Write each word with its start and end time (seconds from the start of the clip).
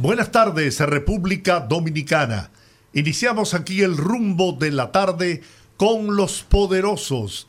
Buenas 0.00 0.32
tardes, 0.32 0.80
República 0.80 1.60
Dominicana. 1.60 2.50
Iniciamos 2.94 3.52
aquí 3.52 3.82
el 3.82 3.98
rumbo 3.98 4.52
de 4.52 4.70
la 4.70 4.92
tarde 4.92 5.42
con 5.76 6.16
los 6.16 6.42
poderosos 6.42 7.46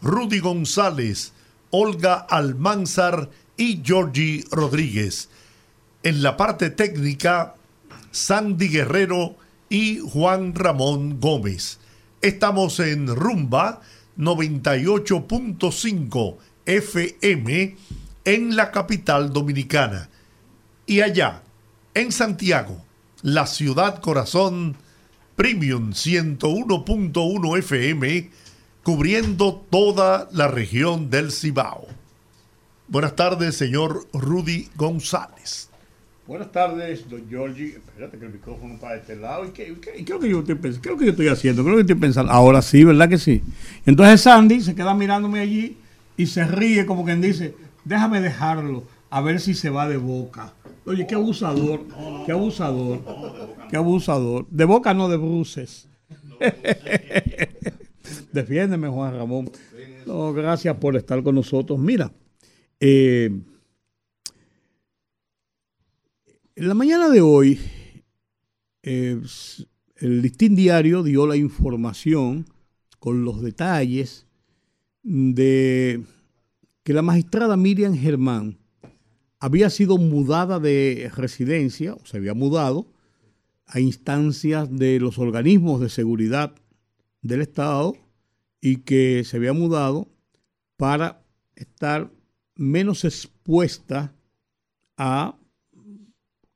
Rudy 0.00 0.40
González, 0.40 1.32
Olga 1.70 2.14
Almanzar 2.14 3.30
y 3.56 3.82
Georgie 3.84 4.44
Rodríguez. 4.50 5.28
En 6.02 6.24
la 6.24 6.36
parte 6.36 6.70
técnica, 6.70 7.54
Sandy 8.10 8.66
Guerrero 8.66 9.36
y 9.68 10.00
Juan 10.00 10.56
Ramón 10.56 11.20
Gómez. 11.20 11.78
Estamos 12.20 12.80
en 12.80 13.14
Rumba 13.14 13.80
98.5 14.18 16.36
FM 16.66 17.76
en 18.24 18.56
la 18.56 18.72
capital 18.72 19.32
dominicana. 19.32 20.10
Y 20.84 21.00
allá, 21.00 21.44
en 21.94 22.12
Santiago, 22.12 22.82
la 23.22 23.46
ciudad 23.46 24.00
corazón, 24.00 24.76
Premium 25.36 25.92
101.1 25.92 27.58
FM, 27.58 28.30
cubriendo 28.82 29.64
toda 29.70 30.28
la 30.32 30.48
región 30.48 31.10
del 31.10 31.30
Cibao. 31.30 31.86
Buenas 32.88 33.14
tardes, 33.14 33.56
señor 33.56 34.06
Rudy 34.12 34.68
González. 34.76 35.68
Buenas 36.26 36.50
tardes, 36.52 37.08
don 37.10 37.28
Giorgi. 37.28 37.74
Espérate 37.74 38.18
que 38.18 38.24
el 38.26 38.32
micrófono 38.32 38.74
está 38.74 38.92
de 38.92 38.98
este 38.98 39.16
lado. 39.16 39.44
¿Y 39.44 39.50
qué, 39.50 39.76
qué, 39.80 39.92
qué 39.92 40.00
es 40.02 40.08
lo 40.08 40.20
que 40.20 40.30
yo 40.30 40.38
estoy 40.38 40.54
pensando? 40.54 40.82
¿Qué 40.82 40.88
es 40.88 40.92
lo 40.92 40.98
que 40.98 41.04
yo 41.04 41.10
estoy 41.10 41.28
haciendo? 41.28 41.62
¿Qué 41.62 41.68
es 41.68 41.72
lo 41.72 41.76
que 41.76 41.92
estoy 41.92 42.00
pensando? 42.00 42.32
Ahora 42.32 42.62
sí, 42.62 42.84
¿verdad 42.84 43.08
que 43.08 43.18
sí? 43.18 43.42
Entonces 43.84 44.22
Sandy 44.22 44.60
se 44.60 44.74
queda 44.74 44.94
mirándome 44.94 45.40
allí 45.40 45.76
y 46.16 46.26
se 46.26 46.44
ríe 46.44 46.86
como 46.86 47.04
quien 47.04 47.20
dice, 47.20 47.54
déjame 47.84 48.20
dejarlo, 48.20 48.84
a 49.10 49.20
ver 49.20 49.40
si 49.40 49.54
se 49.54 49.68
va 49.68 49.88
de 49.88 49.96
boca. 49.96 50.54
Oye, 50.84 51.06
qué 51.06 51.14
abusador, 51.14 51.80
qué 52.26 52.32
abusador, 52.32 53.00
qué 53.70 53.76
abusador. 53.76 54.48
De 54.50 54.64
boca 54.64 54.92
no 54.92 55.08
de 55.08 55.16
bruces. 55.16 55.88
Defiéndeme, 58.32 58.88
Juan 58.88 59.14
Ramón. 59.14 59.50
No, 60.06 60.32
gracias 60.32 60.76
por 60.76 60.96
estar 60.96 61.22
con 61.22 61.36
nosotros. 61.36 61.78
Mira, 61.78 62.12
eh, 62.80 63.30
en 66.56 66.68
la 66.68 66.74
mañana 66.74 67.08
de 67.08 67.20
hoy, 67.20 67.60
eh, 68.82 69.20
el 69.96 70.20
Listín 70.20 70.56
Diario 70.56 71.04
dio 71.04 71.28
la 71.28 71.36
información 71.36 72.44
con 72.98 73.24
los 73.24 73.40
detalles 73.40 74.26
de 75.04 76.02
que 76.82 76.92
la 76.92 77.02
magistrada 77.02 77.56
Miriam 77.56 77.96
Germán 77.96 78.58
había 79.42 79.70
sido 79.70 79.98
mudada 79.98 80.60
de 80.60 81.10
residencia, 81.16 81.94
o 81.94 82.06
se 82.06 82.16
había 82.16 82.32
mudado, 82.32 82.86
a 83.66 83.80
instancias 83.80 84.70
de 84.70 85.00
los 85.00 85.18
organismos 85.18 85.80
de 85.80 85.88
seguridad 85.88 86.54
del 87.22 87.40
Estado 87.40 87.96
y 88.60 88.76
que 88.82 89.24
se 89.24 89.38
había 89.38 89.52
mudado 89.52 90.06
para 90.76 91.24
estar 91.56 92.12
menos 92.54 93.04
expuesta 93.04 94.14
a, 94.96 95.36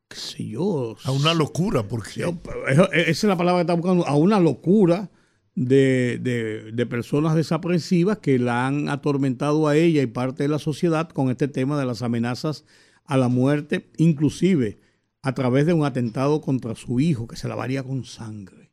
qué 0.07 0.17
sé 0.17 0.47
yo. 0.47 0.97
A 1.03 1.11
una 1.11 1.35
locura, 1.35 1.89
porque... 1.89 2.33
Esa 2.69 2.87
es 2.93 3.25
la 3.25 3.37
palabra 3.37 3.59
que 3.59 3.73
está 3.73 3.75
buscando, 3.75 4.07
a 4.07 4.15
una 4.15 4.39
locura 4.39 5.11
de, 5.57 6.21
de, 6.23 6.71
de, 6.71 6.87
personas 6.87 7.35
desaprensivas 7.35 8.19
que 8.19 8.39
la 8.39 8.67
han 8.67 8.89
atormentado 8.89 9.67
a 9.67 9.77
ella 9.77 10.03
y 10.03 10.07
parte 10.07 10.45
de 10.45 10.49
la 10.51 10.59
sociedad 10.59 11.09
con 11.09 11.31
este 11.31 11.49
tema 11.49 11.79
de 11.79 11.87
las 11.87 12.03
amenazas 12.03 12.65
a 13.05 13.17
la 13.17 13.29
muerte, 13.29 13.91
inclusive 13.97 14.79
a 15.23 15.35
través 15.35 15.67
de 15.67 15.73
un 15.73 15.85
atentado 15.85 16.41
contra 16.41 16.75
su 16.75 17.01
hijo 17.01 17.27
que 17.27 17.37
se 17.37 17.49
lavaría 17.49 17.83
con 17.83 18.05
sangre. 18.05 18.71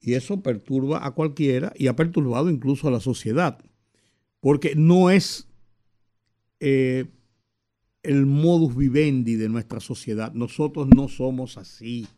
Y 0.00 0.14
eso 0.14 0.42
perturba 0.42 1.06
a 1.06 1.12
cualquiera 1.12 1.72
y 1.76 1.86
ha 1.86 1.94
perturbado 1.94 2.50
incluso 2.50 2.88
a 2.88 2.90
la 2.90 3.00
sociedad, 3.00 3.58
porque 4.40 4.74
no 4.74 5.10
es 5.10 5.46
eh, 6.58 7.06
el 8.02 8.24
modus 8.24 8.74
vivendi 8.74 9.34
de 9.34 9.50
nuestra 9.50 9.80
sociedad. 9.80 10.32
Nosotros 10.32 10.88
no 10.94 11.08
somos 11.08 11.58
así. 11.58 12.08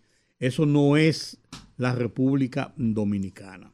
Eso 0.43 0.67
no 0.67 0.97
es 0.97 1.39
la 1.77 1.95
República 1.95 2.75
Dominicana. 2.77 3.73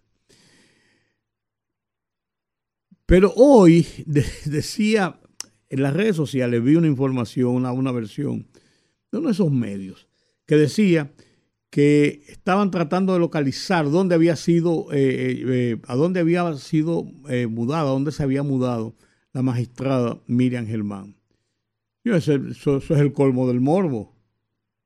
Pero 3.06 3.32
hoy 3.36 3.86
de, 4.06 4.22
decía 4.44 5.18
en 5.70 5.82
las 5.82 5.94
redes 5.94 6.14
sociales, 6.14 6.62
vi 6.62 6.76
una 6.76 6.86
información, 6.86 7.64
una, 7.64 7.92
versión 7.92 8.48
de 9.10 9.18
uno 9.18 9.28
de 9.28 9.32
esos 9.32 9.50
medios 9.50 10.08
que 10.44 10.56
decía 10.56 11.10
que 11.70 12.22
estaban 12.28 12.70
tratando 12.70 13.14
de 13.14 13.18
localizar 13.20 13.90
dónde 13.90 14.14
había 14.14 14.36
sido, 14.36 14.92
eh, 14.92 15.42
eh, 15.46 15.80
a 15.86 15.96
dónde 15.96 16.20
había 16.20 16.54
sido 16.56 17.06
eh, 17.30 17.46
mudada, 17.46 17.88
a 17.88 17.92
dónde 17.92 18.12
se 18.12 18.22
había 18.22 18.42
mudado 18.42 18.94
la 19.32 19.40
magistrada 19.40 20.20
Miriam 20.26 20.66
Germán. 20.66 21.16
Eso, 22.04 22.34
eso, 22.34 22.76
eso, 22.76 22.94
es 22.94 23.00
el 23.00 23.14
colmo 23.14 23.48
del 23.48 23.60
morbo. 23.60 24.17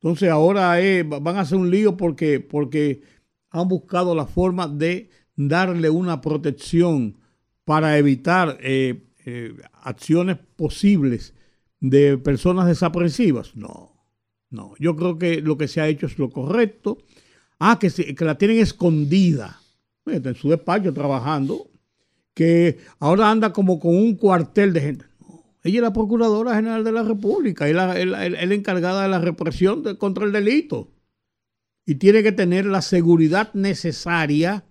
Entonces 0.02 0.30
ahora 0.30 0.76
van 1.04 1.36
a 1.36 1.40
hacer 1.40 1.58
un 1.58 1.70
lío 1.70 1.96
porque, 1.96 2.40
porque 2.40 3.02
han 3.50 3.68
buscado 3.68 4.16
la 4.16 4.26
forma 4.26 4.66
de 4.66 5.10
darle 5.36 5.90
una 5.90 6.20
protección 6.20 7.18
para 7.64 7.96
evitar 7.98 8.58
eh, 8.60 9.06
eh, 9.24 9.54
acciones 9.82 10.38
posibles 10.56 11.34
de 11.78 12.18
personas 12.18 12.66
desaprensivas. 12.66 13.54
No, 13.54 13.92
no. 14.50 14.74
Yo 14.80 14.96
creo 14.96 15.18
que 15.18 15.40
lo 15.40 15.56
que 15.56 15.68
se 15.68 15.80
ha 15.80 15.88
hecho 15.88 16.06
es 16.06 16.18
lo 16.18 16.30
correcto. 16.30 16.98
Ah, 17.60 17.78
que, 17.78 17.90
se, 17.90 18.14
la 18.18 18.36
tienen 18.36 18.58
escondida. 18.58 19.60
En 20.06 20.34
su 20.34 20.48
despacho 20.50 20.92
trabajando. 20.92 21.70
Que 22.34 22.78
ahora 22.98 23.30
anda 23.30 23.52
como 23.52 23.78
con 23.78 23.94
un 23.94 24.16
cuartel 24.16 24.72
de 24.72 24.80
gente. 24.80 25.04
Ella 25.62 25.78
es 25.78 25.82
la 25.82 25.92
Procuradora 25.92 26.56
General 26.56 26.82
de 26.82 26.92
la 26.92 27.02
República. 27.02 27.68
Es 27.68 27.74
la, 27.74 27.96
encargada 28.54 29.02
de 29.02 29.08
la 29.08 29.20
represión 29.20 29.96
contra 29.96 30.24
el 30.24 30.32
delito. 30.32 30.92
Y 31.86 31.96
tiene 31.96 32.22
que 32.22 32.32
tener 32.32 32.66
la 32.66 32.82
seguridad 32.82 33.52
necesaria 33.54 34.64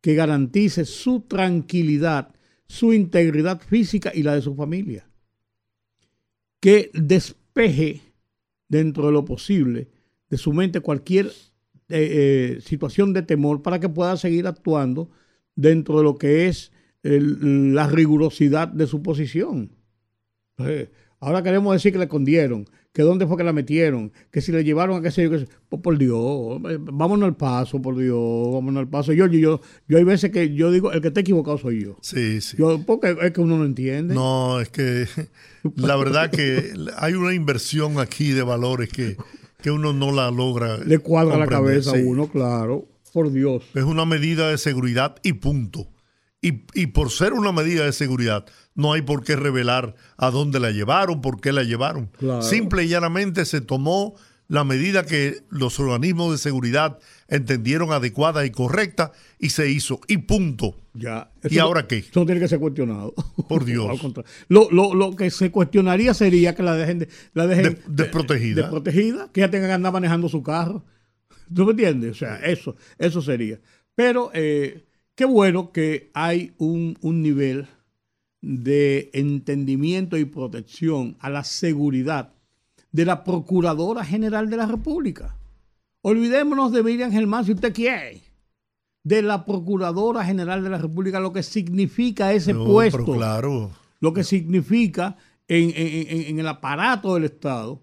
que 0.00 0.14
garantice 0.14 0.84
su 0.84 1.20
tranquilidad, 1.20 2.34
su 2.66 2.92
integridad 2.92 3.60
física 3.60 4.12
y 4.14 4.22
la 4.22 4.34
de 4.34 4.42
su 4.42 4.54
familia. 4.54 5.08
Que 6.60 6.90
despeje 6.92 8.00
dentro 8.68 9.06
de 9.06 9.12
lo 9.12 9.24
posible 9.24 9.88
de 10.28 10.38
su 10.38 10.52
mente 10.52 10.80
cualquier 10.80 11.26
eh, 11.26 11.30
eh, 11.88 12.60
situación 12.62 13.12
de 13.12 13.22
temor 13.22 13.62
para 13.62 13.80
que 13.80 13.88
pueda 13.88 14.16
seguir 14.16 14.46
actuando 14.46 15.10
dentro 15.54 15.98
de 15.98 16.04
lo 16.04 16.16
que 16.16 16.48
es 16.48 16.72
la 17.02 17.88
rigurosidad 17.88 18.68
de 18.68 18.86
su 18.86 19.02
posición. 19.02 19.81
Entonces, 20.62 20.88
ahora 21.20 21.42
queremos 21.42 21.72
decir 21.72 21.92
que 21.92 21.98
le 21.98 22.04
escondieron, 22.04 22.66
que 22.92 23.02
dónde 23.02 23.26
fue 23.26 23.36
que 23.36 23.44
la 23.44 23.52
metieron, 23.52 24.12
que 24.30 24.40
si 24.40 24.52
le 24.52 24.64
llevaron 24.64 24.98
a 24.98 25.02
qué 25.02 25.10
sé 25.10 25.24
yo, 25.24 25.30
que 25.30 25.46
por, 25.68 25.80
por, 25.80 25.96
Dios, 25.96 26.60
vámonos 26.80 27.26
al 27.26 27.36
paso, 27.36 27.80
por 27.80 27.96
Dios, 27.96 28.52
vámonos 28.52 28.80
al 28.80 28.88
paso. 28.88 29.12
Yo, 29.12 29.26
yo, 29.26 29.38
yo, 29.38 29.60
yo 29.88 29.98
hay 29.98 30.04
veces 30.04 30.30
que 30.30 30.54
yo 30.54 30.70
digo, 30.70 30.92
el 30.92 31.00
que 31.00 31.08
está 31.08 31.20
equivocado 31.20 31.56
soy 31.56 31.84
yo. 31.84 31.96
Sí, 32.02 32.40
sí. 32.40 32.56
Yo, 32.58 32.84
porque 32.84 33.16
es 33.22 33.32
que 33.32 33.40
uno 33.40 33.56
no 33.56 33.64
entiende. 33.64 34.14
No, 34.14 34.60
es 34.60 34.68
que 34.68 35.06
la 35.76 35.96
verdad 35.96 36.30
que 36.30 36.72
hay 36.98 37.14
una 37.14 37.32
inversión 37.32 37.98
aquí 37.98 38.32
de 38.32 38.42
valores 38.42 38.90
que, 38.90 39.16
que 39.62 39.70
uno 39.70 39.92
no 39.94 40.12
la 40.12 40.30
logra. 40.30 40.78
Le 40.78 40.98
cuadra 40.98 41.38
la 41.38 41.46
cabeza 41.46 41.92
a 41.92 41.94
uno, 41.94 42.28
claro, 42.28 42.86
por 43.14 43.32
Dios. 43.32 43.64
Es 43.74 43.84
una 43.84 44.04
medida 44.04 44.50
de 44.50 44.58
seguridad 44.58 45.16
y 45.22 45.32
punto. 45.34 45.88
Y, 46.42 46.64
y, 46.74 46.88
por 46.88 47.10
ser 47.10 47.34
una 47.34 47.52
medida 47.52 47.84
de 47.84 47.92
seguridad, 47.92 48.44
no 48.74 48.92
hay 48.92 49.02
por 49.02 49.22
qué 49.22 49.36
revelar 49.36 49.94
a 50.16 50.30
dónde 50.30 50.58
la 50.58 50.72
llevaron, 50.72 51.20
por 51.20 51.40
qué 51.40 51.52
la 51.52 51.62
llevaron. 51.62 52.10
Claro. 52.18 52.42
Simple 52.42 52.82
y 52.82 52.88
llanamente 52.88 53.44
se 53.44 53.60
tomó 53.60 54.16
la 54.52 54.64
medida 54.64 55.06
que 55.06 55.44
los 55.48 55.80
organismos 55.80 56.30
de 56.32 56.36
seguridad 56.36 56.98
entendieron 57.28 57.90
adecuada 57.90 58.44
y 58.44 58.50
correcta 58.50 59.12
y 59.38 59.48
se 59.48 59.70
hizo. 59.70 60.00
Y 60.08 60.18
punto. 60.18 60.76
Ya. 60.92 61.30
¿Y 61.48 61.56
no, 61.56 61.62
ahora 61.62 61.86
qué? 61.86 61.98
Eso 61.98 62.20
no 62.20 62.26
tiene 62.26 62.38
que 62.38 62.48
ser 62.48 62.58
cuestionado. 62.58 63.14
Por 63.48 63.64
Dios. 63.64 63.98
lo, 64.48 64.70
lo, 64.70 64.94
lo, 64.94 65.16
que 65.16 65.30
se 65.30 65.50
cuestionaría 65.50 66.12
sería 66.12 66.54
que 66.54 66.62
la 66.62 66.74
dejen, 66.74 67.08
la 67.32 67.46
dejen 67.46 67.80
de, 67.86 68.04
desprotegida. 68.04 68.60
desprotegida, 68.60 69.30
que 69.32 69.40
ya 69.40 69.50
tenga 69.50 69.68
que 69.68 69.72
andar 69.72 69.92
manejando 69.92 70.28
su 70.28 70.42
carro. 70.42 70.84
¿Tú 71.54 71.64
me 71.64 71.70
entiendes? 71.70 72.10
O 72.10 72.14
sea, 72.14 72.36
eso, 72.36 72.76
eso 72.98 73.22
sería. 73.22 73.58
Pero 73.94 74.30
eh, 74.34 74.84
qué 75.14 75.24
bueno 75.24 75.72
que 75.72 76.10
hay 76.14 76.54
un, 76.58 76.98
un 77.00 77.22
nivel 77.22 77.66
de 78.40 79.10
entendimiento 79.14 80.16
y 80.18 80.24
protección 80.24 81.16
a 81.20 81.30
la 81.30 81.44
seguridad 81.44 82.32
de 82.90 83.04
la 83.04 83.24
Procuradora 83.24 84.04
General 84.04 84.50
de 84.50 84.56
la 84.56 84.66
República. 84.66 85.38
Olvidémonos 86.02 86.72
de 86.72 86.82
Miriam 86.82 87.10
Germán 87.10 87.44
si 87.44 87.52
usted 87.52 87.72
quiere. 87.72 88.22
De 89.04 89.22
la 89.22 89.44
Procuradora 89.44 90.24
General 90.24 90.62
de 90.62 90.70
la 90.70 90.78
República, 90.78 91.20
lo 91.20 91.32
que 91.32 91.42
significa 91.42 92.32
ese 92.32 92.54
puesto. 92.54 93.04
claro. 93.04 93.70
Lo 94.00 94.12
que 94.12 94.24
significa 94.24 95.16
en, 95.46 96.38
el 96.38 96.48
aparato 96.48 97.14
del 97.14 97.24
Estado 97.24 97.80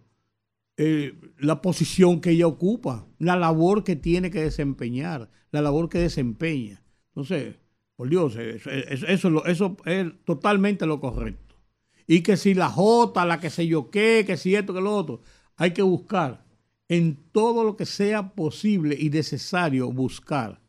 eh, 0.77 1.13
la 1.37 1.61
posición 1.61 2.19
que 2.19 2.31
ella 2.31 2.47
ocupa, 2.47 3.07
la 3.19 3.35
labor 3.35 3.83
que 3.83 3.95
tiene 3.95 4.29
que 4.29 4.41
desempeñar, 4.41 5.29
la 5.51 5.61
labor 5.61 5.89
que 5.89 5.99
desempeña. 5.99 6.81
Entonces, 7.19 7.55
por 7.97 8.09
Dios, 8.09 8.37
eso, 8.37 9.77
es 9.85 10.03
totalmente 10.23 10.85
lo 10.85 11.01
correcto. 11.01 11.55
Y 12.07 12.21
que 12.21 12.37
si 12.37 12.53
la 12.53 12.69
J, 12.69 13.25
la 13.25 13.41
que 13.41 13.49
sé 13.49 13.67
yo 13.67 13.89
qué, 13.91 14.23
que 14.25 14.37
si 14.37 14.55
esto, 14.55 14.73
que 14.73 14.79
lo 14.79 14.95
otro, 14.95 15.21
hay 15.57 15.71
que 15.71 15.81
buscar 15.81 16.45
en 16.87 17.17
todo 17.33 17.65
lo 17.65 17.75
que 17.75 17.85
sea 17.85 18.33
posible 18.33 18.95
y 18.97 19.09
necesario 19.09 19.91
buscar 19.91 20.61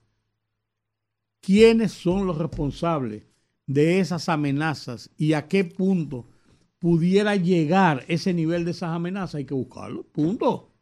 quiénes 1.41 1.93
son 1.93 2.27
los 2.27 2.37
responsables 2.37 3.23
de 3.67 4.01
esas 4.01 4.29
amenazas 4.29 5.11
y 5.17 5.35
a 5.35 5.47
qué 5.47 5.65
punto 5.65 6.27
pudiera 6.81 7.37
llegar 7.37 8.05
ese 8.09 8.35
nivel 8.35 8.65
de 8.65 8.73
esas 8.73 8.91
amenazas, 8.91 9.37
hay 9.37 9.45
que 9.45 9.55
buscarlo, 9.55 10.03
punto. 10.03 10.73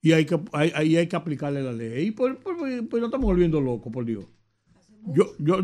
Y 0.00 0.12
hay 0.12 0.24
que, 0.24 0.38
ahí 0.52 0.96
hay, 0.96 1.08
que 1.08 1.16
aplicarle 1.16 1.64
la 1.64 1.72
ley. 1.72 2.06
Y 2.06 2.10
pues, 2.12 2.36
pues, 2.44 2.56
pues 2.88 3.00
no 3.00 3.06
estamos 3.06 3.26
volviendo 3.26 3.60
locos, 3.60 3.92
por 3.92 4.04
Dios. 4.04 4.24
Yo, 5.06 5.32
yo, 5.38 5.58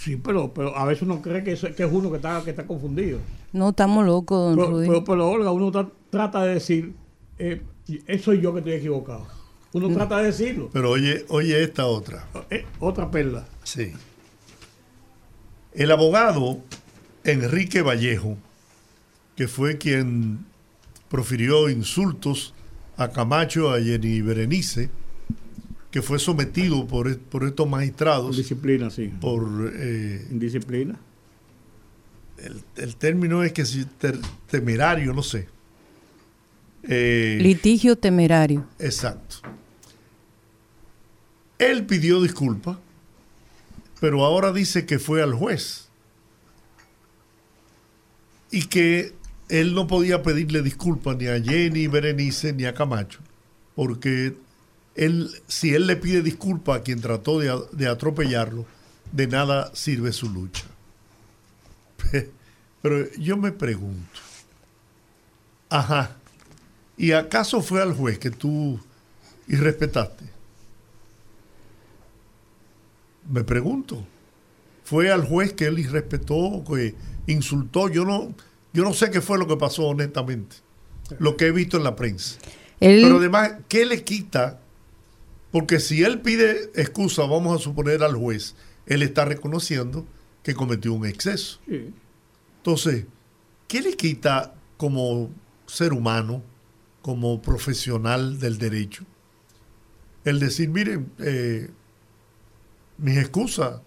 sí, 0.00 0.16
pero, 0.16 0.52
pero 0.52 0.76
a 0.76 0.84
veces 0.84 1.02
uno 1.02 1.22
cree 1.22 1.42
que, 1.42 1.52
es, 1.52 1.60
que 1.60 1.84
es 1.84 1.92
uno 1.92 2.10
que 2.10 2.16
está, 2.16 2.42
que 2.44 2.50
está 2.50 2.66
confundido. 2.66 3.18
No, 3.52 3.70
estamos 3.70 4.04
locos, 4.06 4.56
don 4.56 4.84
pero, 4.86 5.04
Pero, 5.04 5.28
Olga, 5.28 5.50
uno 5.50 5.92
trata 6.10 6.44
de 6.44 6.54
decir, 6.54 6.94
eh, 7.38 7.62
eso 8.06 8.24
soy 8.24 8.40
yo 8.40 8.52
que 8.52 8.60
estoy 8.60 8.74
equivocado. 8.74 9.26
Uno 9.72 9.88
mm. 9.88 9.94
trata 9.94 10.18
de 10.18 10.24
decirlo. 10.24 10.70
Pero 10.72 10.90
oye, 10.90 11.24
oye 11.28 11.62
esta 11.62 11.86
otra. 11.86 12.26
Eh, 12.50 12.64
otra 12.78 13.10
perla. 13.10 13.46
Sí. 13.64 13.92
El 15.72 15.90
abogado 15.90 16.58
Enrique 17.24 17.82
Vallejo, 17.82 18.36
que 19.36 19.48
fue 19.48 19.78
quien 19.78 20.44
profirió 21.08 21.70
insultos 21.70 22.54
a 22.96 23.08
Camacho, 23.08 23.70
a 23.70 23.80
Jenny 23.80 24.20
Berenice, 24.20 24.90
que 25.92 26.00
fue 26.00 26.18
sometido 26.18 26.86
por, 26.86 27.16
por 27.18 27.44
estos 27.44 27.68
magistrados. 27.68 28.36
disciplina, 28.36 28.90
sí. 28.90 29.12
Por. 29.20 29.72
Eh, 29.76 30.26
disciplina. 30.30 30.98
El, 32.76 32.96
término 32.96 33.44
es 33.44 33.52
que 33.52 33.64
si 33.64 33.86
temerario, 34.50 35.12
no 35.12 35.22
sé. 35.22 35.46
Eh, 36.82 37.38
Litigio 37.40 37.96
temerario. 37.96 38.66
Exacto. 38.80 39.36
Él 41.58 41.86
pidió 41.86 42.20
disculpas, 42.20 42.78
pero 44.00 44.24
ahora 44.24 44.50
dice 44.52 44.86
que 44.86 44.98
fue 44.98 45.22
al 45.22 45.34
juez 45.34 45.88
y 48.50 48.64
que 48.64 49.12
él 49.48 49.74
no 49.74 49.86
podía 49.86 50.22
pedirle 50.22 50.62
disculpas 50.62 51.16
ni 51.18 51.28
a 51.28 51.40
Jenny 51.40 51.86
Berenice 51.86 52.52
ni 52.52 52.64
a 52.64 52.74
Camacho, 52.74 53.20
porque 53.76 54.34
él, 54.94 55.30
si 55.46 55.74
él 55.74 55.86
le 55.86 55.96
pide 55.96 56.22
disculpas 56.22 56.80
a 56.80 56.82
quien 56.82 57.00
trató 57.00 57.38
de, 57.38 57.52
de 57.72 57.88
atropellarlo, 57.88 58.66
de 59.10 59.26
nada 59.26 59.70
sirve 59.74 60.12
su 60.12 60.28
lucha. 60.28 60.64
Pero 62.82 63.12
yo 63.12 63.36
me 63.36 63.52
pregunto, 63.52 64.20
ajá, 65.68 66.16
¿Y 67.02 67.10
acaso 67.10 67.62
fue 67.62 67.82
al 67.82 67.94
juez 67.94 68.18
que 68.18 68.30
tú 68.30 68.78
irrespetaste? 69.48 70.24
Me 73.28 73.42
pregunto. 73.42 74.06
¿Fue 74.84 75.10
al 75.10 75.24
juez 75.24 75.52
que 75.52 75.66
él 75.66 75.80
irrespetó, 75.80 76.62
que 76.64 76.94
insultó? 77.26 77.88
Yo 77.88 78.04
no, 78.04 78.32
yo 78.72 78.84
no 78.84 78.92
sé 78.92 79.10
qué 79.10 79.20
fue 79.20 79.36
lo 79.36 79.48
que 79.48 79.56
pasó, 79.56 79.88
honestamente. 79.88 80.54
Lo 81.18 81.36
que 81.36 81.46
he 81.46 81.50
visto 81.50 81.76
en 81.76 81.82
la 81.82 81.96
prensa. 81.96 82.38
Pero 82.78 83.18
además, 83.18 83.54
¿qué 83.68 83.84
le 83.84 84.04
quita? 84.04 84.60
Porque 85.52 85.78
si 85.78 86.02
él 86.02 86.20
pide 86.20 86.70
excusa, 86.74 87.22
vamos 87.22 87.60
a 87.60 87.62
suponer 87.62 88.02
al 88.02 88.16
juez, 88.16 88.56
él 88.86 89.02
está 89.02 89.24
reconociendo 89.24 90.04
que 90.42 90.54
cometió 90.54 90.92
un 90.92 91.06
exceso. 91.06 91.60
Entonces, 92.56 93.04
¿qué 93.68 93.80
le 93.82 93.94
quita 93.96 94.54
como 94.76 95.30
ser 95.66 95.92
humano 95.92 96.42
como 97.02 97.42
profesional 97.42 98.38
del 98.38 98.58
derecho, 98.58 99.04
el 100.24 100.38
decir, 100.38 100.68
miren, 100.68 101.10
eh, 101.18 101.68
mis 102.96 103.18
excusas, 103.18 103.80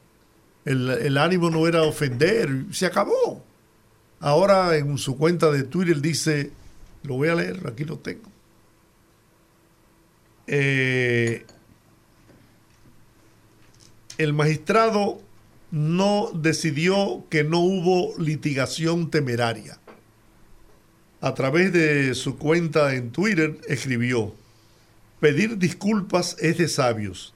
el, 0.66 0.90
el, 0.90 1.18
ánimo 1.18 1.50
no 1.50 1.68
era 1.68 1.84
ofender, 1.84 2.66
se 2.72 2.86
acabó. 2.86 3.44
Ahora 4.20 4.76
en 4.76 4.98
su 4.98 5.18
cuenta 5.18 5.50
de 5.52 5.64
Twitter 5.64 6.02
dice, 6.02 6.52
lo 7.04 7.16
voy 7.16 7.30
a 7.30 7.36
leer, 7.36 7.66
aquí 7.68 7.86
lo 7.86 8.00
tengo. 8.00 8.30
Eh, 10.48 11.46
el 14.18 14.34
magistrado 14.34 15.22
no 15.72 16.30
decidió 16.34 17.26
que 17.30 17.44
no 17.44 17.60
hubo 17.60 18.18
litigación 18.18 19.10
temeraria 19.10 19.80
a 21.26 21.34
través 21.34 21.74
de 21.74 22.14
su 22.14 22.38
cuenta 22.38 22.94
en 22.94 23.12
Twitter, 23.12 23.60
escribió, 23.68 24.36
pedir 25.20 25.58
disculpas 25.58 26.38
es 26.40 26.60
de 26.60 26.68
sabios, 26.68 27.34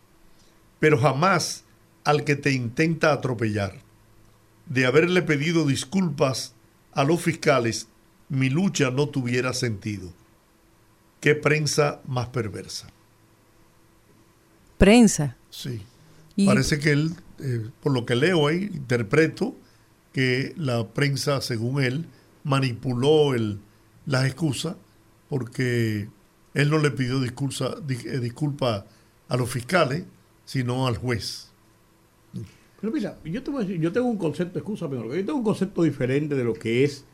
pero 0.79 0.99
jamás 0.99 1.63
al 2.03 2.23
que 2.23 2.35
te 2.35 2.51
intenta 2.51 3.11
atropellar. 3.11 3.73
De 4.67 4.85
haberle 4.85 5.23
pedido 5.23 5.65
disculpas 5.65 6.53
a 6.91 7.03
los 7.03 7.19
fiscales, 7.19 7.87
mi 8.29 8.51
lucha 8.51 8.91
no 8.91 9.09
tuviera 9.09 9.53
sentido. 9.53 10.13
Qué 11.19 11.33
prensa 11.33 11.99
más 12.05 12.27
perversa. 12.27 12.89
Prensa. 14.77 15.35
Sí. 15.49 15.81
Parece 16.45 16.79
que 16.79 16.91
él, 16.91 17.11
eh, 17.39 17.69
por 17.81 17.93
lo 17.93 18.05
que 18.05 18.15
leo 18.15 18.47
ahí, 18.47 18.69
interpreto 18.73 19.55
que 20.13 20.53
la 20.57 20.87
prensa, 20.87 21.41
según 21.41 21.83
él, 21.83 22.05
manipuló 22.43 23.33
el, 23.33 23.59
las 24.05 24.25
excusas 24.25 24.75
porque 25.29 26.09
él 26.53 26.69
no 26.69 26.79
le 26.79 26.91
pidió 26.91 27.19
disculpa, 27.19 27.75
eh, 27.87 28.19
disculpa 28.19 28.85
a 29.27 29.37
los 29.37 29.49
fiscales, 29.49 30.03
sino 30.45 30.87
al 30.87 30.97
juez. 30.97 31.51
Pero 32.81 32.93
mira, 32.93 33.17
yo, 33.23 33.41
yo 33.61 33.91
tengo 33.91 34.07
un 34.07 34.17
concepto 34.17 34.53
de 34.53 34.59
excusa, 34.59 34.89
pero 34.89 35.13
yo 35.13 35.25
tengo 35.25 35.37
un 35.37 35.43
concepto 35.43 35.83
diferente 35.83 36.35
de 36.35 36.43
lo 36.43 36.53
que 36.53 36.83
es 36.83 37.05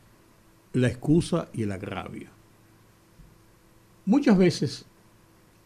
la 0.72 0.88
excusa 0.88 1.48
y 1.52 1.62
el 1.62 1.72
agravio. 1.72 2.28
Muchas 4.04 4.38
veces 4.38 4.86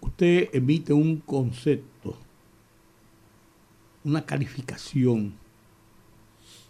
usted 0.01 0.49
emite 0.53 0.93
un 0.93 1.19
concepto, 1.19 1.90
una 4.05 4.25
calificación 4.25 5.35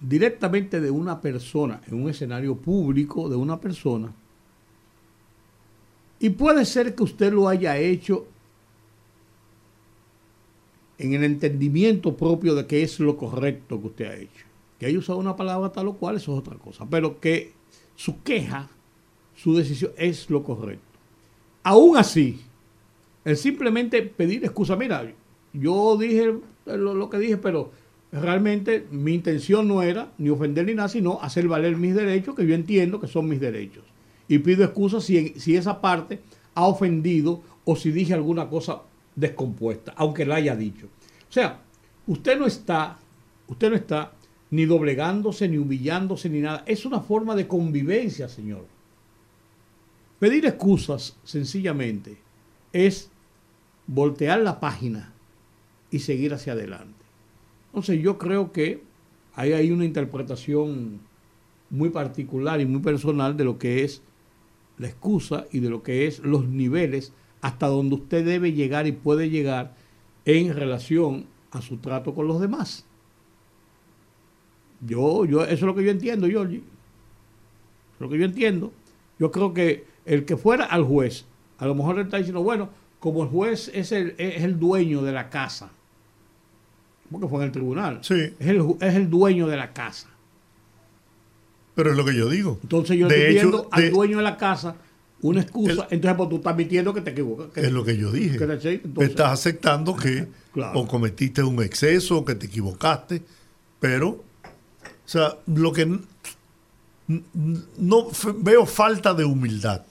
directamente 0.01 0.81
de 0.81 0.91
una 0.91 1.21
persona, 1.21 1.81
en 1.87 2.03
un 2.03 2.09
escenario 2.09 2.57
público 2.57 3.29
de 3.29 3.37
una 3.37 3.61
persona, 3.61 4.13
y 6.19 6.31
puede 6.31 6.65
ser 6.65 6.95
que 6.95 7.03
usted 7.03 7.33
lo 7.33 7.49
haya 7.49 7.79
hecho 7.79 8.27
en 10.99 11.15
el 11.15 11.25
entendimiento 11.25 12.15
propio 12.15 12.55
de 12.55 12.67
que 12.67 12.83
es 12.83 13.01
lo 13.01 13.17
correcto 13.17 13.81
que 13.81 13.87
usted 13.87 14.05
ha 14.05 14.17
hecho. 14.17 14.45
Que 14.79 14.87
haya 14.87 14.99
usado 14.99 15.19
una 15.19 15.35
palabra 15.35 15.73
tal 15.73 15.89
o 15.89 15.95
cual, 15.95 16.17
eso 16.17 16.35
es 16.35 16.39
otra 16.39 16.57
cosa. 16.59 16.87
Pero 16.91 17.19
que 17.21 17.55
su 17.97 18.23
queja, 18.23 18.69
su 19.35 19.57
decisión 19.57 19.93
es 19.97 20.29
lo 20.29 20.43
correcto. 20.43 20.85
Aún 21.63 21.97
así, 21.97 22.41
el 23.25 23.39
simplemente 23.39 24.03
pedir 24.03 24.45
excusa, 24.45 24.77
mira, 24.77 25.11
yo 25.55 25.97
dije 25.97 26.35
lo, 26.67 26.95
lo, 26.95 27.11
que 27.11 27.19
dije, 27.19 27.37
pero 27.37 27.71
realmente 28.13 28.87
mi 28.91 29.15
intención 29.15 29.69
no 29.69 29.83
era 29.83 30.13
ni 30.19 30.31
ofender 30.31 30.67
ni 30.67 30.75
nada, 30.75 30.89
sino 30.89 31.21
hacer 31.23 31.49
valer 31.49 31.77
mis 31.77 31.95
derechos, 31.95 32.35
que 32.35 32.47
yo 32.47 32.55
entiendo 32.55 33.01
que 33.01 33.07
son 33.07 33.29
mis 33.29 33.41
derechos 33.41 33.85
y 34.31 34.39
pido 34.39 34.65
excusas 34.65 35.03
si, 35.03 35.31
si 35.41 35.57
esa 35.57 35.81
parte 35.81 36.21
ha 36.55 36.65
ofendido 36.65 37.43
o 37.65 37.75
si 37.75 37.91
dije 37.91 38.15
alguna 38.15 38.49
cosa 38.49 38.83
descompuesta, 39.17 39.93
aunque 39.97 40.25
la 40.25 40.37
haya 40.37 40.55
dicho. 40.55 40.87
O 41.29 41.33
sea, 41.33 41.61
usted 42.07 42.39
no 42.39 42.47
está, 42.47 42.97
usted 43.49 43.71
no 43.71 43.75
está 43.75 44.13
ni 44.51 44.67
doblegándose, 44.67 45.49
ni 45.49 45.59
humillándose, 45.59 46.29
ni 46.29 46.41
nada. 46.41 46.63
Es 46.65 46.87
una 46.87 47.01
forma 47.01 47.35
de 47.35 47.49
convivencia, 47.49 48.29
Señor. 48.29 48.67
Pedir 50.21 50.47
excusas, 50.47 51.17
sencillamente, 51.25 52.17
es 52.73 53.11
voltear 53.89 54.39
la 54.43 54.61
página 54.61 55.13
y 55.91 56.01
seguir 56.01 56.35
hacia 56.35 56.53
adelante. 56.53 57.05
Entonces 57.67 58.01
yo 58.03 58.19
creo 58.19 58.53
que 58.53 58.83
hay 59.35 59.53
ahí 59.53 59.71
una 59.71 59.85
interpretación 59.85 61.01
muy 61.71 61.91
particular 61.91 62.61
y 62.61 62.67
muy 62.67 62.81
personal 62.81 63.37
de 63.37 63.45
lo 63.45 63.59
que 63.59 63.85
es 63.85 64.03
la 64.79 64.89
excusa 64.89 65.47
y 65.53 65.61
de 65.61 65.71
lo 65.71 65.83
que 65.83 66.07
es 66.07 66.19
los 66.21 66.49
niveles 66.49 67.13
hasta 67.41 67.69
donde 67.69 67.95
usted 67.95 68.25
debe 68.25 68.53
llegar 68.53 68.87
y 68.87 68.93
puede 68.93 69.31
llegar 69.31 69.75
en 70.25 70.55
relación 70.55 71.27
a 71.53 71.63
su 71.63 71.79
trato 71.79 72.15
con 72.15 72.27
los 72.27 72.41
demás. 72.41 72.85
Yo, 74.81 75.25
yo, 75.25 75.43
eso 75.45 75.53
es 75.53 75.63
lo 75.63 75.75
que 75.75 75.85
yo 75.85 75.91
entiendo, 75.91 76.27
Georgie. 76.27 76.59
Eso 76.59 77.95
es 77.95 78.01
lo 78.01 78.09
que 78.09 78.19
yo 78.19 78.25
entiendo. 78.25 78.73
Yo 79.19 79.31
creo 79.31 79.53
que 79.53 79.85
el 80.07 80.25
que 80.25 80.37
fuera 80.37 80.65
al 80.65 80.85
juez, 80.85 81.27
a 81.59 81.67
lo 81.67 81.75
mejor 81.75 81.97
le 81.97 82.03
está 82.03 82.17
diciendo, 82.17 82.43
bueno, 82.43 82.71
como 82.99 83.23
el 83.23 83.29
juez 83.29 83.71
es 83.75 83.93
el, 83.93 84.15
es 84.19 84.43
el 84.43 84.59
dueño 84.59 85.03
de 85.03 85.13
la 85.13 85.31
casa, 85.31 85.71
porque 87.11 87.27
fue 87.29 87.39
en 87.41 87.47
el 87.47 87.53
tribunal, 87.53 87.99
Sí. 88.03 88.15
es, 88.39 88.47
el, 88.49 88.63
es 88.81 88.95
el 88.95 89.11
dueño 89.11 89.47
de 89.49 89.57
la 89.57 89.73
casa. 89.73 90.09
Pero 91.75 91.91
es 91.93 91.97
lo 91.97 92.05
que 92.05 92.15
yo 92.15 92.29
digo. 92.29 92.59
Entonces 92.63 92.97
yo 92.99 93.07
estoy 93.09 93.33
viendo 93.35 93.69
al 93.71 93.83
de- 93.83 93.91
dueño 93.91 94.17
de 94.19 94.23
la 94.23 94.37
casa 94.37 94.77
una 95.23 95.41
excusa, 95.43 95.87
entonces 95.91 96.17
pues 96.17 96.29
tú 96.31 96.37
estás 96.37 96.53
admitiendo 96.55 96.95
que 96.95 97.01
te 97.03 97.11
equivocas. 97.11 97.49
que- 97.53 97.61
Es 97.61 97.73
lo 97.73 97.85
que 97.85 97.97
yo 97.97 98.11
dije. 98.11 98.39
que 98.39 98.47
te- 98.47 98.61
sí, 98.61 98.81
entonces- 98.85 99.11
Estás 99.11 99.33
aceptando 99.33 99.95
que 99.97 100.29
Claro. 100.55 100.81
o 100.81 100.87
cometiste 100.89 101.43
un 101.43 101.63
exceso 101.63 102.19
o 102.19 102.25
que 102.25 102.35
te 102.35 102.47
equivocaste, 102.47 103.23
pero, 103.79 104.09
o 104.09 104.23
sea, 105.05 105.37
lo 105.47 105.73
que 105.73 105.99
no 107.79 108.07
veo 108.37 108.67
falta 108.67 109.15
de 109.15 109.25
humildad, 109.25 109.83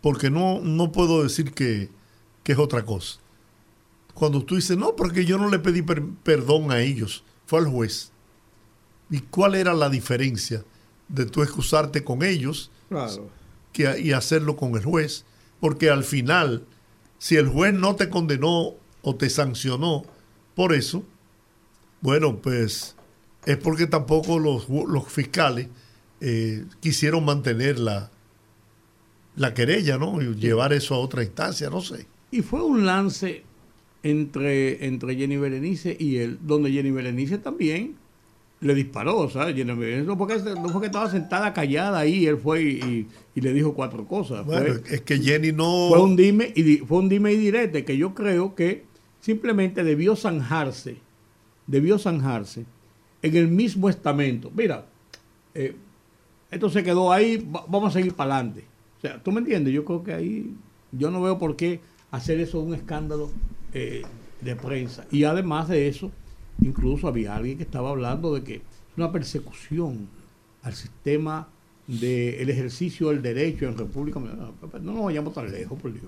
porque 0.00 0.30
no, 0.30 0.60
no 0.60 0.92
puedo 0.92 1.22
decir 1.22 1.52
que, 1.52 1.88
que 2.42 2.52
es 2.52 2.58
otra 2.58 2.84
cosa. 2.84 3.18
Cuando 4.14 4.42
tú 4.44 4.56
dices, 4.56 4.76
no, 4.76 4.94
porque 4.96 5.24
yo 5.24 5.38
no 5.38 5.48
le 5.50 5.58
pedí 5.58 5.82
per- 5.82 6.04
perdón 6.22 6.70
a 6.70 6.80
ellos, 6.80 7.24
fue 7.46 7.58
al 7.60 7.66
juez. 7.66 8.12
¿Y 9.10 9.20
cuál 9.20 9.54
era 9.54 9.74
la 9.74 9.90
diferencia 9.90 10.64
de 11.08 11.26
tú 11.26 11.42
excusarte 11.42 12.02
con 12.04 12.22
ellos 12.22 12.70
Claro. 12.88 13.28
que, 13.72 14.00
y 14.00 14.12
hacerlo 14.12 14.56
con 14.56 14.74
el 14.76 14.84
juez, 14.84 15.24
porque 15.60 15.90
al 15.90 16.04
final, 16.04 16.64
si 17.18 17.36
el 17.36 17.48
juez 17.48 17.74
no 17.74 17.96
te 17.96 18.08
condenó 18.08 18.74
o 19.02 19.14
te 19.16 19.28
sancionó 19.30 20.04
por 20.54 20.72
eso, 20.72 21.04
bueno, 22.00 22.36
pues 22.36 22.94
es 23.46 23.56
porque 23.58 23.86
tampoco 23.86 24.38
los, 24.38 24.68
los 24.68 25.08
fiscales 25.08 25.68
eh, 26.20 26.64
quisieron 26.80 27.24
mantener 27.24 27.78
la, 27.78 28.10
la 29.36 29.52
querella, 29.54 29.98
¿no? 29.98 30.22
Y 30.22 30.34
llevar 30.36 30.72
eso 30.72 30.94
a 30.94 30.98
otra 30.98 31.22
instancia, 31.24 31.68
no 31.68 31.80
sé. 31.80 32.06
Y 32.30 32.42
fue 32.42 32.62
un 32.62 32.86
lance 32.86 33.42
entre, 34.04 34.86
entre 34.86 35.16
Jenny 35.16 35.36
Berenice 35.36 35.96
y 35.98 36.18
él, 36.18 36.38
donde 36.42 36.70
Jenny 36.70 36.90
Berenice 36.92 37.38
también 37.38 37.96
le 38.60 38.74
disparó, 38.74 39.28
¿sabes? 39.30 39.56
Jenny 39.56 39.72
Berenice 39.74 40.06
no 40.06 40.16
fue 40.16 40.28
que, 40.28 40.38
no 40.54 40.68
fue 40.68 40.80
que 40.82 40.86
estaba 40.86 41.10
sentada 41.10 41.52
callada 41.52 41.98
ahí, 41.98 42.26
él 42.26 42.36
fue 42.36 42.62
y, 42.62 42.66
y- 42.80 43.06
y 43.34 43.40
le 43.40 43.52
dijo 43.52 43.74
cuatro 43.74 44.06
cosas. 44.06 44.44
Fue- 44.46 44.60
Bueno, 44.60 44.80
es 44.88 45.00
que 45.00 45.18
Jenny 45.18 45.50
no... 45.52 45.88
fue 45.88 46.00
un 46.02 46.14
dime 46.16 46.52
y 46.54 46.76
fue 46.78 46.98
un 46.98 47.08
dime 47.08 47.32
y 47.32 47.36
direte 47.36 47.84
que 47.84 47.96
yo 47.96 48.14
creo 48.14 48.54
que 48.54 48.84
simplemente 49.20 49.82
debió 49.82 50.14
zanjarse, 50.16 50.96
debió 51.66 51.98
zanjarse 51.98 52.64
en 53.22 53.36
el 53.36 53.48
mismo 53.48 53.88
estamento. 53.88 54.52
Mira, 54.54 54.86
eh, 55.54 55.74
esto 56.50 56.68
se 56.70 56.82
quedó 56.84 57.10
ahí, 57.10 57.38
va- 57.38 57.64
vamos 57.68 57.88
a 57.88 57.98
seguir 57.98 58.12
para 58.14 58.36
adelante. 58.36 58.64
O 58.98 59.00
sea, 59.00 59.22
¿tú 59.22 59.32
me 59.32 59.40
entiendes? 59.40 59.72
Yo 59.74 59.84
creo 59.84 60.04
que 60.04 60.12
ahí 60.12 60.54
yo 60.92 61.10
no 61.10 61.20
veo 61.22 61.38
por 61.38 61.56
qué 61.56 61.80
hacer 62.10 62.38
eso 62.38 62.60
un 62.60 62.74
escándalo 62.74 63.30
eh, 63.74 64.02
de 64.40 64.56
prensa. 64.56 65.06
Y 65.10 65.24
además 65.24 65.68
de 65.68 65.88
eso, 65.88 66.10
incluso 66.60 67.08
había 67.08 67.36
alguien 67.36 67.56
que 67.56 67.64
estaba 67.64 67.90
hablando 67.90 68.34
de 68.34 68.42
que 68.42 68.62
una 68.96 69.10
persecución 69.10 70.08
al 70.62 70.74
sistema 70.74 71.48
del 71.86 72.48
ejercicio 72.48 73.10
del 73.10 73.20
derecho 73.20 73.66
en 73.66 73.76
República 73.76 74.18
Dominicana. 74.18 74.52
No 74.80 74.92
nos 74.92 75.04
vayamos 75.04 75.34
tan 75.34 75.50
lejos, 75.50 75.78
por 75.78 75.92
Dios. 75.92 76.04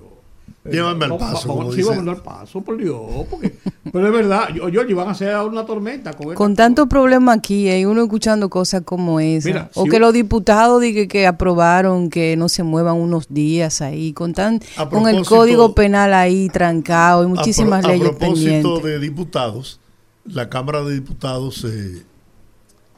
Llévame 0.69 1.05
al 1.05 1.17
paso, 1.17 1.47
como 1.47 1.73
sí, 1.73 1.81
al 1.89 2.23
paso, 2.23 2.61
por 2.61 2.77
Dios. 2.77 2.99
Porque, 3.31 3.55
pero 3.93 4.09
es 4.09 4.13
verdad, 4.13 4.49
yo, 4.53 4.69
yo, 4.69 4.97
van 4.97 5.07
a 5.07 5.11
hacer 5.13 5.37
una 5.37 5.65
tormenta 5.65 6.13
con 6.13 6.35
Con 6.35 6.51
esta- 6.53 6.65
tanto 6.65 6.89
problema 6.89 7.35
aquí, 7.35 7.69
hay 7.69 7.85
uno 7.85 8.03
escuchando 8.03 8.51
cosas 8.51 8.83
como 8.85 9.21
esa. 9.21 9.47
Mira, 9.49 9.71
o 9.75 9.85
si 9.85 9.91
que 9.91 10.01
los 10.01 10.13
diputados 10.13 10.83
digan 10.83 11.07
que 11.07 11.25
aprobaron 11.25 12.11
que 12.11 12.37
no 12.37 12.49
se 12.49 12.65
muevan 12.65 12.97
unos 12.97 13.27
días 13.29 13.81
ahí, 13.81 14.13
con, 14.13 14.33
tan, 14.35 14.61
con 14.91 15.07
el 15.09 15.25
código 15.25 15.73
penal 15.73 16.13
ahí 16.15 16.49
trancado 16.49 17.23
y 17.23 17.27
A 17.27 17.29
muchísimas 17.29 17.83
pro- 17.83 17.91
a, 17.91 17.93
leyes 17.93 18.09
propósito 18.09 18.41
pendientes. 18.45 18.83
de 18.83 18.99
diputados, 18.99 19.81
la 20.25 20.49
Cámara 20.49 20.83
de 20.83 20.95
Diputados 20.95 21.65
eh, 21.65 22.03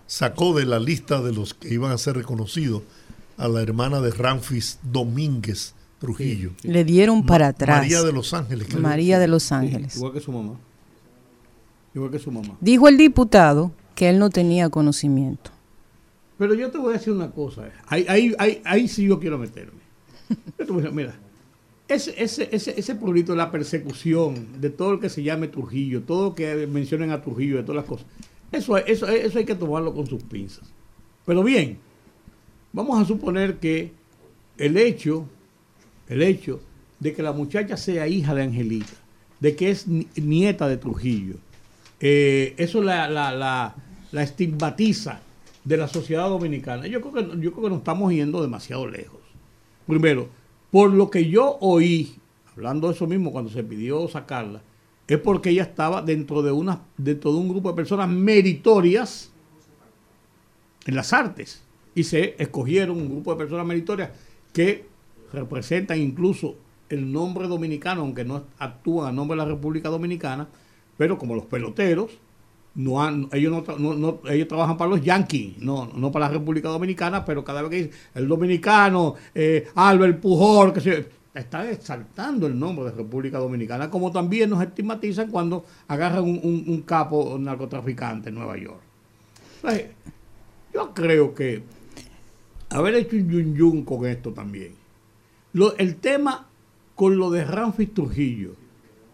sacó 0.06 0.54
de 0.54 0.64
la 0.64 0.78
lista 0.78 1.20
de 1.20 1.32
los 1.32 1.52
que 1.52 1.74
iban 1.74 1.92
a 1.92 1.98
ser 1.98 2.16
reconocidos 2.16 2.82
a 3.36 3.46
la 3.48 3.60
hermana 3.60 4.00
de 4.00 4.10
Ramfis 4.10 4.78
Domínguez 4.82 5.74
Trujillo. 5.98 6.52
Le 6.62 6.84
dieron 6.84 7.26
para 7.26 7.48
atrás. 7.48 7.78
María 7.82 8.02
de 8.02 8.12
los 8.12 8.32
Ángeles. 8.34 8.68
creo. 8.68 8.80
María 8.80 9.18
de 9.18 9.26
Los 9.28 9.42
Sí, 9.44 9.54
Ángeles. 9.54 9.96
igual 9.96 10.12
que 10.12 10.20
su 10.20 10.30
mamá. 10.32 10.54
Igual 11.94 12.10
que 12.10 12.18
su 12.18 12.30
mamá. 12.30 12.56
Dijo 12.60 12.86
el 12.88 12.96
diputado 12.96 13.72
que 13.94 14.08
él 14.08 14.18
no 14.18 14.30
tenía 14.30 14.68
conocimiento. 14.70 15.50
Pero 16.38 16.54
yo 16.54 16.70
te 16.70 16.78
voy 16.78 16.94
a 16.94 16.98
decir 16.98 17.12
una 17.12 17.30
cosa. 17.32 17.66
eh. 17.66 17.72
Ahí, 17.88 18.06
ahí, 18.08 18.34
ahí, 18.38 18.62
ahí 18.64 18.86
sí 18.88 19.04
yo 19.06 19.18
quiero 19.18 19.38
meterme. 19.38 19.78
Yo 20.58 20.66
te 20.66 20.72
voy 20.72 20.80
a 20.80 20.82
decir, 20.82 20.92
mira, 20.96 21.14
ese, 21.88 22.14
ese, 22.22 22.48
ese, 22.52 22.78
ese 22.78 22.94
pueblito 22.94 23.32
de 23.32 23.38
la 23.38 23.50
persecución 23.50 24.60
de 24.60 24.70
todo 24.70 24.92
el 24.92 25.00
que 25.00 25.08
se 25.08 25.22
llame 25.24 25.48
Trujillo, 25.48 26.02
todo 26.02 26.28
lo 26.28 26.34
que 26.36 26.66
mencionen 26.68 27.10
a 27.10 27.22
Trujillo, 27.22 27.56
de 27.56 27.62
todas 27.62 27.76
las 27.76 27.86
cosas, 27.86 28.06
eso, 28.52 28.76
eso, 28.76 29.08
eso 29.08 29.38
hay 29.38 29.44
que 29.46 29.54
tomarlo 29.56 29.92
con 29.94 30.06
sus 30.06 30.22
pinzas. 30.22 30.70
Pero 31.26 31.42
bien, 31.42 31.78
vamos 32.72 33.00
a 33.00 33.04
suponer 33.04 33.56
que 33.58 33.92
el 34.58 34.76
hecho, 34.76 35.24
el 36.08 36.22
hecho 36.22 36.60
de 37.00 37.14
que 37.14 37.22
la 37.22 37.32
muchacha 37.32 37.76
sea 37.76 38.08
hija 38.08 38.34
de 38.34 38.42
Angelita, 38.42 38.94
de 39.40 39.54
que 39.54 39.70
es 39.70 39.86
ni- 39.86 40.08
nieta 40.16 40.68
de 40.68 40.76
Trujillo, 40.76 41.36
eh, 42.00 42.54
eso 42.56 42.82
la, 42.82 43.74
estigmatiza 44.12 45.20
de 45.64 45.76
la 45.76 45.88
sociedad 45.88 46.28
dominicana. 46.28 46.86
Yo 46.86 47.00
creo, 47.00 47.14
que, 47.14 47.68
nos 47.68 47.78
estamos 47.78 48.12
yendo 48.12 48.42
demasiado 48.42 48.86
lejos. 48.86 49.20
Primero, 49.86 50.28
por 50.70 50.92
lo 50.92 51.10
que 51.10 51.28
yo 51.28 51.58
oí, 51.60 52.16
hablando 52.54 52.88
de 52.88 52.94
eso 52.94 53.06
mismo 53.06 53.32
cuando 53.32 53.50
se 53.50 53.62
pidió 53.62 54.08
sacarla, 54.08 54.62
es 55.06 55.18
porque 55.18 55.50
ella 55.50 55.62
estaba 55.62 56.02
dentro 56.02 56.42
de 56.42 56.52
un 56.52 57.48
grupo 57.48 57.70
de 57.70 57.74
personas 57.74 58.08
meritorias 58.08 59.30
en 60.86 60.94
las 60.94 61.12
artes. 61.12 61.62
Y 61.94 62.04
se 62.04 62.34
escogieron 62.38 62.98
un 62.98 63.08
grupo 63.08 63.32
de 63.32 63.38
personas 63.38 63.66
meritorias 63.66 64.10
que 64.52 64.87
representan 65.32 66.00
incluso 66.00 66.56
el 66.88 67.12
nombre 67.12 67.48
dominicano, 67.48 68.00
aunque 68.02 68.24
no 68.24 68.44
actúan 68.58 69.08
a 69.08 69.12
nombre 69.12 69.36
de 69.38 69.44
la 69.44 69.48
República 69.54 69.88
Dominicana, 69.90 70.48
pero 70.96 71.18
como 71.18 71.34
los 71.34 71.44
peloteros, 71.46 72.18
no 72.74 73.02
han, 73.02 73.28
ellos, 73.32 73.64
no, 73.78 73.94
no- 73.94 74.20
ellos 74.30 74.48
trabajan 74.48 74.76
para 74.76 74.90
los 74.90 75.02
Yankees, 75.02 75.58
no, 75.58 75.90
no 75.94 76.12
para 76.12 76.26
la 76.26 76.32
República 76.32 76.68
Dominicana, 76.68 77.24
pero 77.24 77.44
cada 77.44 77.62
vez 77.62 77.70
que 77.70 77.76
dicen 77.76 77.92
el 78.14 78.28
dominicano, 78.28 79.14
eh, 79.34 79.68
Albert 79.74 80.20
Pujol, 80.20 80.72
que 80.72 80.80
se 80.80 81.08
están 81.34 81.68
exaltando 81.68 82.46
el 82.46 82.58
nombre 82.58 82.86
de 82.86 82.92
República 82.92 83.38
Dominicana, 83.38 83.90
como 83.90 84.12
también 84.12 84.50
nos 84.50 84.62
estigmatizan 84.62 85.30
cuando 85.30 85.64
agarran 85.88 86.24
un 86.24 86.82
capo 86.86 87.36
narcotraficante 87.38 88.28
en 88.30 88.36
Nueva 88.36 88.56
York. 88.56 88.80
Entonces, 89.62 89.90
yo 90.74 90.94
creo 90.94 91.34
que 91.34 91.64
haber 92.70 92.94
hecho 92.94 93.16
un 93.16 93.28
yun 93.30 93.54
yun 93.54 93.84
con 93.84 94.06
esto 94.06 94.32
también. 94.32 94.77
Lo- 95.52 95.76
el 95.76 95.96
tema 95.96 96.46
con 96.94 97.18
lo 97.18 97.30
de 97.30 97.44
Ramfis 97.44 97.94
Trujillo 97.94 98.52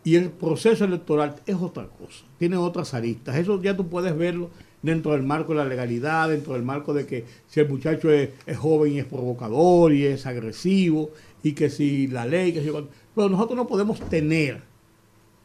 y 0.02 0.16
el 0.16 0.30
proceso 0.30 0.84
electoral 0.84 1.36
es 1.46 1.56
otra 1.56 1.86
cosa, 1.86 2.24
tiene 2.38 2.56
otras 2.56 2.94
aristas. 2.94 3.36
Eso 3.36 3.60
ya 3.62 3.76
tú 3.76 3.88
puedes 3.88 4.16
verlo 4.16 4.50
dentro 4.82 5.12
del 5.12 5.22
marco 5.22 5.52
de 5.52 5.58
la 5.58 5.64
legalidad, 5.64 6.28
dentro 6.28 6.52
del 6.54 6.62
marco 6.62 6.92
de 6.92 7.06
que 7.06 7.24
si 7.46 7.60
el 7.60 7.68
muchacho 7.68 8.10
es, 8.10 8.30
es 8.46 8.56
joven 8.58 8.92
y 8.92 8.98
es 8.98 9.06
provocador 9.06 9.92
y 9.92 10.04
es 10.04 10.26
agresivo 10.26 11.10
y 11.42 11.52
que 11.52 11.70
si 11.70 12.06
la 12.06 12.26
ley, 12.26 12.52
que 12.52 12.62
si 12.62 12.70
pero 13.14 13.28
nosotros 13.28 13.56
no 13.56 13.66
podemos 13.66 14.00
tener 14.08 14.62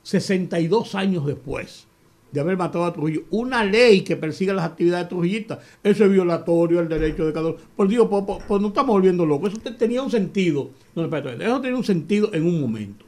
62 0.04 0.96
años 0.96 1.26
después 1.26 1.86
de 2.32 2.40
haber 2.40 2.58
matado 2.58 2.86
a 2.86 2.94
Trujillo, 2.94 3.24
una 3.32 3.64
ley 3.64 4.02
que 4.02 4.16
persiga 4.16 4.54
las 4.54 4.66
actividades 4.66 5.10
trujillistas, 5.10 5.60
eso 5.84 6.06
es 6.06 6.12
violatorio 6.12 6.80
al 6.80 6.88
derecho 6.88 7.26
de 7.26 7.34
cada 7.34 7.48
uno. 7.50 7.58
Por 7.76 7.88
Dios, 7.88 8.08
pues, 8.10 8.24
pues, 8.48 8.62
no 8.62 8.68
estamos 8.68 8.94
volviendo 8.94 9.26
locos. 9.26 9.52
Eso 9.54 9.62
te- 9.62 9.72
tenía 9.72 10.04
un 10.04 10.12
sentido. 10.12 10.70
No, 10.96 11.04
espérate, 11.04 11.44
eso 11.44 11.60
tenía 11.62 11.78
un 11.78 11.84
sentido 11.84 12.30
en 12.34 12.46
un 12.46 12.62
momento. 12.62 13.06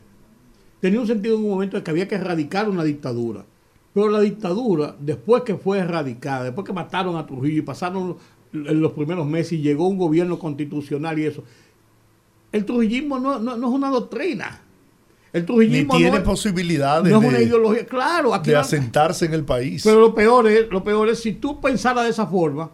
Tenía 0.80 1.00
un 1.00 1.06
sentido 1.08 1.36
en 1.38 1.44
un 1.44 1.50
momento 1.52 1.78
de 1.78 1.84
que 1.84 1.92
había 1.92 2.08
que 2.08 2.16
erradicar 2.16 2.68
una 2.70 2.84
dictadura. 2.84 3.46
Pero 3.94 4.10
la 4.10 4.22
dictadura, 4.22 4.96
después 5.00 5.44
que 5.44 5.56
fue 5.56 5.78
erradicada, 5.80 6.46
después 6.46 6.66
que 6.66 6.74
mataron 6.74 7.16
a 7.18 7.26
Trujillo 7.28 7.58
y 7.60 7.62
pasaron 7.62 8.18
los 8.54 8.92
primeros 8.94 9.28
meses 9.28 9.54
y 9.54 9.62
llegó 9.62 9.88
un 9.88 9.98
gobierno 9.98 10.40
constitucional 10.40 11.20
y 11.20 11.26
eso, 11.26 11.44
el 12.52 12.66
trujillismo 12.66 13.20
no, 13.20 13.40
no- 13.40 13.56
no 13.58 13.68
es 13.68 13.74
una 13.74 13.90
doctrina. 13.90 14.62
El 15.34 15.46
trujillismo 15.46 15.94
Ni 15.94 16.02
tiene 16.02 16.18
no, 16.20 16.24
posibilidades 16.26 17.10
no 17.12 17.18
es 17.18 17.22
de, 17.22 17.28
una 17.30 17.40
ideología. 17.40 17.86
Claro, 17.86 18.34
aquí 18.34 18.50
de 18.50 18.56
no- 18.56 18.62
asentarse 18.62 19.26
en 19.26 19.34
el 19.34 19.44
país. 19.46 19.82
Pero 19.84 20.00
lo 20.02 20.14
peor 20.14 20.48
es, 20.48 20.70
lo 20.70 20.84
peor 20.84 21.10
es 21.10 21.20
si 21.22 21.34
tú 21.34 21.62
pensaras 21.62 22.04
de 22.04 22.10
esa 22.10 22.28
forma, 22.28 22.70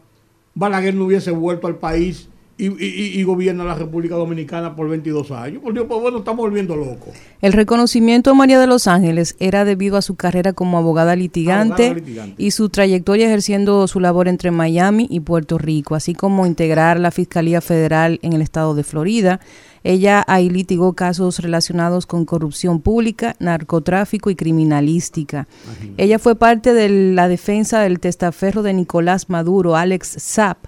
Balaguer 0.55 0.95
no 0.95 1.05
hubiese 1.05 1.29
vuelto 1.31 1.67
al 1.67 1.75
país 1.75 2.29
y, 2.59 2.65
y- 2.65 2.73
y- 2.83 3.19
y 3.19 3.23
gobierna 3.23 3.63
la 3.63 3.75
República 3.75 4.15
Dominicana 4.15 4.75
por 4.75 4.89
22 4.89 5.29
años. 5.29 5.61
Por 5.61 5.73
Dios, 5.73 5.85
pues 5.87 6.01
bueno, 6.01 6.17
estamos 6.17 6.39
volviendo 6.43 6.75
locos. 6.75 7.09
El 7.43 7.53
reconocimiento 7.53 8.31
a 8.31 8.33
María 8.33 8.59
de 8.59 8.65
los 8.65 8.87
Ángeles 8.87 9.35
era 9.39 9.63
debido 9.63 9.95
a 9.95 10.01
su 10.01 10.15
carrera 10.15 10.53
como 10.53 10.79
abogada 10.79 11.15
litigante, 11.15 11.85
Abogada 11.89 11.93
litigante. 12.07 12.43
y 12.43 12.49
su 12.49 12.69
trayectoria 12.69 13.27
ejerciendo 13.27 13.87
su 13.87 13.99
labor 13.99 14.27
entre 14.27 14.49
Miami 14.49 15.05
y 15.11 15.19
Puerto 15.19 15.59
Rico, 15.59 15.93
así 15.93 16.15
como 16.15 16.47
integrar 16.47 16.99
la 16.99 17.11
Fiscalía 17.11 17.61
Federal 17.61 18.17
en 18.23 18.33
el 18.33 18.41
estado 18.41 18.73
de 18.73 18.83
Florida. 18.83 19.39
Ella 19.87 20.25
ahí 20.27 20.49
litigó 20.49 20.91
casos 20.91 21.39
relacionados 21.39 22.05
con 22.05 22.25
corrupción 22.25 22.81
pública, 22.81 23.37
narcotráfico 23.39 24.29
y 24.29 24.35
criminalística. 24.35 25.47
Ella 25.95 26.19
fue 26.19 26.35
parte 26.35 26.73
de 26.73 27.13
la 27.13 27.29
defensa 27.29 27.79
del 27.79 28.01
testaferro 28.01 28.63
de 28.63 28.73
Nicolás 28.73 29.29
Maduro, 29.29 29.77
Alex 29.77 30.17
Zapp, 30.19 30.65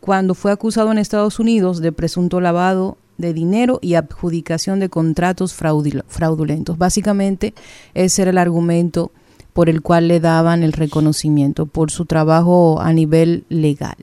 cuando 0.00 0.34
fue 0.34 0.52
acusado 0.52 0.90
en 0.90 0.96
Estados 0.96 1.38
Unidos 1.38 1.82
de 1.82 1.92
presunto 1.92 2.40
lavado 2.40 2.96
de 3.18 3.34
dinero 3.34 3.78
y 3.82 3.92
adjudicación 3.92 4.80
de 4.80 4.88
contratos 4.88 5.54
fraudul- 5.54 6.04
fraudulentos. 6.08 6.78
Básicamente, 6.78 7.52
ese 7.92 8.22
era 8.22 8.30
el 8.30 8.38
argumento 8.38 9.12
por 9.52 9.68
el 9.68 9.82
cual 9.82 10.08
le 10.08 10.18
daban 10.18 10.62
el 10.62 10.72
reconocimiento 10.72 11.66
por 11.66 11.90
su 11.90 12.06
trabajo 12.06 12.80
a 12.80 12.94
nivel 12.94 13.44
legal. 13.50 13.96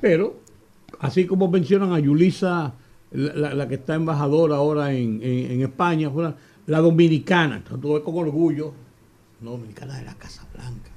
Pero, 0.00 0.40
así 0.98 1.24
como 1.24 1.46
mencionan 1.46 1.92
a 1.92 2.00
Yulisa, 2.00 2.74
la, 3.10 3.54
la- 3.54 3.68
que 3.68 3.74
está 3.76 3.94
embajadora 3.94 4.56
ahora 4.56 4.92
en, 4.92 5.22
en- 5.22 5.50
en 5.52 5.62
España, 5.62 6.10
fue 6.10 6.34
la, 6.66 6.78
dominicana, 6.80 7.62
tú 7.64 7.94
ves 7.94 8.02
con 8.02 8.16
orgullo, 8.16 8.72
no 9.40 9.52
dominicana 9.52 9.98
de 9.98 10.04
la 10.04 10.14
Casa 10.14 10.46
Blanca, 10.54 10.90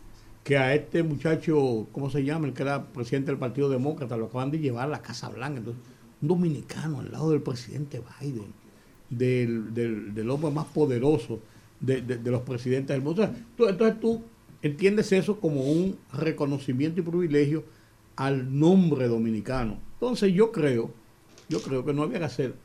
que 0.43 0.57
a 0.57 0.73
este 0.73 1.03
muchacho, 1.03 1.87
¿cómo 1.91 2.09
se 2.09 2.23
llama? 2.23 2.47
El 2.47 2.53
que 2.53 2.63
era 2.63 2.83
presidente 2.87 3.31
del 3.31 3.39
Partido 3.39 3.69
Demócrata, 3.69 4.17
lo 4.17 4.25
acaban 4.25 4.51
de 4.51 4.59
llevar 4.59 4.85
a 4.85 4.91
la 4.91 5.01
Casa 5.01 5.29
Blanca. 5.29 5.59
Entonces, 5.59 5.81
un 6.21 6.27
dominicano 6.27 6.99
al 6.99 7.11
lado 7.11 7.31
del 7.31 7.41
presidente 7.41 8.01
Biden, 8.19 8.53
del, 9.09 9.73
del- 9.73 10.13
del 10.13 10.29
hombre 10.29 10.51
más 10.51 10.65
poderoso 10.67 11.39
de, 11.79 12.01
de- 12.01 12.31
los 12.31 12.41
presidentes 12.41 12.93
del 12.95 13.01
mundo. 13.03 13.27
Entonces 13.57 13.99
tú 13.99 14.21
entiendes 14.61 15.11
eso 15.11 15.39
como 15.39 15.61
un 15.63 15.97
reconocimiento 16.13 16.99
y 16.99 17.03
privilegio 17.03 17.63
al 18.15 18.57
nombre 18.57 19.07
dominicano. 19.07 19.77
Entonces 19.93 20.33
yo 20.33 20.51
creo, 20.51 20.91
yo 21.51 21.61
creo 21.61 21.83
que 21.85 21.93
no 21.93 22.03
había 22.03 22.19
que 22.19 22.25
hacer 22.25 22.55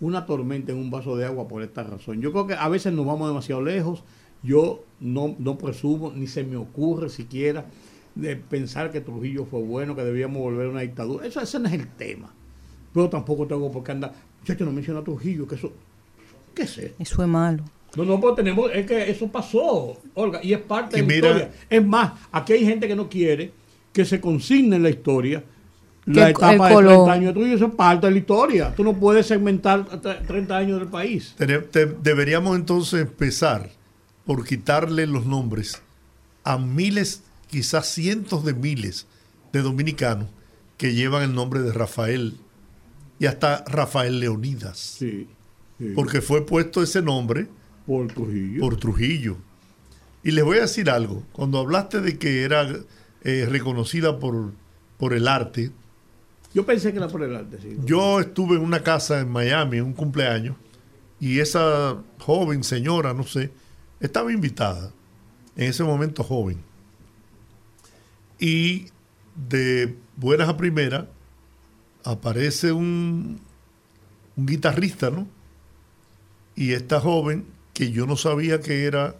una 0.00 0.26
tormenta 0.26 0.72
en 0.72 0.78
un 0.78 0.90
vaso 0.90 1.16
de 1.16 1.24
agua 1.24 1.48
por 1.48 1.62
esta 1.62 1.82
razón. 1.82 2.20
Yo 2.20 2.30
creo 2.32 2.46
que 2.46 2.54
a 2.54 2.68
veces 2.68 2.92
nos 2.92 3.06
vamos 3.06 3.28
demasiado 3.28 3.62
lejos. 3.62 4.04
Yo 4.42 4.84
no, 5.00 5.34
no 5.38 5.56
presumo, 5.56 6.12
ni 6.14 6.26
se 6.26 6.44
me 6.44 6.56
ocurre 6.56 7.08
siquiera 7.08 7.64
de 8.14 8.36
pensar 8.36 8.90
que 8.92 9.00
Trujillo 9.00 9.46
fue 9.46 9.60
bueno, 9.62 9.96
que 9.96 10.04
debíamos 10.04 10.40
volver 10.42 10.66
a 10.66 10.70
una 10.70 10.80
dictadura. 10.82 11.26
Eso, 11.26 11.40
ese 11.40 11.58
no 11.58 11.66
es 11.68 11.74
el 11.74 11.88
tema. 11.88 12.32
Pero 12.92 13.08
tampoco 13.08 13.46
tengo 13.46 13.72
por 13.72 13.82
qué 13.82 13.92
andar. 13.92 14.12
Muchachos, 14.40 14.66
no 14.66 14.72
menciona 14.72 15.00
a 15.00 15.04
Trujillo, 15.04 15.46
que 15.46 15.54
eso. 15.54 15.72
¿Qué 16.54 16.66
sé? 16.66 16.94
Eso 16.98 17.22
es 17.22 17.28
malo. 17.28 17.64
No, 17.96 18.04
no, 18.04 18.20
pero 18.20 18.34
tenemos, 18.34 18.70
es 18.74 18.84
que 18.86 19.10
eso 19.10 19.28
pasó, 19.28 19.96
Olga, 20.14 20.40
y 20.42 20.52
es 20.52 20.60
parte 20.60 20.98
Y 20.98 21.02
de 21.02 21.06
la 21.06 21.14
mira- 21.14 21.28
historia. 21.30 21.50
Es 21.70 21.86
más, 21.86 22.12
aquí 22.30 22.52
hay 22.52 22.64
gente 22.66 22.86
que 22.86 22.94
no 22.96 23.08
quiere 23.08 23.52
que 23.92 24.04
se 24.04 24.20
consigne 24.20 24.76
en 24.76 24.82
la 24.82 24.90
historia 24.90 25.42
la 26.06 26.30
etapa 26.30 26.68
de 26.68 26.74
color. 26.74 26.94
30 26.94 27.12
años 27.12 27.32
Trujillo, 27.34 27.56
eso 27.56 27.66
es 27.66 27.74
parte 27.74 28.06
de 28.06 28.12
la 28.12 28.18
historia. 28.18 28.74
Tú 28.74 28.84
no 28.84 28.94
puedes 28.94 29.26
segmentar 29.26 29.86
tre- 30.00 30.24
30 30.26 30.56
años 30.56 30.78
del 30.78 30.88
país. 30.88 31.34
Deberíamos 32.02 32.56
entonces 32.56 33.02
empezar 33.02 33.70
por 34.24 34.44
quitarle 34.44 35.06
los 35.06 35.26
nombres 35.26 35.82
a 36.44 36.58
miles, 36.58 37.22
quizás 37.48 37.86
cientos 37.88 38.44
de 38.44 38.54
miles 38.54 39.06
de 39.52 39.62
dominicanos 39.62 40.28
que 40.76 40.94
llevan 40.94 41.22
el 41.22 41.34
nombre 41.34 41.60
de 41.60 41.72
Rafael 41.72 42.36
y 43.18 43.26
hasta 43.26 43.64
Rafael 43.66 44.20
Leonidas, 44.20 44.78
Sí. 44.78 45.26
sí. 45.78 45.92
porque 45.94 46.20
fue 46.20 46.44
puesto 46.44 46.82
ese 46.82 47.00
nombre 47.02 47.46
por 47.86 48.08
Trujillo. 48.08 48.60
por 48.60 48.76
Trujillo. 48.76 49.36
Y 50.22 50.32
les 50.32 50.44
voy 50.44 50.58
a 50.58 50.62
decir 50.62 50.90
algo, 50.90 51.22
cuando 51.32 51.58
hablaste 51.58 52.00
de 52.00 52.18
que 52.18 52.42
era 52.42 52.68
eh, 53.22 53.46
reconocida 53.48 54.18
por, 54.18 54.52
por 54.98 55.14
el 55.14 55.28
arte, 55.28 55.70
Yo 56.56 56.64
pensé 56.64 56.90
que 56.90 56.96
era 56.96 57.08
por 57.08 57.22
el 57.22 57.36
arte, 57.36 57.58
yo 57.84 58.18
estuve 58.18 58.56
en 58.56 58.62
una 58.62 58.82
casa 58.82 59.20
en 59.20 59.28
Miami, 59.28 59.76
en 59.76 59.84
un 59.84 59.92
cumpleaños, 59.92 60.56
y 61.20 61.40
esa 61.40 62.02
joven 62.18 62.64
señora, 62.64 63.12
no 63.12 63.24
sé, 63.24 63.50
estaba 64.00 64.32
invitada, 64.32 64.90
en 65.54 65.68
ese 65.68 65.84
momento 65.84 66.24
joven. 66.24 66.56
Y 68.40 68.86
de 69.34 69.98
buenas 70.16 70.48
a 70.48 70.56
primeras 70.56 71.04
aparece 72.04 72.72
un, 72.72 73.38
guitarrista, 74.34 75.10
¿no? 75.10 75.28
Y 76.54 76.72
esta 76.72 77.00
joven, 77.00 77.44
que 77.74 77.90
yo 77.92 78.06
no 78.06 78.16
sabía 78.16 78.62
que 78.62 78.86
era, 78.86 79.16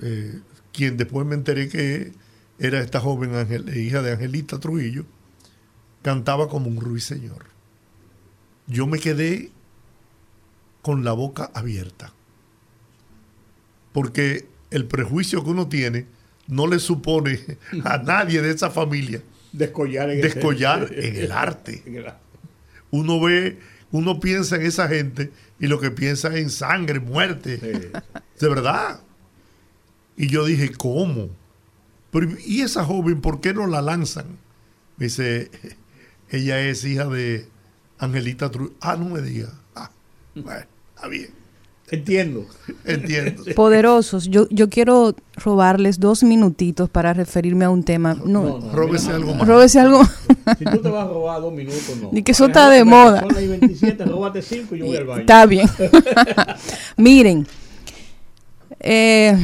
eh, 0.00 0.38
quien 0.72 0.96
después 0.96 1.26
me 1.26 1.34
enteré 1.34 1.68
que 1.68 2.12
era 2.60 2.78
esta 2.78 3.00
joven 3.00 3.34
Ángel- 3.34 3.76
hija 3.76 4.02
de 4.02 4.12
Angelita 4.12 4.60
Trujillo, 4.60 5.04
cantaba 6.02 6.48
como 6.48 6.68
un 6.68 6.80
ruiseñor. 6.80 7.46
Yo 8.66 8.86
me 8.86 8.98
quedé 8.98 9.50
con 10.82 11.04
la 11.04 11.12
boca 11.12 11.50
abierta. 11.54 12.12
Porque 13.92 14.46
el 14.70 14.86
prejuicio 14.86 15.42
que 15.44 15.50
uno 15.50 15.68
tiene 15.68 16.06
no 16.46 16.66
le 16.66 16.78
supone 16.78 17.40
a 17.84 17.98
nadie 18.04 18.40
de 18.42 18.50
esa 18.50 18.70
familia 18.70 19.22
Descollar 19.52 20.10
en 20.10 20.16
el- 20.16 20.22
descollar 20.22 20.88
en 20.94 21.16
el 21.16 21.32
arte. 21.32 21.82
en 21.86 21.96
el 21.96 22.06
arte. 22.06 22.20
Uno 22.92 23.20
ve, 23.20 23.58
uno 23.90 24.20
piensa 24.20 24.56
en 24.56 24.62
esa 24.62 24.88
gente 24.88 25.32
y 25.58 25.66
lo 25.66 25.80
que 25.80 25.90
piensa 25.90 26.28
es 26.28 26.36
en 26.36 26.50
sangre, 26.50 27.00
muerte. 27.00 27.58
Sí. 27.58 27.90
De 28.40 28.48
verdad. 28.48 29.00
Y 30.16 30.28
yo 30.28 30.44
dije, 30.44 30.72
¿cómo? 30.72 31.28
Pero, 32.12 32.28
¿Y 32.44 32.62
esa 32.62 32.84
joven 32.84 33.20
por 33.20 33.40
qué 33.40 33.52
no 33.54 33.66
la 33.66 33.82
lanzan? 33.82 34.26
Me 34.96 35.06
dice, 35.06 35.50
ella 36.30 36.60
es 36.60 36.84
hija 36.84 37.06
de 37.06 37.46
Angelita 37.98 38.50
Trujillo. 38.50 38.76
Ah, 38.80 38.96
no 38.96 39.06
me 39.06 39.20
diga. 39.22 39.48
Ah, 39.74 39.90
bueno, 40.34 40.64
está 40.94 41.08
bien. 41.08 41.28
Entiendo. 41.92 42.46
Entiendo. 42.84 43.42
Poderosos, 43.56 44.28
yo, 44.28 44.46
yo 44.50 44.68
quiero 44.68 45.16
robarles 45.34 45.98
dos 45.98 46.22
minutitos 46.22 46.88
para 46.88 47.12
referirme 47.12 47.64
a 47.64 47.70
un 47.70 47.82
tema. 47.82 48.14
No, 48.14 48.42
No, 48.44 48.58
no. 48.60 48.72
Róbese 48.72 49.10
algo 49.10 49.34
más. 49.34 49.48
róbese 49.48 49.80
algo. 49.80 50.04
Si 50.56 50.64
tú 50.66 50.78
te 50.78 50.88
vas 50.88 51.04
a 51.04 51.08
robar 51.08 51.40
dos 51.40 51.52
minutos, 51.52 51.96
no. 52.00 52.10
Ni 52.12 52.22
que 52.22 52.30
eso 52.30 52.46
está 52.46 52.70
de 52.70 52.84
moda. 52.84 53.20
Son 53.22 53.34
las 53.34 53.48
27, 53.48 54.04
róbate 54.04 54.40
cinco 54.40 54.76
y 54.76 54.78
yo 54.78 54.86
voy 54.86 54.96
al 54.98 55.04
baño. 55.04 55.20
Está 55.22 55.46
bien. 55.46 55.68
Miren, 56.96 57.46
eh, 58.78 59.36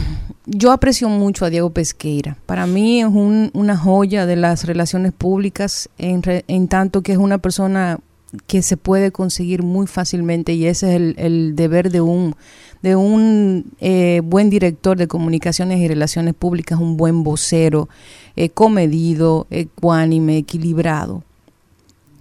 yo 0.47 0.73
aprecio 0.73 1.09
mucho 1.09 1.45
a 1.45 1.51
Diego 1.51 1.71
Pesqueira. 1.71 2.37
Para 2.47 2.67
mí 2.67 3.01
es 3.01 3.07
un- 3.07 3.51
una 3.53 3.77
joya 3.77 4.27
de 4.27 4.37
las 4.37 4.65
relaciones 4.65 5.13
públicas, 5.13 5.89
en, 5.99 6.69
tanto 6.69 7.03
que 7.03 7.13
es 7.13 7.19
una 7.19 7.39
persona 7.39 7.99
que 8.47 8.63
se 8.63 8.77
puede 8.77 9.13
conseguir 9.13 9.63
muy 9.63 9.87
fácilmente 9.87 10.53
y 10.55 10.67
ese 10.67 10.91
es 10.91 10.97
el, 10.97 11.15
el 11.19 11.57
deber 11.57 11.91
de 11.91 12.01
un 12.01 12.35
de 12.83 12.95
un 12.95 13.73
eh, 13.81 14.21
buen 14.23 14.49
director 14.51 14.97
de 14.97 15.09
comunicaciones 15.09 15.81
y 15.81 15.89
relaciones 15.89 16.35
públicas, 16.35 16.79
un 16.79 16.97
buen 16.97 17.25
vocero, 17.25 17.89
eh, 18.37 18.51
comedido, 18.51 19.47
ecuánime, 19.51 20.37
equilibrado. 20.37 21.25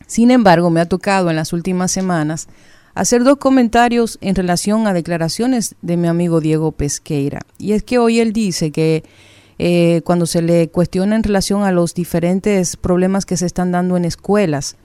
Sin 0.08 0.32
embargo, 0.32 0.70
me 0.72 0.80
ha 0.80 0.88
tocado 0.88 1.30
en 1.30 1.36
las 1.36 1.54
últimas 1.54 1.92
semanas 1.92 2.48
hacer 2.96 3.24
dos 3.24 3.38
comentarios 3.38 4.18
en 4.22 4.34
relación 4.36 4.88
a 4.88 4.94
declaraciones 4.94 5.76
de 5.82 5.98
mi 5.98 6.08
amigo 6.08 6.40
Diego 6.40 6.72
Pesqueira. 6.72 7.42
Y 7.60 7.74
es 7.74 7.84
que 7.84 8.00
hoy 8.00 8.20
él 8.20 8.34
dice 8.34 8.72
que 8.72 9.04
eh, 9.60 10.02
cuando 10.06 10.26
se 10.26 10.42
le 10.42 10.70
cuestiona 10.70 11.16
en 11.16 11.24
relación 11.24 11.64
a 11.64 11.72
los 11.72 11.94
diferentes 11.94 12.76
problemas 12.76 13.26
que 13.26 13.38
se 13.38 13.46
están 13.46 13.72
dando 13.72 13.96
en 13.98 14.06
escuelas, 14.06 14.76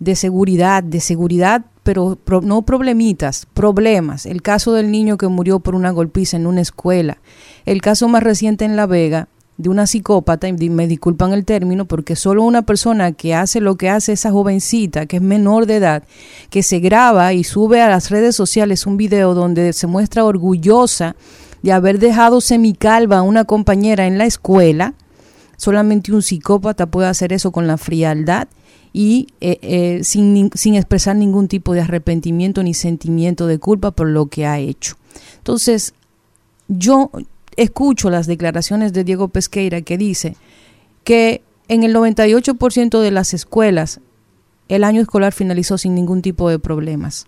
de 0.00 0.16
seguridad, 0.16 0.82
de 0.82 1.00
seguridad, 1.00 1.64
pero 1.84 2.18
pro- 2.22 2.40
no 2.40 2.62
problemitas, 2.62 3.46
problemas. 3.54 4.26
El 4.26 4.42
caso 4.42 4.72
del 4.72 4.90
niño 4.90 5.16
que 5.16 5.28
murió 5.28 5.60
por 5.60 5.74
una 5.74 5.90
golpiza 5.90 6.36
en 6.36 6.46
una 6.46 6.60
escuela. 6.60 7.18
El 7.64 7.80
caso 7.80 8.08
más 8.08 8.22
reciente 8.22 8.64
en 8.64 8.76
La 8.76 8.86
Vega 8.86 9.28
de 9.56 9.68
una 9.68 9.86
psicópata, 9.86 10.48
y 10.48 10.70
me 10.70 10.88
disculpan 10.88 11.32
el 11.32 11.44
término, 11.44 11.84
porque 11.84 12.16
solo 12.16 12.42
una 12.42 12.62
persona 12.62 13.12
que 13.12 13.34
hace 13.34 13.60
lo 13.60 13.76
que 13.76 13.88
hace 13.88 14.12
esa 14.12 14.32
jovencita, 14.32 15.06
que 15.06 15.16
es 15.16 15.22
menor 15.22 15.66
de 15.66 15.76
edad, 15.76 16.02
que 16.50 16.62
se 16.62 16.80
graba 16.80 17.32
y 17.32 17.44
sube 17.44 17.80
a 17.80 17.88
las 17.88 18.10
redes 18.10 18.34
sociales 18.34 18.86
un 18.86 18.96
video 18.96 19.34
donde 19.34 19.72
se 19.72 19.86
muestra 19.86 20.24
orgullosa 20.24 21.14
de 21.62 21.72
haber 21.72 21.98
dejado 21.98 22.40
semicalva 22.40 23.18
a 23.18 23.22
una 23.22 23.44
compañera 23.44 24.06
en 24.06 24.18
la 24.18 24.26
escuela, 24.26 24.94
solamente 25.56 26.12
un 26.12 26.22
psicópata 26.22 26.86
puede 26.86 27.08
hacer 27.08 27.32
eso 27.32 27.52
con 27.52 27.66
la 27.66 27.78
frialdad 27.78 28.48
y 28.92 29.28
eh, 29.40 29.58
eh, 29.62 30.00
sin, 30.04 30.50
sin 30.54 30.74
expresar 30.74 31.16
ningún 31.16 31.48
tipo 31.48 31.74
de 31.74 31.80
arrepentimiento 31.80 32.62
ni 32.62 32.74
sentimiento 32.74 33.46
de 33.46 33.58
culpa 33.58 33.92
por 33.92 34.08
lo 34.08 34.26
que 34.26 34.46
ha 34.46 34.58
hecho. 34.58 34.96
Entonces, 35.38 35.94
yo 36.68 37.10
escucho 37.56 38.10
las 38.10 38.26
declaraciones 38.26 38.92
de 38.92 39.04
Diego 39.04 39.28
Pesqueira 39.28 39.82
que 39.82 39.98
dice 39.98 40.36
que 41.04 41.42
en 41.68 41.82
el 41.82 41.94
98% 41.94 43.00
de 43.00 43.10
las 43.10 43.34
escuelas 43.34 44.00
el 44.68 44.84
año 44.84 45.00
escolar 45.00 45.32
finalizó 45.32 45.78
sin 45.78 45.94
ningún 45.94 46.22
tipo 46.22 46.48
de 46.48 46.58
problemas. 46.58 47.26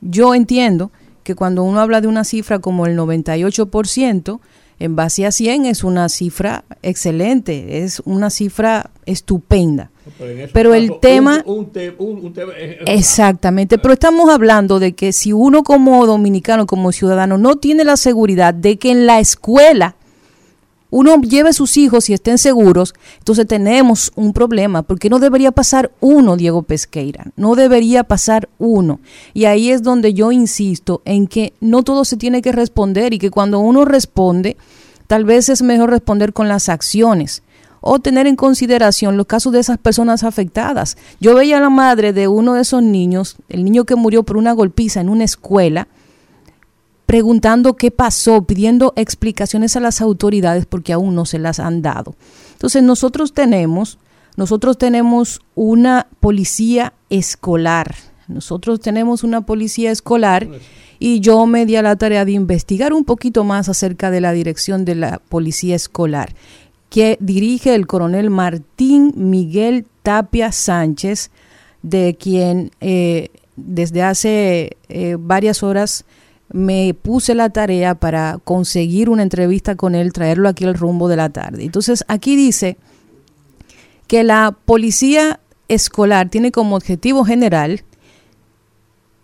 Yo 0.00 0.34
entiendo 0.34 0.90
que 1.24 1.34
cuando 1.34 1.62
uno 1.62 1.80
habla 1.80 2.00
de 2.00 2.06
una 2.06 2.24
cifra 2.24 2.60
como 2.60 2.86
el 2.86 2.96
98%, 2.96 4.40
en 4.78 4.96
base 4.96 5.26
a 5.26 5.32
100 5.32 5.66
es 5.66 5.82
una 5.82 6.08
cifra 6.08 6.64
excelente, 6.82 7.84
es 7.84 8.00
una 8.04 8.30
cifra 8.30 8.90
estupenda. 9.06 9.90
Pero, 10.52 10.74
el 10.74 10.98
tema... 11.00 11.44
exactamente, 12.86 13.78
pero 13.78 13.94
estamos 13.94 14.30
hablando 14.30 14.78
de 14.78 14.92
que 14.92 15.12
si 15.12 15.32
uno 15.32 15.62
como 15.62 16.06
dominicano, 16.06 16.66
como 16.66 16.92
ciudadano, 16.92 17.38
no 17.38 17.56
tiene 17.56 17.84
la 17.84 17.96
seguridad 17.96 18.54
de 18.54 18.78
que 18.78 18.90
en 18.90 19.06
la 19.06 19.20
escuela 19.20 19.96
uno 20.90 21.20
lleve 21.20 21.50
a 21.50 21.52
sus 21.52 21.76
hijos 21.76 22.08
y 22.08 22.14
estén 22.14 22.38
seguros, 22.38 22.94
entonces 23.18 23.46
tenemos 23.46 24.10
un 24.16 24.32
problema, 24.32 24.82
porque 24.82 25.10
no 25.10 25.18
debería 25.18 25.52
pasar 25.52 25.90
uno, 26.00 26.36
Diego 26.36 26.62
Pesqueira, 26.62 27.26
no 27.36 27.54
debería 27.54 28.04
pasar 28.04 28.48
uno. 28.58 29.00
Y 29.34 29.44
ahí 29.44 29.70
es 29.70 29.82
donde 29.82 30.14
yo 30.14 30.32
insisto 30.32 31.02
en 31.04 31.26
que 31.26 31.52
no 31.60 31.82
todo 31.82 32.04
se 32.04 32.16
tiene 32.16 32.40
que 32.40 32.52
responder 32.52 33.12
y 33.12 33.18
que 33.18 33.30
cuando 33.30 33.58
uno 33.58 33.84
responde, 33.84 34.56
tal 35.06 35.24
vez 35.24 35.50
es 35.50 35.60
mejor 35.60 35.90
responder 35.90 36.32
con 36.32 36.48
las 36.48 36.68
acciones 36.68 37.42
o 37.80 37.98
tener 37.98 38.26
en 38.26 38.36
consideración 38.36 39.16
los 39.16 39.26
casos 39.26 39.52
de 39.52 39.60
esas 39.60 39.78
personas 39.78 40.24
afectadas. 40.24 40.96
Yo 41.20 41.34
veía 41.34 41.58
a 41.58 41.60
la 41.60 41.70
madre 41.70 42.12
de 42.12 42.28
uno 42.28 42.54
de 42.54 42.62
esos 42.62 42.82
niños, 42.82 43.36
el 43.48 43.64
niño 43.64 43.84
que 43.84 43.96
murió 43.96 44.22
por 44.22 44.36
una 44.36 44.52
golpiza 44.52 45.00
en 45.00 45.08
una 45.08 45.24
escuela, 45.24 45.88
preguntando 47.06 47.76
qué 47.76 47.90
pasó, 47.90 48.42
pidiendo 48.42 48.92
explicaciones 48.96 49.76
a 49.76 49.80
las 49.80 50.00
autoridades 50.00 50.66
porque 50.66 50.92
aún 50.92 51.14
no 51.14 51.24
se 51.24 51.38
las 51.38 51.58
han 51.58 51.80
dado. 51.80 52.14
Entonces 52.52 52.82
nosotros 52.82 53.32
tenemos, 53.32 53.98
nosotros 54.36 54.76
tenemos 54.76 55.40
una 55.54 56.06
policía 56.20 56.92
escolar. 57.08 57.94
Nosotros 58.26 58.80
tenemos 58.80 59.24
una 59.24 59.40
policía 59.40 59.90
escolar 59.90 60.46
y 60.98 61.20
yo 61.20 61.46
me 61.46 61.64
di 61.64 61.76
a 61.76 61.82
la 61.82 61.96
tarea 61.96 62.26
de 62.26 62.32
investigar 62.32 62.92
un 62.92 63.04
poquito 63.04 63.42
más 63.42 63.70
acerca 63.70 64.10
de 64.10 64.20
la 64.20 64.32
dirección 64.32 64.84
de 64.84 64.96
la 64.96 65.18
policía 65.18 65.76
escolar 65.76 66.34
que 66.90 67.18
dirige 67.20 67.74
el 67.74 67.86
coronel 67.86 68.30
Martín 68.30 69.12
Miguel 69.16 69.86
Tapia 70.02 70.52
Sánchez, 70.52 71.30
de 71.82 72.16
quien 72.18 72.70
eh, 72.80 73.28
desde 73.56 74.02
hace 74.02 74.76
eh, 74.88 75.16
varias 75.18 75.62
horas 75.62 76.04
me 76.50 76.94
puse 76.94 77.34
la 77.34 77.50
tarea 77.50 77.94
para 77.94 78.38
conseguir 78.42 79.10
una 79.10 79.22
entrevista 79.22 79.76
con 79.76 79.94
él, 79.94 80.12
traerlo 80.12 80.48
aquí 80.48 80.64
al 80.64 80.74
rumbo 80.74 81.08
de 81.08 81.16
la 81.16 81.28
tarde. 81.28 81.64
Entonces, 81.64 82.04
aquí 82.08 82.36
dice 82.36 82.78
que 84.06 84.24
la 84.24 84.56
policía 84.64 85.40
escolar 85.68 86.30
tiene 86.30 86.50
como 86.50 86.76
objetivo 86.76 87.24
general 87.24 87.84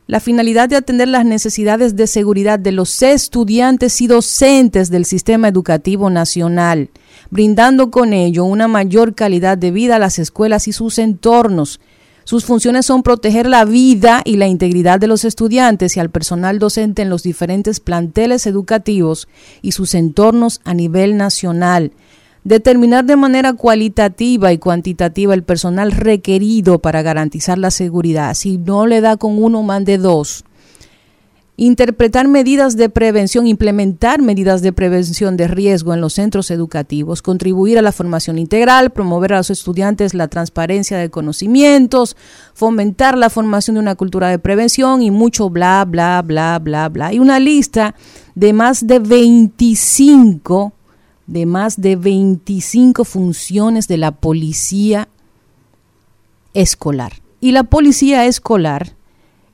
la 0.06 0.20
finalidad 0.20 0.68
de 0.68 0.76
atender 0.76 1.08
las 1.08 1.24
necesidades 1.24 1.96
de 1.96 2.06
seguridad 2.06 2.58
de 2.58 2.72
los 2.72 3.02
estudiantes 3.02 4.00
y 4.00 4.06
docentes 4.06 4.90
del 4.90 5.04
sistema 5.04 5.48
educativo 5.48 6.10
nacional, 6.10 6.90
brindando 7.30 7.90
con 7.90 8.12
ello 8.12 8.44
una 8.44 8.68
mayor 8.68 9.14
calidad 9.14 9.56
de 9.56 9.70
vida 9.70 9.96
a 9.96 9.98
las 9.98 10.18
escuelas 10.18 10.68
y 10.68 10.72
sus 10.72 10.98
entornos, 10.98 11.80
sus 12.24 12.46
funciones 12.46 12.86
son 12.86 13.02
proteger 13.02 13.46
la 13.46 13.66
vida 13.66 14.22
y 14.24 14.36
la 14.36 14.46
integridad 14.46 14.98
de 14.98 15.06
los 15.06 15.26
estudiantes 15.26 15.96
y 15.96 16.00
al 16.00 16.08
personal 16.08 16.58
docente 16.58 17.02
en 17.02 17.10
los 17.10 17.22
diferentes 17.22 17.80
planteles 17.80 18.46
educativos 18.46 19.28
y 19.60 19.72
sus 19.72 19.94
entornos 19.94 20.62
a 20.64 20.72
nivel 20.72 21.18
nacional. 21.18 21.92
Determinar 22.44 23.04
de 23.04 23.16
manera 23.16 23.54
cualitativa 23.54 24.52
y 24.52 24.58
cuantitativa 24.58 25.34
el 25.34 25.42
personal 25.42 25.92
requerido 25.92 26.78
para 26.78 27.02
garantizar 27.02 27.58
la 27.58 27.70
seguridad. 27.70 28.34
Si 28.34 28.58
no 28.58 28.86
le 28.86 29.00
da 29.00 29.16
con 29.16 29.42
uno, 29.42 29.62
mande 29.62 29.98
dos 29.98 30.44
interpretar 31.56 32.26
medidas 32.26 32.76
de 32.76 32.88
prevención, 32.88 33.46
implementar 33.46 34.20
medidas 34.20 34.60
de 34.62 34.72
prevención 34.72 35.36
de 35.36 35.46
riesgo 35.46 35.94
en 35.94 36.00
los 36.00 36.14
centros 36.14 36.50
educativos, 36.50 37.22
contribuir 37.22 37.78
a 37.78 37.82
la 37.82 37.92
formación 37.92 38.38
integral, 38.38 38.90
promover 38.90 39.34
a 39.34 39.36
los 39.38 39.50
estudiantes 39.50 40.14
la 40.14 40.28
transparencia 40.28 40.98
de 40.98 41.10
conocimientos, 41.10 42.16
fomentar 42.54 43.16
la 43.16 43.30
formación 43.30 43.74
de 43.74 43.80
una 43.80 43.94
cultura 43.94 44.28
de 44.28 44.38
prevención 44.38 45.02
y 45.02 45.10
mucho 45.10 45.48
bla, 45.48 45.84
bla, 45.84 46.22
bla, 46.22 46.58
bla, 46.58 46.88
bla. 46.88 47.12
Y 47.12 47.20
una 47.20 47.38
lista 47.38 47.94
de 48.34 48.52
más 48.52 48.86
de 48.86 48.98
25, 48.98 50.72
de 51.26 51.46
más 51.46 51.80
de 51.80 51.96
25 51.96 53.04
funciones 53.04 53.88
de 53.88 53.96
la 53.96 54.12
policía 54.12 55.08
escolar. 56.52 57.14
Y 57.40 57.52
la 57.52 57.64
policía 57.64 58.26
escolar 58.26 58.94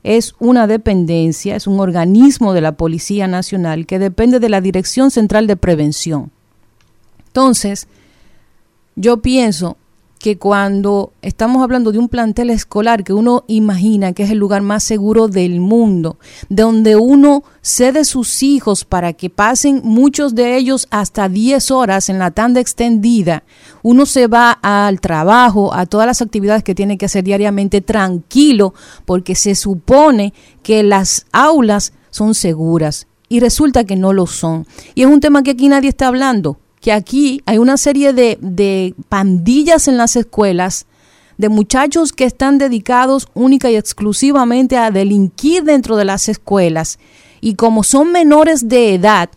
es 0.03 0.35
una 0.39 0.67
dependencia, 0.67 1.55
es 1.55 1.67
un 1.67 1.79
organismo 1.79 2.53
de 2.53 2.61
la 2.61 2.71
Policía 2.73 3.27
Nacional 3.27 3.85
que 3.85 3.99
depende 3.99 4.39
de 4.39 4.49
la 4.49 4.61
Dirección 4.61 5.11
Central 5.11 5.47
de 5.47 5.57
Prevención. 5.57 6.31
Entonces, 7.27 7.87
yo 8.95 9.21
pienso 9.21 9.77
que 10.21 10.37
cuando 10.37 11.13
estamos 11.21 11.63
hablando 11.63 11.91
de 11.91 11.99
un 11.99 12.07
plantel 12.07 12.51
escolar 12.51 13.03
que 13.03 13.13
uno 13.13 13.43
imagina 13.47 14.13
que 14.13 14.23
es 14.23 14.31
el 14.31 14.37
lugar 14.37 14.61
más 14.61 14.83
seguro 14.83 15.27
del 15.27 15.59
mundo, 15.59 16.17
donde 16.47 16.95
uno 16.95 17.43
cede 17.61 18.05
sus 18.05 18.43
hijos 18.43 18.85
para 18.85 19.13
que 19.13 19.29
pasen 19.29 19.81
muchos 19.83 20.35
de 20.35 20.57
ellos 20.57 20.87
hasta 20.91 21.27
10 21.27 21.71
horas 21.71 22.09
en 22.09 22.19
la 22.19 22.31
tanda 22.31 22.59
extendida, 22.59 23.43
uno 23.81 24.05
se 24.05 24.27
va 24.27 24.51
al 24.51 25.01
trabajo, 25.01 25.73
a 25.73 25.85
todas 25.85 26.07
las 26.07 26.21
actividades 26.21 26.63
que 26.63 26.75
tiene 26.75 26.97
que 26.97 27.07
hacer 27.07 27.23
diariamente 27.23 27.81
tranquilo, 27.81 28.73
porque 29.05 29.35
se 29.35 29.55
supone 29.55 30.33
que 30.61 30.83
las 30.83 31.25
aulas 31.31 31.93
son 32.11 32.35
seguras 32.35 33.07
y 33.27 33.39
resulta 33.39 33.85
que 33.85 33.95
no 33.95 34.13
lo 34.13 34.27
son. 34.27 34.67
Y 34.93 35.01
es 35.01 35.07
un 35.07 35.19
tema 35.19 35.41
que 35.41 35.51
aquí 35.51 35.67
nadie 35.67 35.89
está 35.89 36.07
hablando 36.07 36.59
que 36.81 36.91
aquí 36.91 37.41
hay 37.45 37.59
una 37.59 37.77
serie 37.77 38.11
de, 38.11 38.95
pandillas 39.07 39.87
en 39.87 39.97
las 39.97 40.15
escuelas, 40.15 40.87
de 41.37 41.47
muchachos 41.47 42.11
que 42.11 42.25
están 42.25 42.57
dedicados 42.57 43.27
única 43.33 43.71
y 43.71 43.75
exclusivamente 43.75 44.77
a 44.77 44.91
delinquir 44.91 45.63
dentro 45.63 45.95
de 45.95 46.05
las 46.05 46.27
escuelas. 46.27 46.99
Y 47.39 47.55
como 47.55 47.83
son 47.83 48.11
menores 48.11 48.67
de 48.67 48.95
edad, 48.95 49.29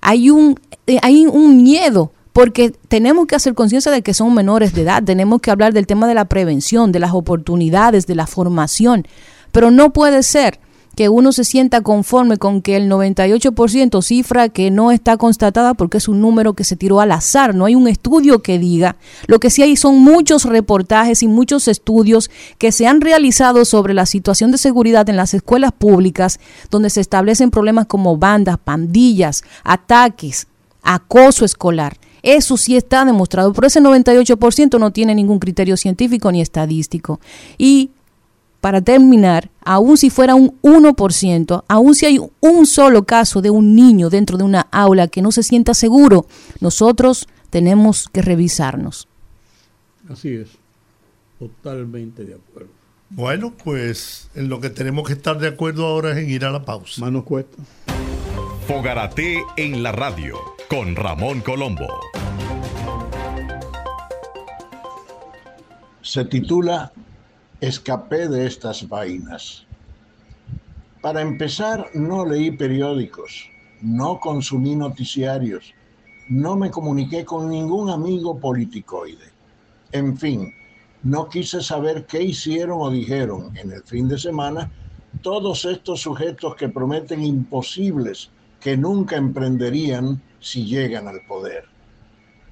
hay 0.00 0.30
un, 0.30 0.58
eh, 0.86 0.98
hay 1.02 1.26
un 1.26 1.62
miedo 1.62 2.12
porque 2.32 2.70
tenemos 2.70 3.26
que 3.26 3.34
hacer 3.34 3.54
conciencia 3.54 3.90
de 3.90 4.02
que 4.02 4.14
son 4.14 4.32
menores 4.32 4.72
de 4.72 4.82
edad, 4.82 5.02
tenemos 5.02 5.40
que 5.40 5.50
hablar 5.50 5.72
del 5.72 5.86
tema 5.86 6.06
de 6.06 6.14
la 6.14 6.26
prevención, 6.26 6.92
de 6.92 7.00
las 7.00 7.12
oportunidades, 7.12 8.06
de 8.06 8.14
la 8.14 8.28
formación, 8.28 9.06
pero 9.50 9.72
no 9.72 9.92
puede 9.92 10.22
ser 10.22 10.60
que 10.98 11.08
uno 11.08 11.30
se 11.30 11.44
sienta 11.44 11.80
conforme 11.82 12.38
con 12.38 12.60
que 12.60 12.74
el 12.74 12.90
98% 12.90 14.02
cifra 14.02 14.48
que 14.48 14.72
no 14.72 14.90
está 14.90 15.16
constatada 15.16 15.74
porque 15.74 15.98
es 15.98 16.08
un 16.08 16.20
número 16.20 16.54
que 16.54 16.64
se 16.64 16.74
tiró 16.74 17.00
al 17.00 17.12
azar, 17.12 17.54
no 17.54 17.66
hay 17.66 17.76
un 17.76 17.86
estudio 17.86 18.42
que 18.42 18.58
diga. 18.58 18.96
Lo 19.28 19.38
que 19.38 19.48
sí 19.48 19.62
hay 19.62 19.76
son 19.76 20.00
muchos 20.00 20.42
reportajes 20.42 21.22
y 21.22 21.28
muchos 21.28 21.68
estudios 21.68 22.32
que 22.58 22.72
se 22.72 22.88
han 22.88 23.00
realizado 23.00 23.64
sobre 23.64 23.94
la 23.94 24.06
situación 24.06 24.50
de 24.50 24.58
seguridad 24.58 25.08
en 25.08 25.16
las 25.16 25.34
escuelas 25.34 25.70
públicas, 25.70 26.40
donde 26.68 26.90
se 26.90 27.00
establecen 27.00 27.52
problemas 27.52 27.86
como 27.86 28.16
bandas, 28.16 28.58
pandillas, 28.58 29.44
ataques, 29.62 30.48
acoso 30.82 31.44
escolar. 31.44 31.96
Eso 32.24 32.56
sí 32.56 32.76
está 32.76 33.04
demostrado, 33.04 33.52
pero 33.52 33.68
ese 33.68 33.80
98% 33.80 34.80
no 34.80 34.90
tiene 34.90 35.14
ningún 35.14 35.38
criterio 35.38 35.76
científico 35.76 36.32
ni 36.32 36.40
estadístico. 36.40 37.20
Y 37.56 37.90
para 38.60 38.80
terminar, 38.80 39.50
aun 39.64 39.96
si 39.96 40.10
fuera 40.10 40.34
un 40.34 40.60
1%, 40.62 41.64
aun 41.68 41.94
si 41.94 42.06
hay 42.06 42.20
un 42.40 42.66
solo 42.66 43.04
caso 43.04 43.40
de 43.40 43.50
un 43.50 43.76
niño 43.76 44.10
dentro 44.10 44.36
de 44.36 44.44
una 44.44 44.66
aula 44.72 45.08
que 45.08 45.22
no 45.22 45.32
se 45.32 45.42
sienta 45.42 45.74
seguro, 45.74 46.26
nosotros 46.60 47.28
tenemos 47.50 48.08
que 48.12 48.22
revisarnos. 48.22 49.08
Así 50.08 50.34
es, 50.34 50.48
totalmente 51.38 52.24
de 52.24 52.34
acuerdo. 52.34 52.70
Bueno, 53.10 53.54
pues 53.64 54.28
en 54.34 54.48
lo 54.48 54.60
que 54.60 54.70
tenemos 54.70 55.06
que 55.06 55.14
estar 55.14 55.38
de 55.38 55.48
acuerdo 55.48 55.86
ahora 55.86 56.12
es 56.12 56.18
en 56.18 56.28
ir 56.28 56.44
a 56.44 56.50
la 56.50 56.64
pausa. 56.64 57.00
Manos 57.00 57.24
cuesta. 57.24 57.56
Fogarate 58.66 59.42
en 59.56 59.82
la 59.82 59.92
radio 59.92 60.36
con 60.68 60.94
Ramón 60.94 61.40
Colombo. 61.40 61.88
Se 66.02 66.24
titula 66.26 66.92
escapé 67.60 68.28
de 68.28 68.46
estas 68.46 68.88
vainas. 68.88 69.66
Para 71.02 71.22
empezar, 71.22 71.90
no 71.94 72.24
leí 72.24 72.50
periódicos, 72.50 73.48
no 73.82 74.20
consumí 74.20 74.76
noticiarios, 74.76 75.74
no 76.28 76.56
me 76.56 76.70
comuniqué 76.70 77.24
con 77.24 77.48
ningún 77.48 77.90
amigo 77.90 78.38
politicoide. 78.38 79.32
En 79.92 80.16
fin, 80.16 80.52
no 81.02 81.28
quise 81.28 81.62
saber 81.62 82.06
qué 82.06 82.22
hicieron 82.22 82.78
o 82.80 82.90
dijeron 82.90 83.56
en 83.56 83.72
el 83.72 83.82
fin 83.82 84.08
de 84.08 84.18
semana 84.18 84.70
todos 85.22 85.64
estos 85.64 86.00
sujetos 86.00 86.54
que 86.56 86.68
prometen 86.68 87.22
imposibles 87.22 88.30
que 88.60 88.76
nunca 88.76 89.16
emprenderían 89.16 90.20
si 90.40 90.64
llegan 90.64 91.08
al 91.08 91.20
poder. 91.26 91.64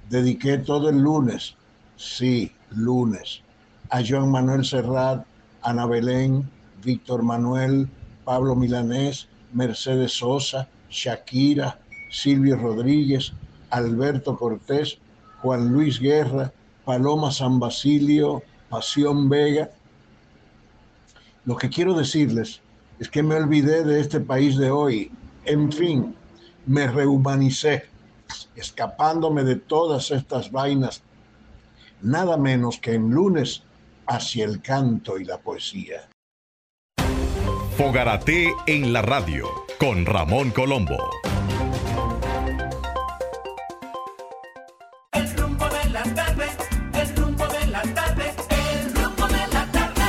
Dediqué 0.08 0.58
todo 0.58 0.88
el 0.88 0.98
lunes, 0.98 1.56
sí, 1.96 2.52
lunes, 2.70 3.42
a 3.90 4.02
Joan 4.02 4.30
Manuel 4.30 4.64
Serrat, 4.64 5.24
Ana 5.62 5.86
Belén, 5.86 6.48
Víctor 6.82 7.22
Manuel, 7.22 7.88
Pablo 8.24 8.54
Milanés, 8.54 9.28
Mercedes 9.52 10.12
Sosa, 10.12 10.68
Shakira, 10.90 11.78
Silvio 12.10 12.56
Rodríguez, 12.56 13.32
Alberto 13.70 14.36
Cortés, 14.36 14.98
Juan 15.42 15.72
Luis 15.72 16.00
Guerra, 16.00 16.52
Paloma 16.84 17.30
San 17.30 17.58
Basilio, 17.58 18.42
Pasión 18.68 19.28
Vega. 19.28 19.70
Lo 21.44 21.56
que 21.56 21.68
quiero 21.68 21.94
decirles 21.94 22.60
es 22.98 23.08
que 23.08 23.22
me 23.22 23.34
olvidé 23.34 23.84
de 23.84 24.00
este 24.00 24.20
país 24.20 24.56
de 24.56 24.70
hoy. 24.70 25.10
En 25.44 25.70
fin, 25.70 26.14
me 26.66 26.86
rehumanicé, 26.88 27.84
escapándome 28.56 29.44
de 29.44 29.56
todas 29.56 30.10
estas 30.10 30.50
vainas, 30.50 31.02
nada 32.02 32.36
menos 32.36 32.78
que 32.78 32.94
en 32.94 33.10
lunes 33.10 33.62
hacia 34.06 34.44
el 34.44 34.60
canto 34.62 35.18
y 35.18 35.24
la 35.24 35.38
poesía. 35.38 36.08
Fogarate 37.76 38.52
en 38.66 38.92
la 38.92 39.02
radio 39.02 39.46
con 39.78 40.06
Ramón 40.06 40.50
Colombo. 40.50 40.96
El 45.12 45.36
rumbo 45.36 45.66
de 45.68 45.90
la 45.90 46.02
tarde, 46.02 46.44
el 46.94 47.16
rumbo 47.16 47.46
de 47.46 47.66
la 47.66 47.82
tarde, 47.82 48.24
el 48.50 48.94
rumbo 48.94 49.26
de 49.26 49.46
la 49.52 49.72
tarde. 49.72 50.02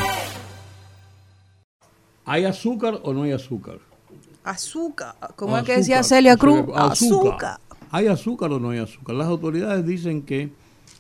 ¿Hay 2.25 2.45
azúcar 2.45 2.99
o 3.03 3.13
no 3.13 3.23
hay 3.23 3.31
azúcar? 3.33 3.79
Azúcar. 4.43 5.15
Como 5.35 5.57
es 5.57 5.63
Azúcar. 5.63 5.65
que 5.65 5.77
decía 5.79 6.03
Celia 6.03 6.37
Cruz, 6.37 6.65
Azúcar. 6.73 7.33
azúcar. 7.33 7.59
¿Hay 7.91 8.07
azúcar 8.07 8.51
o 8.51 8.59
no 8.59 8.69
hay 8.69 8.79
azúcar? 8.79 9.15
Las 9.15 9.27
autoridades 9.27 9.85
dicen 9.85 10.21
que 10.23 10.51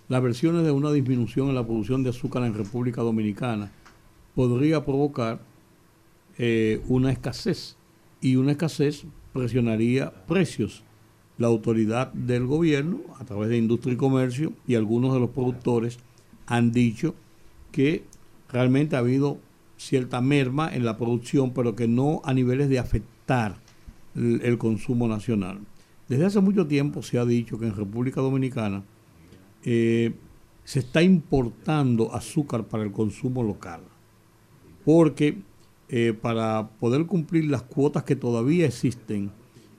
las 0.09 0.23
versiones 0.23 0.63
de 0.63 0.71
una 0.71 0.91
disminución 0.91 1.49
en 1.49 1.55
la 1.55 1.65
producción 1.65 2.03
de 2.03 2.11
azúcar 2.11 2.43
en 2.43 2.53
República 2.53 3.01
Dominicana 3.01 3.71
podría 4.35 4.85
provocar 4.85 5.41
eh, 6.37 6.81
una 6.87 7.11
escasez 7.11 7.75
y 8.21 8.35
una 8.35 8.51
escasez 8.51 9.05
presionaría 9.33 10.11
precios. 10.25 10.83
La 11.37 11.47
autoridad 11.47 12.11
del 12.13 12.45
gobierno, 12.45 13.01
a 13.19 13.25
través 13.25 13.49
de 13.49 13.57
Industria 13.57 13.93
y 13.93 13.97
Comercio 13.97 14.53
y 14.65 14.75
algunos 14.75 15.13
de 15.13 15.19
los 15.19 15.29
productores, 15.29 15.99
han 16.47 16.71
dicho 16.71 17.13
que 17.71 18.05
realmente 18.49 18.95
ha 18.95 18.99
habido 18.99 19.37
cierta 19.75 20.21
merma 20.21 20.73
en 20.73 20.85
la 20.85 20.97
producción, 20.97 21.51
pero 21.53 21.75
que 21.75 21.87
no 21.87 22.21
a 22.23 22.33
niveles 22.33 22.69
de 22.69 22.79
afectar 22.79 23.57
el, 24.15 24.41
el 24.41 24.57
consumo 24.57 25.07
nacional. 25.07 25.59
Desde 26.07 26.25
hace 26.25 26.39
mucho 26.39 26.65
tiempo 26.65 27.03
se 27.03 27.19
ha 27.19 27.25
dicho 27.25 27.59
que 27.59 27.67
en 27.67 27.75
República 27.75 28.21
Dominicana 28.21 28.83
eh, 29.63 30.13
se 30.63 30.79
está 30.79 31.01
importando 31.01 32.13
azúcar 32.13 32.65
para 32.65 32.83
el 32.83 32.91
consumo 32.91 33.43
local, 33.43 33.81
porque 34.83 35.37
eh, 35.89 36.13
para 36.19 36.69
poder 36.79 37.05
cumplir 37.05 37.45
las 37.45 37.63
cuotas 37.63 38.03
que 38.03 38.17
todavía 38.17 38.65
existen 38.65 39.31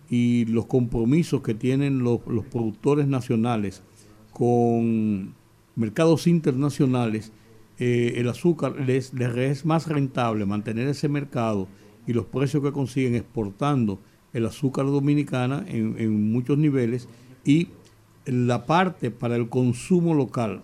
y 0.09 0.47
los 0.47 0.64
compromisos 0.64 1.43
que 1.43 1.53
tienen 1.53 1.99
los, 1.99 2.27
los 2.27 2.47
productores 2.47 3.07
nacionales 3.07 3.83
con 4.33 5.35
mercados 5.77 6.27
internacionales, 6.27 7.33
eh, 7.79 8.14
el 8.17 8.29
azúcar 8.29 8.75
les, 8.81 9.12
les 9.12 9.37
es 9.37 9.67
más 9.67 9.87
rentable 9.87 10.47
mantener 10.47 10.88
ese 10.88 11.09
mercado 11.09 11.69
y 12.07 12.14
los 12.14 12.25
precios 12.25 12.62
que 12.62 12.73
consiguen 12.73 13.14
exportando 13.14 14.01
el 14.33 14.47
azúcar 14.47 14.87
dominicana 14.87 15.64
en, 15.69 15.97
en 15.99 16.33
muchos 16.33 16.57
niveles 16.57 17.09
y 17.45 17.69
la 18.31 18.67
parte 18.67 19.11
para 19.11 19.37
el 19.37 19.49
consumo 19.49 20.14
local 20.14 20.62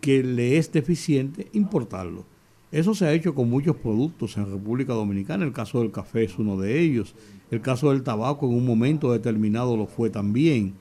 que 0.00 0.22
le 0.22 0.58
es 0.58 0.70
deficiente, 0.72 1.48
importarlo. 1.52 2.24
Eso 2.70 2.94
se 2.94 3.06
ha 3.06 3.12
hecho 3.12 3.34
con 3.34 3.48
muchos 3.48 3.76
productos 3.76 4.36
en 4.36 4.50
República 4.50 4.92
Dominicana. 4.92 5.44
El 5.44 5.52
caso 5.52 5.80
del 5.80 5.90
café 5.90 6.24
es 6.24 6.38
uno 6.38 6.58
de 6.58 6.80
ellos. 6.80 7.14
El 7.50 7.62
caso 7.62 7.90
del 7.90 8.02
tabaco 8.02 8.46
en 8.46 8.54
un 8.54 8.66
momento 8.66 9.12
determinado 9.12 9.76
lo 9.76 9.86
fue 9.86 10.10
también. 10.10 10.74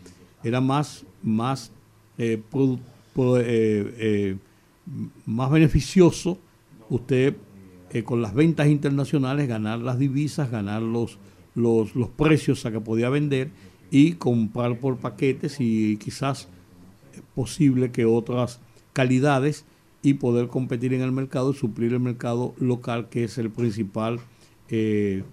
Era 0.44 0.60
más, 0.60 1.06
más, 1.24 1.72
eh, 2.18 2.42
eh, 2.54 3.96
eh, 3.98 4.38
más 5.26 5.50
beneficioso 5.50 6.38
usted 6.90 7.36
eh, 7.92 8.04
con 8.04 8.22
las 8.22 8.34
ventas 8.34 8.68
internacionales 8.68 9.48
ganar 9.48 9.80
las 9.80 9.98
divisas, 9.98 10.52
ganar 10.52 10.82
los, 10.82 11.20
los, 11.56 11.96
los 11.96 12.10
precios 12.10 12.66
a 12.66 12.72
que 12.72 12.82
podía 12.82 13.10
vender 13.10 13.52
y 13.92 14.14
comprar 14.14 14.80
por 14.80 14.98
paquetes 14.98 15.58
y 15.60 15.98
quizás 15.98 16.48
es 17.14 17.22
posible 17.36 17.92
que 17.92 18.06
otras 18.06 18.60
calidades 18.94 19.66
y 20.02 20.16
poder 20.16 20.48
competir 20.48 20.94
en 20.94 21.02
el 21.02 21.12
mercado 21.12 21.52
y 21.52 21.56
suplir 21.56 21.94
el 21.94 22.00
mercado 22.00 22.54
local 22.60 23.10
que 23.10 23.24
es 23.24 23.38
el 23.38 23.50
principal 23.50 24.20
eh, 24.70 25.24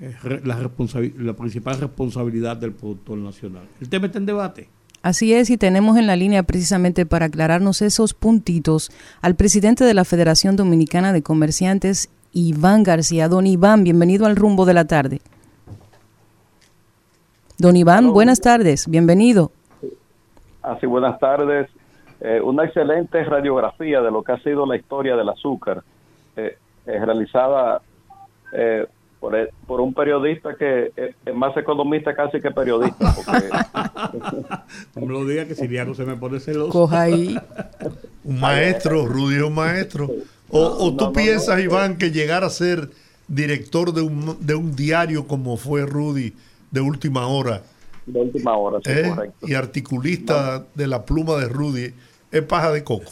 eh, 0.00 0.40
la, 0.44 0.70
la 1.18 1.34
principal 1.34 1.78
responsabilidad 1.78 2.56
del 2.56 2.72
productor 2.72 3.18
nacional. 3.18 3.64
El 3.80 3.88
tema 3.88 4.06
está 4.06 4.18
en 4.18 4.26
debate. 4.26 4.68
Así 5.02 5.32
es, 5.32 5.48
y 5.48 5.56
tenemos 5.56 5.96
en 5.96 6.06
la 6.06 6.16
línea 6.16 6.42
precisamente 6.42 7.06
para 7.06 7.26
aclararnos 7.26 7.80
esos 7.80 8.12
puntitos 8.12 8.90
al 9.22 9.34
presidente 9.34 9.84
de 9.84 9.94
la 9.94 10.04
Federación 10.04 10.56
Dominicana 10.56 11.12
de 11.12 11.22
Comerciantes, 11.22 12.10
Iván 12.32 12.82
García. 12.82 13.28
Don 13.28 13.46
Iván, 13.46 13.82
bienvenido 13.82 14.26
al 14.26 14.36
rumbo 14.36 14.66
de 14.66 14.74
la 14.74 14.86
tarde. 14.86 15.20
Don 17.60 17.76
Iván, 17.76 18.10
buenas 18.14 18.40
tardes, 18.40 18.88
bienvenido. 18.88 19.52
Así, 20.62 20.86
buenas 20.86 21.18
tardes. 21.18 21.68
Eh, 22.22 22.40
una 22.42 22.64
excelente 22.64 23.22
radiografía 23.22 24.00
de 24.00 24.10
lo 24.10 24.22
que 24.22 24.32
ha 24.32 24.42
sido 24.42 24.64
la 24.64 24.76
historia 24.76 25.14
del 25.14 25.28
azúcar, 25.28 25.82
eh, 26.36 26.56
eh, 26.86 27.04
realizada 27.04 27.82
eh, 28.54 28.86
por, 29.20 29.34
el- 29.36 29.50
por 29.66 29.82
un 29.82 29.92
periodista 29.92 30.54
que 30.54 30.90
eh, 30.96 31.14
es 31.26 31.34
más 31.34 31.54
economista 31.54 32.14
casi 32.14 32.40
que 32.40 32.50
periodista. 32.50 33.14
Porque, 33.14 33.48
No 35.00 35.06
me 35.06 35.12
lo 35.12 35.26
diga 35.26 35.44
que 35.44 35.54
Siriaco 35.54 35.92
se 35.94 36.06
me 36.06 36.16
pone 36.16 36.40
celoso. 36.40 36.70
Coja 36.72 37.02
ahí. 37.02 37.38
Un 38.24 38.40
maestro, 38.40 39.06
Rudy 39.06 39.36
es 39.36 39.42
un 39.42 39.54
maestro. 39.54 40.08
O, 40.50 40.60
o 40.60 40.90
tú 40.94 41.04
no, 41.04 41.06
no, 41.08 41.12
piensas, 41.12 41.56
no. 41.56 41.62
Iván, 41.62 41.96
que 41.98 42.10
llegar 42.10 42.42
a 42.42 42.48
ser 42.50 42.88
director 43.28 43.92
de 43.92 44.00
un, 44.02 44.36
de 44.40 44.54
un 44.54 44.74
diario 44.76 45.26
como 45.26 45.56
fue 45.58 45.84
Rudy 45.86 46.32
de 46.70 46.80
última 46.80 47.26
hora 47.26 47.62
de 48.06 48.20
última 48.20 48.56
hora, 48.56 48.78
sí, 48.84 48.90
¿eh? 48.90 49.08
correcto. 49.08 49.46
y 49.46 49.54
articulista 49.54 50.64
de 50.74 50.86
la 50.86 51.04
pluma 51.04 51.36
de 51.36 51.48
Rudy 51.48 51.94
es 52.32 52.42
paja 52.42 52.72
de 52.72 52.82
coco. 52.84 53.10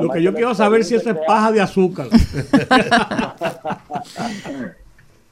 Lo 0.00 0.10
que 0.10 0.22
yo 0.22 0.32
quiero 0.34 0.54
saber 0.54 0.84
si 0.84 0.94
eso 0.94 1.10
es 1.10 1.16
paja 1.26 1.50
de 1.52 1.60
azúcar. 1.60 2.06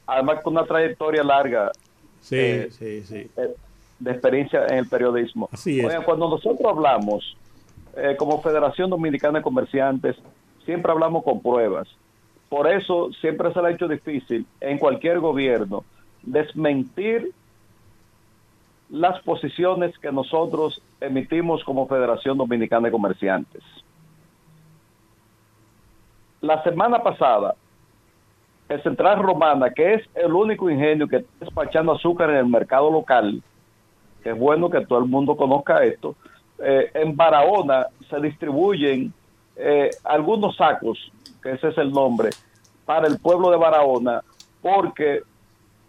Además, 0.07 0.41
con 0.43 0.53
una 0.53 0.65
trayectoria 0.65 1.23
larga 1.23 1.71
Sí, 2.21 2.35
Eh, 2.37 2.69
sí, 2.71 3.03
sí. 3.07 3.29
eh, 3.37 3.55
de 3.99 4.11
experiencia 4.11 4.65
en 4.67 4.79
el 4.79 4.87
periodismo. 4.87 5.49
Así 5.51 5.79
es. 5.79 5.85
Oigan, 5.85 6.03
cuando 6.03 6.29
nosotros 6.29 6.65
hablamos 6.69 7.37
eh, 7.95 8.15
como 8.17 8.41
Federación 8.41 8.89
Dominicana 8.89 9.39
de 9.39 9.43
Comerciantes, 9.43 10.15
siempre 10.65 10.91
hablamos 10.91 11.23
con 11.23 11.41
pruebas. 11.41 11.87
Por 12.49 12.71
eso 12.71 13.09
siempre 13.21 13.51
se 13.53 13.61
le 13.61 13.67
ha 13.67 13.71
hecho 13.71 13.87
difícil 13.87 14.45
en 14.61 14.77
cualquier 14.77 15.19
gobierno 15.19 15.83
desmentir 16.27 17.31
las 18.89 19.19
posiciones 19.21 19.97
que 19.97 20.11
nosotros 20.11 20.81
emitimos 21.01 21.63
como 21.63 21.87
Federación 21.87 22.37
Dominicana 22.37 22.87
de 22.87 22.91
Comerciantes. 22.91 23.63
La 26.41 26.61
semana 26.63 27.01
pasada, 27.01 27.55
el 28.69 28.83
Central 28.83 29.23
Romana, 29.23 29.71
que 29.71 29.95
es 29.95 30.09
el 30.15 30.33
único 30.33 30.69
ingenio 30.69 31.07
que 31.07 31.17
está 31.17 31.45
despachando 31.45 31.93
azúcar 31.93 32.29
en 32.29 32.37
el 32.37 32.47
mercado 32.47 32.91
local, 32.91 33.41
que 34.21 34.31
es 34.31 34.37
bueno 34.37 34.69
que 34.69 34.85
todo 34.85 34.99
el 34.99 35.05
mundo 35.05 35.35
conozca 35.35 35.83
esto, 35.83 36.15
eh, 36.59 36.91
en 36.93 37.15
Barahona 37.15 37.87
se 38.09 38.19
distribuyen 38.19 39.13
eh, 39.55 39.89
algunos 40.03 40.57
sacos, 40.57 41.11
que 41.41 41.51
ese 41.51 41.69
es 41.69 41.77
el 41.77 41.91
nombre, 41.91 42.29
para 42.85 43.07
el 43.07 43.19
pueblo 43.19 43.49
de 43.49 43.57
Barahona, 43.57 44.21
porque 44.61 45.23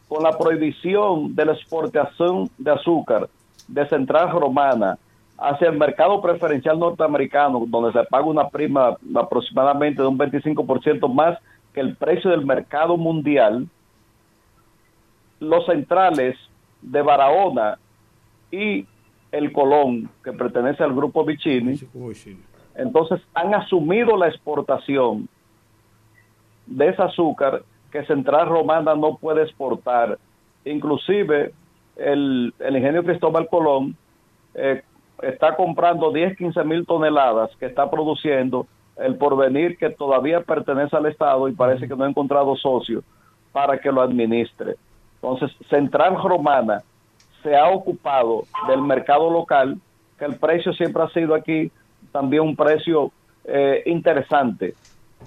con 0.08 0.22
la 0.22 0.36
prohibición 0.36 1.34
de 1.34 1.44
la 1.44 1.52
exportación 1.52 2.48
de 2.56 2.70
azúcar 2.70 3.28
de 3.66 3.86
Central 3.88 4.30
Romana 4.30 4.98
hacia 5.36 5.68
el 5.68 5.78
mercado 5.78 6.20
preferencial 6.20 6.78
norteamericano, 6.78 7.64
donde 7.68 7.92
se 7.92 8.04
paga 8.08 8.24
una 8.24 8.48
prima 8.48 8.96
aproximadamente 9.14 10.02
de 10.02 10.08
un 10.08 10.18
25% 10.18 11.12
más 11.12 11.38
que 11.72 11.80
el 11.80 11.94
precio 11.94 12.30
del 12.30 12.44
mercado 12.44 12.96
mundial, 12.96 13.68
los 15.38 15.66
centrales 15.66 16.36
de 16.82 17.02
Barahona 17.02 17.78
y 18.50 18.86
el 19.30 19.52
Colón, 19.52 20.10
que 20.24 20.32
pertenece 20.32 20.82
al 20.82 20.94
grupo 20.94 21.24
Vicini. 21.24 21.78
Entonces 22.74 23.20
han 23.34 23.54
asumido 23.54 24.16
la 24.16 24.28
exportación 24.28 25.28
de 26.66 26.88
ese 26.88 27.02
azúcar 27.02 27.62
que 27.90 28.04
Central 28.04 28.48
Romana 28.48 28.94
no 28.94 29.16
puede 29.16 29.42
exportar. 29.42 30.18
Inclusive 30.64 31.52
el, 31.96 32.54
el 32.58 32.76
ingenio 32.76 33.04
Cristóbal 33.04 33.48
Colón 33.48 33.96
eh, 34.54 34.82
está 35.22 35.56
comprando 35.56 36.12
10, 36.12 36.36
15 36.36 36.64
mil 36.64 36.86
toneladas 36.86 37.50
que 37.58 37.66
está 37.66 37.90
produciendo 37.90 38.66
el 38.96 39.16
porvenir 39.16 39.76
que 39.78 39.90
todavía 39.90 40.40
pertenece 40.40 40.96
al 40.96 41.06
Estado 41.06 41.48
y 41.48 41.52
parece 41.52 41.86
que 41.86 41.96
no 41.96 42.04
ha 42.04 42.08
encontrado 42.08 42.56
socio 42.56 43.02
para 43.52 43.78
que 43.78 43.92
lo 43.92 44.02
administre. 44.02 44.76
Entonces, 45.20 45.50
Central 45.68 46.20
Romana 46.22 46.82
se 47.42 47.56
ha 47.56 47.68
ocupado 47.70 48.44
del 48.68 48.82
mercado 48.82 49.30
local, 49.30 49.78
que 50.18 50.24
el 50.24 50.36
precio 50.36 50.72
siempre 50.72 51.02
ha 51.02 51.08
sido 51.10 51.34
aquí 51.34 51.70
también 52.12 52.42
un 52.42 52.56
precio 52.56 53.12
eh, 53.44 53.82
interesante. 53.86 54.74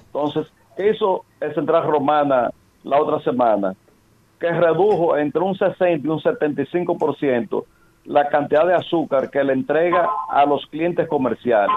Entonces, 0.07 0.47
¿qué 0.75 0.89
hizo 0.91 1.25
el 1.39 1.53
Central 1.53 1.83
Romana 1.83 2.51
la 2.83 3.01
otra 3.01 3.19
semana? 3.21 3.75
Que 4.39 4.51
redujo 4.51 5.17
entre 5.17 5.41
un 5.41 5.55
60 5.55 6.07
y 6.07 6.09
un 6.09 6.19
75% 6.19 7.63
la 8.05 8.27
cantidad 8.29 8.65
de 8.65 8.73
azúcar 8.73 9.29
que 9.29 9.43
le 9.43 9.53
entrega 9.53 10.09
a 10.29 10.45
los 10.45 10.65
clientes 10.67 11.07
comerciales. 11.07 11.75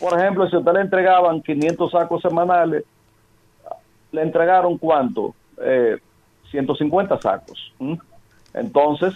Por 0.00 0.18
ejemplo, 0.18 0.48
si 0.48 0.56
usted 0.56 0.72
le 0.72 0.80
entregaban 0.80 1.42
500 1.42 1.90
sacos 1.90 2.22
semanales, 2.22 2.84
le 4.12 4.22
entregaron 4.22 4.78
cuánto? 4.78 5.34
Eh, 5.60 5.98
150 6.50 7.20
sacos. 7.20 7.72
¿m? 7.78 7.98
Entonces, 8.54 9.14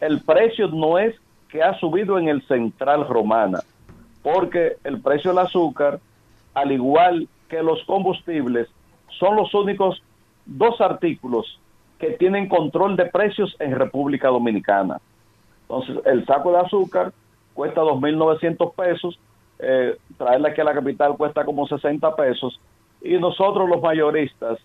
el 0.00 0.20
precio 0.22 0.68
no 0.68 0.98
es 0.98 1.14
que 1.48 1.62
ha 1.62 1.78
subido 1.78 2.18
en 2.18 2.28
el 2.28 2.46
Central 2.46 3.06
Romana, 3.08 3.60
porque 4.22 4.76
el 4.84 5.00
precio 5.00 5.30
del 5.30 5.38
azúcar, 5.38 6.00
al 6.54 6.72
igual 6.72 7.28
que 7.48 7.62
los 7.62 7.82
combustibles, 7.84 8.68
son 9.18 9.36
los 9.36 9.52
únicos 9.54 10.02
dos 10.46 10.80
artículos 10.80 11.60
que 11.98 12.12
tienen 12.12 12.48
control 12.48 12.96
de 12.96 13.06
precios 13.06 13.56
en 13.58 13.74
República 13.74 14.28
Dominicana. 14.28 15.00
Entonces, 15.62 15.96
el 16.06 16.24
saco 16.26 16.52
de 16.52 16.58
azúcar 16.58 17.12
cuesta 17.54 17.82
2.900 17.82 18.74
pesos, 18.74 19.18
eh, 19.58 19.96
traerla 20.16 20.50
aquí 20.50 20.60
a 20.60 20.64
la 20.64 20.74
capital 20.74 21.16
cuesta 21.16 21.44
como 21.44 21.66
60 21.66 22.14
pesos, 22.14 22.60
y 23.02 23.16
nosotros 23.16 23.68
los 23.68 23.82
mayoristas 23.82 24.58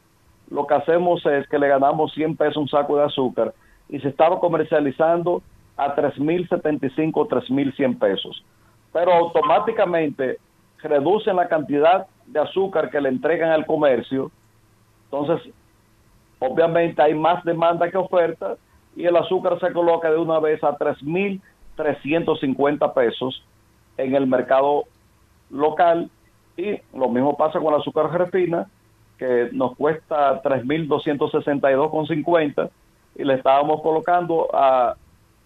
lo 0.49 0.67
que 0.67 0.75
hacemos 0.75 1.25
es 1.25 1.47
que 1.47 1.57
le 1.57 1.67
ganamos 1.67 2.13
100 2.13 2.35
pesos 2.35 2.57
un 2.57 2.67
saco 2.67 2.97
de 2.97 3.05
azúcar 3.05 3.53
y 3.89 3.99
se 3.99 4.09
estaba 4.09 4.39
comercializando 4.39 5.41
a 5.77 5.95
3.075, 5.95 7.27
3.100 7.27 7.99
pesos. 7.99 8.43
Pero 8.91 9.13
automáticamente 9.13 10.37
reducen 10.81 11.37
la 11.37 11.47
cantidad 11.47 12.07
de 12.25 12.39
azúcar 12.39 12.89
que 12.89 13.01
le 13.01 13.09
entregan 13.09 13.51
al 13.51 13.65
comercio. 13.65 14.31
Entonces, 15.05 15.51
obviamente 16.39 17.01
hay 17.01 17.13
más 17.13 17.43
demanda 17.43 17.89
que 17.89 17.97
oferta 17.97 18.55
y 18.95 19.05
el 19.05 19.15
azúcar 19.15 19.59
se 19.59 19.71
coloca 19.71 20.11
de 20.11 20.17
una 20.17 20.39
vez 20.39 20.63
a 20.63 20.77
3.350 20.77 22.93
pesos 22.93 23.43
en 23.97 24.15
el 24.15 24.27
mercado 24.27 24.83
local 25.49 26.11
y 26.57 26.79
lo 26.93 27.09
mismo 27.09 27.35
pasa 27.37 27.59
con 27.59 27.73
el 27.73 27.79
azúcar 27.79 28.11
refina 28.11 28.67
que 29.17 29.49
nos 29.51 29.75
cuesta 29.75 30.43
3.262,50 30.43 32.69
y 33.15 33.23
le 33.23 33.35
estábamos 33.35 33.81
colocando 33.81 34.49
a 34.53 34.95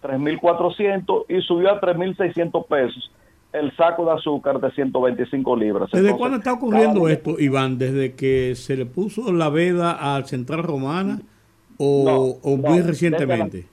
3.400 0.02 1.24
y 1.28 1.40
subió 1.42 1.72
a 1.72 1.80
3.600 1.80 2.66
pesos 2.66 3.10
el 3.52 3.74
saco 3.76 4.04
de 4.04 4.12
azúcar 4.12 4.60
de 4.60 4.70
125 4.72 5.56
libras. 5.56 5.90
¿Desde 5.90 5.98
Entonces, 6.08 6.18
cuándo 6.18 6.36
está 6.38 6.52
ocurriendo 6.52 7.02
cada- 7.02 7.12
esto, 7.12 7.36
Iván? 7.38 7.78
¿Desde 7.78 8.14
que 8.14 8.54
se 8.54 8.76
le 8.76 8.86
puso 8.86 9.32
la 9.32 9.48
veda 9.48 9.92
al 10.14 10.26
Central 10.26 10.62
Romana 10.62 11.20
o, 11.78 12.04
No, 12.04 12.16
o 12.50 12.56
no, 12.56 12.68
muy 12.68 12.78
desde 12.78 12.88
recientemente? 12.90 13.66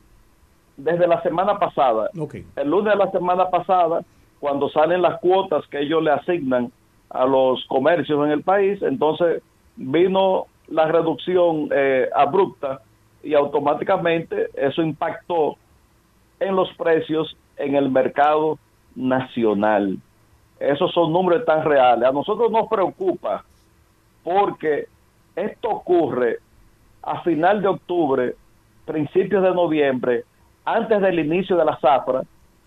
Desde 0.77 1.07
la 1.07 1.21
semana 1.23 1.57
pasada. 1.59 2.09
Ok. 2.17 2.35
El 2.55 2.69
lunes 2.69 2.93
de 2.93 2.99
la 3.05 3.11
semana 3.11 3.49
pasada, 3.49 4.01
cuando 4.39 4.69
salen 4.69 5.01
las 5.01 5.19
cuotas 5.19 5.65
que 5.67 5.79
ellos 5.81 6.01
le 6.03 6.11
asignan 6.11 6.71
a 7.09 7.25
los 7.25 7.63
comercios 7.67 8.25
en 8.25 8.31
el 8.31 8.43
país, 8.43 8.81
entonces 8.81 9.41
vino 9.75 10.45
la 10.67 10.87
reducción 10.87 11.69
eh, 11.71 12.09
abrupta 12.15 12.81
y 13.23 13.33
automáticamente 13.33 14.49
eso 14.55 14.81
impactó 14.81 15.55
en 16.39 16.55
los 16.55 16.69
precios 16.77 17.35
en 17.57 17.75
el 17.75 17.89
mercado 17.89 18.57
nacional. 18.95 19.97
Esos 20.59 20.91
son 20.93 21.11
números 21.11 21.45
tan 21.45 21.63
reales. 21.63 22.07
A 22.07 22.11
nosotros 22.11 22.51
nos 22.51 22.67
preocupa 22.67 23.43
porque 24.23 24.87
esto 25.35 25.69
ocurre 25.69 26.39
a 27.03 27.21
final 27.21 27.61
de 27.61 27.67
octubre, 27.67 28.35
principios 28.85 29.43
de 29.43 29.53
noviembre, 29.53 30.23
antes 30.63 30.99
del 31.01 31.19
inicio 31.19 31.55
de 31.55 31.65
la 31.65 31.77
zafra, 31.77 32.23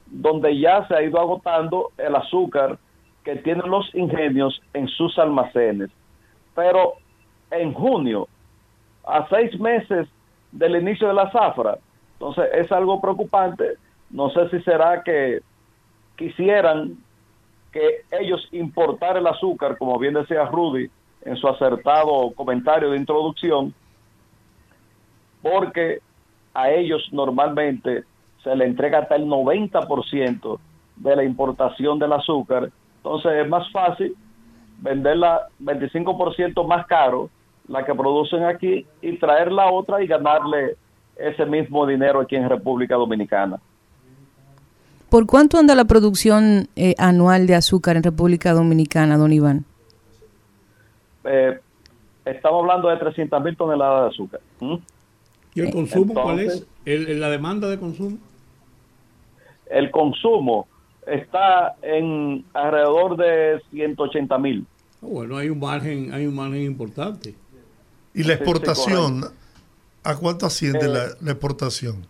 donde 0.06 0.58
ya 0.58 0.86
se 0.86 0.94
ha 0.94 1.02
ido 1.02 1.18
agotando 1.18 1.90
el 1.98 2.14
azúcar 2.14 2.78
que 3.24 3.36
tienen 3.36 3.68
los 3.68 3.92
ingenios 3.94 4.62
en 4.72 4.86
sus 4.88 5.18
almacenes. 5.18 5.90
Pero 6.54 6.94
en 7.50 7.72
junio, 7.74 8.28
a 9.06 9.26
seis 9.28 9.58
meses 9.58 10.08
del 10.52 10.76
inicio 10.76 11.08
de 11.08 11.14
la 11.14 11.30
zafra, 11.30 11.78
entonces 12.14 12.48
es 12.54 12.70
algo 12.72 13.00
preocupante. 13.00 13.74
No 14.10 14.30
sé 14.30 14.48
si 14.50 14.60
será 14.62 15.02
que 15.02 15.40
quisieran 16.18 16.98
que 17.72 18.02
ellos 18.10 18.46
importar 18.52 19.16
el 19.16 19.26
azúcar, 19.26 19.78
como 19.78 19.98
bien 19.98 20.14
decía 20.14 20.44
Rudy 20.44 20.90
en 21.22 21.36
su 21.36 21.48
acertado 21.48 22.32
comentario 22.34 22.90
de 22.90 22.98
introducción, 22.98 23.72
porque 25.40 26.00
a 26.52 26.70
ellos 26.70 27.08
normalmente 27.12 28.04
se 28.42 28.54
le 28.56 28.66
entrega 28.66 28.98
hasta 28.98 29.16
el 29.16 29.26
90% 29.26 30.58
de 30.96 31.16
la 31.16 31.24
importación 31.24 31.98
del 31.98 32.12
azúcar. 32.12 32.70
Entonces 32.96 33.32
es 33.32 33.48
más 33.48 33.70
fácil 33.70 34.16
venderla 34.80 35.48
25% 35.60 36.66
más 36.66 36.86
caro, 36.86 37.30
la 37.68 37.84
que 37.84 37.94
producen 37.94 38.44
aquí, 38.44 38.86
y 39.02 39.18
traer 39.18 39.52
la 39.52 39.70
otra 39.70 40.02
y 40.02 40.06
ganarle 40.06 40.76
ese 41.16 41.44
mismo 41.44 41.86
dinero 41.86 42.20
aquí 42.20 42.36
en 42.36 42.48
República 42.48 42.94
Dominicana. 42.94 43.58
¿Por 45.10 45.26
cuánto 45.26 45.58
anda 45.58 45.74
la 45.74 45.86
producción 45.86 46.68
eh, 46.76 46.94
anual 46.98 47.46
de 47.46 47.54
azúcar 47.54 47.96
en 47.96 48.02
República 48.02 48.52
Dominicana, 48.52 49.16
don 49.16 49.32
Iván? 49.32 49.64
Eh, 51.24 51.58
estamos 52.26 52.60
hablando 52.62 52.88
de 52.88 52.96
300 52.98 53.42
mil 53.42 53.56
toneladas 53.56 54.02
de 54.04 54.08
azúcar. 54.14 54.40
¿Mm? 54.60 54.74
¿Y 55.54 55.60
el 55.60 55.70
consumo 55.72 56.14
cuál 56.14 56.40
es? 56.40 56.52
Entonces- 56.52 56.68
¿El- 56.84 57.08
el- 57.08 57.20
¿La 57.20 57.30
demanda 57.30 57.68
de 57.68 57.78
consumo? 57.78 58.18
El 59.70 59.90
consumo 59.90 60.66
está 61.06 61.74
en 61.82 62.44
alrededor 62.54 63.16
de 63.16 63.60
180 63.70 64.38
mil. 64.38 64.66
Ah, 65.02 65.06
bueno, 65.06 65.36
hay 65.36 65.48
un 65.48 65.58
margen, 65.58 66.12
hay 66.12 66.26
un 66.26 66.34
margen 66.34 66.62
importante. 66.62 67.34
¿Y 68.14 68.18
la 68.24 68.24
Sí, 68.24 68.24
sí, 68.24 68.32
exportación? 68.32 69.24
¿A 70.04 70.16
cuánto 70.16 70.46
asciende 70.46 70.86
Eh, 70.86 70.88
la, 70.88 71.04
la 71.20 71.30
exportación? 71.32 72.06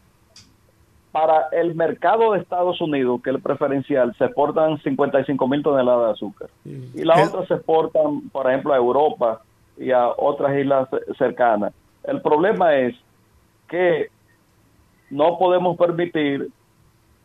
Para 1.20 1.48
el 1.50 1.74
mercado 1.74 2.32
de 2.32 2.38
Estados 2.38 2.80
Unidos, 2.80 3.20
que 3.24 3.30
es 3.30 3.36
el 3.36 3.42
preferencial, 3.42 4.14
se 4.16 4.26
exportan 4.26 4.78
55 4.82 5.48
mil 5.48 5.64
toneladas 5.64 6.06
de 6.06 6.12
azúcar. 6.12 6.48
Y 6.64 7.02
las 7.04 7.18
Eh, 7.18 7.24
otras 7.26 7.48
se 7.48 7.54
exportan, 7.54 8.28
por 8.30 8.48
ejemplo, 8.48 8.72
a 8.72 8.76
Europa 8.76 9.40
y 9.76 9.90
a 9.90 10.10
otras 10.16 10.56
islas 10.56 10.88
cercanas. 11.16 11.72
El 12.04 12.20
problema 12.22 12.76
es 12.76 12.94
que 13.68 14.10
no 15.10 15.38
podemos 15.38 15.76
permitir 15.76 16.50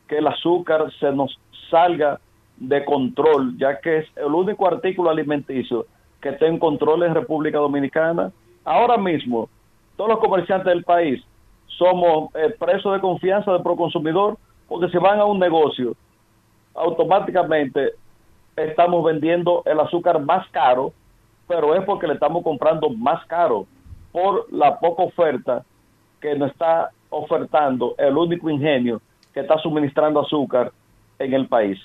que 0.08 0.18
el 0.18 0.26
azúcar 0.26 0.92
se 1.00 1.12
nos 1.12 1.40
salga 1.70 2.20
de 2.58 2.84
control, 2.86 3.56
ya 3.60 3.80
que 3.80 4.00
es 4.00 4.08
el 4.16 4.34
único 4.34 4.68
artículo 4.68 5.12
alimenticio 5.12 5.86
que 6.20 6.30
está 6.30 6.48
en 6.48 6.58
control 6.58 7.04
en 7.04 7.14
República 7.14 7.60
Dominicana. 7.60 8.32
Ahora 8.66 8.98
mismo, 8.98 9.50
todos 9.98 10.10
los 10.10 10.20
comerciantes 10.20 10.74
del 10.74 10.84
país 10.84 11.24
somos 11.78 12.30
eh, 12.36 12.54
presos 12.58 12.94
de 12.94 13.00
confianza 13.00 13.52
del 13.52 13.62
proconsumidor, 13.64 14.38
porque 14.68 14.90
si 14.92 14.98
van 14.98 15.20
a 15.20 15.26
un 15.26 15.40
negocio, 15.40 15.96
automáticamente 16.76 17.94
estamos 18.56 19.04
vendiendo 19.04 19.64
el 19.66 19.80
azúcar 19.80 20.20
más 20.22 20.48
caro, 20.52 20.94
pero 21.48 21.76
es 21.76 21.84
porque 21.86 22.08
le 22.08 22.14
estamos 22.14 22.44
comprando 22.44 22.90
más 22.90 23.26
caro 23.28 23.66
por 24.12 24.52
la 24.52 24.80
poca 24.80 25.04
oferta 25.04 25.64
que 26.22 26.36
nos 26.36 26.52
está 26.52 26.92
ofertando 27.10 27.96
el 27.98 28.16
único 28.18 28.50
ingenio 28.50 29.02
que 29.34 29.42
está 29.42 29.58
suministrando 29.60 30.22
azúcar 30.22 30.72
en 31.20 31.34
el 31.34 31.48
país. 31.48 31.80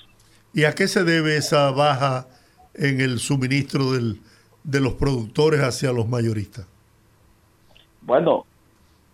¿Y 0.53 0.63
a 0.65 0.73
qué 0.73 0.87
se 0.87 1.03
debe 1.03 1.37
esa 1.37 1.71
baja 1.71 2.27
en 2.75 3.01
el 3.01 3.19
suministro 3.19 3.91
del- 3.91 4.19
de 4.63 4.79
los 4.79 4.93
productores 4.93 5.61
hacia 5.61 5.91
los 5.91 6.07
mayoristas? 6.07 6.67
Bueno, 8.01 8.45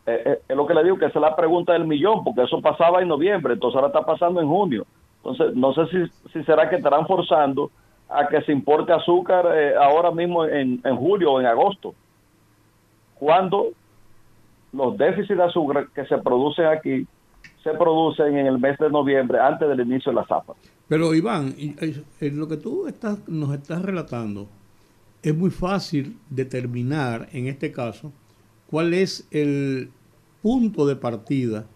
eh, 0.05 0.21
eh, 0.25 0.39
es 0.47 0.55
lo 0.55 0.67
que 0.67 0.73
le 0.73 0.83
digo, 0.83 0.97
que 0.97 1.05
esa 1.05 1.19
es 1.19 1.23
la 1.23 1.35
pregunta 1.35 1.73
del 1.73 1.85
millón, 1.85 2.23
porque 2.23 2.43
eso 2.43 2.61
pasaba 2.61 3.01
en 3.01 3.07
noviembre, 3.07 3.53
entonces 3.53 3.75
ahora 3.75 3.87
está 3.87 4.05
pasando 4.05 4.39
en 4.41 4.47
junio. 4.47 4.85
Entonces, 5.17 5.55
no 5.55 5.73
sé 5.73 5.87
si, 5.87 6.29
si 6.31 6.43
será 6.43 6.69
que 6.69 6.75
estarán 6.75 7.07
forzando 7.07 7.71
a 8.09 8.27
que 8.27 8.41
se 8.41 8.51
importe 8.51 8.93
azúcar 8.93 9.47
eh, 9.55 9.73
ahora 9.75 10.11
mismo 10.11 10.45
en, 10.45 10.79
en 10.83 10.95
julio 10.95 11.33
o 11.33 11.39
en 11.39 11.47
agosto, 11.47 11.95
cuando 13.15 13.69
los 14.73 14.97
déficits 14.97 15.37
de 15.37 15.43
azúcar 15.43 15.87
que 15.93 16.05
se 16.05 16.17
producen 16.19 16.65
aquí 16.65 17.07
se 17.63 17.71
producen 17.73 18.37
en 18.37 18.45
el 18.45 18.59
mes 18.59 18.77
de 18.77 18.89
noviembre 18.91 19.39
antes 19.39 19.67
del 19.67 19.79
inicio 19.79 20.11
de 20.11 20.17
la 20.17 20.25
zapa. 20.25 20.53
Pero 20.87 21.15
Iván, 21.15 21.55
eh, 21.57 22.03
lo 22.31 22.47
que 22.47 22.57
tú 22.57 22.85
estás, 22.87 23.27
nos 23.27 23.51
estás 23.55 23.81
relatando 23.81 24.47
es 25.23 25.35
muy 25.35 25.49
fácil 25.49 26.19
determinar 26.29 27.27
en 27.31 27.47
este 27.47 27.71
caso 27.71 28.11
cuál 28.69 28.93
es 28.93 29.27
el 29.31 29.89
punto 30.41 30.85
de 30.85 30.95
partida 30.95 31.67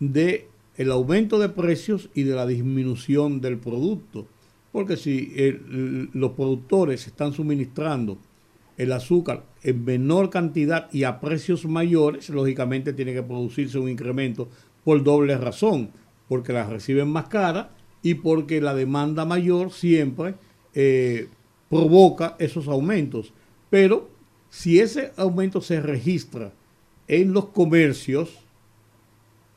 de 0.00 0.48
el 0.76 0.90
aumento 0.92 1.38
de 1.38 1.48
precios 1.48 2.10
y 2.14 2.24
de 2.24 2.34
la 2.34 2.46
disminución 2.46 3.40
del 3.40 3.58
producto. 3.58 4.26
Porque 4.72 4.96
si 4.96 5.32
el- 5.36 6.10
los 6.12 6.32
productores 6.32 7.06
están 7.06 7.32
suministrando 7.32 8.18
el 8.76 8.92
azúcar 8.92 9.44
en 9.62 9.84
menor 9.86 10.28
cantidad 10.28 10.92
y 10.92 11.04
a 11.04 11.18
precios 11.20 11.64
mayores, 11.64 12.28
lógicamente 12.28 12.92
tiene 12.92 13.14
que 13.14 13.22
producirse 13.22 13.78
un 13.78 13.88
incremento 13.88 14.48
por 14.84 15.02
doble 15.02 15.36
razón, 15.38 15.90
porque 16.28 16.52
la 16.52 16.68
reciben 16.68 17.08
más 17.08 17.28
cara 17.28 17.70
y 18.02 18.14
porque 18.14 18.60
la 18.60 18.74
demanda 18.74 19.24
mayor 19.24 19.72
siempre 19.72 20.34
eh, 20.74 21.28
provoca 21.70 22.36
esos 22.38 22.68
aumentos. 22.68 23.32
Pero 23.70 24.10
si 24.50 24.80
ese 24.80 25.12
aumento 25.16 25.60
se 25.60 25.80
registra 25.80 26.52
en 27.08 27.32
los 27.32 27.46
comercios, 27.46 28.38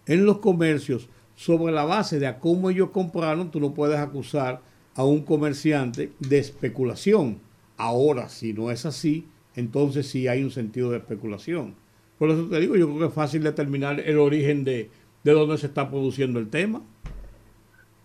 en 0.05 0.25
los 0.25 0.39
comercios, 0.39 1.09
sobre 1.35 1.73
la 1.73 1.85
base 1.85 2.19
de 2.19 2.27
a 2.27 2.39
cómo 2.39 2.69
ellos 2.69 2.89
compraron, 2.89 3.49
tú 3.49 3.59
no 3.59 3.73
puedes 3.73 3.97
acusar 3.97 4.59
a 4.95 5.05
un 5.05 5.23
comerciante 5.23 6.11
de 6.19 6.37
especulación. 6.37 7.39
Ahora, 7.77 8.27
si 8.27 8.51
no 8.51 8.71
es 8.71 8.85
así, 8.85 9.25
entonces 9.55 10.07
sí 10.07 10.27
hay 10.27 10.43
un 10.43 10.51
sentido 10.51 10.91
de 10.91 10.97
especulación. 10.97 11.75
Por 12.17 12.29
eso 12.29 12.47
te 12.49 12.59
digo, 12.59 12.75
yo 12.75 12.87
creo 12.87 12.99
que 12.99 13.05
es 13.05 13.13
fácil 13.13 13.43
determinar 13.43 14.01
el 14.01 14.19
origen 14.19 14.65
de, 14.65 14.89
de 15.23 15.31
dónde 15.31 15.57
se 15.57 15.67
está 15.67 15.89
produciendo 15.89 16.39
el 16.39 16.49
tema. 16.49 16.81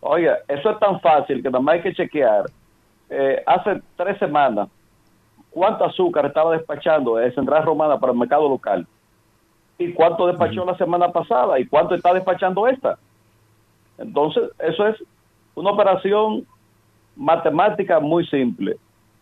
Oiga, 0.01 0.39
eso 0.47 0.71
es 0.71 0.79
tan 0.79 1.01
fácil 1.01 1.43
que 1.43 1.51
nada 1.51 1.61
más 1.61 1.77
hay 1.77 1.83
que 1.83 1.95
chequear. 1.95 2.45
Eh, 3.11 3.43
hace 3.47 3.83
tres 3.97 4.19
semanas, 4.19 4.69
¿cuánto 5.55 5.85
azúcar 5.85 6.27
estaba 6.27 6.53
despachando 6.53 7.19
el 7.19 7.33
Central 7.35 7.63
Romana 7.65 7.99
para 7.99 8.13
el 8.13 8.19
mercado 8.19 8.49
local? 8.49 8.87
¿Y 9.79 9.93
cuánto 9.93 10.27
despachó 10.27 10.65
la 10.65 10.77
semana 10.77 11.11
pasada? 11.11 11.59
¿Y 11.59 11.67
cuánto 11.67 11.95
está 11.95 12.13
despachando 12.13 12.67
esta? 12.69 12.99
Entonces, 13.99 14.51
eso 14.59 14.87
es 14.89 15.03
una 15.55 15.71
operación 15.71 16.45
matemática 17.17 18.01
muy 18.01 18.27
simple. 18.27 18.77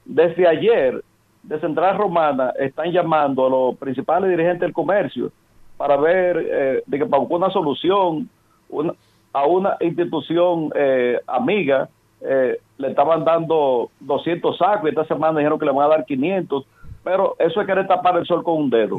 Desde 0.05 0.49
ayer, 0.49 1.03
de 1.43 1.61
Central 1.61 1.99
Romana 1.99 2.51
están 2.59 2.91
llamando 2.93 3.47
a 3.47 3.51
los 3.51 3.77
principales 3.77 4.31
dirigentes 4.31 4.61
del 4.61 4.73
comercio 4.73 5.31
para 5.77 5.97
ver, 5.97 6.37
eh, 6.39 6.83
de 6.87 6.99
que 6.99 7.07
para 7.07 7.23
una 7.23 7.51
solución 7.51 8.29
una- 8.69 8.95
a 9.33 9.47
una 9.47 9.77
institución 9.81 10.71
eh, 10.75 11.19
amiga. 11.27 11.89
Eh, 12.25 12.59
le 12.79 12.89
estaban 12.89 13.25
dando 13.25 13.91
200 14.01 14.57
sacos 14.57 14.85
y 14.85 14.89
esta 14.89 15.05
semana 15.05 15.39
dijeron 15.39 15.59
que 15.59 15.67
le 15.67 15.73
van 15.73 15.87
a 15.87 15.97
dar 15.97 16.05
500, 16.05 16.65
pero 17.03 17.35
eso 17.39 17.61
es 17.61 17.67
querer 17.67 17.87
tapar 17.87 18.17
el 18.17 18.27
sol 18.27 18.45
con 18.45 18.57
un 18.59 18.71
dedo. 18.71 18.99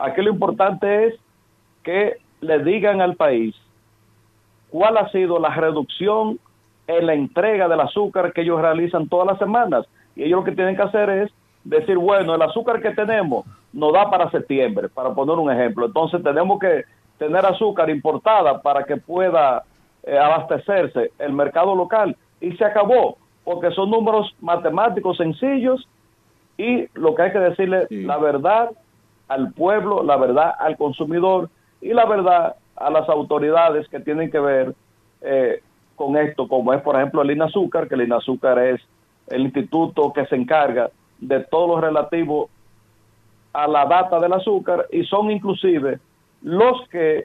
Aquí 0.00 0.22
lo 0.22 0.30
importante 0.30 1.06
es 1.06 1.14
que 1.82 2.16
le 2.40 2.58
digan 2.64 3.00
al 3.00 3.16
país 3.16 3.54
cuál 4.70 4.96
ha 4.96 5.08
sido 5.10 5.38
la 5.38 5.54
reducción 5.54 6.38
en 6.86 7.06
la 7.06 7.14
entrega 7.14 7.68
del 7.68 7.80
azúcar 7.80 8.32
que 8.32 8.40
ellos 8.40 8.60
realizan 8.60 9.08
todas 9.08 9.26
las 9.26 9.38
semanas. 9.38 9.86
Y 10.16 10.24
ellos 10.24 10.40
lo 10.40 10.44
que 10.44 10.52
tienen 10.52 10.76
que 10.76 10.82
hacer 10.82 11.10
es 11.10 11.32
decir, 11.64 11.96
bueno, 11.96 12.34
el 12.34 12.42
azúcar 12.42 12.80
que 12.80 12.90
tenemos 12.90 13.44
nos 13.72 13.92
da 13.92 14.10
para 14.10 14.30
septiembre, 14.30 14.88
para 14.88 15.14
poner 15.14 15.36
un 15.36 15.50
ejemplo. 15.50 15.86
Entonces 15.86 16.22
tenemos 16.22 16.58
que 16.58 16.84
tener 17.18 17.44
azúcar 17.46 17.88
importada 17.90 18.60
para 18.60 18.84
que 18.84 18.96
pueda 18.96 19.62
eh, 20.02 20.18
abastecerse 20.18 21.12
el 21.18 21.32
mercado 21.32 21.74
local. 21.74 22.16
Y 22.42 22.52
se 22.56 22.64
acabó, 22.64 23.16
porque 23.44 23.70
son 23.70 23.90
números 23.90 24.34
matemáticos 24.40 25.16
sencillos 25.16 25.88
y 26.58 26.86
lo 26.94 27.14
que 27.14 27.22
hay 27.22 27.32
que 27.32 27.38
decirle 27.38 27.86
la 27.88 28.18
verdad 28.18 28.70
al 29.28 29.52
pueblo, 29.52 30.02
la 30.02 30.16
verdad 30.16 30.52
al 30.58 30.76
consumidor 30.76 31.48
y 31.80 31.94
la 31.94 32.04
verdad 32.04 32.56
a 32.76 32.90
las 32.90 33.08
autoridades 33.08 33.88
que 33.88 34.00
tienen 34.00 34.30
que 34.30 34.38
ver 34.38 34.74
eh, 35.22 35.62
con 35.96 36.16
esto, 36.16 36.48
como 36.48 36.74
es 36.74 36.82
por 36.82 36.96
ejemplo 36.96 37.22
el 37.22 37.30
INAZúcar, 37.30 37.88
que 37.88 37.94
el 37.94 38.02
INAZúcar 38.02 38.58
es 38.58 38.80
el 39.28 39.42
instituto 39.42 40.12
que 40.12 40.26
se 40.26 40.36
encarga 40.36 40.90
de 41.18 41.40
todo 41.40 41.68
lo 41.68 41.80
relativo 41.80 42.50
a 43.52 43.66
la 43.66 43.86
data 43.86 44.18
del 44.18 44.32
azúcar 44.32 44.86
y 44.90 45.04
son 45.04 45.30
inclusive 45.30 45.98
los 46.42 46.88
que 46.88 47.24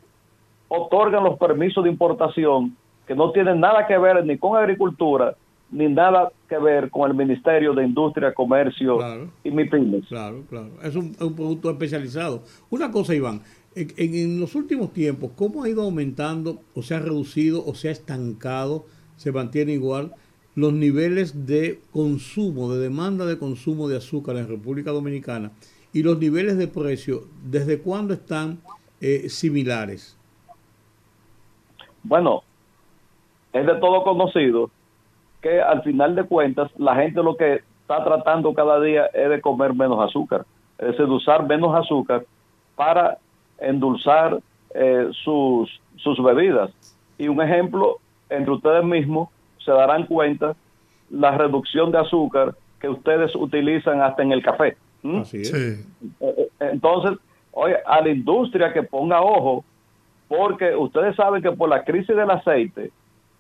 otorgan 0.67 1.23
los 1.23 1.37
permisos 1.37 1.83
de 1.83 1.89
importación 1.89 2.75
que 3.07 3.15
no 3.15 3.31
tienen 3.31 3.59
nada 3.59 3.87
que 3.87 3.97
ver 3.97 4.23
ni 4.25 4.37
con 4.37 4.57
agricultura 4.57 5.35
ni 5.69 5.87
nada 5.87 6.31
que 6.47 6.57
ver 6.57 6.89
con 6.89 7.09
el 7.09 7.17
Ministerio 7.17 7.73
de 7.73 7.85
Industria, 7.85 8.33
Comercio 8.33 8.99
y 9.43 9.51
MIPIMES. 9.51 10.07
Claro, 10.07 10.43
claro. 10.49 10.69
Es 10.81 10.95
un, 10.95 11.13
producto 11.13 11.69
especializado. 11.69 12.43
Una 12.69 12.89
cosa, 12.89 13.13
Iván, 13.13 13.41
en 13.75 14.39
los 14.39 14.55
últimos 14.55 14.93
tiempos, 14.93 15.31
¿cómo 15.35 15.63
ha 15.63 15.69
ido 15.69 15.83
aumentando 15.83 16.61
o 16.73 16.81
se 16.81 16.95
ha 16.95 16.99
reducido 16.99 17.65
o 17.65 17.75
se 17.75 17.89
ha 17.89 17.91
estancado, 17.91 18.85
se 19.17 19.31
mantiene 19.31 19.73
igual 19.73 20.13
los 20.55 20.73
niveles 20.73 21.45
de 21.45 21.81
consumo, 21.91 22.73
de 22.73 22.79
demanda 22.79 23.25
de 23.25 23.37
consumo 23.37 23.87
de 23.87 23.97
azúcar 23.97 24.37
en 24.37 24.47
República 24.47 24.91
Dominicana 24.91 25.51
y 25.93 26.01
los 26.01 26.17
niveles 26.17 26.57
de 26.57 26.67
precio, 26.67 27.25
¿desde 27.45 27.79
cuándo 27.79 28.13
están 28.13 28.59
eh, 29.01 29.29
similares? 29.29 30.17
Bueno, 32.03 32.41
es 33.53 33.65
de 33.65 33.75
todo 33.75 34.03
conocido 34.03 34.69
que 35.41 35.61
al 35.61 35.83
final 35.83 36.15
de 36.15 36.23
cuentas 36.23 36.71
la 36.77 36.95
gente 36.95 37.21
lo 37.23 37.35
que 37.35 37.61
está 37.81 38.03
tratando 38.03 38.53
cada 38.53 38.81
día 38.81 39.05
es 39.13 39.29
de 39.29 39.41
comer 39.41 39.73
menos 39.73 39.99
azúcar, 40.03 40.45
es 40.77 40.87
decir, 40.87 41.05
de 41.05 41.13
usar 41.13 41.47
menos 41.47 41.75
azúcar 41.75 42.25
para 42.75 43.17
endulzar 43.59 44.39
eh, 44.73 45.09
sus, 45.23 45.81
sus 45.95 46.21
bebidas. 46.23 46.71
Y 47.17 47.27
un 47.27 47.41
ejemplo, 47.41 47.97
entre 48.29 48.51
ustedes 48.51 48.83
mismos 48.83 49.29
se 49.63 49.71
darán 49.71 50.05
cuenta 50.05 50.55
la 51.09 51.31
reducción 51.37 51.91
de 51.91 51.99
azúcar 51.99 52.55
que 52.79 52.89
ustedes 52.89 53.33
utilizan 53.35 54.01
hasta 54.01 54.21
en 54.23 54.31
el 54.31 54.43
café. 54.43 54.77
Así 55.19 55.41
es. 55.41 55.53
Eh, 55.53 55.85
eh, 56.19 56.49
Entonces, 56.59 57.17
oye, 57.51 57.77
a 57.85 58.01
la 58.01 58.09
industria 58.09 58.73
que 58.73 58.83
ponga 58.83 59.21
ojo, 59.21 59.63
porque 60.27 60.75
ustedes 60.75 61.15
saben 61.15 61.41
que 61.41 61.51
por 61.51 61.69
la 61.69 61.83
crisis 61.83 62.15
del 62.15 62.29
aceite, 62.29 62.91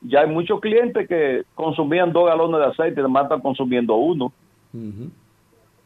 ya 0.01 0.21
hay 0.21 0.27
muchos 0.29 0.59
clientes 0.59 1.07
que 1.07 1.43
consumían 1.55 2.11
dos 2.13 2.25
galones 2.27 2.59
de 2.59 2.65
aceite 2.67 2.99
y 2.99 3.03
además 3.03 3.23
están 3.23 3.41
consumiendo 3.41 3.95
uno. 3.95 4.31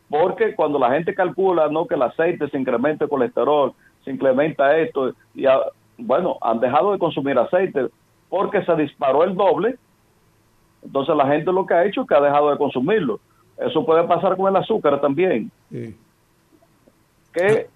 Porque 0.09 0.53
cuando 0.55 0.77
la 0.77 0.91
gente 0.91 1.15
calcula 1.15 1.69
no 1.69 1.85
que 1.87 1.95
el 1.95 2.01
aceite 2.01 2.49
se 2.49 2.57
incrementa 2.57 3.05
el 3.05 3.09
colesterol, 3.09 3.73
se 4.03 4.11
incrementa 4.11 4.77
esto, 4.77 5.13
y 5.33 5.45
a- 5.45 5.61
bueno, 5.97 6.37
han 6.41 6.59
dejado 6.59 6.91
de 6.91 6.99
consumir 6.99 7.37
aceite 7.37 7.87
porque 8.29 8.63
se 8.65 8.75
disparó 8.75 9.23
el 9.23 9.35
doble. 9.35 9.77
Entonces 10.83 11.15
la 11.15 11.27
gente 11.27 11.51
lo 11.51 11.65
que 11.65 11.73
ha 11.75 11.85
hecho 11.85 12.01
es 12.01 12.07
que 12.07 12.15
ha 12.15 12.21
dejado 12.21 12.49
de 12.51 12.57
consumirlo. 12.57 13.19
Eso 13.57 13.85
puede 13.85 14.03
pasar 14.05 14.35
con 14.35 14.47
el 14.49 14.55
azúcar 14.61 14.99
también. 14.99 15.51
Sí. 15.69 15.95
Que 17.33 17.67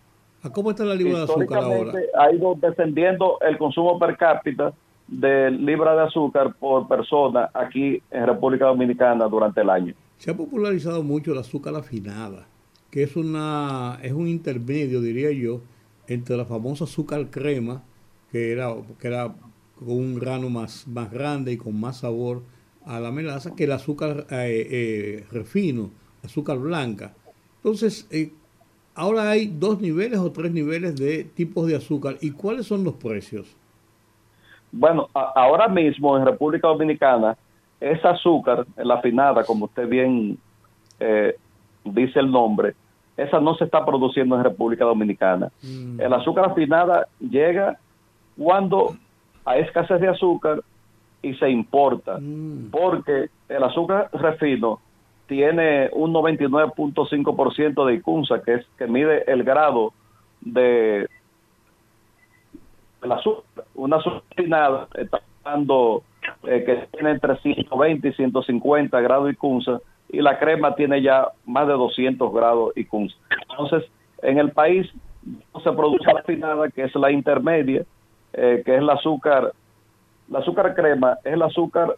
¿A 0.44 0.50
cómo 0.52 0.72
está 0.72 0.84
la 0.84 0.96
libra 0.96 1.20
de 1.20 1.24
azúcar 1.24 1.64
ahora? 1.64 1.94
ha 2.20 2.32
ido 2.32 2.56
descendiendo 2.60 3.38
el 3.42 3.58
consumo 3.58 3.98
per 3.98 4.18
cápita 4.18 4.74
de 5.08 5.52
libra 5.52 5.96
de 5.96 6.04
azúcar 6.04 6.54
por 6.56 6.88
persona 6.88 7.50
aquí 7.54 8.02
en 8.12 8.26
República 8.26 8.66
Dominicana 8.66 9.26
durante 9.26 9.62
el 9.62 9.70
año. 9.70 9.94
Se 10.18 10.32
ha 10.32 10.38
popularizado 10.38 11.04
mucho 11.04 11.34
el 11.34 11.38
azúcar 11.38 11.76
afinada, 11.76 12.48
que 12.90 13.04
es 13.04 13.16
una 13.16 14.00
es 14.02 14.14
un 14.14 14.28
intermedio, 14.28 15.02
diría 15.02 15.32
yo, 15.32 15.62
entre 16.08 16.38
la 16.38 16.46
famosa 16.46 16.86
azúcar 16.86 17.30
crema, 17.30 17.84
que 18.32 18.52
era, 18.52 18.74
que 19.00 19.08
era 19.08 19.34
con 19.78 19.92
un 19.92 20.16
grano 20.16 20.50
más, 20.50 20.88
más 20.88 21.12
grande 21.12 21.52
y 21.52 21.58
con 21.58 21.80
más 21.80 21.98
sabor 21.98 22.42
a 22.86 23.00
la 23.00 23.12
melaza, 23.12 23.56
que 23.56 23.66
el 23.66 23.72
azúcar 23.72 24.28
eh, 24.30 24.68
eh, 24.70 25.26
refino, 25.32 25.92
azúcar 26.24 26.58
blanca. 26.60 27.14
Entonces, 27.58 28.08
eh, 28.12 28.32
ahora 28.94 29.30
hay 29.30 29.48
dos 29.48 29.82
niveles 29.82 30.20
o 30.20 30.32
tres 30.32 30.52
niveles 30.52 30.96
de 30.96 31.24
tipos 31.24 31.68
de 31.68 31.76
azúcar. 31.76 32.18
¿Y 32.22 32.32
cuáles 32.32 32.68
son 32.68 32.84
los 32.84 32.96
precios? 32.96 33.56
Bueno, 34.78 35.08
a- 35.14 35.32
ahora 35.36 35.68
mismo 35.70 36.18
en 36.18 36.26
República 36.26 36.68
Dominicana, 36.68 37.38
esa 37.80 38.10
azúcar, 38.12 38.66
la 38.76 38.96
afinada, 38.96 39.44
como 39.46 39.66
usted 39.66 39.88
bien 39.88 40.38
eh, 41.00 41.36
dice 41.84 42.20
el 42.20 42.30
nombre, 42.32 42.74
esa 43.18 43.40
no 43.40 43.56
se 43.56 43.64
está 43.66 43.86
produciendo 43.86 44.36
en 44.36 44.44
República 44.44 44.84
Dominicana. 44.86 45.50
El 46.00 46.14
azúcar 46.14 46.46
afinada 46.46 47.08
llega 47.20 47.78
cuando 48.38 48.96
hay 49.46 49.62
escasez 49.62 50.02
de 50.02 50.10
azúcar 50.10 50.62
y 51.22 51.34
se 51.36 51.50
importa, 51.50 52.18
porque 52.72 53.30
el 53.48 53.64
azúcar 53.64 54.10
refino 54.14 54.80
tiene 55.28 55.90
un 55.94 56.12
99.5% 56.14 57.86
de 57.86 57.94
icunsa, 57.96 58.42
que 58.42 58.56
es 58.56 58.66
que 58.78 58.88
mide 58.88 59.24
el 59.32 59.44
grado 59.44 59.94
de 60.42 61.08
el 63.06 63.12
azúcar. 63.12 63.66
Una 63.76 63.98
azúcar 63.98 64.22
refinada 64.36 64.88
está 64.96 65.22
dando 65.44 66.04
eh, 66.44 66.64
que 66.66 66.88
tiene 66.92 67.12
entre 67.12 67.38
120 67.38 68.08
y 68.08 68.14
150 68.14 69.00
grados 69.02 69.32
icunsa 69.32 69.80
y 70.10 70.22
la 70.22 70.38
crema 70.40 70.76
tiene 70.76 71.02
ya 71.02 71.28
más 71.46 71.68
de 71.68 71.74
200 71.74 72.34
grados 72.34 72.74
icunsa. 72.76 73.16
Entonces, 73.50 73.90
en 74.22 74.38
el 74.38 74.52
país 74.52 74.92
no 75.54 75.60
se 75.62 75.72
produce 75.72 76.06
la 76.06 76.22
refinada, 76.22 76.70
que 76.70 76.84
es 76.84 76.96
la 76.96 77.12
intermedia, 77.12 77.84
eh, 78.34 78.62
que 78.66 78.76
es 78.76 78.82
el 78.82 78.90
azúcar, 78.90 79.54
la 80.30 80.40
azúcar 80.40 80.76
crema 80.76 81.18
es 81.24 81.34
el 81.34 81.42
azúcar 81.42 81.96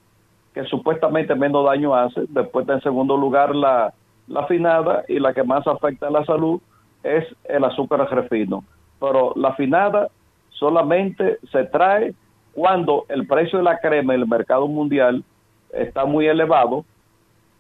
que 0.54 0.64
supuestamente 0.66 1.36
menos 1.36 1.66
daño 1.66 1.94
hace, 1.94 2.22
después 2.30 2.68
en 2.68 2.82
segundo 2.82 3.16
lugar 3.16 3.56
la, 3.56 3.94
la 4.28 4.42
afinada 4.42 5.04
y 5.08 5.20
la 5.20 5.34
que 5.34 5.44
más 5.44 5.68
afecta 5.68 6.08
a 6.08 6.12
la 6.12 6.26
salud 6.26 6.60
es 7.04 7.26
el 7.46 7.64
azúcar 7.64 8.10
refino. 8.10 8.64
Pero 9.00 9.34
la 9.36 9.50
afinada 9.50 10.10
solamente 10.60 11.38
se 11.52 11.66
trae 11.66 12.14
cuando 12.54 13.06
el 13.10 13.28
precio 13.28 13.60
de 13.60 13.64
la 13.64 13.80
crema 13.80 14.14
en 14.14 14.22
el 14.22 14.28
mercado 14.28 14.68
mundial 14.68 15.24
está 15.72 16.06
muy 16.06 16.28
elevado. 16.28 16.86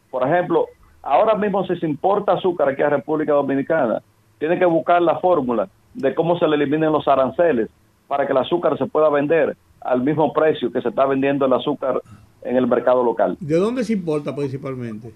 Por 0.10 0.28
ejemplo, 0.28 0.66
ahora 1.02 1.36
mismo 1.36 1.66
si 1.66 1.76
se 1.78 1.86
importa 1.86 2.34
azúcar 2.34 2.70
aquí 2.70 2.82
a 2.82 2.90
República 2.90 3.34
Dominicana, 3.34 4.02
tiene 4.40 4.58
que 4.58 4.66
buscar 4.66 5.02
la 5.02 5.20
fórmula 5.20 5.70
de 5.94 6.14
cómo 6.14 6.38
se 6.38 6.48
le 6.48 6.56
eliminen 6.56 6.92
los 6.92 7.08
aranceles 7.08 7.70
para 8.08 8.26
que 8.26 8.32
el 8.32 8.38
azúcar 8.38 8.78
se 8.78 8.86
pueda 8.86 9.10
vender 9.10 9.56
al 9.82 10.02
mismo 10.02 10.34
precio 10.34 10.72
que 10.72 10.82
se 10.82 10.90
está 10.90 11.06
vendiendo 11.06 11.46
el 11.46 11.54
azúcar 11.54 12.02
en 12.42 12.56
el 12.56 12.68
mercado 12.68 13.04
local. 13.04 13.38
¿De 13.40 13.58
dónde 13.58 13.84
se 13.84 13.94
importa 13.94 14.36
principalmente? 14.36 15.14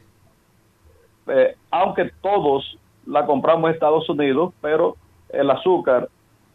Eh, 1.28 1.56
aunque 1.70 2.12
todos 2.22 2.78
la 3.06 3.26
compramos 3.26 3.70
en 3.70 3.74
Estados 3.76 4.10
Unidos, 4.10 4.54
pero 4.62 4.96
el 5.30 5.50
azúcar, 5.50 6.10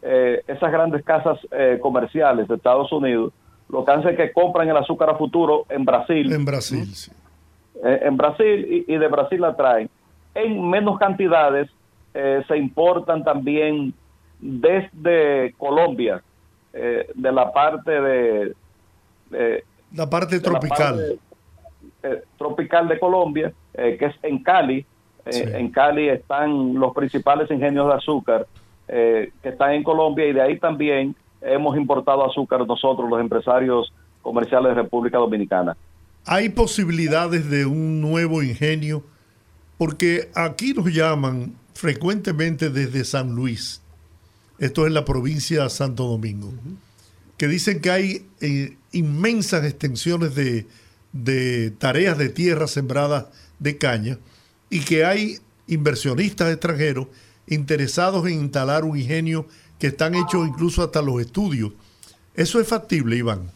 eh, 0.09 0.43
esas 0.47 0.71
grandes 0.71 1.03
casas 1.03 1.37
eh, 1.51 1.79
comerciales 1.81 2.47
de 2.47 2.55
Estados 2.55 2.89
Unidos, 2.93 3.33
lo 3.67 3.83
que 3.83 3.91
hacen 3.91 4.11
es 4.11 4.15
que 4.17 4.31
compran 4.31 4.69
el 4.69 4.77
azúcar 4.77 5.09
a 5.09 5.15
futuro 5.15 5.65
en 5.67 5.83
Brasil. 5.83 6.31
En 6.31 6.45
Brasil, 6.45 6.85
sí. 6.95 7.11
Eh, 7.83 7.99
en 8.03 8.15
Brasil 8.15 8.85
y, 8.87 8.93
y 8.93 8.97
de 8.97 9.07
Brasil 9.09 9.41
la 9.41 9.55
traen. 9.55 9.89
En 10.33 10.69
menos 10.69 10.97
cantidades 10.97 11.69
eh, 12.13 12.41
se 12.47 12.57
importan 12.57 13.25
también 13.25 13.93
desde 14.39 15.53
Colombia, 15.57 16.23
eh, 16.71 17.09
de 17.13 17.31
la 17.31 17.51
parte 17.51 17.91
de... 17.91 18.55
La 19.93 20.09
parte 20.09 20.37
la 20.37 20.41
tropical. 20.41 21.19
parte, 22.01 22.23
tropical 22.37 22.87
de 22.87 22.99
Colombia, 22.99 23.51
que 23.73 24.05
es 24.05 24.15
en 24.23 24.41
Cali. 24.41 24.85
Sí. 25.29 25.43
En 25.43 25.69
Cali 25.69 26.07
están 26.07 26.75
los 26.75 26.93
principales 26.93 27.51
ingenios 27.51 27.87
de 27.87 27.93
azúcar 27.93 28.47
eh, 28.87 29.31
que 29.41 29.49
están 29.49 29.73
en 29.73 29.83
Colombia 29.83 30.25
y 30.27 30.33
de 30.33 30.41
ahí 30.41 30.59
también 30.59 31.15
hemos 31.41 31.77
importado 31.77 32.25
azúcar 32.25 32.65
nosotros, 32.65 33.09
los 33.09 33.19
empresarios 33.19 33.93
comerciales 34.21 34.75
de 34.75 34.81
República 34.81 35.17
Dominicana. 35.17 35.75
¿Hay 36.25 36.49
posibilidades 36.49 37.49
de 37.49 37.65
un 37.65 38.01
nuevo 38.01 38.43
ingenio? 38.43 39.03
Porque 39.77 40.29
aquí 40.35 40.73
nos 40.73 40.87
llaman 40.87 41.55
frecuentemente 41.73 42.69
desde 42.69 43.05
San 43.05 43.35
Luis, 43.35 43.81
esto 44.57 44.87
es 44.87 44.91
la 44.91 45.05
provincia 45.05 45.63
de 45.63 45.69
Santo 45.69 46.05
Domingo, 46.05 46.51
que 47.37 47.47
dicen 47.47 47.79
que 47.79 47.91
hay 47.91 48.25
eh, 48.41 48.75
inmensas 48.91 49.63
extensiones 49.63 50.33
de, 50.33 50.65
de 51.13 51.71
tareas 51.71 52.17
de 52.17 52.29
tierra 52.29 52.67
sembradas 52.67 53.27
de 53.59 53.77
caña 53.77 54.17
y 54.69 54.81
que 54.81 55.05
hay 55.05 55.37
inversionistas 55.67 56.51
extranjeros 56.51 57.07
interesados 57.47 58.25
en 58.27 58.33
instalar 58.33 58.83
un 58.83 58.97
ingenio 58.97 59.45
que 59.79 59.87
están 59.87 60.15
hechos 60.15 60.47
incluso 60.47 60.83
hasta 60.83 61.01
los 61.01 61.19
estudios. 61.21 61.71
¿Eso 62.35 62.59
es 62.59 62.67
factible, 62.67 63.15
Iván? 63.15 63.49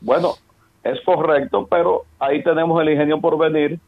Bueno, 0.00 0.34
es 0.82 1.00
correcto, 1.02 1.66
pero 1.70 2.04
ahí 2.18 2.42
tenemos 2.42 2.80
el 2.82 2.90
ingenio 2.90 3.20
por 3.20 3.38
venir, 3.38 3.78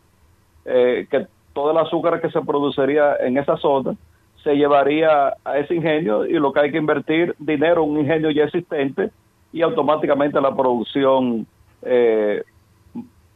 eh, 0.64 1.06
que 1.10 1.26
todo 1.52 1.70
el 1.70 1.78
azúcar 1.78 2.20
que 2.20 2.30
se 2.30 2.40
produciría 2.40 3.16
en 3.20 3.38
esa 3.38 3.56
zona 3.56 3.96
se 4.42 4.54
llevaría 4.54 5.34
a 5.44 5.58
ese 5.58 5.74
ingenio 5.74 6.24
y 6.24 6.34
lo 6.34 6.52
que 6.52 6.60
hay 6.60 6.70
que 6.70 6.78
invertir 6.78 7.34
dinero 7.38 7.82
en 7.82 7.90
un 7.90 8.00
ingenio 8.00 8.30
ya 8.30 8.44
existente 8.44 9.10
y 9.52 9.62
automáticamente 9.62 10.40
la 10.40 10.54
producción 10.54 11.46
eh, 11.82 12.44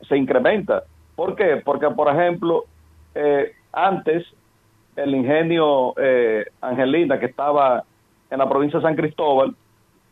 se 0.09 0.16
incrementa. 0.16 0.84
¿Por 1.16 1.34
qué? 1.34 1.61
Porque, 1.64 1.88
por 1.88 2.09
ejemplo, 2.14 2.64
eh, 3.14 3.53
antes 3.72 4.24
el 5.03 5.14
ingenio 5.14 5.94
eh, 5.96 6.44
Angelina, 6.61 7.18
que 7.18 7.26
estaba 7.26 7.84
en 8.30 8.38
la 8.38 8.48
provincia 8.48 8.78
de 8.78 8.84
San 8.84 8.96
Cristóbal, 8.96 9.55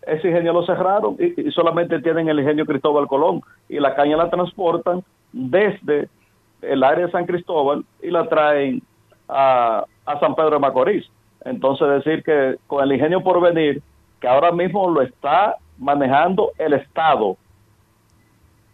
ese 0.02 0.28
ingenio 0.28 0.52
lo 0.52 0.64
cerraron 0.64 1.16
y, 1.18 1.50
solamente 1.50 2.00
tienen 2.00 2.28
el 2.28 2.40
ingenio 2.40 2.64
Cristóbal 2.64 3.06
Colón 3.06 3.42
y 3.68 3.78
la 3.78 3.94
caña 3.94 4.16
la 4.16 4.30
transportan 4.30 5.04
desde 5.32 6.08
el 6.62 6.82
área 6.82 7.06
de 7.06 7.12
San 7.12 7.26
Cristóbal 7.26 7.84
y 8.02 8.10
la 8.10 8.28
traen 8.28 8.82
a, 9.28 9.84
a 10.06 10.20
San 10.20 10.34
Pedro 10.34 10.52
de 10.52 10.58
Macorís. 10.58 11.10
Entonces 11.44 11.88
decir 11.88 12.22
que 12.24 12.56
con 12.66 12.82
el 12.82 12.92
ingenio 12.92 13.22
por 13.22 13.40
venir, 13.40 13.82
que 14.20 14.28
ahora 14.28 14.50
mismo 14.50 14.90
lo 14.90 15.02
está 15.02 15.56
manejando 15.76 16.52
el 16.58 16.72
Estado, 16.72 17.36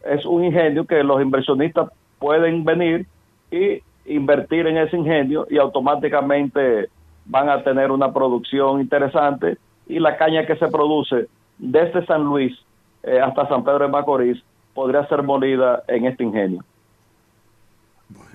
es 0.04 0.24
un 0.24 0.44
ingenio 0.44 0.86
que 0.86 1.02
los 1.02 1.20
inversionistas 1.20 1.90
pueden 2.18 2.64
venir 2.64 3.06
y 3.50 3.82
invertir 4.06 4.66
en 4.66 4.78
ese 4.78 4.96
ingenio 4.96 5.46
y 5.50 5.58
automáticamente 5.58 6.88
van 7.26 7.48
a 7.48 7.62
tener 7.62 7.90
una 7.90 8.12
producción 8.12 8.80
interesante 8.80 9.56
y 9.86 9.98
la 9.98 10.16
caña 10.16 10.46
que 10.46 10.56
se 10.56 10.68
produce 10.68 11.28
desde 11.58 12.04
San 12.06 12.24
Luis 12.24 12.52
eh, 13.02 13.20
hasta 13.20 13.48
San 13.48 13.64
Pedro 13.64 13.84
de 13.84 13.88
Macorís 13.88 14.42
podría 14.74 15.06
ser 15.08 15.22
molida 15.22 15.82
en 15.88 16.06
este 16.06 16.24
ingenio. 16.24 16.64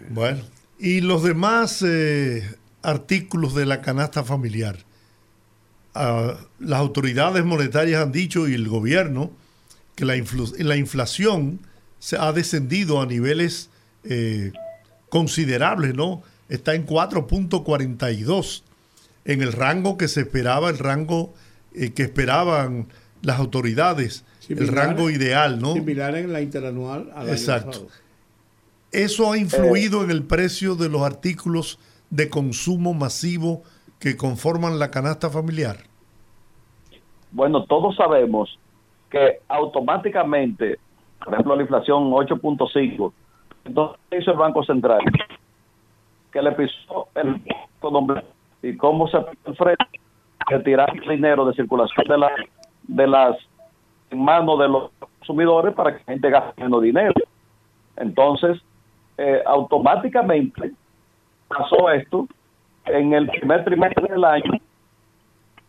Bueno, 0.10 0.40
y 0.80 1.02
los 1.02 1.24
demás 1.24 1.84
eh, 1.86 2.42
artículos 2.82 3.54
de 3.56 3.66
la 3.66 3.82
canasta 3.82 4.24
familiar. 4.24 4.78
Ah, 5.94 6.36
las 6.60 6.80
autoridades 6.80 7.44
monetarias 7.44 8.02
han 8.02 8.12
dicho 8.12 8.48
y 8.48 8.54
el 8.54 8.68
gobierno 8.68 9.32
que 9.96 10.06
la, 10.06 10.14
la 10.60 10.76
inflación 10.78 11.60
se 12.00 12.18
ha 12.18 12.32
descendido 12.32 13.02
a 13.02 13.06
niveles 13.06 13.70
eh, 14.04 14.54
considerables, 15.10 15.95
¿no? 15.95 16.22
Está 16.47 16.74
en 16.76 16.86
4.42 16.86 18.64
en 19.26 19.41
el 19.41 19.53
rango 19.53 19.97
que 19.97 20.07
se 20.07 20.22
esperaba, 20.22 20.70
el 20.70 20.78
rango 20.78 21.34
eh, 21.74 21.93
que 21.93 22.03
esperaban 22.03 22.88
las 23.22 23.39
autoridades, 23.39 24.26
el 24.47 24.68
rango 24.70 25.10
ideal, 25.10 25.60
¿no? 25.60 25.74
Similar 25.74 26.16
en 26.16 26.34
la 26.34 26.41
interanual 26.41 27.12
al 27.14 27.30
Exacto. 27.30 27.88
¿Eso 28.91 29.32
ha 29.32 29.38
influido 29.38 30.03
en 30.03 30.10
el 30.10 30.24
precio 30.24 30.76
de 30.76 30.89
los 30.89 31.03
artículos 31.03 31.78
de 32.10 32.30
consumo 32.30 32.95
masivo 32.95 33.62
que 33.99 34.18
conforman 34.18 34.80
la 34.80 34.89
canasta 34.89 35.30
familiar? 35.30 35.78
Bueno, 37.32 37.66
todos 37.66 37.95
sabemos 37.95 38.57
que 39.12 39.41
automáticamente, 39.47 40.80
por 41.24 41.34
ejemplo, 41.34 41.55
la 41.55 41.62
inflación 41.62 42.10
8.5, 42.10 43.12
entonces 43.70 44.00
¿qué 44.10 44.18
hizo 44.18 44.32
el 44.32 44.38
Banco 44.38 44.64
Central, 44.64 45.00
que 46.32 46.42
le 46.42 46.52
pisó 46.54 47.08
el 47.16 47.42
y 48.62 48.76
cómo 48.76 49.08
se 49.08 49.18
enfrenta 49.46 49.88
retirar 50.50 50.92
dinero 51.08 51.46
de 51.46 51.54
circulación 51.54 52.06
de, 52.08 52.18
la, 52.18 52.32
de 52.84 53.08
las 53.08 53.38
en 54.10 54.24
manos 54.24 54.60
de 54.60 54.68
los 54.68 54.92
consumidores 55.00 55.74
para 55.76 55.94
que 55.94 56.00
la 56.00 56.14
gente 56.14 56.30
gaste 56.30 56.64
menos 56.64 56.82
dinero. 56.82 57.14
Entonces, 57.96 58.60
eh, 59.18 59.42
automáticamente 59.46 60.72
pasó 61.48 61.90
esto. 61.92 62.28
En 62.86 63.14
el 63.14 63.28
primer 63.28 63.64
trimestre 63.64 64.08
del 64.08 64.24
año 64.24 64.54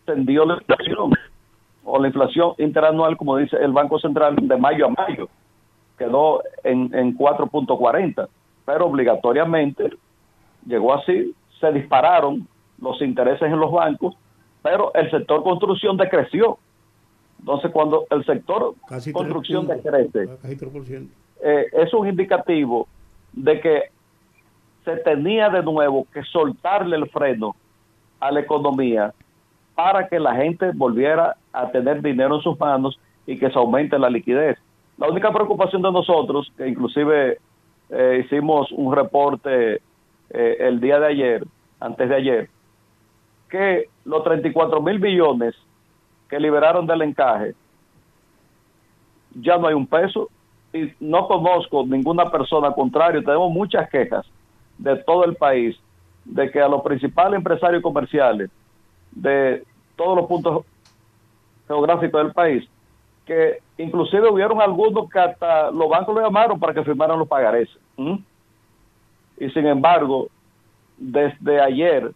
tendió 0.06 0.46
la 0.46 0.54
inflación 0.54 1.12
o 1.84 1.98
la 1.98 2.06
inflación 2.08 2.54
interanual, 2.58 3.16
como 3.16 3.36
dice 3.36 3.56
el 3.56 3.72
Banco 3.72 3.98
Central, 3.98 4.36
de 4.36 4.56
mayo 4.56 4.86
a 4.86 4.88
mayo, 4.88 5.28
quedó 6.00 6.42
en, 6.64 6.94
en 6.94 7.16
4.40, 7.16 8.26
pero 8.64 8.86
obligatoriamente 8.86 9.90
llegó 10.64 10.94
así, 10.94 11.34
se 11.60 11.72
dispararon 11.72 12.48
los 12.80 13.02
intereses 13.02 13.42
en 13.42 13.60
los 13.60 13.70
bancos, 13.70 14.16
pero 14.62 14.94
el 14.94 15.10
sector 15.10 15.42
construcción 15.42 15.98
decreció. 15.98 16.58
Entonces, 17.38 17.70
cuando 17.70 18.06
el 18.10 18.24
sector 18.24 18.74
Casi 18.88 19.12
construcción 19.12 19.66
3 19.66 19.82
puntos, 19.82 19.92
decrece, 19.92 20.38
Casi 20.40 20.56
3%. 20.56 21.08
eh, 21.42 21.66
es 21.72 21.92
un 21.92 22.08
indicativo 22.08 22.88
de 23.34 23.60
que 23.60 23.82
se 24.86 24.96
tenía 24.96 25.50
de 25.50 25.62
nuevo 25.62 26.06
que 26.14 26.22
soltarle 26.24 26.96
el 26.96 27.10
freno 27.10 27.54
a 28.20 28.30
la 28.30 28.40
economía 28.40 29.12
para 29.74 30.08
que 30.08 30.18
la 30.18 30.34
gente 30.34 30.70
volviera 30.74 31.36
a 31.52 31.70
tener 31.70 32.00
dinero 32.00 32.36
en 32.36 32.40
sus 32.40 32.58
manos 32.58 32.98
y 33.26 33.38
que 33.38 33.50
se 33.50 33.58
aumente 33.58 33.98
la 33.98 34.08
liquidez. 34.08 34.58
La 35.00 35.08
única 35.08 35.32
preocupación 35.32 35.80
de 35.80 35.90
nosotros, 35.90 36.52
que 36.58 36.68
inclusive 36.68 37.38
eh, 37.88 38.22
hicimos 38.22 38.70
un 38.70 38.94
reporte 38.94 39.80
eh, 40.28 40.56
el 40.60 40.78
día 40.78 41.00
de 41.00 41.06
ayer, 41.06 41.44
antes 41.80 42.06
de 42.06 42.14
ayer, 42.14 42.50
que 43.48 43.86
los 44.04 44.22
34 44.22 44.82
mil 44.82 44.98
billones 44.98 45.54
que 46.28 46.38
liberaron 46.38 46.86
del 46.86 47.00
encaje, 47.00 47.54
ya 49.34 49.56
no 49.56 49.68
hay 49.68 49.74
un 49.74 49.86
peso 49.86 50.28
y 50.74 50.92
no 51.00 51.26
conozco 51.26 51.84
ninguna 51.86 52.30
persona, 52.30 52.68
al 52.68 52.74
contrario, 52.74 53.24
tenemos 53.24 53.50
muchas 53.50 53.88
quejas 53.88 54.26
de 54.76 54.96
todo 54.96 55.24
el 55.24 55.34
país 55.34 55.76
de 56.26 56.50
que 56.50 56.60
a 56.60 56.68
los 56.68 56.82
principales 56.82 57.38
empresarios 57.38 57.82
comerciales 57.82 58.50
de 59.12 59.64
todos 59.96 60.14
los 60.18 60.26
puntos 60.26 60.66
geográficos 61.66 62.22
del 62.22 62.32
país, 62.32 62.68
que 63.30 63.60
inclusive 63.78 64.28
hubieron 64.28 64.60
algunos 64.60 65.08
que 65.08 65.20
hasta 65.20 65.70
los 65.70 65.88
bancos 65.88 66.16
lo 66.16 66.20
llamaron 66.20 66.58
para 66.58 66.74
que 66.74 66.82
firmaran 66.82 67.16
los 67.16 67.28
pagarés. 67.28 67.68
Y 67.96 69.50
sin 69.50 69.66
embargo, 69.68 70.26
desde 70.98 71.60
ayer 71.60 72.10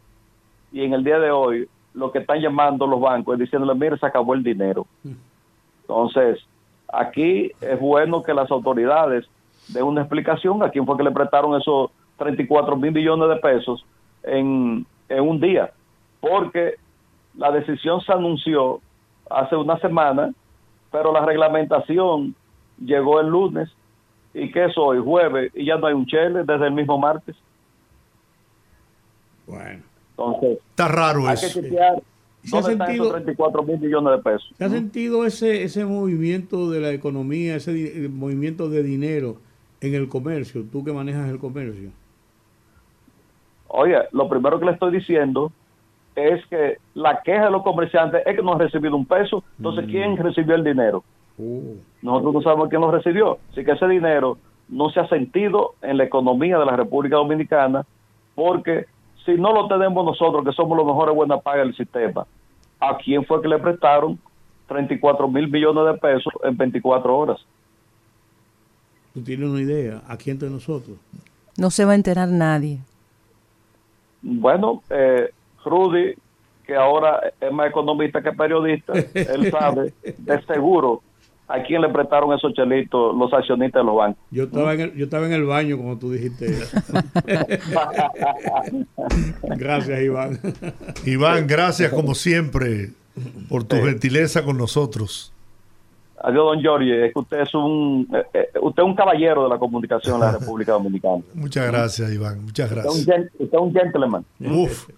y 0.72 0.82
en 0.82 0.92
el 0.92 1.04
día 1.04 1.20
de 1.20 1.30
hoy, 1.30 1.68
lo 1.94 2.10
que 2.10 2.18
están 2.18 2.40
llamando 2.40 2.84
los 2.88 3.00
bancos 3.00 3.34
es 3.34 3.38
diciéndole, 3.42 3.78
mire, 3.78 3.96
se 3.96 4.06
acabó 4.06 4.34
el 4.34 4.42
dinero. 4.42 4.88
Entonces, 5.82 6.44
aquí 6.92 7.52
es 7.60 7.78
bueno 7.78 8.20
que 8.24 8.34
las 8.34 8.50
autoridades 8.50 9.24
den 9.68 9.84
una 9.84 10.00
explicación 10.00 10.64
a 10.64 10.70
quién 10.70 10.84
fue 10.84 10.96
que 10.96 11.04
le 11.04 11.12
prestaron 11.12 11.54
esos 11.60 11.92
34 12.18 12.74
mil 12.76 12.90
millones 12.90 13.28
de 13.28 13.36
pesos 13.36 13.86
en, 14.24 14.84
en 15.08 15.20
un 15.20 15.40
día, 15.40 15.70
porque 16.20 16.74
la 17.38 17.52
decisión 17.52 18.00
se 18.00 18.12
anunció 18.12 18.80
hace 19.30 19.54
una 19.54 19.78
semana, 19.78 20.32
pero 20.94 21.12
la 21.12 21.26
reglamentación 21.26 22.36
llegó 22.78 23.20
el 23.20 23.26
lunes 23.26 23.68
y 24.32 24.52
que 24.52 24.66
es 24.66 24.78
hoy, 24.78 25.00
jueves, 25.02 25.50
y 25.52 25.64
ya 25.66 25.76
no 25.76 25.88
hay 25.88 25.94
un 25.94 26.06
chele 26.06 26.44
desde 26.44 26.68
el 26.68 26.72
mismo 26.72 26.96
martes. 26.98 27.34
Bueno. 29.44 29.82
Entonces, 30.10 30.58
Está 30.70 30.86
raro 30.86 31.26
hay 31.26 31.36
que 31.36 31.46
eso. 31.46 31.60
chequear 31.60 32.00
¿Se 32.44 32.56
ha 32.56 32.62
sentido- 32.62 33.04
esos 33.06 33.12
34 33.24 33.62
mil 33.64 33.78
millones 33.80 34.12
de 34.18 34.22
pesos. 34.22 34.52
¿Se 34.56 34.64
ha 34.64 34.68
sentido 34.68 35.26
ese, 35.26 35.64
ese 35.64 35.84
movimiento 35.84 36.70
de 36.70 36.78
la 36.80 36.92
economía, 36.92 37.56
ese 37.56 38.04
eh, 38.04 38.08
movimiento 38.08 38.68
de 38.68 38.84
dinero 38.84 39.38
en 39.80 39.94
el 39.96 40.08
comercio? 40.08 40.62
Tú 40.70 40.84
que 40.84 40.92
manejas 40.92 41.28
el 41.28 41.40
comercio. 41.40 41.90
Oye, 43.66 43.96
lo 44.12 44.28
primero 44.28 44.60
que 44.60 44.66
le 44.66 44.72
estoy 44.72 44.92
diciendo 44.92 45.50
es 46.14 46.46
que 46.46 46.78
la 46.94 47.20
queja 47.22 47.46
de 47.46 47.50
los 47.50 47.62
comerciantes 47.62 48.22
es 48.26 48.36
que 48.36 48.42
no 48.42 48.52
han 48.52 48.60
recibido 48.60 48.96
un 48.96 49.06
peso. 49.06 49.42
Entonces, 49.58 49.86
¿quién 49.86 50.16
recibió 50.16 50.54
el 50.54 50.64
dinero? 50.64 51.04
Oh. 51.38 51.74
Nosotros 52.02 52.34
no 52.34 52.42
sabemos 52.42 52.68
quién 52.68 52.80
lo 52.80 52.90
recibió. 52.90 53.38
Así 53.50 53.64
que 53.64 53.72
ese 53.72 53.88
dinero 53.88 54.38
no 54.68 54.90
se 54.90 55.00
ha 55.00 55.08
sentido 55.08 55.74
en 55.82 55.98
la 55.98 56.04
economía 56.04 56.58
de 56.58 56.66
la 56.66 56.76
República 56.76 57.16
Dominicana 57.16 57.84
porque 58.34 58.86
si 59.24 59.32
no 59.32 59.52
lo 59.52 59.68
tenemos 59.68 60.04
nosotros, 60.04 60.44
que 60.44 60.52
somos 60.52 60.76
los 60.76 60.86
mejores 60.86 61.14
buenas 61.14 61.42
pagas 61.42 61.66
del 61.66 61.76
sistema, 61.76 62.26
¿a 62.80 62.96
quién 62.98 63.24
fue 63.24 63.40
que 63.40 63.48
le 63.48 63.58
prestaron 63.58 64.18
34 64.68 65.28
mil 65.28 65.48
millones 65.48 65.94
de 65.94 65.98
pesos 65.98 66.32
en 66.42 66.56
24 66.56 67.16
horas? 67.16 67.38
¿Tú 69.12 69.22
tienes 69.22 69.48
una 69.48 69.60
idea? 69.60 70.02
Aquí 70.08 70.30
entre 70.30 70.50
nosotros. 70.50 70.96
No 71.56 71.70
se 71.70 71.84
va 71.84 71.92
a 71.92 71.94
enterar 71.94 72.28
nadie. 72.28 72.80
Bueno, 74.22 74.82
eh, 74.90 75.30
Rudy, 75.64 76.14
que 76.66 76.74
ahora 76.74 77.32
es 77.40 77.52
más 77.52 77.68
economista 77.68 78.22
que 78.22 78.32
periodista, 78.32 78.92
él 78.92 79.50
sabe 79.58 79.92
de 80.02 80.42
seguro 80.42 81.02
a 81.46 81.62
quién 81.62 81.82
le 81.82 81.90
prestaron 81.90 82.32
esos 82.32 82.54
chelitos 82.54 83.14
los 83.14 83.32
accionistas 83.32 83.82
de 83.82 83.86
los 83.86 83.96
bancos. 83.96 84.24
Yo 84.30 84.44
estaba, 84.44 84.72
en 84.74 84.80
el, 84.80 84.94
yo 84.94 85.04
estaba 85.04 85.26
en 85.26 85.32
el 85.32 85.44
baño 85.44 85.76
cuando 85.76 85.98
tú 85.98 86.12
dijiste 86.12 86.46
eso. 86.46 86.76
Gracias, 89.56 90.02
Iván. 90.02 90.38
Iván, 91.04 91.46
gracias 91.46 91.92
como 91.92 92.14
siempre 92.14 92.92
por 93.48 93.64
tu 93.64 93.76
gentileza 93.76 94.42
con 94.42 94.56
nosotros. 94.56 95.33
Adiós, 96.26 96.42
don 96.46 96.58
Giorgi, 96.62 96.90
es 96.90 97.12
que 97.12 97.18
usted 97.18 97.40
es 97.42 97.54
un 97.54 98.08
eh, 98.14 98.24
eh, 98.32 98.48
usted 98.62 98.82
es 98.82 98.88
un 98.88 98.94
caballero 98.94 99.42
de 99.44 99.50
la 99.50 99.58
comunicación 99.58 100.14
en 100.14 100.20
la 100.20 100.32
República 100.38 100.72
Dominicana. 100.72 101.22
Muchas 101.34 101.66
gracias, 101.66 102.10
Iván. 102.12 102.42
Muchas 102.44 102.70
Usted 102.70 102.80
es 102.80 102.86
un, 102.86 103.04
gracias. 103.04 103.30
usted 103.38 103.54
es 103.56 103.60
un 103.60 103.72
gentleman. 103.74 104.24
Uf. 104.40 104.88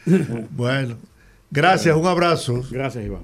bueno, 0.50 0.94
gracias, 1.50 1.96
un 1.96 2.06
abrazo. 2.06 2.62
Gracias, 2.70 3.04
Iván. 3.04 3.22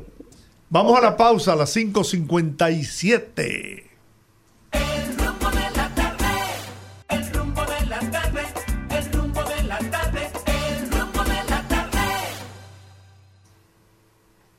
Vamos 0.68 0.98
a 0.98 1.00
la 1.00 1.16
pausa 1.16 1.52
a 1.52 1.56
las 1.56 1.76
5.57. 1.76 3.84
El 4.72 5.16
rumbo 5.16 5.48
de 5.50 5.70
la 5.76 5.88
tarde, 5.94 6.26
el 7.08 7.32
rumbo 7.32 7.62
de 7.64 7.86
la 7.86 8.00
tarde, 8.10 8.42
el 8.90 9.12
rumbo 9.12 9.44
de 9.44 9.62
la 9.62 9.78
tarde, 9.78 10.28
el 10.46 10.90
rumbo 10.90 11.22
de 11.22 11.44
la 11.48 11.62
tarde. 11.68 12.00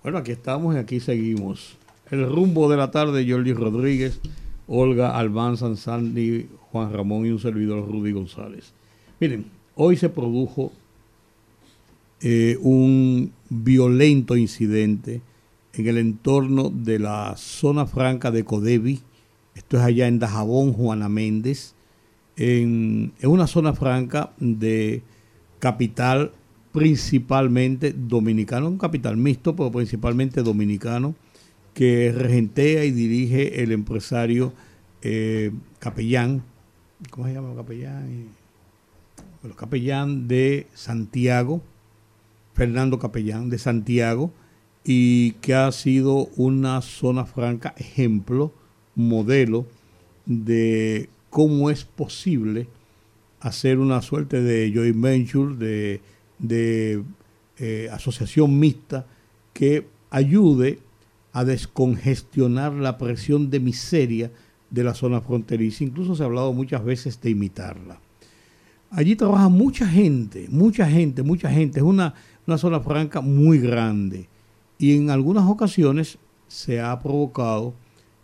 Bueno, 0.03 0.19
aquí 0.19 0.31
estamos 0.31 0.73
y 0.75 0.77
aquí 0.77 1.01
seguimos. 1.01 1.77
El 2.09 2.29
rumbo 2.29 2.69
de 2.69 2.77
la 2.77 2.89
tarde, 2.89 3.29
Jordi 3.29 3.51
Rodríguez, 3.51 4.21
Olga 4.67 5.17
Albán 5.17 5.57
Sanzandi, 5.57 6.47
Juan 6.71 6.93
Ramón 6.93 7.25
y 7.25 7.31
un 7.31 7.39
servidor 7.39 7.85
Rudy 7.85 8.13
González. 8.13 8.73
Miren, 9.19 9.45
hoy 9.75 9.97
se 9.97 10.07
produjo 10.07 10.71
eh, 12.21 12.57
un 12.61 13.33
violento 13.49 14.37
incidente 14.37 15.21
en 15.73 15.87
el 15.87 15.97
entorno 15.97 16.71
de 16.73 16.99
la 16.99 17.35
zona 17.35 17.85
franca 17.85 18.31
de 18.31 18.45
Codevi. 18.45 19.01
Esto 19.55 19.77
es 19.77 19.83
allá 19.83 20.07
en 20.07 20.19
Dajabón, 20.19 20.71
Juana 20.71 21.09
Méndez, 21.09 21.73
en, 22.37 23.11
en 23.19 23.29
una 23.29 23.47
zona 23.47 23.73
franca 23.73 24.31
de 24.39 25.01
capital 25.59 26.31
principalmente 26.71 27.91
dominicano, 27.91 28.67
un 28.67 28.77
capital 28.77 29.17
mixto, 29.17 29.55
pero 29.55 29.71
principalmente 29.71 30.43
dominicano, 30.43 31.15
que 31.77 32.11
regentea 32.11 32.85
y 32.85 32.91
dirige 32.91 33.61
el 33.61 33.71
empresario 33.71 34.51
eh, 35.03 35.51
capellán, 35.77 36.41
¿cómo 37.11 37.27
se 37.27 37.33
llama 37.35 37.51
el 37.51 37.55
capellán? 37.55 38.29
Bueno, 39.43 39.55
capellán 39.55 40.27
de 40.27 40.65
Santiago, 40.73 41.61
Fernando 42.55 42.97
Capellán 42.97 43.51
de 43.51 43.59
Santiago, 43.59 44.31
y 44.83 45.33
que 45.33 45.53
ha 45.53 45.71
sido 45.71 46.29
una 46.35 46.81
zona 46.81 47.25
franca 47.25 47.75
ejemplo, 47.77 48.51
modelo 48.95 49.67
de 50.25 51.09
cómo 51.29 51.69
es 51.69 51.85
posible 51.85 52.67
hacer 53.39 53.77
una 53.77 54.01
suerte 54.01 54.41
de 54.41 54.71
joint 54.73 54.99
venture, 54.99 55.55
de, 55.55 56.01
de, 56.39 57.03
eh, 57.59 57.87
asociación 57.91 58.57
mixta 58.57 59.05
que 59.53 59.85
ayude 60.09 60.79
a 61.37 61.45
descongestionar 61.45 62.73
la 62.73 62.97
presión 62.97 63.51
de 63.51 63.59
miseria 63.59 64.31
de 64.71 64.83
la 64.83 64.95
zona 64.95 65.21
fronteriza. 65.21 65.83
Incluso 65.83 66.15
se 66.15 66.23
ha 66.23 66.25
hablado 66.25 66.51
muchas 66.51 66.83
veces 66.83 67.21
de 67.21 67.29
imitarla. 67.29 68.01
Allí 68.89 69.15
trabaja 69.15 69.47
mucha 69.47 69.85
gente, 69.85 70.47
mucha 70.49 70.89
gente, 70.89 71.21
mucha 71.21 71.51
gente. 71.51 71.77
Es 71.77 71.85
una, 71.85 72.15
una 72.47 72.57
zona 72.57 72.79
franca 72.79 73.21
muy 73.21 73.59
grande. 73.59 74.27
Y 74.79 74.97
en 74.97 75.11
algunas 75.11 75.45
ocasiones 75.45 76.17
se 76.47 76.81
ha 76.81 76.99
provocado 76.99 77.75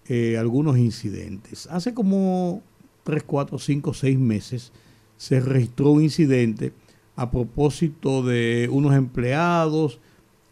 eh, 0.07 0.39
algunos 0.39 0.79
incidentes. 0.79 1.67
Hace 1.67 1.93
como 1.93 2.63
3, 3.03 3.21
4, 3.21 3.59
5, 3.59 3.93
6 3.93 4.17
meses 4.17 4.71
se 5.17 5.39
registró 5.39 5.91
un 5.91 6.01
incidente 6.01 6.73
a 7.15 7.29
propósito 7.29 8.23
de 8.23 8.67
unos 8.71 8.95
empleados 8.95 9.99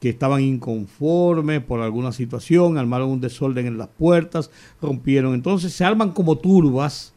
que 0.01 0.09
estaban 0.09 0.41
inconformes 0.41 1.63
por 1.63 1.79
alguna 1.79 2.11
situación, 2.11 2.79
armaron 2.79 3.11
un 3.11 3.21
desorden 3.21 3.67
en 3.67 3.77
las 3.77 3.87
puertas, 3.87 4.49
rompieron. 4.81 5.35
Entonces 5.35 5.73
se 5.73 5.85
arman 5.85 6.11
como 6.11 6.39
turbas 6.39 7.13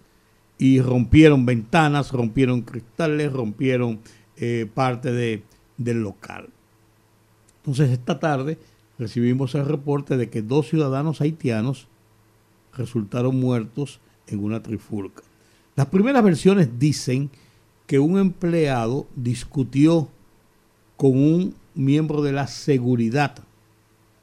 y 0.59 0.83
rompieron 0.83 1.47
ventanas, 1.47 2.13
rompieron 2.13 2.61
cristales, 2.61 3.33
rompieron 3.33 4.01
eh, 4.37 4.69
parte 4.75 5.13
de, 5.13 5.43
del 5.79 6.03
local. 6.03 6.51
Entonces 7.57 7.91
esta 7.91 8.21
tarde 8.21 8.59
recibimos 8.99 9.55
el 9.55 9.65
reporte 9.65 10.19
de 10.19 10.29
que 10.29 10.43
dos 10.43 10.69
ciudadanos 10.69 11.23
haitianos 11.23 11.89
resultaron 12.75 13.41
muertos 13.41 13.99
en 14.27 14.45
una 14.45 14.63
trifulca. 14.63 15.23
Las 15.75 15.87
primeras 15.87 16.23
versiones 16.23 16.79
dicen 16.79 17.31
que 17.87 17.99
un 17.99 18.19
empleado 18.19 19.07
discutió 19.17 20.11
con 20.97 21.11
un 21.11 21.55
miembro 21.75 22.23
de 22.23 22.33
la 22.33 22.47
seguridad 22.47 23.37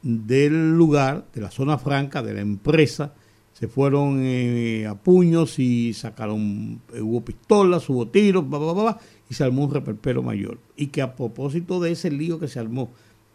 del 0.02 0.72
lugar, 0.72 1.26
de 1.34 1.40
la 1.40 1.50
zona 1.50 1.78
franca, 1.78 2.22
de 2.22 2.34
la 2.34 2.40
empresa, 2.40 3.14
se 3.52 3.68
fueron 3.68 4.20
eh, 4.22 4.86
a 4.86 4.94
puños 4.94 5.58
y 5.58 5.92
sacaron, 5.92 6.80
eh, 6.94 7.00
hubo 7.00 7.20
pistolas, 7.20 7.88
hubo 7.88 8.08
tiros, 8.08 8.48
bla, 8.48 8.58
bla, 8.58 8.72
bla, 8.72 8.82
bla, 8.82 8.98
y 9.28 9.34
se 9.34 9.44
armó 9.44 9.64
un 9.64 9.72
reperpero 9.72 10.22
mayor. 10.22 10.58
Y 10.76 10.88
que 10.88 11.02
a 11.02 11.14
propósito 11.14 11.78
de 11.78 11.92
ese 11.92 12.10
lío 12.10 12.40
que 12.40 12.48
se 12.48 12.58
armó 12.58 12.90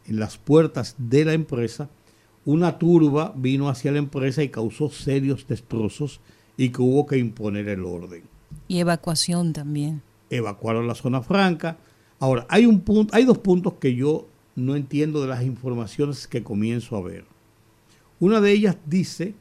en 0.06 0.20
las 0.20 0.38
puertas 0.38 0.96
de 0.98 1.24
la 1.24 1.34
empresa, 1.34 1.90
una 2.46 2.80
turba 2.80 3.34
vino 3.36 3.70
hacia 3.70 3.92
la 3.92 4.00
empresa 4.00 4.42
y 4.44 4.50
causó 4.50 4.90
serios 4.90 5.48
destrozos 5.48 6.20
y 6.58 6.70
que 6.70 6.82
hubo 6.82 7.06
que 7.06 7.18
imponer 7.18 7.70
el 7.70 7.86
orden. 7.86 8.24
Y 8.68 8.80
evacuación 8.80 9.54
también. 9.54 10.02
Evacuaron 10.30 10.88
la 10.88 10.96
zona 10.96 11.22
franca. 11.22 11.78
Ahora, 12.20 12.46
hay, 12.50 12.66
un 12.66 12.82
punto, 12.82 13.16
hay 13.16 13.26
dos 13.26 13.38
puntos 13.38 13.74
que 13.76 13.96
yo 13.96 14.28
no 14.56 14.76
entiendo 14.76 15.22
de 15.22 15.28
las 15.28 15.44
informaciones 15.44 16.28
que 16.28 16.44
comienzo 16.44 16.98
a 16.98 17.02
ver. 17.02 17.26
Una 18.20 18.42
de 18.42 18.52
ellas 18.52 18.78
dice 18.86 19.36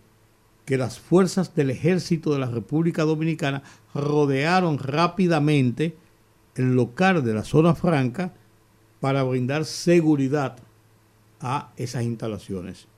que 0.67 0.77
las 0.77 0.99
fuerzas 0.99 1.55
del 1.55 1.71
ejército 1.71 2.33
de 2.33 2.41
la 2.41 2.51
República 2.51 3.05
Dominicana 3.05 3.63
rodearon 3.95 4.79
rápidamente 4.79 5.97
el 6.57 6.75
local 6.75 7.25
de 7.25 7.35
la 7.35 7.45
zona 7.45 7.75
franca 7.75 8.35
para 9.01 9.23
brindar 9.23 9.65
seguridad 9.65 10.59
a 11.41 11.73
esas 11.77 12.03
instalaciones. 12.03 12.89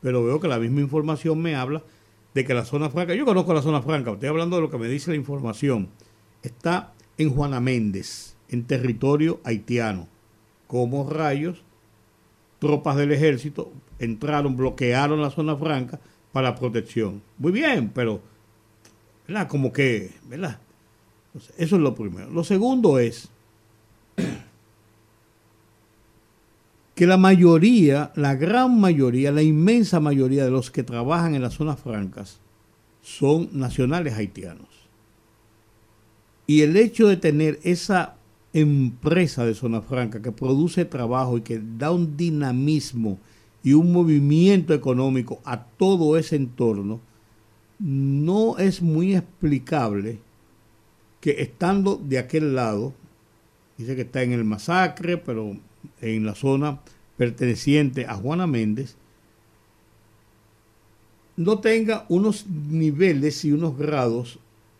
Pero 0.00 0.24
veo 0.24 0.40
que 0.40 0.48
la 0.48 0.58
misma 0.58 0.80
información 0.80 1.40
me 1.40 1.56
habla 1.56 1.82
de 2.34 2.44
que 2.44 2.54
la 2.54 2.64
zona 2.64 2.90
franca, 2.90 3.14
yo 3.14 3.24
conozco 3.24 3.52
la 3.52 3.62
zona 3.62 3.82
franca, 3.82 4.12
estoy 4.12 4.28
hablando 4.28 4.56
de 4.56 4.62
lo 4.62 4.70
que 4.70 4.78
me 4.78 4.88
dice 4.88 5.10
la 5.10 5.16
información, 5.16 5.88
está 6.42 6.92
en 7.18 7.30
Juana 7.30 7.60
Méndez, 7.60 8.35
en 8.48 8.64
territorio 8.64 9.40
haitiano. 9.44 10.08
Como 10.66 11.08
rayos, 11.08 11.62
tropas 12.58 12.96
del 12.96 13.12
ejército 13.12 13.72
entraron, 13.98 14.56
bloquearon 14.56 15.20
la 15.20 15.30
zona 15.30 15.56
franca 15.56 16.00
para 16.32 16.54
protección. 16.54 17.22
Muy 17.38 17.52
bien, 17.52 17.90
pero, 17.94 18.20
¿verdad? 19.26 19.48
Como 19.48 19.72
que, 19.72 20.12
¿verdad? 20.28 20.58
Eso 21.56 21.76
es 21.76 21.82
lo 21.82 21.94
primero. 21.94 22.30
Lo 22.30 22.44
segundo 22.44 22.98
es 22.98 23.28
que 26.94 27.06
la 27.06 27.16
mayoría, 27.16 28.12
la 28.16 28.34
gran 28.34 28.80
mayoría, 28.80 29.32
la 29.32 29.42
inmensa 29.42 30.00
mayoría 30.00 30.44
de 30.44 30.50
los 30.50 30.70
que 30.70 30.82
trabajan 30.82 31.34
en 31.34 31.42
las 31.42 31.54
zonas 31.54 31.80
francas 31.80 32.40
son 33.02 33.50
nacionales 33.52 34.14
haitianos. 34.14 34.68
Y 36.46 36.62
el 36.62 36.76
hecho 36.76 37.08
de 37.08 37.16
tener 37.16 37.58
esa 37.62 38.15
empresa 38.60 39.44
de 39.44 39.54
zona 39.54 39.82
franca 39.82 40.22
que 40.22 40.32
produce 40.32 40.84
trabajo 40.84 41.36
y 41.36 41.42
que 41.42 41.60
da 41.78 41.90
un 41.90 42.16
dinamismo 42.16 43.18
y 43.62 43.74
un 43.74 43.92
movimiento 43.92 44.72
económico 44.72 45.40
a 45.44 45.64
todo 45.64 46.16
ese 46.16 46.36
entorno, 46.36 47.00
no 47.78 48.56
es 48.58 48.80
muy 48.80 49.14
explicable 49.14 50.20
que 51.20 51.42
estando 51.42 51.96
de 51.96 52.18
aquel 52.18 52.54
lado, 52.54 52.94
dice 53.76 53.94
que 53.94 54.02
está 54.02 54.22
en 54.22 54.32
el 54.32 54.44
masacre, 54.44 55.18
pero 55.18 55.56
en 56.00 56.24
la 56.24 56.34
zona 56.34 56.80
perteneciente 57.16 58.06
a 58.06 58.14
Juana 58.14 58.46
Méndez, 58.46 58.96
no 61.36 61.58
tenga 61.58 62.06
unos 62.08 62.46
niveles 62.46 63.44
y 63.44 63.52
unos 63.52 63.76
grados 63.76 64.38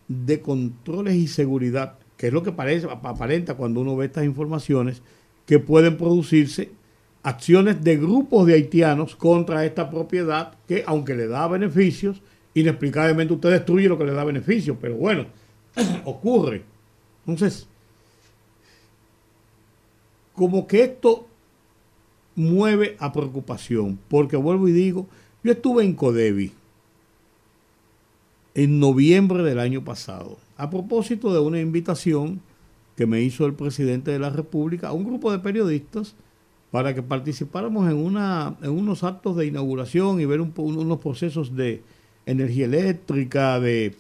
de 0.09 0.41
controles 0.41 1.17
y 1.17 1.29
seguridad, 1.29 1.99
que 2.17 2.29
es 2.29 2.33
lo 2.33 2.43
que 2.43 2.53
parece, 2.53 2.87
aparenta 2.91 3.55
cuando 3.55 3.81
uno 3.81 3.97
ve 3.97 4.07
estas 4.07 4.25
informaciones, 4.25 5.03
que 5.47 5.59
pueden 5.59 5.97
producirse 5.97 6.71
acciones 7.23 7.83
de 7.83 7.97
grupos 7.97 8.47
de 8.47 8.55
haitianos 8.55 9.17
contra 9.17 9.65
esta 9.65 9.91
propiedad 9.91 10.55
que, 10.67 10.85
aunque 10.87 11.15
le 11.15 11.27
da 11.27 11.49
beneficios, 11.49 12.23
inexplicablemente 12.55 13.35
usted 13.35 13.51
destruye 13.51 13.89
lo 13.89 13.99
que 13.99 14.05
le 14.05 14.13
da 14.13 14.25
beneficios, 14.25 14.77
pero 14.81 14.95
bueno, 14.95 15.27
ocurre. 16.05 16.63
Entonces, 17.27 17.67
como 20.35 20.67
que 20.67 20.85
esto 20.85 21.27
mueve 22.35 22.97
a 22.99 23.13
preocupación, 23.13 23.99
porque 24.09 24.37
vuelvo 24.37 24.69
y 24.69 24.73
digo, 24.73 25.07
yo 25.43 25.53
estuve 25.53 25.85
en 25.85 25.95
Codevi 25.95 26.53
en 28.55 28.81
noviembre 28.81 29.43
del 29.43 29.59
año 29.59 29.85
pasado, 29.85 30.39
a 30.57 30.71
propósito 30.71 31.33
de 31.33 31.41
una 31.41 31.61
invitación 31.61 32.41
que 32.97 33.07
me 33.07 33.21
hizo 33.23 33.45
el 33.47 33.55
presidente 33.55 34.11
de 34.11 34.19
la 34.19 34.31
República 34.31 34.89
a 34.89 34.93
un 34.93 35.05
grupo 35.05 35.31
de 35.31 35.39
periodistas 35.39 36.15
para 36.71 36.95
que 36.95 37.03
participáramos 37.03 37.91
en, 37.91 37.97
unos 37.97 39.05
actos 39.05 39.37
de 39.37 39.47
inauguración 39.47 40.21
y 40.21 40.25
ver 40.25 40.41
un, 40.41 40.53
unos 40.57 41.01
procesos 41.01 41.55
de 41.55 41.83
energía 42.25 42.65
eléctrica, 42.65 43.61
de, 43.61 43.95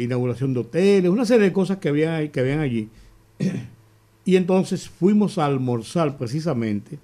inauguración 0.00 0.54
de 0.54 0.60
hoteles, 0.60 1.10
una 1.10 1.24
serie 1.24 1.46
de 1.46 1.52
cosas 1.52 1.78
que 1.78 1.88
habían, 1.88 2.28
que 2.28 2.40
habían 2.40 2.60
allí. 2.60 2.88
Y 4.24 4.36
entonces 4.36 4.90
fuimos 4.90 5.38
a 5.38 5.46
almorzar 5.46 6.18
precisamente 6.18 6.98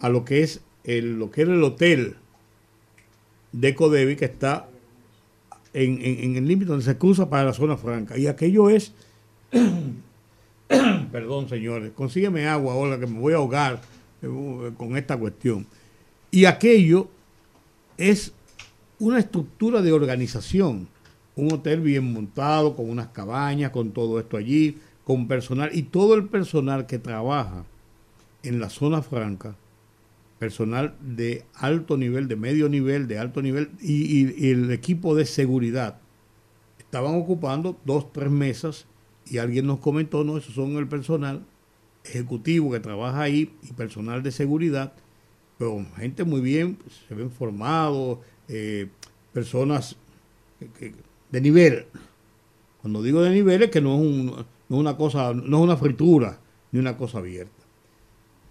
a 0.00 0.08
lo 0.08 0.24
que 0.24 0.42
es 0.42 0.62
el, 0.82 1.18
lo 1.18 1.30
que 1.30 1.42
era 1.42 1.54
el 1.54 1.62
hotel 1.62 2.16
de 3.52 3.74
Codevi 3.74 4.16
que 4.16 4.24
está 4.24 4.68
en, 5.76 6.36
el 6.36 6.48
límite 6.48 6.70
donde 6.70 6.84
se 6.84 6.96
cruza 6.96 7.28
para 7.28 7.44
la 7.44 7.52
zona 7.52 7.76
franca. 7.76 8.16
Y 8.16 8.26
aquello 8.26 8.70
es, 8.70 8.92
perdón 11.12 11.48
señores, 11.48 11.92
consígueme 11.94 12.48
agua 12.48 12.72
ahora 12.72 12.98
que 12.98 13.06
me 13.06 13.18
voy 13.18 13.34
a 13.34 13.36
ahogar 13.36 13.80
eh, 14.22 14.72
con 14.76 14.96
esta 14.96 15.18
cuestión. 15.18 15.66
Y 16.30 16.46
aquello 16.46 17.08
es 17.98 18.32
una 18.98 19.18
estructura 19.18 19.82
de 19.82 19.92
organización, 19.92 20.88
un 21.34 21.52
hotel 21.52 21.82
bien 21.82 22.10
montado, 22.10 22.74
con 22.74 22.88
unas 22.88 23.08
cabañas, 23.08 23.70
con 23.70 23.90
todo 23.90 24.18
esto 24.18 24.38
allí, 24.38 24.78
con 25.04 25.28
personal 25.28 25.70
y 25.74 25.82
todo 25.82 26.14
el 26.14 26.26
personal 26.26 26.86
que 26.86 26.98
trabaja 26.98 27.64
en 28.42 28.60
la 28.60 28.70
zona 28.70 29.02
franca, 29.02 29.54
personal 30.38 30.94
de 31.00 31.44
alto 31.54 31.96
nivel, 31.96 32.28
de 32.28 32.36
medio 32.36 32.68
nivel, 32.68 33.08
de 33.08 33.18
alto 33.18 33.42
nivel 33.42 33.70
y, 33.80 34.50
el 34.50 34.70
equipo 34.70 35.14
de 35.14 35.24
seguridad 35.24 35.98
estaban 36.78 37.14
ocupando 37.14 37.78
dos, 37.84 38.12
tres 38.12 38.30
mesas 38.30 38.86
y 39.26 39.38
alguien 39.38 39.66
nos 39.66 39.80
comentó, 39.80 40.24
no, 40.24 40.36
esos 40.36 40.54
son 40.54 40.76
el 40.76 40.86
personal 40.86 41.44
ejecutivo 42.04 42.70
que 42.70 42.80
trabaja 42.80 43.22
ahí 43.22 43.52
y 43.62 43.72
personal 43.72 44.22
de 44.22 44.30
seguridad, 44.30 44.92
pero 45.58 45.84
gente 45.96 46.24
muy 46.24 46.40
bien, 46.40 46.78
se 47.08 47.14
ven 47.14 47.30
formados, 47.30 48.18
eh, 48.48 48.88
personas 49.32 49.96
de 51.30 51.40
nivel. 51.40 51.86
Cuando 52.80 53.02
digo 53.02 53.22
de 53.22 53.30
nivel 53.30 53.62
es 53.62 53.70
que 53.70 53.80
no 53.80 53.96
es 53.96 54.00
un, 54.00 54.26
no 54.26 54.76
es 54.76 54.80
una 54.80 54.96
cosa, 54.96 55.34
no 55.34 55.58
es 55.58 55.64
una 55.64 55.76
fritura 55.76 56.38
ni 56.70 56.78
una 56.78 56.96
cosa 56.96 57.18
abierta. 57.18 57.55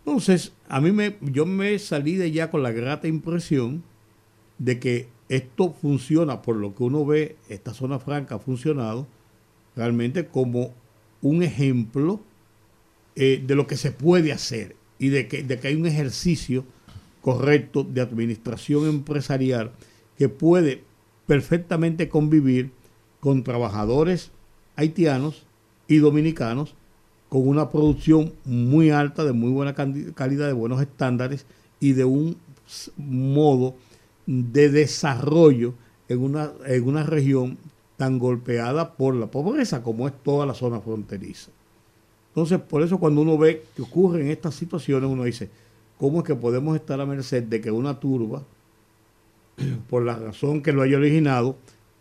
Entonces, 0.06 0.53
a 0.70 0.82
mí 0.82 0.91
me, 0.91 1.18
yo 1.22 1.47
me 1.47 1.80
salí 1.80 2.16
de 2.16 2.32
ya 2.32 2.51
con 2.51 2.62
la 2.62 2.72
grata 2.72 3.08
impresión 3.08 3.84
de 4.60 4.80
que 4.80 5.08
esto 5.30 5.74
funciona, 5.74 6.43
por 6.43 6.58
lo 6.58 6.76
que 6.76 6.84
uno 6.84 7.03
ve, 7.06 7.38
esta 7.49 7.74
zona 7.74 7.97
franca 7.97 8.36
ha 8.36 8.39
funcionado 8.39 9.08
realmente 9.76 10.28
como 10.28 10.74
un 11.24 11.41
ejemplo 11.41 12.22
eh, 13.16 13.43
de 13.45 13.56
lo 13.56 13.66
que 13.66 13.78
se 13.78 13.91
puede 13.91 14.32
hacer 14.32 14.76
y 14.99 15.10
de 15.10 15.28
que, 15.28 15.41
de 15.41 15.60
que 15.60 15.70
hay 15.70 15.76
un 15.76 15.88
ejercicio 15.88 16.66
correcto 17.22 17.84
de 17.84 18.01
administración 18.01 18.88
empresarial 18.88 19.72
que 20.20 20.30
puede 20.30 20.84
perfectamente 21.26 22.10
convivir 22.10 22.70
con 23.20 23.43
trabajadores 23.43 24.32
haitianos 24.76 25.47
y 25.88 25.97
dominicanos 25.97 26.76
con 27.30 27.47
una 27.47 27.69
producción 27.69 28.34
muy 28.45 28.89
alta, 28.89 29.23
de 29.23 29.34
muy 29.34 29.51
buena 29.51 29.73
calidad, 29.73 30.47
de 30.47 30.53
buenos 30.53 30.82
estándares 30.82 31.45
y 31.80 31.93
de 31.93 32.05
un 32.05 32.38
modo 32.97 33.76
de 34.26 34.69
desarrollo 34.69 35.73
en 36.07 36.21
una, 36.21 36.51
en 36.65 36.88
una 36.88 37.03
región 37.03 37.57
tan 37.97 38.19
golpeada 38.19 38.93
por 38.93 39.15
la 39.15 39.28
pobreza 39.28 39.82
como 39.82 40.07
es 40.07 40.13
toda 40.23 40.45
la 40.45 40.53
zona 40.53 40.80
fronteriza. 40.80 41.51
Entonces, 42.30 42.59
por 42.59 42.82
eso 42.82 42.99
cuando 42.99 43.21
uno 43.21 43.38
ve 43.38 43.63
que 43.76 43.82
ocurren 43.82 44.28
estas 44.28 44.55
situaciones, 44.55 45.09
uno 45.09 45.23
dice, 45.23 45.49
¿cómo 45.97 46.19
es 46.19 46.26
que 46.26 46.36
podemos 46.36 46.76
estar 46.76 46.99
a 46.99 47.05
merced 47.05 47.43
de 47.43 47.61
que 47.61 47.71
una 47.71 47.99
turba, 47.99 48.43
por 49.89 50.03
la 50.03 50.17
razón 50.17 50.61
que 50.61 50.73
lo 50.73 50.82
haya 50.82 50.97
originado, 50.97 51.55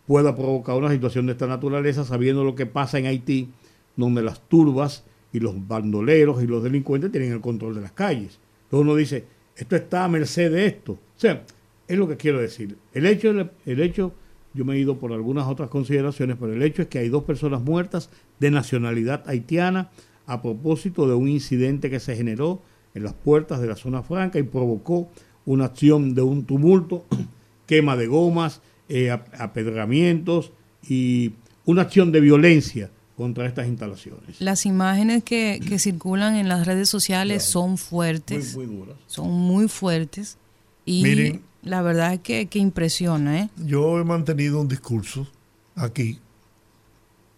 pueda 0.05 0.35
provocar 0.35 0.75
una 0.75 0.91
situación 0.91 1.25
de 1.25 1.31
esta 1.31 1.47
naturaleza, 1.47 2.03
sabiendo 2.03 2.43
lo 2.43 2.55
que 2.55 2.65
pasa 2.65 2.99
en 2.99 3.05
Haití, 3.05 3.49
donde 3.95 4.21
las 4.21 4.41
turbas 4.41 5.03
y 5.35 5.39
los 5.41 5.67
bandoleros 5.67 6.41
y 6.41 6.47
los 6.47 6.63
delincuentes 6.63 7.11
tienen 7.11 7.33
el 7.33 7.41
control 7.41 7.75
de 7.75 7.81
las 7.81 7.91
calles. 7.91 8.39
Entonces 8.63 8.85
uno 8.85 8.95
dice, 8.95 9.25
esto 9.57 9.75
está 9.75 10.05
a 10.05 10.07
merced 10.07 10.49
de 10.49 10.65
esto. 10.65 10.93
O 10.93 11.19
sea, 11.19 11.43
es 11.89 11.97
lo 11.97 12.07
que 12.07 12.15
quiero 12.15 12.39
decir. 12.39 12.77
El 12.93 13.05
hecho, 13.05 13.31
el 13.65 13.81
hecho, 13.81 14.13
yo 14.53 14.63
me 14.63 14.75
he 14.75 14.79
ido 14.79 14.97
por 14.97 15.11
algunas 15.11 15.45
otras 15.47 15.69
consideraciones, 15.69 16.37
pero 16.39 16.53
el 16.53 16.63
hecho 16.63 16.83
es 16.83 16.87
que 16.87 16.99
hay 16.99 17.09
dos 17.09 17.25
personas 17.25 17.61
muertas 17.61 18.09
de 18.39 18.49
nacionalidad 18.49 19.27
haitiana 19.27 19.91
a 20.25 20.41
propósito 20.41 21.05
de 21.05 21.15
un 21.15 21.27
incidente 21.27 21.89
que 21.89 21.99
se 21.99 22.15
generó 22.15 22.61
en 22.93 23.03
las 23.03 23.13
puertas 23.13 23.59
de 23.59 23.67
la 23.67 23.75
zona 23.75 24.03
franca 24.03 24.39
y 24.39 24.43
provocó 24.43 25.09
una 25.45 25.65
acción 25.65 26.15
de 26.15 26.21
un 26.21 26.45
tumulto, 26.45 27.03
quema 27.67 27.97
de 27.97 28.07
gomas, 28.07 28.61
eh, 28.87 29.11
apedramientos 29.11 30.53
y 30.87 31.33
una 31.65 31.81
acción 31.81 32.13
de 32.13 32.21
violencia 32.21 32.89
contra 33.17 33.45
estas 33.45 33.67
instalaciones. 33.67 34.41
Las 34.41 34.65
imágenes 34.65 35.23
que, 35.23 35.61
que 35.67 35.79
circulan 35.79 36.35
en 36.35 36.49
las 36.49 36.65
redes 36.65 36.89
sociales 36.89 37.43
son 37.43 37.77
fuertes. 37.77 38.55
Muy, 38.55 38.67
muy 38.67 38.75
duras. 38.77 38.95
Son 39.07 39.31
muy 39.31 39.67
fuertes. 39.69 40.37
Y 40.85 41.03
Miren. 41.03 41.41
la 41.63 41.81
verdad 41.81 42.13
es 42.13 42.19
que, 42.21 42.47
que 42.47 42.59
impresiona, 42.59 43.39
¿eh? 43.41 43.49
Yo 43.65 43.99
he 43.99 44.03
mantenido 44.03 44.59
un 44.59 44.67
discurso 44.67 45.27
aquí, 45.75 46.19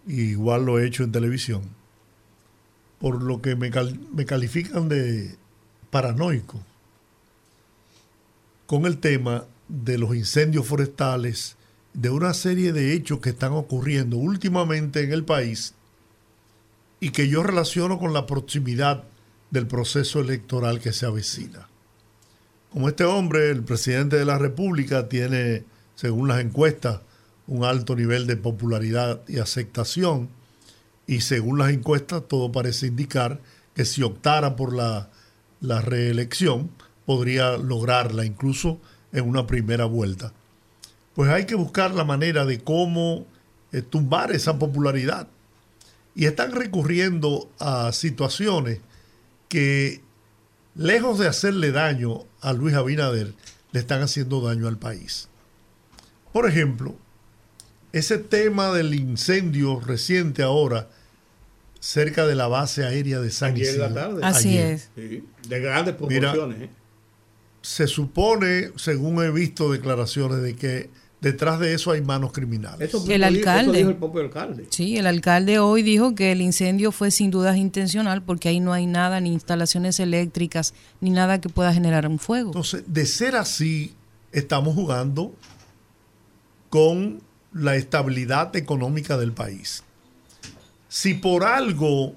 y 0.07 0.21
igual 0.21 0.65
lo 0.65 0.79
he 0.79 0.87
hecho 0.87 1.03
en 1.03 1.11
televisión, 1.11 1.61
por 2.99 3.21
lo 3.21 3.41
que 3.41 3.55
me, 3.55 3.69
cal- 3.69 3.99
me 4.13 4.25
califican 4.25 4.89
de 4.89 5.35
paranoico 5.91 6.59
con 8.65 8.85
el 8.85 8.97
tema 8.97 9.45
de 9.67 9.97
los 9.97 10.15
incendios 10.15 10.65
forestales, 10.65 11.56
de 11.97 12.11
una 12.11 12.35
serie 12.35 12.73
de 12.73 12.93
hechos 12.93 13.19
que 13.21 13.31
están 13.31 13.53
ocurriendo 13.53 14.17
últimamente 14.17 15.01
en 15.01 15.11
el 15.11 15.25
país 15.25 15.73
y 16.99 17.09
que 17.09 17.27
yo 17.27 17.41
relaciono 17.41 17.97
con 17.97 18.13
la 18.13 18.27
proximidad 18.27 19.05
del 19.49 19.65
proceso 19.65 20.19
electoral 20.19 20.79
que 20.79 20.93
se 20.93 21.07
avecina. 21.07 21.67
Como 22.71 22.87
este 22.87 23.03
hombre, 23.03 23.49
el 23.49 23.63
presidente 23.63 24.15
de 24.15 24.25
la 24.25 24.37
República, 24.37 25.09
tiene, 25.09 25.63
según 25.95 26.27
las 26.27 26.39
encuestas, 26.39 27.01
un 27.47 27.63
alto 27.63 27.95
nivel 27.95 28.27
de 28.27 28.37
popularidad 28.37 29.21
y 29.27 29.39
aceptación, 29.39 30.29
y 31.07 31.21
según 31.21 31.57
las 31.57 31.71
encuestas, 31.71 32.27
todo 32.27 32.51
parece 32.51 32.85
indicar 32.85 33.41
que 33.73 33.85
si 33.85 34.03
optara 34.03 34.55
por 34.55 34.75
la, 34.75 35.09
la 35.61 35.81
reelección, 35.81 36.69
podría 37.07 37.57
lograrla 37.57 38.23
incluso 38.23 38.79
en 39.11 39.27
una 39.27 39.47
primera 39.47 39.85
vuelta. 39.85 40.33
Pues 41.17 41.31
hay 41.31 41.45
que 41.47 41.55
buscar 41.55 41.95
la 41.95 42.03
manera 42.03 42.45
de 42.45 42.59
cómo 42.59 43.25
eh, 43.71 43.81
tumbar 43.81 44.31
esa 44.33 44.59
popularidad. 44.59 45.27
Y 46.13 46.27
están 46.27 46.51
recurriendo 46.51 47.49
a 47.57 47.91
situaciones 47.91 48.81
que 49.49 50.01
lejos 50.75 51.17
de 51.17 51.27
hacerle 51.27 51.71
daño 51.71 52.25
a 52.39 52.53
Luis 52.53 52.75
Abinader, 52.75 53.33
le 53.71 53.79
están 53.79 54.03
haciendo 54.03 54.41
daño 54.41 54.67
al 54.67 54.77
país. 54.77 55.27
Por 56.31 56.47
ejemplo, 56.47 56.95
ese 57.93 58.19
tema 58.19 58.71
del 58.71 58.93
incendio 58.93 59.79
reciente 59.79 60.43
ahora 60.43 60.87
cerca 61.79 62.27
de 62.27 62.35
la 62.35 62.47
base 62.47 62.85
aérea 62.85 63.19
de 63.21 63.31
San 63.31 63.55
Ayer 63.55 63.69
en 63.69 63.79
la 63.79 63.85
Isidro. 63.87 64.01
tarde. 64.01 64.21
Así 64.23 64.49
Ayer. 64.49 64.71
es. 64.73 64.89
Sí, 64.93 65.23
de 65.49 65.59
grandes 65.61 65.95
Mira, 65.99 66.31
proporciones. 66.31 66.69
¿eh? 66.69 66.73
Se 67.63 67.87
supone, 67.87 68.69
según 68.75 69.23
he 69.23 69.31
visto 69.31 69.71
declaraciones, 69.71 70.43
de 70.43 70.55
que 70.55 71.06
detrás 71.21 71.59
de 71.59 71.73
eso 71.73 71.91
hay 71.91 72.01
manos 72.01 72.31
criminales. 72.31 72.89
Eso, 72.89 72.97
El 73.09 73.23
eso 73.23 73.31
dijo- 73.33 73.39
alcalde. 73.49 73.71
Eso 73.71 73.77
dijo 73.77 73.89
el 73.89 73.95
propio 73.97 74.21
alcalde. 74.21 74.67
Sí, 74.69 74.97
el 74.97 75.07
alcalde 75.07 75.59
hoy 75.59 75.81
dijo 75.81 76.13
que 76.15 76.31
el 76.31 76.41
incendio 76.41 76.91
fue 76.91 77.09
sin 77.11 77.31
dudas 77.31 77.57
intencional 77.57 78.21
porque 78.23 78.49
ahí 78.49 78.59
no 78.59 78.71
hay 78.73 78.85
nada, 78.85 79.19
ni 79.19 79.33
instalaciones 79.33 79.99
eléctricas, 79.99 80.73
ni 81.01 81.09
nada 81.09 81.41
que 81.41 81.49
pueda 81.49 81.73
generar 81.73 82.07
un 82.07 82.19
fuego. 82.19 82.49
Entonces, 82.49 82.83
de 82.87 83.05
ser 83.05 83.35
así, 83.35 83.95
estamos 84.31 84.75
jugando 84.75 85.33
con 86.69 87.21
la 87.53 87.75
estabilidad 87.75 88.55
económica 88.55 89.17
del 89.17 89.31
país. 89.31 89.83
Si 90.89 91.13
por 91.15 91.43
algo 91.43 92.13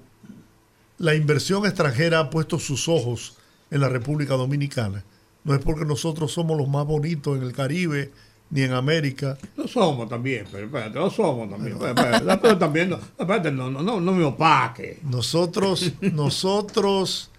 la 0.98 1.14
inversión 1.14 1.64
extranjera 1.64 2.18
ha 2.20 2.30
puesto 2.30 2.59
sus 2.59 2.88
ojos 2.88 3.36
en 3.70 3.80
la 3.80 3.88
República 3.88 4.34
Dominicana, 4.34 5.05
no 5.44 5.55
es 5.55 5.61
porque 5.61 5.84
nosotros 5.86 6.32
somos 6.32 6.59
los 6.59 6.68
más 6.68 6.84
bonitos 6.86 7.36
en 7.38 7.42
el 7.42 7.53
Caribe 7.53 8.12
ni 8.51 8.62
en 8.62 8.72
América, 8.72 9.38
No 9.57 9.68
somos 9.68 10.09
también, 10.09 10.44
pero 10.51 10.66
espérate, 10.66 10.98
no 10.98 11.09
somos 11.09 11.48
también. 11.48 11.78
Pero, 11.78 11.90
espérate, 11.90 12.38
pero 12.42 12.59
también, 12.59 12.90
no, 12.90 12.96
espérate, 12.96 13.53
no, 13.53 13.70
no, 13.70 14.01
no, 14.01 14.12
me 14.12 14.24
opaque. 14.24 14.98
Nosotros, 15.05 15.92
nosotros 16.01 17.30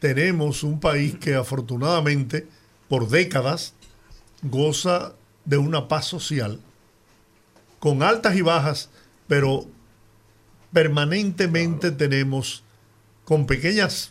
tenemos 0.00 0.64
un 0.64 0.80
país 0.80 1.16
que 1.16 1.34
afortunadamente 1.34 2.48
por 2.88 3.08
décadas 3.08 3.74
goza 4.42 5.14
de 5.44 5.56
una 5.56 5.88
paz 5.88 6.06
social 6.06 6.60
con 7.78 8.02
altas 8.02 8.34
y 8.34 8.42
bajas, 8.42 8.90
pero 9.28 9.66
permanentemente 10.72 11.92
tenemos 11.92 12.64
con 13.24 13.46
pequeñas 13.46 14.10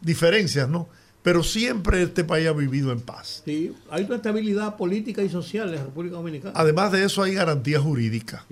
diferencias, 0.00 0.68
¿no? 0.68 0.88
Pero 1.26 1.42
siempre 1.42 2.04
este 2.04 2.22
país 2.22 2.46
ha 2.46 2.52
vivido 2.52 2.92
en 2.92 3.00
paz. 3.00 3.42
Sí, 3.44 3.74
hay 3.90 4.04
una 4.04 4.14
estabilidad 4.14 4.76
política 4.76 5.24
y 5.24 5.28
social 5.28 5.70
en 5.70 5.74
la 5.74 5.82
República 5.82 6.14
Dominicana. 6.14 6.52
Además 6.54 6.92
de 6.92 7.04
eso 7.04 7.20
hay 7.20 7.34
garantía 7.34 7.80
jurídica. 7.80 8.46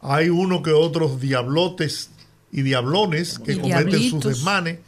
Hay 0.00 0.30
uno 0.30 0.62
que 0.62 0.70
otros 0.70 1.20
diablotes 1.20 2.12
y 2.50 2.62
diablones 2.62 3.38
que 3.38 3.52
Y 3.52 3.58
cometen 3.58 4.08
sus 4.08 4.24
desmanes, 4.24 4.78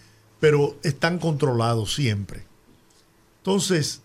pero 0.40 0.78
están 0.82 1.18
controlados 1.18 1.94
siempre. 1.94 2.44
Entonces, 3.40 4.00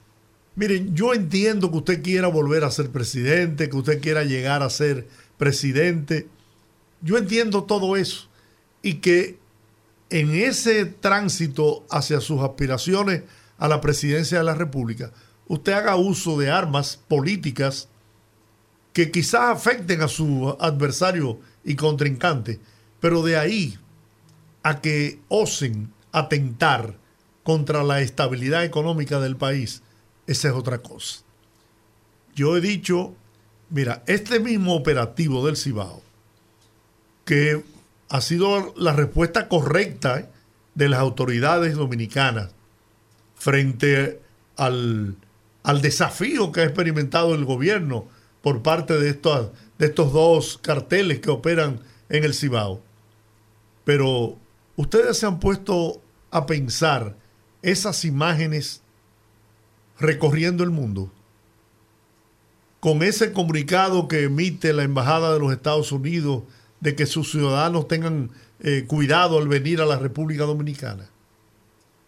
miren, 0.56 0.94
yo 0.94 1.14
entiendo 1.14 1.72
que 1.72 1.78
usted 1.78 2.04
quiera 2.04 2.28
volver 2.28 2.66
a 2.66 2.72
ser 2.72 2.90
presidente, 2.90 3.70
que 3.70 3.78
usted 3.78 4.02
quiera 4.02 4.26
llegar 4.26 4.62
a 4.62 4.70
ser 4.70 5.08
presidente. 5.38 6.28
Yo 7.00 7.18
entiendo 7.18 7.64
todo 7.64 7.96
eso. 7.96 8.28
Y 8.82 8.96
que 8.96 9.40
en 10.10 10.32
ese 10.32 10.86
tránsito 10.86 11.86
hacia 11.90 12.22
sus 12.22 12.42
aspiraciones 12.42 13.24
a 13.58 13.68
la 13.68 13.82
presidencia 13.82 14.38
de 14.38 14.44
la 14.44 14.56
República, 14.56 15.12
usted 15.48 15.74
haga 15.74 15.96
uso 15.96 16.38
de 16.38 16.50
armas 16.50 17.00
políticas 17.08 17.90
que 18.94 19.12
quizás 19.12 19.50
afecten 19.50 20.02
a 20.02 20.08
su 20.08 20.56
adversario 20.60 21.40
y 21.64 21.76
contrincante, 21.76 22.60
pero 23.00 23.22
de 23.22 23.38
ahí 23.38 23.78
a 24.64 24.82
que 24.82 25.20
osen 25.28 25.94
atentar 26.12 26.98
contra 27.44 27.84
la 27.84 28.02
estabilidad 28.02 28.66
económica 28.66 29.20
del 29.20 29.38
país, 29.38 29.82
esa 30.26 30.50
es 30.50 30.54
otra 30.54 30.80
cosa. 30.80 31.20
Yo 32.36 32.58
he 32.58 32.62
dicho, 32.62 33.14
mira, 33.70 34.04
este 34.08 34.40
mismo 34.40 34.76
operativo 34.76 35.46
del 35.46 35.58
Cibao, 35.58 36.02
que 37.24 37.64
ha 38.10 38.22
sido 38.22 38.74
la 38.78 38.94
respuesta 38.94 39.48
correcta 39.48 40.30
de 40.76 40.90
las 40.90 41.00
autoridades 41.00 41.76
dominicanas 41.76 42.52
frente 43.36 44.22
al, 44.56 45.16
al 45.64 45.82
desafío 45.82 46.52
que 46.52 46.62
ha 46.62 46.66
experimentado 46.66 47.36
el 47.36 47.46
gobierno 47.46 48.08
por 48.42 48.64
parte 48.64 48.98
de 48.98 49.10
estos, 49.10 49.52
de 49.78 49.88
estos 49.88 50.14
dos 50.14 50.58
carteles 50.60 51.20
que 51.20 51.30
operan 51.30 51.82
en 52.10 52.24
el 52.24 52.34
Cibao. 52.34 52.82
Pero 53.84 54.38
ustedes 54.76 55.18
se 55.18 55.26
han 55.26 55.40
puesto 55.40 56.02
a 56.32 56.46
pensar 56.46 57.16
esas 57.62 58.06
imágenes 58.06 58.82
recorriendo 60.00 60.64
el 60.64 60.70
mundo 60.70 61.12
con 62.80 63.04
ese 63.04 63.34
comunicado 63.34 64.08
que 64.08 64.24
emite 64.24 64.72
la 64.72 64.84
Embajada 64.84 65.34
de 65.34 65.40
los 65.40 65.52
Estados 65.52 65.92
Unidos 65.92 66.44
de 66.80 66.96
que 66.96 67.06
sus 67.06 67.32
ciudadanos 67.32 67.88
tengan 67.88 68.32
eh, 68.60 68.86
cuidado 68.88 69.40
al 69.40 69.48
venir 69.48 69.82
a 69.82 69.86
la 69.86 69.98
República 69.98 70.44
Dominicana. 70.44 71.10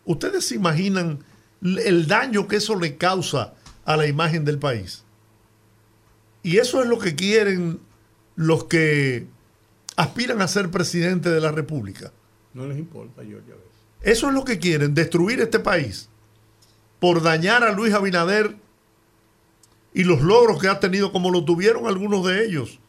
¿Ustedes 0.05 0.47
se 0.47 0.55
imaginan 0.55 1.23
el 1.61 2.07
daño 2.07 2.47
que 2.47 2.57
eso 2.57 2.75
le 2.75 2.97
causa 2.97 3.53
a 3.85 3.97
la 3.97 4.07
imagen 4.07 4.45
del 4.45 4.59
país? 4.59 5.03
Y 6.43 6.57
eso 6.57 6.81
es 6.81 6.89
lo 6.89 6.99
que 6.99 7.15
quieren 7.15 7.79
los 8.35 8.65
que 8.65 9.27
aspiran 9.97 10.41
a 10.41 10.47
ser 10.47 10.71
presidente 10.71 11.29
de 11.29 11.41
la 11.41 11.51
República. 11.51 12.11
No 12.53 12.65
les 12.65 12.77
importa, 12.77 13.21
George, 13.23 13.51
a 13.51 13.55
veces. 13.55 13.69
Eso 14.01 14.29
es 14.29 14.33
lo 14.33 14.45
que 14.45 14.59
quieren, 14.59 14.93
destruir 14.93 15.41
este 15.41 15.59
país 15.59 16.09
por 16.99 17.21
dañar 17.21 17.63
a 17.63 17.73
Luis 17.73 17.93
Abinader 17.93 18.55
y 19.93 20.03
los 20.03 20.21
logros 20.21 20.59
que 20.61 20.67
ha 20.67 20.79
tenido 20.79 21.11
como 21.11 21.31
lo 21.31 21.43
tuvieron 21.43 21.87
algunos 21.87 22.25
de 22.25 22.45
ellos. 22.45 22.79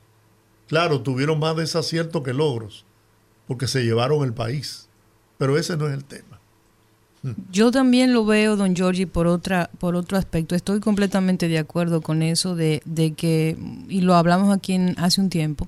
Claro, 0.71 1.01
tuvieron 1.01 1.41
más 1.41 1.57
desaciertos 1.57 2.23
que 2.23 2.33
logros, 2.33 2.85
porque 3.49 3.67
se 3.67 3.83
llevaron 3.83 4.23
el 4.23 4.33
país. 4.33 4.87
Pero 5.37 5.59
ese 5.59 5.77
no 5.77 5.89
es 5.89 5.95
el 5.95 6.05
tema. 6.05 6.39
Yo 7.51 7.73
también 7.73 8.13
lo 8.13 8.25
veo, 8.25 8.55
don 8.55 8.77
Giorgi, 8.77 9.05
por 9.05 9.27
otra, 9.27 9.69
por 9.81 9.97
otro 9.97 10.17
aspecto. 10.17 10.55
Estoy 10.55 10.79
completamente 10.79 11.49
de 11.49 11.59
acuerdo 11.59 12.01
con 12.03 12.23
eso 12.23 12.55
de, 12.55 12.83
de 12.85 13.15
que, 13.15 13.59
y 13.89 14.03
lo 14.03 14.15
hablamos 14.15 14.57
aquí 14.57 14.79
hace 14.97 15.21
un 15.21 15.29
tiempo, 15.29 15.67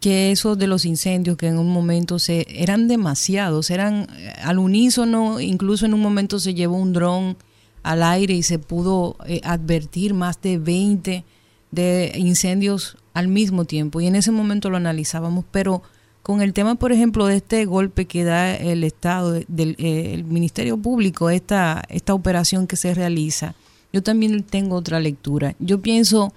que 0.00 0.32
eso 0.32 0.54
de 0.54 0.66
los 0.66 0.84
incendios 0.84 1.38
que 1.38 1.46
en 1.46 1.58
un 1.58 1.72
momento 1.72 2.18
se 2.18 2.46
eran 2.50 2.88
demasiados, 2.88 3.70
eran 3.70 4.06
eh, 4.18 4.34
al 4.42 4.58
unísono, 4.58 5.40
incluso 5.40 5.86
en 5.86 5.94
un 5.94 6.00
momento 6.00 6.38
se 6.38 6.52
llevó 6.52 6.76
un 6.76 6.92
dron 6.92 7.38
al 7.82 8.02
aire 8.02 8.34
y 8.34 8.42
se 8.42 8.58
pudo 8.58 9.16
eh, 9.24 9.40
advertir 9.44 10.12
más 10.12 10.42
de 10.42 10.58
20 10.58 11.24
de 11.70 12.12
incendios 12.16 12.98
al 13.14 13.28
mismo 13.28 13.64
tiempo 13.64 14.00
y 14.00 14.06
en 14.06 14.14
ese 14.16 14.30
momento 14.30 14.70
lo 14.70 14.76
analizábamos, 14.76 15.44
pero 15.50 15.82
con 16.22 16.42
el 16.42 16.52
tema, 16.52 16.74
por 16.74 16.92
ejemplo, 16.92 17.26
de 17.26 17.36
este 17.36 17.64
golpe 17.64 18.04
que 18.04 18.24
da 18.24 18.54
el 18.54 18.84
Estado, 18.84 19.32
de- 19.32 19.46
del 19.48 19.74
eh, 19.78 20.12
el 20.14 20.24
Ministerio 20.24 20.76
Público, 20.76 21.30
esta, 21.30 21.82
esta 21.88 22.14
operación 22.14 22.66
que 22.66 22.76
se 22.76 22.92
realiza, 22.94 23.54
yo 23.92 24.02
también 24.02 24.42
tengo 24.44 24.76
otra 24.76 25.00
lectura. 25.00 25.56
Yo 25.58 25.80
pienso 25.80 26.32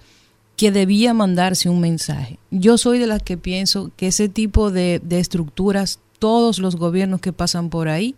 que 0.56 0.70
debía 0.72 1.12
mandarse 1.14 1.68
un 1.68 1.80
mensaje. 1.80 2.38
Yo 2.50 2.78
soy 2.78 2.98
de 2.98 3.06
las 3.06 3.22
que 3.22 3.36
pienso 3.36 3.90
que 3.96 4.06
ese 4.08 4.28
tipo 4.28 4.70
de 4.70 5.00
estructuras, 5.10 6.00
todos 6.18 6.58
los 6.58 6.76
gobiernos 6.76 7.20
que 7.20 7.32
pasan 7.32 7.68
por 7.70 7.88
ahí 7.88 8.14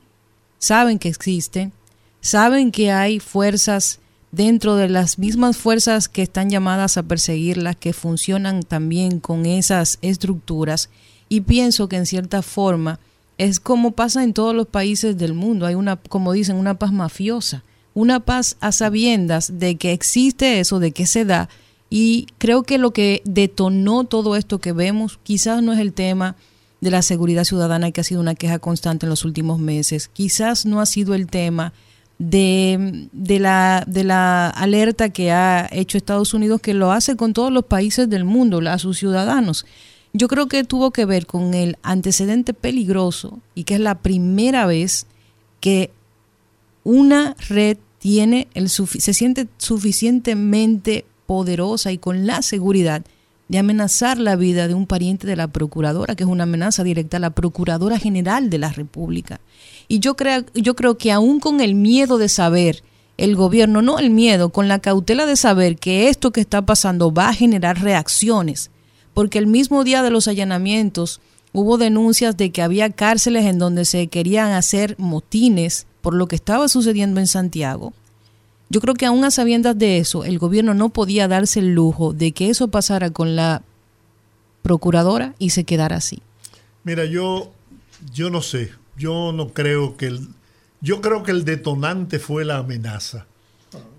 saben 0.58 0.98
que 0.98 1.08
existen, 1.08 1.72
saben 2.20 2.70
que 2.70 2.92
hay 2.92 3.18
fuerzas 3.20 4.00
dentro 4.36 4.76
de 4.76 4.90
las 4.90 5.18
mismas 5.18 5.56
fuerzas 5.56 6.10
que 6.10 6.20
están 6.20 6.50
llamadas 6.50 6.98
a 6.98 7.02
perseguirlas, 7.02 7.74
que 7.74 7.94
funcionan 7.94 8.62
también 8.62 9.18
con 9.18 9.46
esas 9.46 9.98
estructuras. 10.02 10.90
Y 11.30 11.40
pienso 11.40 11.88
que 11.88 11.96
en 11.96 12.04
cierta 12.04 12.42
forma 12.42 13.00
es 13.38 13.60
como 13.60 13.92
pasa 13.92 14.22
en 14.22 14.34
todos 14.34 14.54
los 14.54 14.66
países 14.66 15.16
del 15.16 15.32
mundo. 15.32 15.64
Hay 15.64 15.74
una, 15.74 15.96
como 15.96 16.32
dicen, 16.32 16.56
una 16.56 16.78
paz 16.78 16.92
mafiosa, 16.92 17.64
una 17.94 18.20
paz 18.20 18.58
a 18.60 18.72
sabiendas 18.72 19.58
de 19.58 19.76
que 19.76 19.92
existe 19.92 20.60
eso, 20.60 20.80
de 20.80 20.92
que 20.92 21.06
se 21.06 21.24
da. 21.24 21.48
Y 21.88 22.26
creo 22.36 22.62
que 22.62 22.76
lo 22.76 22.90
que 22.90 23.22
detonó 23.24 24.04
todo 24.04 24.36
esto 24.36 24.58
que 24.58 24.72
vemos 24.72 25.18
quizás 25.22 25.62
no 25.62 25.72
es 25.72 25.78
el 25.78 25.94
tema 25.94 26.36
de 26.82 26.90
la 26.90 27.00
seguridad 27.00 27.44
ciudadana 27.44 27.90
que 27.90 28.02
ha 28.02 28.04
sido 28.04 28.20
una 28.20 28.34
queja 28.34 28.58
constante 28.58 29.06
en 29.06 29.10
los 29.10 29.24
últimos 29.24 29.58
meses. 29.58 30.08
Quizás 30.12 30.66
no 30.66 30.82
ha 30.82 30.86
sido 30.86 31.14
el 31.14 31.26
tema 31.26 31.72
de, 32.18 33.08
de, 33.12 33.38
la, 33.38 33.84
de 33.86 34.04
la 34.04 34.48
alerta 34.48 35.10
que 35.10 35.32
ha 35.32 35.68
hecho 35.70 35.98
Estados 35.98 36.34
Unidos, 36.34 36.60
que 36.60 36.74
lo 36.74 36.92
hace 36.92 37.16
con 37.16 37.32
todos 37.32 37.52
los 37.52 37.64
países 37.64 38.08
del 38.08 38.24
mundo, 38.24 38.58
a 38.68 38.78
sus 38.78 38.98
ciudadanos. 38.98 39.66
Yo 40.12 40.28
creo 40.28 40.46
que 40.46 40.64
tuvo 40.64 40.92
que 40.92 41.04
ver 41.04 41.26
con 41.26 41.52
el 41.52 41.76
antecedente 41.82 42.54
peligroso 42.54 43.38
y 43.54 43.64
que 43.64 43.74
es 43.74 43.80
la 43.80 43.96
primera 43.98 44.64
vez 44.64 45.06
que 45.60 45.90
una 46.84 47.36
red 47.48 47.76
tiene 47.98 48.48
el 48.54 48.70
se 48.70 49.12
siente 49.12 49.48
suficientemente 49.58 51.04
poderosa 51.26 51.92
y 51.92 51.98
con 51.98 52.26
la 52.26 52.40
seguridad 52.40 53.02
de 53.48 53.58
amenazar 53.58 54.18
la 54.18 54.36
vida 54.36 54.68
de 54.68 54.74
un 54.74 54.86
pariente 54.86 55.26
de 55.26 55.36
la 55.36 55.48
procuradora, 55.48 56.14
que 56.14 56.24
es 56.24 56.28
una 56.28 56.44
amenaza 56.44 56.82
directa 56.82 57.18
a 57.18 57.20
la 57.20 57.30
procuradora 57.30 57.98
general 57.98 58.50
de 58.50 58.58
la 58.58 58.72
República. 58.72 59.40
Y 59.88 60.00
yo 60.00 60.16
creo, 60.16 60.44
yo 60.54 60.74
creo 60.74 60.98
que 60.98 61.12
aún 61.12 61.40
con 61.40 61.60
el 61.60 61.74
miedo 61.74 62.18
de 62.18 62.28
saber, 62.28 62.82
el 63.16 63.34
gobierno, 63.34 63.82
no 63.82 63.98
el 63.98 64.10
miedo, 64.10 64.50
con 64.50 64.68
la 64.68 64.78
cautela 64.78 65.26
de 65.26 65.36
saber 65.36 65.78
que 65.78 66.08
esto 66.08 66.32
que 66.32 66.40
está 66.40 66.62
pasando 66.66 67.12
va 67.12 67.28
a 67.28 67.34
generar 67.34 67.80
reacciones, 67.82 68.70
porque 69.14 69.38
el 69.38 69.46
mismo 69.46 69.84
día 69.84 70.02
de 70.02 70.10
los 70.10 70.28
allanamientos 70.28 71.20
hubo 71.52 71.78
denuncias 71.78 72.36
de 72.36 72.50
que 72.50 72.62
había 72.62 72.90
cárceles 72.90 73.46
en 73.46 73.58
donde 73.58 73.84
se 73.84 74.08
querían 74.08 74.52
hacer 74.52 74.94
motines 74.98 75.86
por 76.02 76.14
lo 76.14 76.28
que 76.28 76.36
estaba 76.36 76.68
sucediendo 76.68 77.20
en 77.20 77.26
Santiago. 77.26 77.94
Yo 78.68 78.80
creo 78.80 78.94
que 78.94 79.06
aún 79.06 79.24
a 79.24 79.30
sabiendas 79.30 79.78
de 79.78 79.98
eso, 79.98 80.24
el 80.24 80.38
gobierno 80.38 80.74
no 80.74 80.88
podía 80.90 81.28
darse 81.28 81.60
el 81.60 81.74
lujo 81.74 82.12
de 82.12 82.32
que 82.32 82.50
eso 82.50 82.68
pasara 82.68 83.10
con 83.10 83.36
la 83.36 83.62
procuradora 84.62 85.34
y 85.38 85.50
se 85.50 85.64
quedara 85.64 85.96
así. 85.96 86.20
Mira, 86.82 87.04
yo, 87.04 87.52
yo 88.12 88.28
no 88.28 88.42
sé, 88.42 88.70
yo 88.96 89.32
no 89.32 89.48
creo 89.48 89.96
que 89.96 90.06
el, 90.06 90.28
yo 90.80 91.00
creo 91.00 91.22
que 91.22 91.30
el 91.30 91.44
detonante 91.44 92.18
fue 92.18 92.44
la 92.44 92.58
amenaza. 92.58 93.26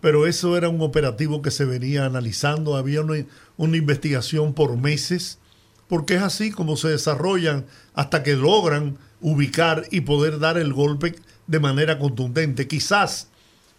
Pero 0.01 0.25
eso 0.25 0.57
era 0.57 0.69
un 0.69 0.81
operativo 0.81 1.41
que 1.41 1.51
se 1.51 1.65
venía 1.65 2.05
analizando, 2.05 2.77
había 2.77 3.01
una, 3.01 3.25
una 3.57 3.77
investigación 3.77 4.53
por 4.53 4.77
meses, 4.77 5.39
porque 5.87 6.15
es 6.15 6.21
así 6.21 6.51
como 6.51 6.77
se 6.77 6.89
desarrollan 6.89 7.65
hasta 7.93 8.23
que 8.23 8.35
logran 8.35 8.97
ubicar 9.21 9.85
y 9.91 10.01
poder 10.01 10.39
dar 10.39 10.57
el 10.57 10.73
golpe 10.73 11.15
de 11.47 11.59
manera 11.59 11.99
contundente. 11.99 12.67
Quizás 12.67 13.29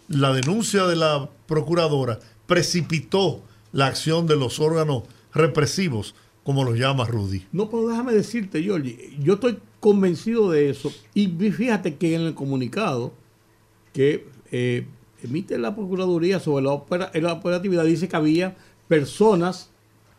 la 0.09 0.33
denuncia 0.33 0.87
de 0.87 0.97
la 0.97 1.29
procuradora 1.47 2.19
precipitó 2.47 3.43
la 3.73 3.87
acción 3.87 4.27
de 4.27 4.37
los 4.37 4.61
órganos 4.61 5.05
represivos, 5.35 6.15
como 6.43 6.65
los 6.65 6.79
llama 6.79 7.05
Rudy. 7.05 7.47
No, 7.53 7.69
pero 7.69 7.89
déjame 7.89 8.13
decirte, 8.13 8.63
Giorgi, 8.63 9.19
yo 9.21 9.35
estoy 9.35 9.59
convencido 9.81 10.51
de 10.51 10.71
eso. 10.71 10.93
Y 11.15 11.29
fíjate 11.29 11.97
que 11.97 12.15
en 12.15 12.23
el 12.23 12.35
comunicado 12.35 13.13
que 13.93 14.27
eh, 14.51 14.87
emite 15.23 15.59
la 15.59 15.75
Procuraduría 15.75 16.41
sobre 16.41 16.65
la, 16.65 16.73
opera- 16.73 17.11
la 17.15 17.33
operatividad 17.35 17.85
dice 17.85 18.09
que 18.09 18.17
había 18.17 18.57
personas, 18.89 19.71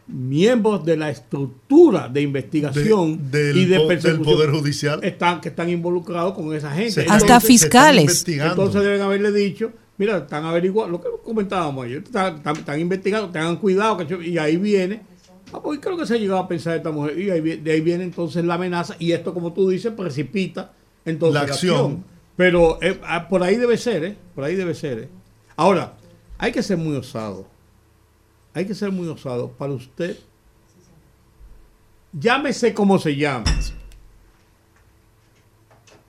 miembros 0.08 0.86
de 0.86 0.98
la 0.98 1.10
estructura 1.12 2.10
de 2.10 2.22
investigación 2.22 3.30
De- 3.32 3.54
del 3.54 3.58
y 3.58 3.66
de 3.66 3.76
po- 3.78 3.88
del 3.88 3.88
persecución 4.00 4.36
Poder 4.36 4.50
Judicial. 4.52 5.00
están, 5.04 5.40
que 5.42 5.50
están 5.50 5.70
involucrados 5.70 6.34
con 6.34 6.54
esa 6.56 6.72
gente. 6.72 6.92
Se- 6.92 7.06
Hasta 7.08 7.40
fiscales. 7.40 8.26
Entonces 8.28 8.82
deben 8.82 9.02
haberle 9.02 9.32
dicho, 9.32 9.72
mira, 9.98 10.18
están 10.18 10.46
averiguando, 10.46 10.98
lo 10.98 11.02
que 11.04 11.10
comentábamos 11.24 11.86
ayer, 11.86 12.04
están, 12.04 12.38
están- 12.38 12.58
están 12.58 12.80
investigando, 12.80 13.30
tengan 13.30 13.58
cuidado, 13.58 13.98
que- 13.98 14.28
y 14.28 14.38
ahí 14.38 14.58
viene, 14.58 15.02
ah, 15.54 15.62
pues 15.62 15.80
creo 15.80 15.98
que 15.98 16.06
se 16.06 16.16
ha 16.16 16.18
llegado 16.18 16.40
a 16.40 16.48
pensar 16.48 16.78
esta 16.78 16.92
mujer, 16.92 17.20
y 17.20 17.30
ahí, 17.30 17.42
de 17.42 17.72
ahí 17.72 17.82
viene 17.82 18.04
entonces 18.04 18.44
la 18.44 18.56
amenaza, 18.56 18.96
y 19.00 19.12
esto 19.12 19.34
como 19.34 19.54
tú 19.54 19.70
dices, 19.70 19.92
precipita 19.94 20.74
entonces 21.06 21.42
La 21.42 21.48
acción. 21.48 22.04
Pero 22.36 22.82
eh, 22.82 23.00
ah, 23.04 23.28
por 23.28 23.44
ahí 23.44 23.58
debe 23.58 23.78
ser, 23.78 24.04
¿eh? 24.04 24.18
Por 24.34 24.44
ahí 24.44 24.56
debe 24.56 24.74
ser, 24.74 25.00
¿eh? 25.00 25.10
Ahora, 25.56 25.98
hay 26.38 26.52
que 26.52 26.64
ser 26.64 26.78
muy 26.78 26.96
osado, 26.96 27.48
hay 28.54 28.66
que 28.66 28.74
ser 28.74 28.92
muy 28.92 29.08
osado 29.08 29.52
para 29.52 29.74
usted, 29.74 30.18
llámese 32.14 32.74
como 32.74 32.98
se 32.98 33.16
llame, 33.16 33.52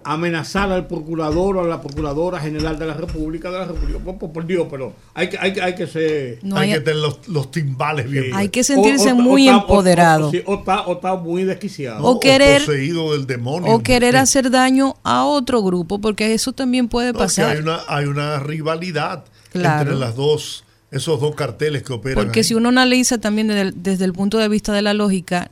amenazar 0.05 0.73
al 0.73 0.87
procurador 0.87 1.57
o 1.59 1.61
a 1.65 1.69
la 1.69 1.81
procuradora 1.81 2.41
general 2.41 2.79
de 2.79 2.87
la 2.87 2.95
República 2.95 3.51
de 3.51 3.59
la 3.59 3.65
República. 3.67 3.99
Por, 3.99 4.19
por- 4.19 4.33
por 4.33 4.47
Dios, 4.47 4.67
pero 4.71 4.95
hay 5.15 5.29
que, 5.29 5.39
hay, 5.39 5.53
que- 5.53 5.63
hay 5.63 5.75
que 5.75 5.87
ser. 5.87 6.39
No 6.43 6.57
hay 6.57 6.69
hay- 6.71 6.79
que 6.79 6.81
tener 6.85 7.01
los, 7.01 7.29
los 7.29 7.51
timbales 7.51 8.11
bien 8.11 8.35
Hay 8.35 8.49
que 8.49 8.65
sentirse 8.65 9.11
o- 9.13 9.15
o- 9.15 9.21
muy 9.21 9.49
o 9.49 9.53
empoderado. 9.59 10.33
O, 10.47 10.55
está, 10.55 10.83
o 10.87 10.95
está 10.95 11.15
muy 11.17 11.45
desquiciado. 11.45 12.03
o 12.05 12.19
querer- 12.19 12.65
poseído 12.65 13.13
del 13.13 13.27
demonio. 13.27 13.73
o 13.73 13.79
querer 13.83 14.13
Sí. 14.15 14.19
hacer 14.19 14.51
daño 14.51 14.97
a 15.03 15.25
otro 15.25 15.63
grupo, 15.63 16.01
porque 16.01 16.33
eso 16.35 16.53
también 16.53 16.89
puede 16.89 17.13
No, 17.13 17.23
es 17.25 17.35
que 17.35 17.43
pasar. 17.43 17.57
hay 17.57 17.63
una, 17.63 17.81
hay 17.89 18.07
una 18.07 18.39
rivalidad 18.41 19.25
Claro. 19.53 19.83
entre 19.83 19.97
las 19.97 20.17
dos, 20.17 20.65
esos 20.91 21.21
dos 21.21 21.35
carteles 21.35 21.83
que 21.83 21.93
operan. 21.93 22.25
Porque 22.25 22.41
ahí. 22.41 22.45
si 22.45 22.55
uno 22.55 22.69
analiza 22.71 23.19
también 23.19 23.49
desde 23.49 23.61
el, 23.63 23.83
desde 23.83 24.05
el 24.05 24.13
punto 24.13 24.39
de 24.39 24.49
vista 24.49 24.73
de 24.73 24.83
la 24.83 24.95
lógica, 24.95 25.49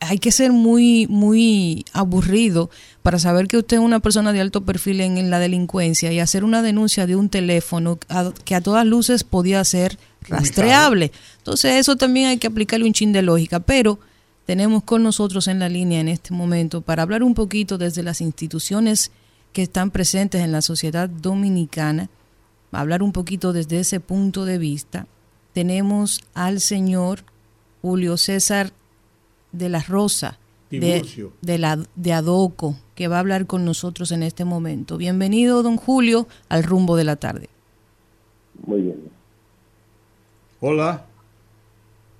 hay 0.00 0.18
que 0.18 0.32
ser 0.32 0.52
muy, 0.52 1.06
muy 1.08 1.84
aburrido 1.92 2.70
para 3.02 3.18
saber 3.18 3.48
que 3.48 3.56
usted 3.58 3.78
es 3.78 3.82
una 3.82 4.00
persona 4.00 4.32
de 4.32 4.40
alto 4.40 4.60
perfil 4.64 5.00
en, 5.00 5.18
en 5.18 5.28
la 5.30 5.38
delincuencia 5.40 6.12
y 6.12 6.20
hacer 6.20 6.44
una 6.44 6.62
denuncia 6.62 7.06
de 7.06 7.16
un 7.16 7.28
teléfono 7.28 7.98
a- 8.08 8.32
que 8.44 8.54
a 8.54 8.60
todas 8.60 8.86
luces 8.86 9.24
podía 9.24 9.64
ser 9.64 9.98
rastreable. 10.28 11.10
Entonces 11.38 11.74
eso 11.76 11.96
también 11.96 12.28
hay 12.28 12.38
que 12.38 12.46
aplicarle 12.46 12.86
un 12.86 12.92
chin 12.92 13.12
de 13.12 13.22
lógica, 13.22 13.58
pero 13.60 13.98
tenemos 14.46 14.82
con 14.84 15.02
nosotros 15.02 15.48
en 15.48 15.58
la 15.58 15.68
línea 15.68 16.00
en 16.00 16.08
este 16.08 16.32
momento 16.32 16.80
para 16.80 17.02
hablar 17.02 17.22
un 17.22 17.34
poquito 17.34 17.76
desde 17.78 18.02
las 18.02 18.20
instituciones 18.20 19.10
que 19.52 19.62
están 19.62 19.90
presentes 19.90 20.40
en 20.40 20.52
la 20.52 20.62
sociedad 20.62 21.08
dominicana, 21.08 22.08
hablar 22.70 23.02
un 23.02 23.12
poquito 23.12 23.52
desde 23.52 23.80
ese 23.80 24.00
punto 24.00 24.44
de 24.44 24.58
vista. 24.58 25.06
Tenemos 25.52 26.22
al 26.34 26.60
señor 26.60 27.24
Julio 27.82 28.16
César 28.16 28.72
de 29.50 29.68
la 29.68 29.80
Rosa 29.80 30.38
de, 30.70 30.78
de, 31.42 31.58
la, 31.58 31.78
de 31.96 32.12
Adoco, 32.14 32.76
que 32.94 33.08
va 33.08 33.16
a 33.16 33.20
hablar 33.20 33.46
con 33.46 33.64
nosotros 33.64 34.12
en 34.12 34.22
este 34.22 34.44
momento. 34.44 34.96
Bienvenido, 34.96 35.62
don 35.62 35.76
Julio, 35.76 36.26
al 36.48 36.62
rumbo 36.64 36.96
de 36.96 37.04
la 37.04 37.16
tarde. 37.16 37.48
Muy 38.66 38.82
bien. 38.82 39.00
Hola, 40.60 41.04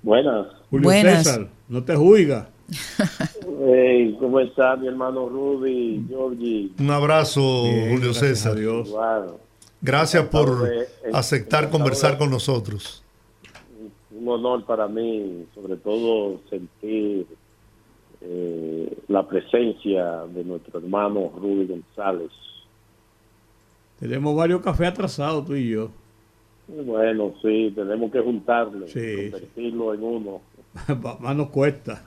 Buenas. 0.01 0.47
Julio 0.69 0.83
Buenas. 0.83 1.23
César, 1.23 1.47
no 1.69 1.83
te 1.83 1.95
juiga. 1.95 2.49
Hey, 3.65 4.17
¿Cómo 4.19 4.39
está 4.41 4.75
mi 4.75 4.87
hermano 4.87 5.29
Rudy, 5.29 6.03
Georgie? 6.09 6.71
Un 6.79 6.89
abrazo, 6.91 7.63
Bien, 7.63 7.91
Julio 7.91 8.09
gracias 8.11 8.39
César. 8.39 8.55
Dios. 8.55 8.89
Bueno, 8.89 9.37
Gracias 9.81 10.25
por 10.27 10.49
Encantado 10.49 10.65
de- 10.71 10.87
aceptar 11.13 11.69
conversar 11.69 12.17
con 12.17 12.29
nosotros. 12.29 13.03
un 14.11 14.27
honor 14.27 14.65
para 14.65 14.87
mí, 14.89 15.45
sobre 15.55 15.77
todo 15.77 16.41
sentir 16.49 17.25
eh, 18.23 18.97
la 19.09 19.27
presencia 19.27 20.21
de 20.33 20.43
nuestro 20.43 20.79
hermano 20.79 21.31
Rudy 21.37 21.67
González. 21.67 22.31
Tenemos 23.99 24.35
varios 24.35 24.61
cafés 24.61 24.87
atrasados 24.89 25.45
tú 25.45 25.55
y 25.55 25.69
yo. 25.69 25.89
Y 26.67 26.81
Bueno, 26.83 27.33
sí, 27.41 27.71
tenemos 27.75 28.11
que 28.11 28.19
juntarlo, 28.21 28.87
Sí, 28.87 29.29
convertirlo 29.31 29.93
en 29.93 30.03
uno. 30.03 30.41
Más 31.19 31.35
nos 31.35 31.49
cuesta. 31.49 32.03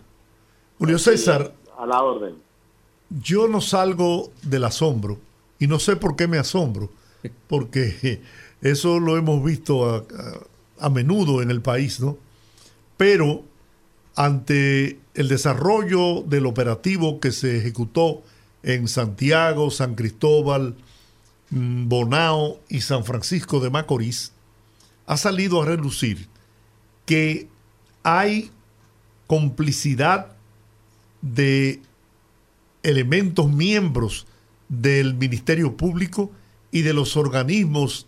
Julio 0.79 0.99
César, 0.99 1.53
A 1.79 1.87
la 1.87 2.03
orden. 2.03 2.35
yo 3.23 3.49
no 3.49 3.61
salgo 3.61 4.31
del 4.43 4.65
asombro 4.65 5.19
y 5.59 5.67
no 5.67 5.79
sé 5.79 5.97
por 5.97 6.17
qué 6.17 6.27
me 6.27 6.39
asombro, 6.39 6.91
porque 7.49 8.21
eso 8.61 8.99
lo 8.99 9.17
hemos 9.17 9.43
visto 9.45 9.85
a, 9.89 9.99
a- 9.99 10.87
a 10.87 10.91
menudo 10.91 11.41
en 11.41 11.51
el 11.51 11.63
país, 11.63 12.01
¿no? 12.01 12.19
Pero 12.99 13.43
ante 14.15 14.99
el 15.17 15.29
desarrollo 15.29 16.23
del 16.23 16.45
operativo 16.45 17.21
que 17.21 17.33
se 17.33 17.57
ejecutó 17.57 18.23
en 18.63 18.87
Santiago, 18.87 19.71
San 19.71 19.95
Cristóbal, 19.95 20.77
mm, 21.51 21.89
Bonao 21.89 22.61
y 22.69 22.83
San 22.83 23.05
Francisco 23.05 23.59
de 23.61 23.71
Macorís, 23.71 24.33
ha 25.07 25.17
salido 25.17 25.63
a 25.63 25.67
relucir 25.67 26.29
que 27.07 27.49
hay 28.03 28.51
complicidad 29.27 30.37
de 31.23 31.81
elementos 32.83 33.51
miembros 33.51 34.27
del 34.69 35.15
Ministerio 35.15 35.77
Público 35.77 36.31
y 36.71 36.83
de 36.83 36.93
los 36.93 37.17
organismos 37.17 38.07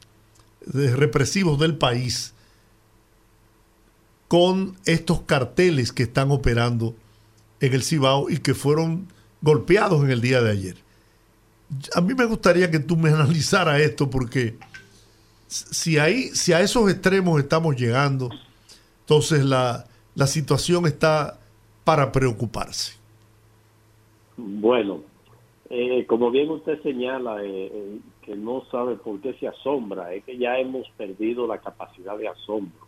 represivos 0.67 1.59
del 1.59 1.79
país 1.79 2.35
con 4.29 4.77
estos 4.85 5.23
carteles 5.23 5.93
que 5.93 6.05
están 6.05 6.31
operando 6.31 6.95
en 7.61 7.73
el 7.73 7.83
Cibao 7.83 8.31
y 8.31 8.39
que 8.39 8.55
fueron 8.55 9.09
golpeados 9.41 10.05
en 10.05 10.11
el 10.11 10.21
día 10.21 10.43
de 10.43 10.51
ayer. 10.51 10.77
A 11.95 12.01
mí 12.01 12.15
me 12.15 12.27
gustaría 12.27 12.71
que 12.71 12.79
tú 12.79 12.97
me 12.97 13.11
analizaras 13.15 13.81
esto 13.81 14.09
porque 14.09 14.57
si, 15.47 15.99
ahí, 15.99 16.25
si 16.29 16.53
a 16.53 16.61
esos 16.61 16.91
extremos 16.91 17.41
estamos 17.41 17.77
llegando, 17.77 18.29
entonces 19.01 19.45
la, 19.45 19.87
la 20.15 20.27
situación 20.27 20.87
está 20.87 21.39
para 21.85 22.13
preocuparse. 22.13 22.99
Bueno, 24.37 25.01
eh, 25.71 26.05
como 26.07 26.31
bien 26.31 26.51
usted 26.51 26.83
señala, 26.83 27.43
eh, 27.43 27.71
eh, 27.73 27.99
que 28.23 28.37
no 28.37 28.65
sabe 28.71 28.97
por 28.97 29.21
qué 29.21 29.35
se 29.35 29.49
asombra, 29.49 30.13
es 30.13 30.25
que 30.25 30.37
ya 30.37 30.59
hemos 30.59 30.89
perdido 30.97 31.47
la 31.47 31.59
capacidad 31.59 32.17
de 32.19 32.29
asombro. 32.29 32.88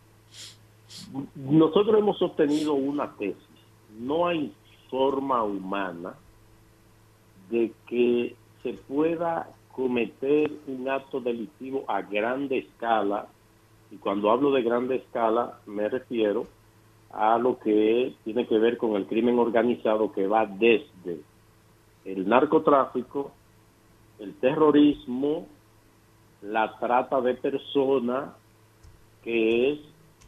Nosotros 1.35 1.99
hemos 1.99 2.19
sostenido 2.19 2.75
una 2.75 3.13
tesis. 3.17 3.37
No 3.99 4.27
hay 4.27 4.53
forma 4.91 5.43
humana 5.43 6.15
de 7.51 7.73
que 7.87 8.35
se 8.63 8.75
pueda 8.75 9.49
cometer 9.73 10.51
un 10.67 10.89
acto 10.89 11.21
delictivo 11.21 11.85
a 11.89 12.03
grande 12.03 12.59
escala, 12.59 13.29
y 13.91 13.97
cuando 13.97 14.31
hablo 14.31 14.53
de 14.53 14.63
grande 14.63 14.97
escala 14.97 15.59
me 15.67 15.89
refiero 15.89 16.47
a 17.13 17.39
lo 17.39 17.59
que 17.59 18.15
tiene 18.25 18.47
que 18.47 18.59
ver 18.59 18.77
con 18.77 18.95
el 18.95 19.07
crimen 19.07 19.39
organizado 19.39 20.13
que 20.13 20.27
va 20.27 20.47
desde 20.47 21.21
el 22.05 22.29
narcotráfico, 22.29 23.33
el 24.19 24.35
terrorismo, 24.35 25.47
la 26.43 26.79
trata 26.79 27.21
de 27.21 27.35
personas, 27.35 28.31
que 29.23 29.73
es, 29.73 29.81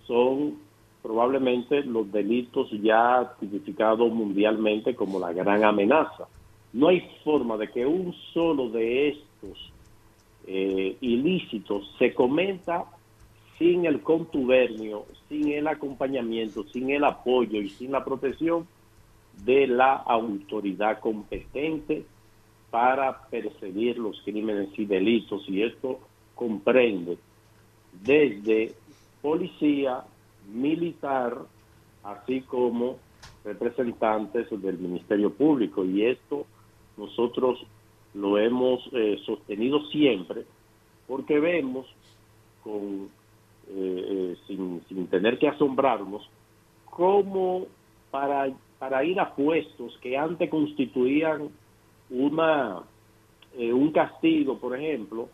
son 0.07 0.59
probablemente 1.03 1.82
los 1.82 2.11
delitos 2.12 2.70
ya 2.80 3.34
tipificados 3.40 4.12
mundialmente 4.12 4.94
como 4.94 5.18
la 5.18 5.32
gran 5.32 5.64
amenaza. 5.64 6.28
No 6.72 6.88
hay 6.88 7.03
forma 7.24 7.57
de 7.57 7.68
que 7.68 7.84
un 7.84 8.14
solo 8.32 8.70
de 8.70 9.09
estos 9.09 9.72
eh, 10.46 10.96
ilícitos 11.00 11.94
se 11.98 12.14
cometa 12.14 12.84
sin 13.59 13.84
el 13.84 14.00
contubernio, 14.00 15.05
sin 15.28 15.53
el 15.53 15.66
acompañamiento, 15.66 16.64
sin 16.64 16.90
el 16.90 17.05
apoyo 17.05 17.61
y 17.61 17.68
sin 17.68 17.92
la 17.92 18.05
protección 18.05 18.66
de 19.44 19.66
la 19.66 19.94
autoridad 19.94 21.00
competente 21.00 22.05
para 22.70 23.28
perseguir 23.28 23.98
los 23.98 24.20
crímenes 24.22 24.70
y 24.78 24.84
delitos. 24.86 25.48
Y 25.48 25.62
esto 25.62 26.00
comprende 26.34 27.18
desde 27.92 28.74
policía, 29.22 30.04
militar, 30.52 31.38
así 32.02 32.42
como 32.42 32.98
representantes 33.44 34.48
del 34.50 34.78
Ministerio 34.78 35.32
Público. 35.32 35.84
Y 35.84 36.04
esto 36.04 36.46
nosotros 36.96 37.64
lo 38.14 38.36
hemos 38.38 38.80
eh, 38.92 39.18
sostenido 39.24 39.82
siempre 39.86 40.44
porque 41.06 41.40
vemos 41.40 41.86
con 42.62 43.08
eh, 43.68 44.04
eh, 44.08 44.36
sin, 44.46 44.82
sin 44.88 45.06
tener 45.06 45.38
que 45.38 45.48
asombrarnos 45.48 46.28
cómo 46.84 47.66
para, 48.10 48.50
para 48.78 49.04
ir 49.04 49.18
a 49.18 49.34
puestos 49.34 49.96
que 49.98 50.18
antes 50.18 50.50
constituían 50.50 51.48
una 52.10 52.82
eh, 53.56 53.72
un 53.72 53.92
castigo, 53.92 54.58
por 54.58 54.76
ejemplo, 54.76 55.28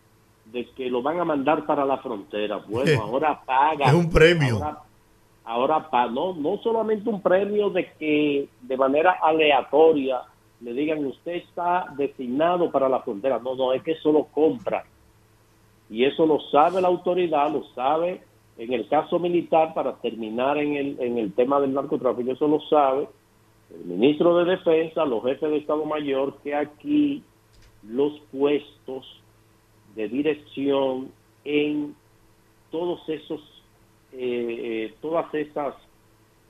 de 0.52 0.66
que 0.70 0.88
lo 0.90 1.02
van 1.02 1.20
a 1.20 1.24
mandar 1.24 1.64
para 1.66 1.84
la 1.84 1.98
frontera. 1.98 2.58
Bueno, 2.68 3.00
ahora 3.02 3.40
paga. 3.44 3.86
Es 3.86 3.92
un 3.94 4.10
premio. 4.10 4.56
Ahora, 4.56 4.78
ahora 5.44 5.90
pa- 5.90 6.06
no, 6.08 6.34
no 6.34 6.58
solamente 6.58 7.08
un 7.08 7.20
premio 7.20 7.70
de 7.70 7.92
que 7.98 8.48
de 8.62 8.76
manera 8.76 9.18
aleatoria 9.22 10.22
le 10.60 10.72
digan 10.72 11.04
usted 11.06 11.32
está 11.36 11.86
designado 11.96 12.70
para 12.70 12.88
la 12.88 13.00
frontera. 13.00 13.38
No, 13.38 13.54
no, 13.54 13.72
es 13.72 13.82
que 13.82 13.92
eso 13.92 14.10
lo 14.12 14.24
compra. 14.24 14.84
Y 15.90 16.04
eso 16.04 16.26
lo 16.26 16.40
sabe 16.50 16.80
la 16.82 16.88
autoridad, 16.88 17.50
lo 17.50 17.64
sabe 17.74 18.20
en 18.58 18.72
el 18.72 18.88
caso 18.88 19.18
militar, 19.20 19.72
para 19.72 19.94
terminar 19.96 20.58
en 20.58 20.74
el, 20.76 20.96
en 21.00 21.16
el 21.16 21.32
tema 21.32 21.60
del 21.60 21.72
narcotráfico, 21.72 22.32
eso 22.32 22.48
lo 22.48 22.60
sabe 22.62 23.08
el 23.70 23.84
ministro 23.84 24.36
de 24.38 24.50
Defensa, 24.56 25.04
los 25.04 25.22
jefes 25.22 25.48
de 25.48 25.58
Estado 25.58 25.84
Mayor, 25.84 26.36
que 26.42 26.54
aquí 26.56 27.22
los 27.84 28.18
puestos 28.32 29.06
de 29.98 30.08
dirección 30.08 31.10
en 31.44 31.96
todos 32.70 33.00
esos, 33.08 33.40
eh, 34.12 34.20
eh, 34.20 34.94
todas 35.00 35.34
esas 35.34 35.74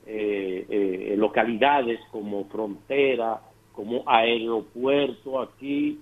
eh, 0.05 1.15
localidades 1.17 1.99
como 2.11 2.45
frontera, 2.45 3.41
como 3.73 4.03
aeropuerto, 4.05 5.41
aquí 5.41 5.99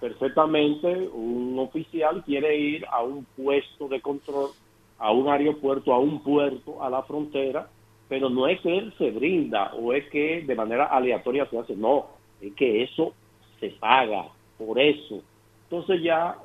perfectamente 0.00 1.08
un 1.12 1.58
oficial 1.58 2.22
quiere 2.24 2.56
ir 2.56 2.84
a 2.90 3.02
un 3.02 3.24
puesto 3.36 3.88
de 3.88 4.00
control, 4.00 4.50
a 4.98 5.10
un 5.10 5.28
aeropuerto, 5.28 5.92
a 5.92 5.98
un 5.98 6.22
puerto, 6.22 6.82
a 6.82 6.90
la 6.90 7.02
frontera, 7.02 7.68
pero 8.08 8.28
no 8.30 8.46
es 8.46 8.60
que 8.60 8.78
él 8.78 8.92
se 8.98 9.10
brinda 9.10 9.72
o 9.74 9.92
es 9.92 10.08
que 10.10 10.42
de 10.42 10.54
manera 10.54 10.84
aleatoria 10.86 11.46
se 11.46 11.58
hace, 11.58 11.74
no, 11.74 12.06
es 12.40 12.54
que 12.54 12.84
eso 12.84 13.14
se 13.58 13.70
paga 13.70 14.26
por 14.58 14.78
eso. 14.78 15.22
Entonces 15.70 16.02
ya, 16.02 16.36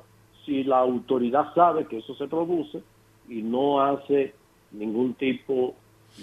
si 0.44 0.62
la 0.62 0.78
autoridad 0.78 1.52
sabe 1.52 1.86
que 1.86 1.98
eso 1.98 2.14
se 2.14 2.28
produce 2.28 2.80
y 3.28 3.42
no 3.42 3.80
hace 3.80 4.34
ningún 4.70 5.14
tipo 5.14 5.74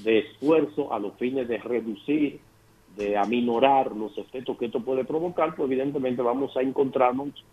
de 0.06 0.20
esfuerzo 0.20 0.94
a 0.94 1.00
los 1.00 1.14
fines 1.16 1.50
de 1.50 1.58
reducir, 1.58 2.40
de 2.96 3.18
aminorar 3.18 3.92
los 3.92 4.18
efectos 4.18 4.58
que 4.58 4.68
esto 4.68 4.80
puede 4.80 5.04
provocar, 5.04 5.54
pues 5.54 5.70
evidentemente 5.70 6.22
vamos 6.22 6.56
a 6.56 6.62
encontrarnos 6.62 7.44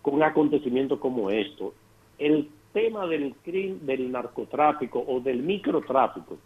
con 0.00 0.22
acontecimientos 0.22 0.98
como 1.00 1.28
esto. 1.30 1.74
El 2.18 2.48
tema 2.72 3.06
del 3.06 3.34
crimen, 3.44 3.84
del 3.84 4.10
narcotráfico 4.10 5.04
o 5.06 5.20
del 5.20 5.42
microtráfico, 5.42 6.38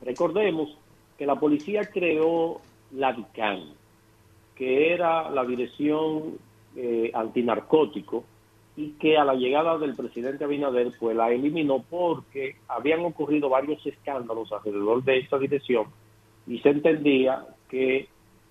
recordemos 0.00 0.74
que 1.18 1.26
la 1.26 1.34
policía 1.38 1.82
creó 1.92 2.62
la 2.92 3.12
DICAN, 3.12 3.64
que 4.54 4.94
era 4.94 5.28
la 5.28 5.44
Dirección 5.44 6.38
eh, 6.76 7.10
Antinarcótico, 7.14 8.24
y 8.76 8.90
que 8.92 9.18
a 9.18 9.24
la 9.24 9.34
llegada 9.34 9.76
del 9.76 9.96
presidente 9.96 10.44
Abinader 10.44 10.92
pues 11.00 11.16
la 11.16 11.32
eliminó 11.32 11.82
porque 11.90 12.56
habían 12.68 13.00
ocurrido 13.00 13.48
varios 13.48 13.84
escándalos 13.84 14.52
alrededor 14.52 15.02
de 15.02 15.18
esta 15.18 15.36
dirección 15.36 15.86
y 16.46 16.60
se 16.60 16.70
entendía 16.70 17.44
que 17.68 18.08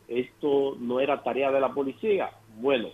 esto 0.08 0.76
no 0.80 1.00
era 1.00 1.24
tarea 1.24 1.52
de 1.52 1.60
la 1.60 1.74
policía. 1.74 2.30
Bueno, 2.60 2.90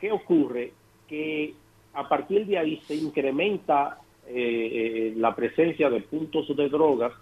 ¿qué 0.00 0.12
ocurre? 0.12 0.72
Que 1.08 1.54
a 1.94 2.08
partir 2.08 2.46
de 2.46 2.58
ahí 2.58 2.80
se 2.86 2.94
incrementa 2.96 3.98
eh, 4.26 4.32
eh, 4.34 5.14
la 5.16 5.34
presencia 5.34 5.90
de 5.90 6.00
puntos 6.02 6.54
de 6.54 6.68
drogas 6.68 7.12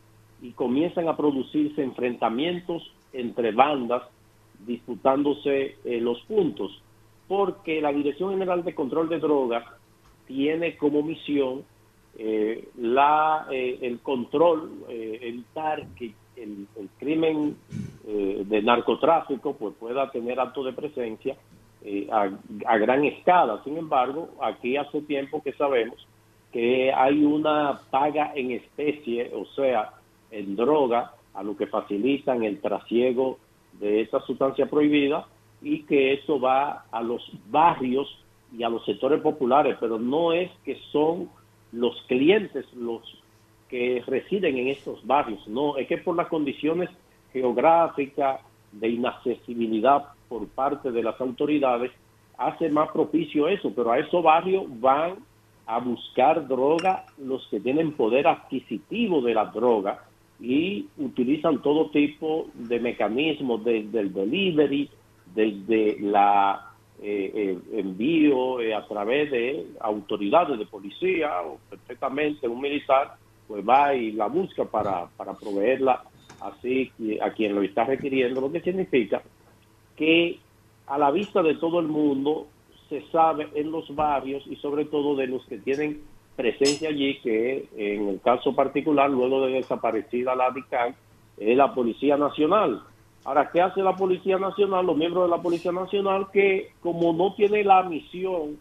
y 0.43 0.51
comienzan 0.51 1.09
a 1.09 1.17
producirse 1.17 1.83
enfrentamientos 1.83 2.93
entre 3.13 3.53
bandas 3.53 4.03
disputándose 4.67 5.77
eh, 5.85 6.01
los 6.01 6.21
puntos, 6.23 6.83
porque 7.29 7.81
la 7.81 7.93
Dirección 7.93 8.31
General 8.31 8.65
de 8.65 8.75
Control 8.75 9.09
de 9.09 9.19
Drogas 9.19 9.65
tiene 10.27 10.77
como 10.77 11.03
misión 11.03 11.65
eh, 12.19 12.69
la, 12.77 13.47
eh, 13.51 13.79
el 13.83 14.01
control, 14.01 14.85
eh, 14.89 15.19
evitar 15.23 15.87
que 15.97 16.13
el, 16.37 16.67
crimen 16.99 17.57
eh, 18.07 18.43
de 18.47 18.63
narcotráfico 18.63 19.55
pues 19.55 19.75
pueda 19.79 20.11
tener 20.11 20.39
acto 20.39 20.63
de 20.65 20.73
presencia 20.73 21.37
eh, 21.85 22.09
a, 22.11 22.31
a 22.67 22.79
gran 22.79 23.05
escala. 23.05 23.61
Sin 23.65 23.77
embargo, 23.77 24.31
aquí 24.41 24.77
hace 24.77 25.03
tiempo 25.03 25.43
que 25.43 25.53
sabemos 25.53 26.07
que 26.53 26.93
hay 26.93 27.25
una 27.25 27.81
paga 27.91 28.33
en 28.35 28.53
especie, 28.53 29.31
o 29.35 29.45
sea, 29.55 29.93
en 30.31 30.57
droga, 30.57 31.13
a 31.35 31.43
lo 31.43 31.55
que 31.57 31.67
facilitan 31.67 32.45
el 32.45 32.61
trasiego 32.61 33.39
de 33.79 34.01
esta 34.01 34.21
sustancia 34.21 34.67
prohibida 34.67 35.27
y 35.67 35.83
que 35.83 36.13
eso 36.13 36.39
va 36.39 36.85
a 36.93 37.03
los 37.03 37.29
barrios 37.51 38.07
y 38.57 38.63
a 38.63 38.69
los 38.69 38.85
sectores 38.85 39.21
populares, 39.21 39.77
pero 39.81 39.99
no 39.99 40.33
es 40.33 40.49
que 40.65 40.79
son 40.93 41.29
los 41.73 42.01
clientes 42.03 42.65
los 42.75 43.03
que 43.69 44.01
residen 44.07 44.59
en 44.59 44.69
estos 44.69 45.05
barrios, 45.05 45.47
no, 45.49 45.77
es 45.77 45.89
que 45.89 45.99
por 45.99 46.15
las 46.15 46.29
condiciones 46.29 46.89
geográficas 47.33 48.41
de 48.71 48.91
inaccesibilidad 48.91 50.05
por 50.29 50.47
parte 50.47 50.93
de 50.93 51.03
las 51.03 51.21
autoridades 51.21 51.91
hace 52.39 52.69
más 52.69 52.91
propicio 52.93 53.49
eso, 53.49 53.73
pero 53.75 53.91
a 53.91 53.99
esos 53.99 54.23
barrios 54.23 54.65
van 54.81 55.17
a 55.67 55.81
buscar 55.81 56.47
droga 56.47 57.07
los 57.19 57.45
que 57.49 57.59
tienen 57.59 57.93
poder 57.95 58.29
adquisitivo 58.29 59.21
de 59.21 59.35
la 59.35 59.47
droga 59.47 60.05
y 60.39 60.87
utilizan 60.99 61.61
todo 61.61 61.91
tipo 61.91 62.47
de 62.55 62.79
mecanismos 62.79 63.65
desde 63.65 63.99
el 63.99 64.13
delivery, 64.13 64.89
desde 65.37 65.99
la 66.01 66.73
eh, 67.03 67.31
eh, 67.35 67.59
envío 67.79 68.59
eh, 68.61 68.75
a 68.75 68.87
través 68.89 69.31
de 69.31 69.67
autoridades 69.81 70.59
de 70.59 70.65
policía 70.65 71.43
o 71.43 71.59
perfectamente 71.69 72.49
un 72.49 72.61
militar, 72.61 73.17
pues 73.47 73.63
va 73.69 73.95
y 73.95 74.13
la 74.13 74.27
busca 74.29 74.65
para, 74.65 75.07
para 75.15 75.35
proveerla 75.35 76.03
así 76.41 76.91
a 77.21 77.31
quien 77.31 77.55
lo 77.55 77.63
está 77.63 77.85
requiriendo, 77.85 78.41
lo 78.41 78.51
que 78.51 78.63
significa 78.63 79.23
que 79.95 80.39
a 80.87 80.97
la 80.97 81.11
vista 81.11 81.43
de 81.43 81.55
todo 81.57 81.81
el 81.81 81.87
mundo 81.87 82.47
se 82.89 83.03
sabe 83.11 83.49
en 83.55 83.71
los 83.71 83.95
barrios 83.95 84.47
y 84.47 84.57
sobre 84.57 84.87
todo 84.87 85.17
de 85.17 85.27
los 85.27 85.45
que 85.47 85.59
tienen 85.59 86.01
presencia 86.35 86.89
allí, 86.89 87.19
que 87.21 87.69
en 87.77 88.09
el 88.09 88.21
caso 88.21 88.55
particular, 88.55 89.11
luego 89.11 89.47
de 89.47 89.55
desaparecida 89.55 90.35
la 90.35 90.51
DICAN, 90.51 90.95
es 91.39 91.57
la 91.57 91.75
Policía 91.75 92.17
Nacional. 92.17 92.83
Ahora, 93.27 93.51
¿qué 93.53 93.61
hace 93.61 93.83
la 93.83 93.97
Policía 93.97 94.39
Nacional, 94.39 94.87
los 94.87 94.97
miembros 94.97 95.25
de 95.25 95.37
la 95.37 95.43
Policía 95.43 95.73
Nacional, 95.73 96.29
que 96.33 96.71
como 96.81 97.13
no 97.13 97.35
tiene 97.35 97.65
la 97.65 97.83
misión, 97.83 98.57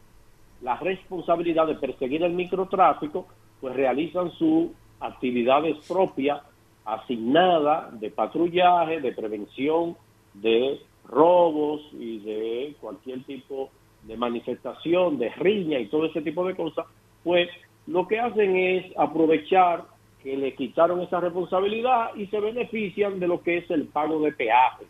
la 0.63 0.75
responsabilidad 0.77 1.67
de 1.67 1.75
perseguir 1.75 2.23
el 2.23 2.33
microtráfico, 2.33 3.27
pues 3.61 3.75
realizan 3.75 4.31
sus 4.31 4.71
actividades 4.99 5.77
propias 5.87 6.41
asignadas 6.83 7.99
de 7.99 8.09
patrullaje, 8.09 9.01
de 9.01 9.11
prevención 9.11 9.95
de 10.33 10.79
robos 11.07 11.81
y 11.93 12.17
de 12.21 12.75
cualquier 12.81 13.23
tipo 13.23 13.69
de 14.01 14.17
manifestación, 14.17 15.19
de 15.19 15.29
riña 15.29 15.77
y 15.77 15.89
todo 15.89 16.05
ese 16.05 16.23
tipo 16.23 16.43
de 16.43 16.55
cosas, 16.55 16.87
pues 17.23 17.49
lo 17.85 18.07
que 18.07 18.19
hacen 18.19 18.55
es 18.55 18.85
aprovechar 18.97 19.83
que 20.25 20.35
le 20.35 20.55
quitaron 20.55 21.01
esa 21.01 21.19
responsabilidad 21.19 22.15
y 22.15 22.25
se 22.25 22.39
benefician 22.39 23.19
de 23.19 23.27
lo 23.27 23.43
que 23.43 23.59
es 23.59 23.69
el 23.69 23.83
pago 23.83 24.19
de 24.21 24.31
peaje. 24.31 24.85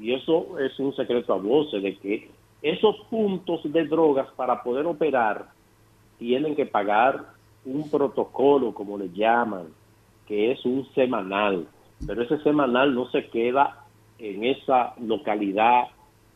Y 0.00 0.12
eso 0.14 0.58
es 0.58 0.76
un 0.80 0.92
secreto 0.96 1.32
a 1.32 1.36
voces 1.36 1.80
de 1.80 1.96
que 1.96 2.28
esos 2.60 2.96
puntos 3.08 3.60
de 3.62 3.84
drogas 3.84 4.26
para 4.32 4.64
poder 4.64 4.86
operar 4.86 5.46
tienen 6.18 6.56
que 6.56 6.66
pagar 6.66 7.24
un 7.64 7.88
protocolo, 7.88 8.74
como 8.74 8.98
le 8.98 9.10
llaman, 9.10 9.68
que 10.26 10.50
es 10.50 10.64
un 10.64 10.84
semanal. 10.92 11.68
Pero 12.04 12.22
ese 12.24 12.38
semanal 12.38 12.92
no 12.92 13.08
se 13.12 13.28
queda 13.28 13.84
en 14.18 14.42
esa 14.42 14.94
localidad, 15.00 15.84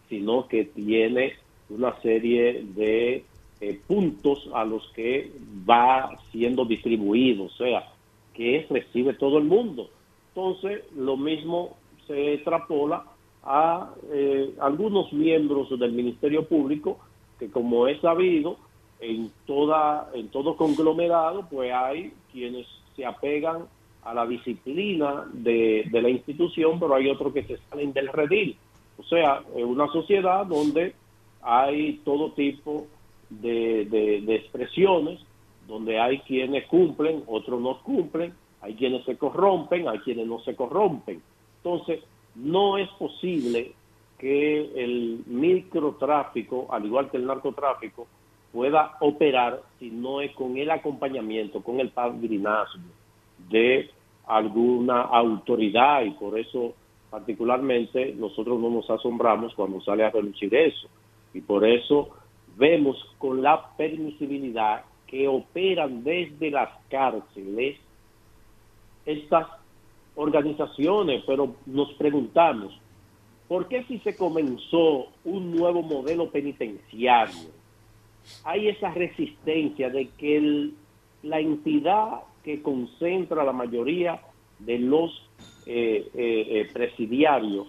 sino 0.09 0.47
que 0.47 0.66
tiene 0.66 1.32
una 1.70 2.01
serie 2.02 2.64
de 2.76 3.24
eh, 3.60 3.81
puntos 3.89 4.48
a 4.55 4.64
los 4.64 4.89
que 4.94 5.32
va 5.68 6.16
siendo 6.31 6.64
distribuido, 6.64 7.47
o 7.47 7.51
sea, 7.51 7.89
que 8.35 8.66
recibe 8.69 9.15
todo 9.15 9.39
el 9.39 9.44
mundo. 9.44 9.89
Entonces, 10.28 10.82
lo 10.94 11.16
mismo 11.16 11.77
se 12.06 12.35
extrapola 12.35 13.05
a 13.44 13.90
eh, 14.12 14.55
algunos 14.61 15.12
miembros 15.12 15.69
del 15.78 15.93
Ministerio 15.93 16.47
Público 16.47 16.98
que, 17.39 17.51
como 17.51 17.86
es 17.86 18.01
sabido, 18.01 18.56
en 19.01 19.31
toda 19.47 20.11
en 20.15 20.28
todo 20.28 20.56
conglomerado, 20.56 21.47
pues 21.51 21.73
hay 21.73 22.12
quienes 22.32 22.66
se 22.97 23.05
apegan 23.05 23.66
a 24.02 24.15
la 24.15 24.27
disciplina 24.27 25.24
de, 25.32 25.89
la 25.90 26.09
institución, 26.09 26.78
pero 26.78 26.94
hay 26.94 27.09
otros 27.09 27.32
que 27.32 27.43
se 27.44 27.59
salen 27.69 27.93
del 27.93 28.09
redil. 28.09 28.56
O 28.98 29.02
sea, 29.02 29.43
es 29.56 29.65
una 29.65 29.89
sociedad 29.89 30.47
donde 30.47 30.94
hay 31.43 32.01
todo 32.05 32.32
tipo 32.32 32.86
de- 33.31 33.85
de 33.86 34.35
expresiones, 34.36 35.20
donde 35.66 35.99
hay 35.99 36.20
quienes 36.20 36.66
cumplen, 36.66 37.23
otros 37.27 37.61
no 37.61 37.82
cumplen, 37.82 38.35
hay 38.61 38.74
quienes 38.74 39.05
se 39.05 39.16
corrompen, 39.16 39.89
hay 39.89 39.99
quienes 40.01 40.27
no 40.27 40.41
se 40.41 40.55
corrompen. 40.55 41.23
Entonces, 41.62 42.01
no 42.35 42.78
es 42.78 42.89
posible 42.91 43.73
que 44.19 44.82
el 44.82 45.23
microtráfico, 45.27 46.66
al 46.70 46.85
igual 46.86 47.11
que 47.11 47.16
el 47.16 47.27
narcotráfico, 47.27 48.07
pueda 48.53 48.97
operar 49.01 49.61
si 49.78 49.91
no 49.91 50.20
es 50.20 50.32
con 50.32 50.57
el 50.57 50.70
acompañamiento, 50.70 51.62
con 51.62 51.81
el 51.81 51.91
padrinazgo 51.91 52.81
de 53.51 53.91
alguna 54.27 55.03
autoridad 55.03 56.05
y 56.05 56.12
por 56.12 56.39
eso 56.39 56.74
particularmente 57.11 58.15
nosotros 58.15 58.59
no 58.59 58.70
nos 58.70 58.89
asombramos 58.89 59.55
cuando 59.55 59.81
sale 59.81 60.05
a 60.05 60.11
relucir 60.11 60.55
eso 60.55 60.89
y 61.35 61.41
por 61.41 61.66
eso 61.66 62.11
vemos 62.57 62.97
con 63.19 63.43
la 63.43 63.77
permisibilidad 63.77 64.85
que 65.06 65.28
operan 65.28 66.02
desde 66.05 66.51
las 66.51 66.70
cárceles 66.89 67.78
estas 69.06 69.47
organizaciones, 70.16 71.22
pero 71.26 71.56
nos 71.66 71.93
preguntamos, 71.94 72.78
¿por 73.48 73.68
qué 73.68 73.85
si 73.85 73.98
se 74.01 74.16
comenzó 74.16 75.09
un 75.24 75.55
nuevo 75.55 75.82
modelo 75.82 76.31
penitenciario, 76.31 77.51
hay 78.44 78.68
esa 78.68 78.90
resistencia 78.93 79.90
de 79.90 80.09
que 80.16 80.70
la 81.22 81.40
entidad 81.40 82.22
que 82.43 82.62
concentra 82.62 83.44
la 83.44 83.52
mayoría 83.52 84.20
de 84.59 84.78
los 84.78 85.10
eh, 85.66 86.09
eh, 86.14 86.47
eh, 86.51 86.68
presidiarios 86.72 87.66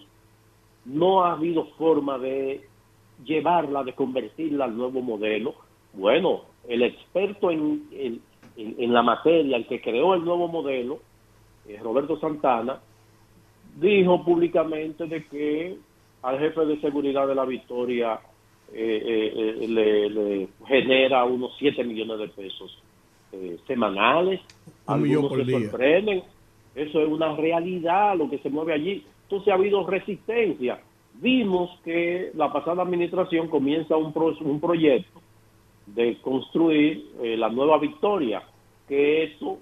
no 0.86 1.24
ha 1.24 1.34
habido 1.34 1.66
forma 1.78 2.18
de 2.18 2.68
llevarla, 3.24 3.84
de 3.84 3.94
convertirla 3.94 4.66
al 4.66 4.78
nuevo 4.78 5.02
modelo. 5.02 5.56
Bueno, 5.94 6.42
el 6.68 6.84
experto 6.84 7.52
en, 7.52 7.84
en- 7.92 8.22
en- 8.58 8.94
la 8.94 9.02
materia, 9.02 9.58
el 9.58 9.68
que 9.68 9.82
creó 9.82 10.14
el 10.14 10.24
nuevo 10.24 10.48
modelo, 10.48 11.00
eh, 11.68 11.78
Roberto 11.84 12.18
Santana, 12.20 12.80
dijo 13.80 14.24
públicamente 14.24 15.06
de 15.08 15.26
que 15.26 15.76
al 16.22 16.40
jefe 16.40 16.66
de 16.66 16.80
seguridad 16.80 17.28
de 17.28 17.36
la 17.36 17.46
Victoria 17.46 18.20
eh, 18.74 19.32
eh, 19.62 19.68
le, 19.68 20.10
le 20.10 20.48
genera 20.68 21.24
unos 21.26 21.52
7 21.60 21.84
millones 21.84 22.18
de 22.20 22.28
pesos 22.30 22.82
semanales. 23.68 24.40
Un 24.88 24.94
Algunos 24.94 25.32
se 25.34 25.44
día. 25.44 25.60
sorprenden. 25.70 26.24
Eso 26.74 27.02
es 27.02 27.08
una 27.08 27.36
realidad 27.36 28.16
lo 28.18 28.30
que 28.30 28.38
se 28.40 28.50
mueve 28.50 28.74
allí. 28.74 29.04
Entonces 29.24 29.50
ha 29.52 29.56
habido 29.56 29.86
resistencia. 29.86 30.80
Vimos 31.16 31.70
que 31.84 32.32
la 32.36 32.52
pasada 32.52 32.84
administración 32.84 33.48
comienza 33.48 33.96
un, 33.98 34.12
pro- 34.14 34.36
un 34.42 34.60
proyecto 34.60 35.20
de 35.88 36.18
construir 36.22 37.12
eh, 37.22 37.38
la 37.38 37.50
nueva 37.50 37.78
Victoria, 37.78 38.44
que 38.88 39.24
eso, 39.24 39.60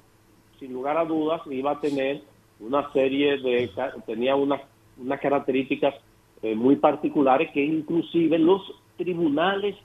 sin 0.59 0.73
lugar 0.73 0.97
a 0.97 1.05
dudas, 1.05 1.41
iba 1.49 1.71
a 1.71 1.79
tener 1.79 2.21
una 2.59 2.91
serie 2.93 3.37
de, 3.37 3.69
tenía 4.05 4.35
unas, 4.35 4.61
unas 4.97 5.19
características 5.19 5.95
eh, 6.41 6.55
muy 6.55 6.75
particulares 6.77 7.51
que 7.51 7.63
inclusive 7.63 8.37
los 8.39 8.61
tribunales 8.97 9.75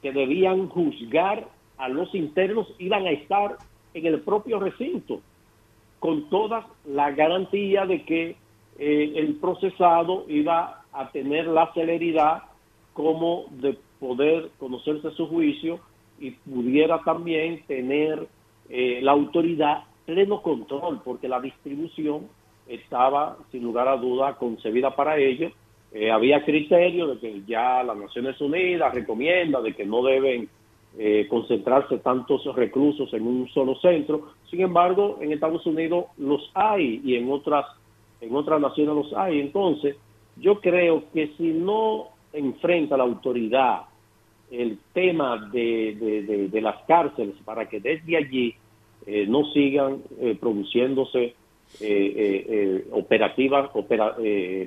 que 0.00 0.12
debían 0.12 0.68
juzgar 0.68 1.48
a 1.78 1.88
los 1.88 2.14
internos 2.14 2.66
iban 2.78 3.06
a 3.06 3.10
estar 3.10 3.56
en 3.94 4.06
el 4.06 4.20
propio 4.20 4.58
recinto, 4.58 5.20
con 5.98 6.28
toda 6.28 6.66
la 6.86 7.10
garantía 7.12 7.86
de 7.86 8.04
que 8.04 8.36
eh, 8.78 9.12
el 9.16 9.34
procesado 9.36 10.24
iba 10.28 10.82
a 10.92 11.10
tener 11.10 11.46
la 11.46 11.72
celeridad 11.72 12.42
como 12.94 13.44
de 13.50 13.78
poder 14.02 14.50
conocerse 14.58 15.12
su 15.12 15.28
juicio 15.28 15.78
y 16.18 16.32
pudiera 16.32 17.00
también 17.04 17.62
tener 17.68 18.26
eh, 18.68 18.98
la 19.00 19.12
autoridad 19.12 19.84
pleno 20.04 20.42
control, 20.42 21.00
porque 21.04 21.28
la 21.28 21.40
distribución 21.40 22.26
estaba, 22.66 23.36
sin 23.52 23.62
lugar 23.62 23.86
a 23.86 23.96
duda, 23.96 24.34
concebida 24.34 24.96
para 24.96 25.16
ello. 25.18 25.52
Eh, 25.92 26.10
había 26.10 26.44
criterio 26.44 27.14
de 27.14 27.20
que 27.20 27.42
ya 27.46 27.84
las 27.84 27.96
Naciones 27.96 28.40
Unidas 28.40 28.92
recomienda 28.92 29.60
de 29.60 29.72
que 29.72 29.86
no 29.86 30.02
deben 30.02 30.48
eh, 30.98 31.28
concentrarse 31.30 31.98
tantos 31.98 32.44
reclusos 32.56 33.14
en 33.14 33.24
un 33.24 33.48
solo 33.50 33.76
centro. 33.76 34.32
Sin 34.50 34.62
embargo, 34.62 35.18
en 35.20 35.32
Estados 35.32 35.64
Unidos 35.64 36.06
los 36.18 36.50
hay 36.54 37.00
y 37.04 37.14
en 37.14 37.30
otras 37.30 37.66
en 38.20 38.34
otras 38.34 38.60
naciones 38.60 38.94
los 38.94 39.12
hay. 39.14 39.40
Entonces, 39.40 39.96
yo 40.36 40.60
creo 40.60 41.04
que 41.12 41.32
si 41.36 41.48
no 41.48 42.08
enfrenta 42.32 42.96
la 42.96 43.04
autoridad 43.04 43.82
el 44.52 44.78
tema 44.92 45.48
de, 45.52 46.48
de- 46.52 46.60
las 46.60 46.76
cárceles 46.86 47.34
para 47.44 47.68
que 47.68 47.80
desde 47.80 48.16
allí 48.18 48.54
eh, 49.06 49.26
no 49.26 49.44
sigan 49.52 50.02
eh, 50.20 50.36
produciéndose 50.38 51.24
eh, 51.24 51.34
eh, 51.80 52.46
eh, 52.48 52.84
operativas, 52.92 53.70
opera- 53.74 54.14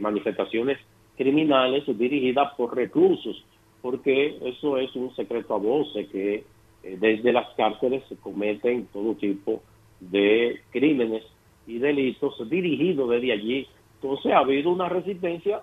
manifestaciones 0.02 0.80
criminales 1.16 1.84
dirigidas 1.98 2.54
por 2.56 2.76
reclusos, 2.76 3.46
porque 3.82 4.38
eso 4.44 4.78
es 4.80 4.94
un 4.96 5.16
secreto 5.16 5.54
a 5.54 5.60
voces 5.60 6.08
que 6.10 6.44
desde 6.84 7.32
las 7.32 7.48
cárceles 7.56 8.04
se 8.10 8.16
cometen 8.18 8.88
todo 8.92 9.14
tipo 9.16 9.62
de 10.00 10.60
crímenes 10.72 11.24
y 11.68 11.78
delitos 11.78 12.34
dirigidos 12.50 13.10
desde 13.12 13.32
allí. 13.32 13.68
Entonces 14.02 14.32
ha 14.34 14.40
habido 14.40 14.72
una 14.72 14.90
resistencia, 14.90 15.62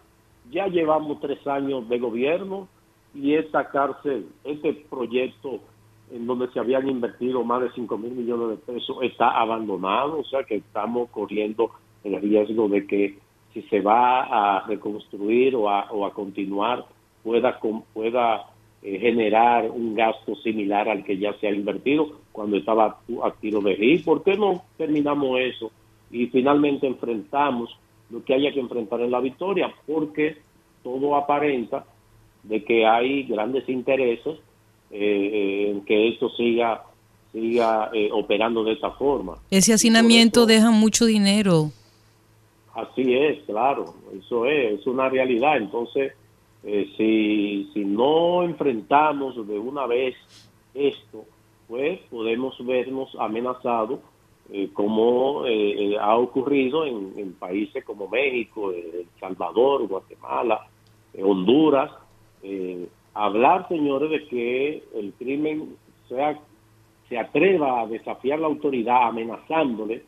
ya 0.50 0.66
llevamos 0.68 1.20
tres 1.20 1.44
años 1.46 1.88
de 1.88 1.98
gobierno 1.98 2.68
y 3.14 3.34
esta 3.34 3.68
cárcel, 3.68 4.26
este 4.44 4.72
proyecto 4.88 5.60
en 6.12 6.26
donde 6.26 6.48
se 6.48 6.60
habían 6.60 6.88
invertido 6.88 7.42
más 7.42 7.62
de 7.62 7.72
5 7.72 7.98
mil 7.98 8.12
millones 8.12 8.50
de 8.50 8.72
pesos 8.72 8.98
está 9.02 9.30
abandonado, 9.30 10.20
o 10.20 10.24
sea 10.24 10.44
que 10.44 10.56
estamos 10.56 11.08
corriendo 11.10 11.70
el 12.04 12.20
riesgo 12.20 12.68
de 12.68 12.86
que 12.86 13.18
si 13.54 13.62
se 13.62 13.80
va 13.80 14.22
a 14.56 14.66
reconstruir 14.66 15.54
o 15.56 15.70
a, 15.70 15.90
o 15.90 16.06
a 16.06 16.12
continuar 16.12 16.86
pueda, 17.22 17.58
pueda 17.92 18.46
eh, 18.82 18.98
generar 18.98 19.70
un 19.70 19.94
gasto 19.94 20.34
similar 20.36 20.88
al 20.88 21.04
que 21.04 21.18
ya 21.18 21.32
se 21.34 21.48
ha 21.48 21.52
invertido 21.52 22.08
cuando 22.32 22.56
estaba 22.56 22.98
activo 23.22 23.60
de 23.60 23.76
¿Y 23.78 23.98
por 23.98 24.22
qué 24.22 24.36
no 24.36 24.62
terminamos 24.76 25.38
eso 25.40 25.70
y 26.10 26.26
finalmente 26.26 26.86
enfrentamos 26.86 27.78
lo 28.10 28.24
que 28.24 28.34
haya 28.34 28.52
que 28.52 28.60
enfrentar 28.60 29.00
en 29.00 29.10
la 29.10 29.20
victoria? 29.20 29.72
Porque 29.86 30.38
todo 30.82 31.16
aparenta 31.16 31.84
de 32.42 32.64
que 32.64 32.86
hay 32.86 33.24
grandes 33.24 33.68
intereses 33.68 34.38
eh, 34.90 35.70
en 35.70 35.84
que 35.84 36.08
esto 36.08 36.28
siga 36.30 36.82
siga 37.32 37.90
eh, 37.94 38.10
operando 38.12 38.62
de 38.62 38.72
esta 38.72 38.90
forma. 38.90 39.38
Ese 39.50 39.72
hacinamiento 39.72 40.44
deja 40.44 40.70
mucho 40.70 41.06
dinero. 41.06 41.70
Así 42.74 43.14
es, 43.14 43.42
claro, 43.44 43.94
eso 44.18 44.44
es, 44.46 44.80
es 44.80 44.86
una 44.86 45.08
realidad. 45.08 45.56
Entonces, 45.56 46.12
eh, 46.62 46.92
si, 46.96 47.70
si 47.72 47.84
no 47.86 48.42
enfrentamos 48.42 49.46
de 49.46 49.58
una 49.58 49.86
vez 49.86 50.14
esto, 50.74 51.24
pues 51.68 52.00
podemos 52.10 52.54
vernos 52.66 53.16
amenazados, 53.18 54.00
eh, 54.52 54.68
como 54.74 55.46
eh, 55.46 55.92
eh, 55.92 55.96
ha 55.98 56.16
ocurrido 56.16 56.84
en, 56.84 57.14
en 57.16 57.32
países 57.32 57.82
como 57.82 58.08
México, 58.08 58.72
eh, 58.72 58.90
El 59.00 59.20
Salvador, 59.20 59.86
Guatemala, 59.88 60.66
eh, 61.14 61.22
Honduras. 61.22 61.90
Eh, 62.42 62.86
hablar, 63.14 63.68
señores, 63.68 64.10
de 64.10 64.26
que 64.26 64.82
el 64.94 65.12
crimen 65.18 65.76
sea, 66.08 66.38
se 67.08 67.18
atreva 67.18 67.82
a 67.82 67.86
desafiar 67.86 68.38
la 68.38 68.46
autoridad 68.46 69.08
amenazándole, 69.08 70.02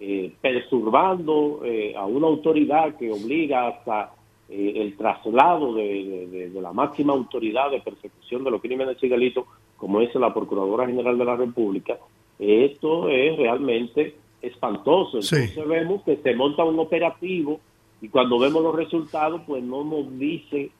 eh, 0.00 0.32
perturbando 0.40 1.60
eh, 1.64 1.94
a 1.96 2.06
una 2.06 2.26
autoridad 2.28 2.96
que 2.96 3.10
obliga 3.10 3.68
hasta 3.68 4.12
eh, 4.48 4.72
el 4.76 4.96
traslado 4.96 5.74
de, 5.74 5.82
de- 5.82 6.26
de- 6.28 6.50
de 6.50 6.60
la 6.62 6.72
máxima 6.72 7.12
autoridad 7.12 7.70
de 7.70 7.80
persecución 7.80 8.44
de 8.44 8.50
los 8.50 8.60
crímenes 8.60 8.96
y 9.02 9.08
delitos, 9.08 9.44
como 9.76 10.00
es 10.00 10.14
la 10.14 10.32
Procuradora 10.32 10.86
General 10.86 11.16
de 11.18 11.24
la 11.24 11.36
República, 11.36 11.98
esto 12.38 13.08
es 13.08 13.36
realmente 13.36 14.14
espantoso. 14.40 15.20
Sí. 15.22 15.36
Entonces 15.36 15.66
vemos 15.68 16.02
que 16.02 16.16
se 16.16 16.34
monta 16.34 16.64
un 16.64 16.78
operativo 16.78 17.60
y 18.00 18.08
cuando 18.08 18.38
vemos 18.38 18.62
los 18.62 18.74
resultados, 18.74 19.42
pues 19.46 19.62
no 19.62 19.82
nos 19.84 20.16
dice 20.18 20.70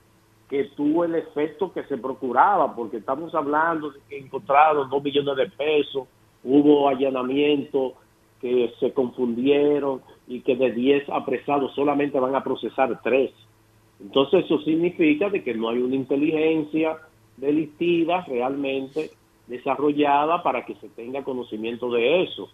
que 0.49 0.65
tuvo 0.75 1.05
el 1.05 1.15
efecto 1.15 1.71
que 1.71 1.83
se 1.83 1.97
procuraba, 1.97 2.75
porque 2.75 2.97
estamos 2.97 3.33
hablando 3.35 3.91
de 3.91 3.99
que 4.09 4.17
encontraron 4.17 4.89
dos 4.89 5.03
millones 5.03 5.35
de 5.37 5.49
pesos, 5.49 6.07
hubo 6.43 6.89
allanamientos 6.89 7.93
que 8.41 8.73
se 8.79 8.91
confundieron 8.93 10.01
y 10.27 10.41
que 10.41 10.55
de 10.55 10.71
10 10.71 11.09
apresados 11.09 11.73
solamente 11.75 12.19
van 12.19 12.35
a 12.35 12.43
procesar 12.43 12.99
tres. 13.03 13.31
Entonces 13.99 14.45
eso 14.45 14.59
significa 14.61 15.29
de 15.29 15.43
que 15.43 15.53
no 15.53 15.69
hay 15.69 15.79
una 15.79 15.95
inteligencia 15.95 16.97
delictiva 17.37 18.25
realmente 18.27 19.11
desarrollada 19.47 20.41
para 20.41 20.65
que 20.65 20.75
se 20.75 20.89
tenga 20.89 21.23
conocimiento 21.23 21.91
de 21.91 22.23
eso. 22.23 22.49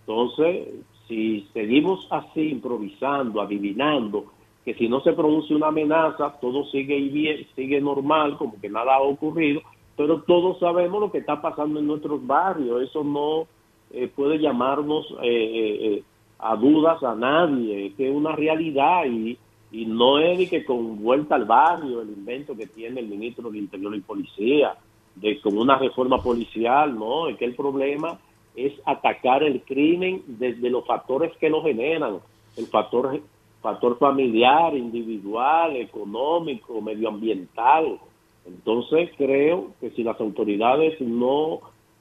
Entonces, 0.00 0.68
si 1.08 1.48
seguimos 1.52 2.06
así 2.10 2.50
improvisando, 2.50 3.40
adivinando, 3.40 4.26
que 4.64 4.74
si 4.74 4.88
no 4.88 5.00
se 5.00 5.12
pronuncia 5.12 5.56
una 5.56 5.68
amenaza, 5.68 6.38
todo 6.40 6.64
sigue 6.66 6.98
bien, 7.00 7.46
sigue 7.56 7.80
normal, 7.80 8.36
como 8.36 8.60
que 8.60 8.68
nada 8.68 8.96
ha 8.96 9.00
ocurrido, 9.00 9.62
pero 9.96 10.22
todos 10.22 10.58
sabemos 10.58 11.00
lo 11.00 11.10
que 11.10 11.18
está 11.18 11.40
pasando 11.40 11.80
en 11.80 11.86
nuestros 11.86 12.26
barrios. 12.26 12.82
Eso 12.82 13.02
no 13.04 13.46
eh, 13.90 14.08
puede 14.14 14.38
llamarnos 14.38 15.06
eh, 15.22 15.28
eh, 15.28 15.78
eh, 15.86 16.02
a 16.38 16.56
dudas 16.56 17.02
a 17.02 17.14
nadie, 17.14 17.92
que 17.96 18.08
es 18.08 18.14
una 18.14 18.32
realidad 18.36 19.04
y, 19.06 19.38
y 19.72 19.86
no 19.86 20.18
es 20.18 20.38
de 20.38 20.48
que 20.48 20.64
con 20.64 21.02
vuelta 21.02 21.34
al 21.34 21.44
barrio, 21.44 22.02
el 22.02 22.10
invento 22.10 22.56
que 22.56 22.66
tiene 22.66 23.00
el 23.00 23.08
ministro 23.08 23.50
de 23.50 23.58
Interior 23.58 23.94
y 23.94 24.00
Policía, 24.00 24.74
de 25.14 25.40
con 25.40 25.56
una 25.58 25.76
reforma 25.76 26.18
policial, 26.18 26.98
no, 26.98 27.28
es 27.28 27.36
que 27.36 27.44
el 27.44 27.54
problema 27.54 28.18
es 28.56 28.72
atacar 28.84 29.42
el 29.42 29.62
crimen 29.62 30.22
desde 30.26 30.70
los 30.70 30.86
factores 30.86 31.36
que 31.38 31.50
lo 31.50 31.62
generan, 31.62 32.18
el 32.56 32.66
factor 32.66 33.20
factor 33.60 33.98
familiar, 33.98 34.74
individual, 34.76 35.76
económico, 35.76 36.80
medioambiental. 36.80 37.98
Entonces 38.46 39.10
creo 39.16 39.72
que 39.80 39.90
si 39.90 40.02
las 40.02 40.18
autoridades 40.20 41.00
no 41.00 41.60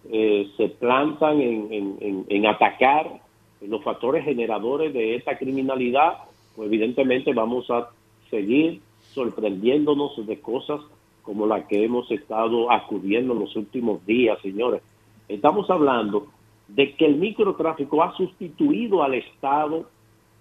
eh, 0.09 0.49
se 0.55 0.69
plantan 0.69 1.41
en, 1.41 2.45
atacar 2.45 3.21
los 3.61 3.83
factores 3.83 4.23
generadores 4.23 4.93
de 4.93 5.15
esta 5.15 5.37
criminalidad, 5.37 6.19
pues 6.55 6.67
evidentemente 6.67 7.33
vamos 7.33 7.69
a 7.69 7.89
seguir 8.29 8.81
sorprendiéndonos 9.13 10.25
de 10.25 10.39
cosas 10.39 10.79
como 11.23 11.45
la 11.45 11.67
que 11.67 11.83
hemos 11.83 12.09
estado 12.11 12.71
acudiendo 12.71 13.33
en 13.33 13.39
los 13.39 13.55
últimos 13.55 14.05
días, 14.05 14.39
señores. 14.41 14.81
Estamos 15.27 15.69
hablando 15.69 16.27
de 16.69 16.93
que 16.95 17.05
el 17.05 17.15
microtráfico 17.15 18.01
ha 18.01 18.15
sustituido 18.15 19.03
al 19.03 19.15
Estado 19.15 19.89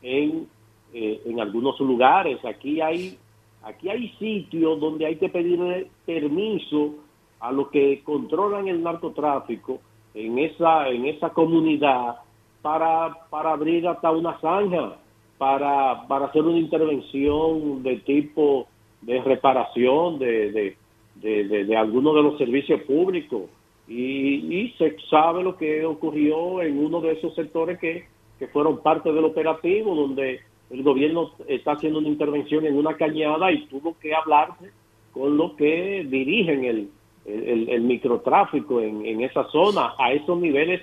en, 0.03 0.47
eh, 0.93 1.21
en 1.27 1.41
algunos 1.41 1.79
lugares. 1.81 2.45
Aquí 2.45 2.81
hay, 2.81 3.19
aquí 3.63 3.89
hay 3.89 4.09
sitios 4.19 4.81
donde 4.81 5.07
hay 5.07 5.17
que 5.17 5.29
pedirle 5.29 5.89
permiso 6.07 6.95
a 7.41 7.53
los 7.53 7.69
que 7.69 8.03
controlan 8.05 8.69
el 8.69 8.83
narcotráfico 8.83 9.81
en 10.15 10.39
esa, 10.39 10.89
en 10.89 11.07
esa 11.07 11.31
comunidad 11.31 12.17
para, 12.63 13.15
para 13.31 13.53
abrir 13.53 13.87
hasta 13.87 14.11
una 14.11 14.39
zanja, 14.41 14.97
para, 15.39 16.07
para 16.09 16.27
hacer 16.27 16.43
una 16.43 16.59
intervención 16.59 17.83
de 17.83 17.97
tipo 17.99 18.67
de 19.03 19.23
reparación 19.23 20.19
de, 20.19 20.51
de, 20.51 20.77
de, 21.17 21.45
de- 21.45 21.65
de 21.65 21.77
algunos 21.77 22.15
de 22.17 22.23
los 22.23 22.37
servicios 22.39 22.81
públicos. 22.83 23.43
Y, 23.87 24.55
y 24.55 24.75
se 24.77 24.97
sabe 25.09 25.43
lo 25.45 25.57
que 25.57 25.85
ocurrió 25.87 26.61
en 26.61 26.85
uno 26.85 27.01
de 27.01 27.13
esos 27.13 27.35
sectores 27.35 27.79
que, 27.79 28.05
que 28.39 28.49
fueron 28.49 28.83
parte 28.83 29.13
del 29.13 29.25
operativo, 29.25 29.95
donde 29.95 30.41
el 30.71 30.83
gobierno 30.83 31.31
está 31.47 31.73
haciendo 31.73 31.99
una 31.99 32.09
intervención 32.09 32.67
en 32.67 32.77
una 32.77 32.97
cañada 32.97 33.51
y 33.53 33.67
tuvo 33.67 33.97
que 33.99 34.15
hablarse 34.15 34.71
con 35.13 35.37
los 35.37 35.53
que 35.55 36.07
dirigen 36.09 36.65
el, 36.65 36.91
el, 37.25 37.69
el 37.69 37.81
microtráfico 37.83 38.81
en, 38.81 39.05
en 39.07 39.23
esa 39.23 39.45
zona. 39.51 39.95
A 39.99 40.13
esos 40.13 40.39
niveles 40.39 40.83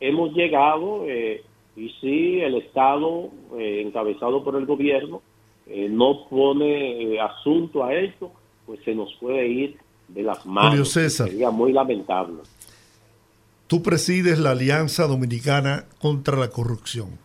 hemos 0.00 0.32
llegado 0.34 1.04
eh, 1.06 1.42
y 1.76 1.90
si 2.00 2.40
el 2.40 2.54
Estado, 2.56 3.30
eh, 3.58 3.82
encabezado 3.84 4.44
por 4.44 4.56
el 4.56 4.66
gobierno, 4.66 5.22
eh, 5.66 5.88
no 5.90 6.28
pone 6.28 7.18
asunto 7.20 7.84
a 7.84 7.94
esto, 7.94 8.30
pues 8.66 8.80
se 8.84 8.94
nos 8.94 9.12
puede 9.14 9.48
ir 9.48 9.76
de 10.08 10.22
las 10.22 10.44
manos. 10.46 10.90
César. 10.90 11.28
Sería 11.28 11.50
muy 11.50 11.72
lamentable. 11.72 12.42
Tú 13.66 13.82
presides 13.82 14.38
la 14.38 14.50
Alianza 14.50 15.06
Dominicana 15.06 15.86
contra 15.98 16.36
la 16.36 16.50
Corrupción. 16.50 17.18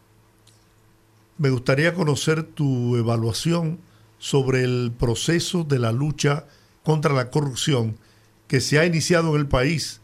Me 1.39 1.49
gustaría 1.49 1.93
conocer 1.93 2.43
tu 2.43 2.97
evaluación 2.97 3.79
sobre 4.17 4.65
el 4.65 4.91
proceso 4.91 5.63
de 5.63 5.79
la 5.79 5.93
lucha 5.93 6.45
contra 6.83 7.13
la 7.13 7.29
corrupción 7.29 7.95
que 8.49 8.59
se 8.59 8.77
ha 8.77 8.85
iniciado 8.85 9.33
en 9.33 9.39
el 9.39 9.47
país 9.47 10.01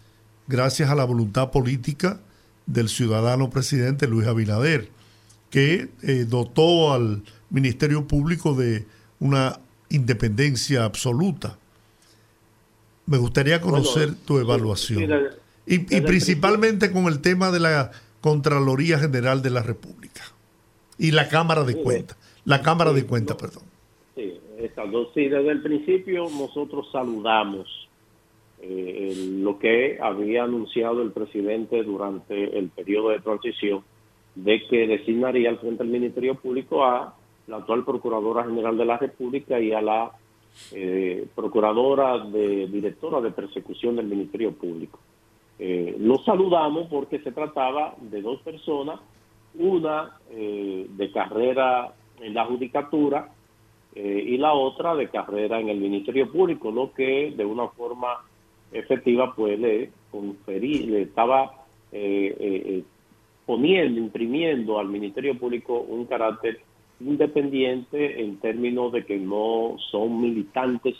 gracias 0.48 0.90
a 0.90 0.96
la 0.96 1.04
voluntad 1.04 1.52
política 1.52 2.22
del 2.68 2.88
ciudadano 2.88 3.50
presidente 3.50 4.08
Luis 4.08 4.28
Abinader, 4.28 4.90
que 5.50 5.90
eh, 6.04 6.26
dotó 6.26 6.94
al 6.94 7.24
Ministerio 7.50 8.08
Público 8.08 8.54
de 8.54 8.88
una 9.20 9.60
independencia 9.90 10.86
absoluta. 10.86 11.58
Me 13.08 13.18
gustaría 13.18 13.60
conocer 13.60 14.08
Bueno, 14.08 14.22
tu 14.26 14.36
sí, 14.36 14.42
evaluación. 14.42 15.12
sí, 15.68 15.86
Y, 15.90 16.00
principalmente 16.00 16.94
con 16.94 17.08
el 17.08 17.20
tema 17.20 17.52
de 17.52 17.60
la 17.60 17.92
Contraloría 18.22 19.00
General 19.00 19.42
de 19.42 19.50
la 19.50 19.64
República 19.64 20.22
y 20.98 21.12
la 21.12 21.28
Cámara 21.28 21.64
de 21.64 21.76
Cuentas. 21.82 22.18
La 22.46 22.62
Cámara 22.62 22.94
de 22.94 23.06
Cuentas, 23.06 23.38
perdón. 23.38 23.64
Sí, 24.16 24.40
estas 24.58 24.92
dos. 24.92 25.10
Sí, 25.14 25.28
desde 25.28 25.52
el 25.52 25.62
principio 25.62 26.26
nosotros 26.30 26.88
saludamos 26.92 27.68
eh, 28.62 29.14
lo 29.42 29.60
que 29.60 30.00
había 30.02 30.44
anunciado 30.44 31.02
el 31.02 31.12
presidente 31.12 31.84
durante 31.84 32.58
el 32.58 32.70
periodo 32.70 33.10
de 33.10 33.20
transición 33.20 33.84
de 34.36 34.66
que 34.68 34.88
designaría 34.88 35.50
al 35.50 35.60
frente 35.60 35.84
del 35.84 35.92
Ministerio 35.92 36.36
Público 36.36 36.84
a 36.84 37.16
la 37.48 37.58
actual 37.58 37.86
Procuradora 37.86 38.44
General 38.44 38.78
de 38.78 38.86
la 38.86 38.98
República 38.98 39.60
y 39.60 39.72
a 39.72 39.82
la 39.82 40.12
eh, 40.72 41.28
Procuradora 41.36 42.20
de 42.20 42.68
Directora 42.68 43.22
de 43.22 43.32
Persecución 43.32 43.96
del 43.96 44.08
Ministerio 44.08 44.54
Público. 44.54 45.00
Eh, 45.58 45.96
lo 46.00 46.18
saludamos 46.24 46.88
porque 46.90 47.20
se 47.20 47.32
trataba 47.32 47.96
de 48.00 48.22
dos 48.22 48.42
personas, 48.42 49.00
una 49.60 50.18
eh, 50.32 50.88
de 50.90 51.12
carrera 51.12 51.94
en 52.22 52.34
la 52.34 52.46
judicatura 52.46 53.30
eh, 53.94 54.24
y 54.28 54.38
la 54.38 54.54
otra 54.54 54.96
de 54.96 55.10
carrera 55.10 55.60
en 55.60 55.70
el 55.70 55.78
Ministerio 55.78 56.32
Público, 56.32 56.72
lo 56.72 56.94
que 56.94 57.34
de 57.36 57.46
una 57.46 57.68
forma 57.70 58.18
efectiva 58.72 59.34
pues 59.36 59.60
le 59.60 59.92
conferí, 60.12 60.80
le 60.80 61.04
estaba 61.04 61.66
eh, 61.92 62.36
eh, 62.40 62.64
eh, 62.66 62.84
poniendo, 63.46 64.00
imprimiendo 64.00 64.80
al 64.80 64.90
Ministerio 64.90 65.38
Público 65.38 65.80
un 65.80 66.06
carácter 66.06 66.60
independiente 67.00 68.22
en 68.22 68.38
términos 68.38 68.92
de 68.92 69.06
que 69.06 69.18
no 69.18 69.76
son 69.92 70.22
militantes 70.22 70.96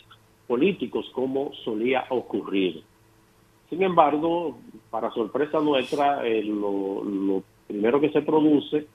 políticos 0.46 1.10
como 1.12 1.52
solía 1.64 2.04
ocurrir. 2.10 2.82
Sin 3.68 3.82
embargo, 3.82 4.58
para 4.90 5.10
sorpresa 5.10 5.60
nuestra, 5.60 6.26
eh, 6.26 6.42
lo, 6.44 7.02
lo 7.02 7.42
primero 7.66 8.00
que 8.00 8.10
se 8.10 8.22
produce, 8.22 8.86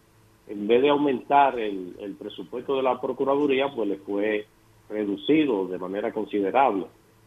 en 0.48 0.68
vez 0.68 0.82
de 0.82 0.90
aumentar 0.90 1.60
el, 1.60 1.96
el 2.00 2.14
presupuesto 2.16 2.76
de 2.76 2.84
la 2.84 3.00
Procuraduría, 3.00 3.70
pues 3.74 3.88
le 3.88 3.98
fue 3.98 4.46
reducido 4.90 5.68
de 5.68 5.78
manera 5.78 6.12
considerable. 6.12 6.86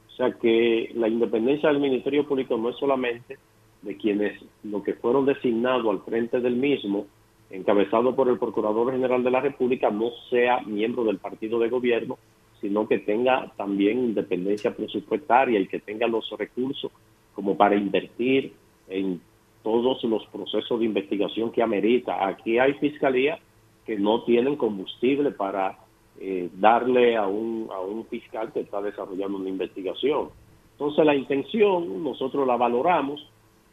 O 0.09 0.17
sea 0.17 0.33
que 0.33 0.91
la 0.95 1.09
independencia 1.09 1.69
del 1.69 1.81
Ministerio 1.81 2.27
Público 2.27 2.57
no 2.57 2.71
es 2.71 2.77
solamente 2.77 3.39
de 3.83 3.97
quienes 3.97 4.41
lo 4.63 4.83
que 4.83 4.95
fueron 4.95 5.27
designados 5.27 5.87
al 5.87 6.03
frente 6.03 6.41
del 6.41 6.57
mismo, 6.57 7.07
encabezado 7.51 8.15
por 8.15 8.29
el 8.29 8.39
Procurador 8.39 8.93
General 8.93 9.23
de 9.23 9.31
la 9.31 9.41
República, 9.41 9.91
no 9.91 10.11
sea 10.31 10.61
miembro 10.61 11.05
del 11.05 11.19
partido 11.19 11.59
de 11.59 11.69
gobierno, 11.69 12.19
sino 12.61 12.89
que 12.89 12.99
tenga 12.99 13.53
también 13.57 13.99
independencia 13.99 14.75
presupuestaria 14.75 15.61
y 15.61 15.67
que 15.67 15.81
tenga 15.81 16.07
los 16.07 16.31
recursos 16.31 16.91
como 17.35 17.57
para 17.57 17.77
invertir 17.77 18.53
en 18.89 19.21
todos 19.65 20.05
los 20.05 20.25
procesos 20.27 20.79
de 20.79 20.85
investigación 20.85 21.51
que 21.51 21.63
amerita. 21.63 22.29
Aquí 22.29 22.59
hay 22.61 22.75
fiscalías 22.75 23.41
que 23.85 23.99
no 23.99 24.23
tienen 24.23 24.55
combustible 24.55 25.33
para 25.33 25.79
eh, 26.21 26.49
darle 26.55 27.17
a 27.17 27.27
un, 27.27 27.69
a 27.73 27.81
un 27.81 28.07
fiscal 28.07 28.53
que 28.53 28.61
está 28.61 28.81
desarrollando 28.81 29.39
una 29.39 29.49
investigación. 29.49 30.29
Entonces 30.73 31.05
la 31.05 31.17
intención 31.17 32.05
nosotros 32.05 32.47
la 32.47 32.57
valoramos, 32.57 33.29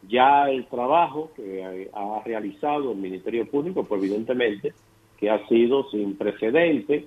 ya 0.08 0.50
el 0.50 0.66
trabajo 0.66 1.30
que 1.36 1.88
ha 1.92 2.22
realizado 2.24 2.90
el 2.90 2.98
Ministerio 2.98 3.48
Público, 3.48 3.84
pues 3.84 4.02
evidentemente 4.02 4.72
que 5.18 5.30
ha 5.30 5.46
sido 5.46 5.88
sin 5.90 6.16
precedente, 6.16 7.06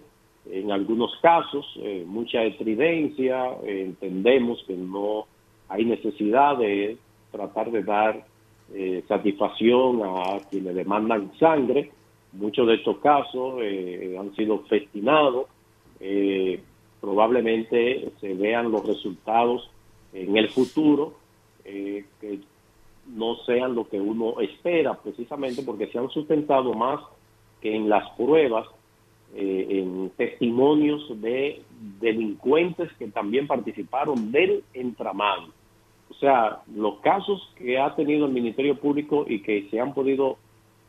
en 0.50 0.72
algunos 0.72 1.12
casos, 1.22 1.66
eh, 1.82 2.04
mucha 2.08 2.44
estridencia, 2.44 3.48
eh, 3.64 3.84
entendemos 3.86 4.64
que 4.68 4.76
no 4.76 5.26
hay 5.68 5.86
necesidad 5.86 6.58
de 6.58 6.98
tratar 7.32 7.72
de 7.72 7.84
dar 7.84 8.26
eh, 8.74 9.04
satisfacción 9.08 10.02
a 10.04 10.40
quienes 10.50 10.76
demandan 10.76 11.32
sangre. 11.38 11.92
Muchos 12.34 12.68
de 12.68 12.76
estos 12.76 12.98
casos 12.98 13.56
eh, 13.62 14.16
han 14.20 14.36
sido 14.36 14.60
festinados. 14.64 15.48
Eh, 16.00 16.60
probablemente 17.00 18.12
se 18.20 18.34
vean 18.34 18.72
los 18.72 18.86
resultados 18.86 19.70
en 20.14 20.38
el 20.38 20.50
futuro 20.50 21.14
eh, 21.64 22.06
que 22.20 22.40
no 23.08 23.36
sean 23.46 23.76
lo 23.76 23.88
que 23.88 24.00
uno 24.00 24.40
espera, 24.40 24.96
precisamente 24.96 25.62
porque 25.62 25.88
se 25.88 26.00
han 26.00 26.10
sustentado 26.10 26.74
más 26.74 27.00
que 27.62 27.76
en 27.76 27.90
las 27.90 28.10
pruebas, 28.12 28.68
eh, 29.36 29.68
en 29.70 30.10
testimonios 30.12 31.22
de 31.22 31.62
delincuentes 32.00 32.92
que 32.94 33.08
también 33.08 33.48
participaron 33.48 34.32
del 34.32 34.64
entramado. 34.74 35.48
O 36.10 36.14
sea, 36.16 36.62
los 36.74 37.00
casos 37.00 37.54
que 37.58 37.80
ha 37.80 37.96
tenido 37.96 38.26
el 38.26 38.32
Ministerio 38.32 38.76
Público 38.76 39.26
y 39.28 39.42
que 39.42 39.68
se 39.70 39.80
han 39.80 39.94
podido 39.94 40.38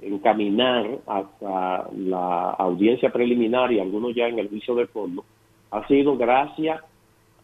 encaminar 0.00 0.98
hasta 1.06 1.88
la 1.96 2.50
audiencia 2.50 3.10
preliminar 3.10 3.72
y 3.72 3.80
algunos 3.80 4.14
ya 4.14 4.28
en 4.28 4.38
el 4.38 4.48
juicio 4.48 4.74
de 4.74 4.86
fondo, 4.86 5.24
ha 5.70 5.86
sido 5.88 6.16
gracias 6.16 6.82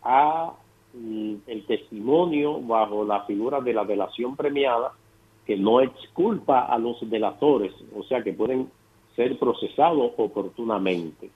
a 0.02 0.52
mm, 0.94 1.34
el 1.46 1.66
testimonio 1.66 2.60
bajo 2.60 3.04
la 3.04 3.22
figura 3.24 3.60
de 3.60 3.72
la 3.72 3.84
delación 3.84 4.36
premiada 4.36 4.92
que 5.46 5.56
no 5.56 5.80
exculpa 5.80 6.66
a 6.66 6.78
los 6.78 6.98
delatores, 7.08 7.72
o 7.96 8.02
sea 8.04 8.22
que 8.22 8.32
pueden 8.32 8.68
ser 9.16 9.38
procesados 9.38 10.12
oportunamente. 10.16 11.30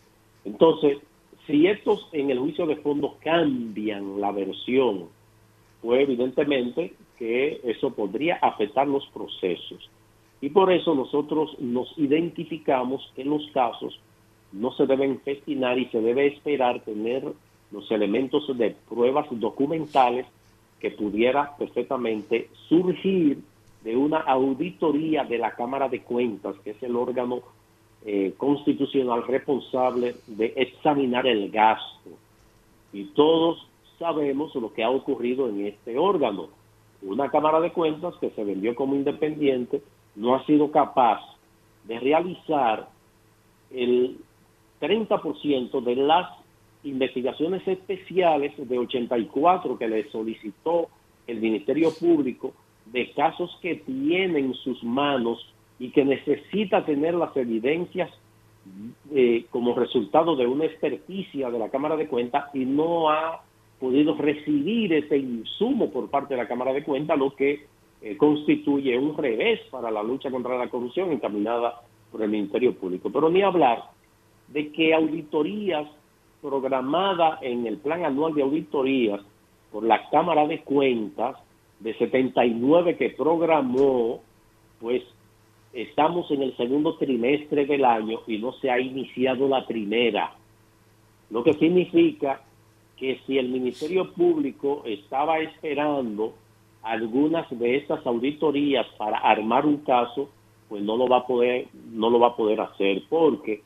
Entonces, 0.45 0.99
si 1.47 1.67
estos 1.67 2.09
en 2.13 2.31
el 2.31 2.39
juicio 2.39 2.67
de 2.67 2.77
fondo 2.77 3.17
cambian 3.23 4.21
la 4.21 4.33
versión 4.33 5.09
fue 5.81 6.03
evidentemente 6.03 6.95
que 7.19 7.61
eso 7.65 7.91
podría 7.91 8.37
afectar 8.37 8.87
los 8.87 9.07
procesos. 9.09 9.91
Y 10.41 10.51
por 10.51 10.73
eso 10.73 10.95
nosotros 10.95 11.57
nos 11.59 11.93
identificamos 11.97 13.11
que 13.15 13.23
en 13.23 13.31
los 13.31 13.47
casos 13.53 13.99
no 14.53 14.73
se 14.73 14.87
deben 14.87 15.21
festinar 15.21 15.79
y 15.79 15.87
se 15.87 16.01
debe 16.01 16.27
esperar 16.27 16.81
tener 16.81 17.25
los 17.71 17.91
elementos 17.91 18.47
de 18.57 18.75
pruebas 18.89 19.27
documentales 19.31 20.27
que 20.81 20.91
pudiera 20.91 21.57
perfectamente 21.57 22.49
surgir 22.69 23.39
de 23.83 23.97
una 23.97 24.19
auditoría 24.19 25.25
de 25.25 25.39
la 25.39 25.53
Cámara 25.53 25.89
de 25.89 26.03
Cuentas, 26.03 26.57
que 26.63 26.71
es 26.71 26.83
el 26.83 26.97
órgano 26.97 27.41
eh, 28.05 28.35
constitucional 28.37 29.27
responsable 29.27 30.17
de 30.27 30.53
examinar 30.57 31.27
el 31.27 31.51
gasto. 31.51 32.11
Y 32.93 33.05
todos 33.07 33.67
sabemos 33.99 34.55
lo 34.55 34.73
que 34.73 34.85
ha 34.85 34.91
ocurrido 34.91 35.49
en 35.49 35.67
este 35.67 35.99
órgano. 35.99 36.49
Una 37.03 37.31
Cámara 37.31 37.61
de 37.61 37.73
Cuentas 37.73 38.15
que 38.21 38.31
se 38.31 38.45
vendió 38.45 38.75
como 38.75 38.95
independiente 38.95 39.83
no 40.15 40.35
ha 40.35 40.45
sido 40.47 40.71
capaz 40.71 41.21
de 41.85 42.01
realizar 42.01 42.89
el 43.71 44.19
30% 44.81 45.83
de 45.83 45.97
las 45.97 46.29
investigaciones 46.85 47.67
especiales 47.67 48.53
de 48.57 48.79
84 48.79 49.79
que 49.79 49.89
le 49.89 50.11
solicitó 50.11 50.89
el 51.27 51.41
Ministerio 51.41 51.93
Público 51.93 52.53
de 52.87 53.11
casos 53.13 53.57
que 53.61 53.77
tiene 53.77 54.39
en 54.39 54.55
sus 54.55 54.83
manos 54.85 55.53
y 55.79 55.91
que 55.91 56.05
necesita 56.05 56.85
tener 56.85 57.15
las 57.15 57.37
evidencias 57.37 58.11
eh, 59.13 59.47
como 59.51 59.75
resultado 59.75 60.37
de 60.37 60.47
una 60.47 60.65
experticia 60.65 61.51
de 61.51 61.59
la 61.59 61.69
Cámara 61.69 61.97
de 61.97 62.09
Cuentas 62.09 62.55
y 62.55 62.65
no 62.65 63.11
ha 63.11 63.43
podido 63.81 64.15
recibir 64.17 64.93
ese 64.93 65.19
insumo 65.19 65.91
por 65.91 66.09
parte 66.09 66.35
de 66.35 66.43
la 66.43 66.49
Cámara 66.49 66.73
de 66.73 66.83
Cuentas, 66.83 67.19
lo 67.19 67.35
que 67.35 67.67
eh, 68.03 68.17
constituye 68.17 68.99
un 68.99 69.17
revés 69.17 69.61
para 69.71 69.91
la 69.91 70.03
lucha 70.03 70.31
contra 70.31 70.57
la 70.57 70.69
corrupción 70.69 71.13
encaminada 71.13 71.81
por 72.11 72.23
el 72.23 72.31
Ministerio 72.31 72.75
Público. 72.75 73.11
Pero 73.13 73.29
ni 73.31 73.43
hablar 73.43 73.85
de 74.49 74.71
que 74.73 74.95
auditorías 74.95 75.89
programadas 76.41 77.43
en 77.43 77.67
el 77.67 77.79
plan 77.79 78.05
anual 78.05 78.35
de 78.35 78.43
auditorías 78.43 79.21
por 79.73 79.83
la 79.83 80.09
Cámara 80.11 80.47
de 80.47 80.61
Cuentas 80.61 81.37
de 81.81 81.95
79 81.95 82.97
que 82.97 83.11
programó, 83.11 84.21
pues 84.81 85.03
estamos 85.73 86.31
en 86.31 86.43
el 86.43 86.57
segundo 86.57 86.97
trimestre 86.97 87.67
del 87.67 87.85
año 87.85 88.21
y 88.27 88.39
no 88.39 88.53
se 88.53 88.71
ha 88.71 88.81
iniciado 88.81 89.49
la 89.49 89.67
primera, 89.67 90.33
lo 91.31 91.43
que 91.43 91.55
significa 91.55 92.41
que 92.97 93.21
si 93.27 93.39
el 93.39 93.49
Ministerio 93.49 94.13
Público 94.13 94.83
estaba 94.87 95.39
esperando 95.41 96.35
algunas 96.83 97.47
de 97.51 97.77
estas 97.77 98.07
auditorías 98.07 98.87
para 98.97 99.19
armar 99.19 99.67
un 99.67 99.79
caso, 99.79 100.31
pues 100.69 100.83
no 100.83 100.97
lo 100.97 101.09
va 101.09 101.19
a 101.19 101.27
poder, 101.27 101.69
no 101.91 102.11
lo 102.11 102.19
va 102.19 102.29
a 102.29 102.37
poder 102.37 102.61
hacer, 102.61 103.03
porque 103.09 103.63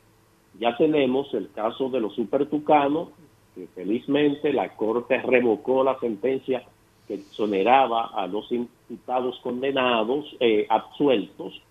ya 0.59 0.75
tenemos 0.75 1.33
el 1.33 1.49
caso 1.51 1.89
de 1.89 1.99
los 1.99 2.13
supertucanos, 2.15 3.09
que 3.55 3.67
felizmente 3.67 4.51
la 4.53 4.75
Corte 4.75 5.21
revocó 5.21 5.83
la 5.83 5.99
sentencia 5.99 6.63
que 7.07 7.15
exoneraba 7.15 8.07
a 8.07 8.27
los 8.27 8.51
imputados 8.51 9.39
condenados, 9.41 10.25
eh, 10.39 10.65
absueltos, 10.69 11.61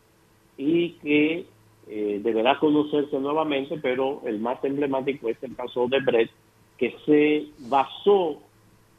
y 0.56 0.90
que 1.02 1.46
eh, 1.88 2.20
deberá 2.22 2.58
conocerse 2.58 3.18
nuevamente, 3.18 3.78
pero 3.82 4.22
el 4.24 4.38
más 4.38 4.62
emblemático 4.62 5.28
es 5.28 5.42
el 5.42 5.56
caso 5.56 5.88
de 5.88 6.00
Brett, 6.00 6.30
que 6.80 6.96
se 7.04 7.46
basó 7.68 8.38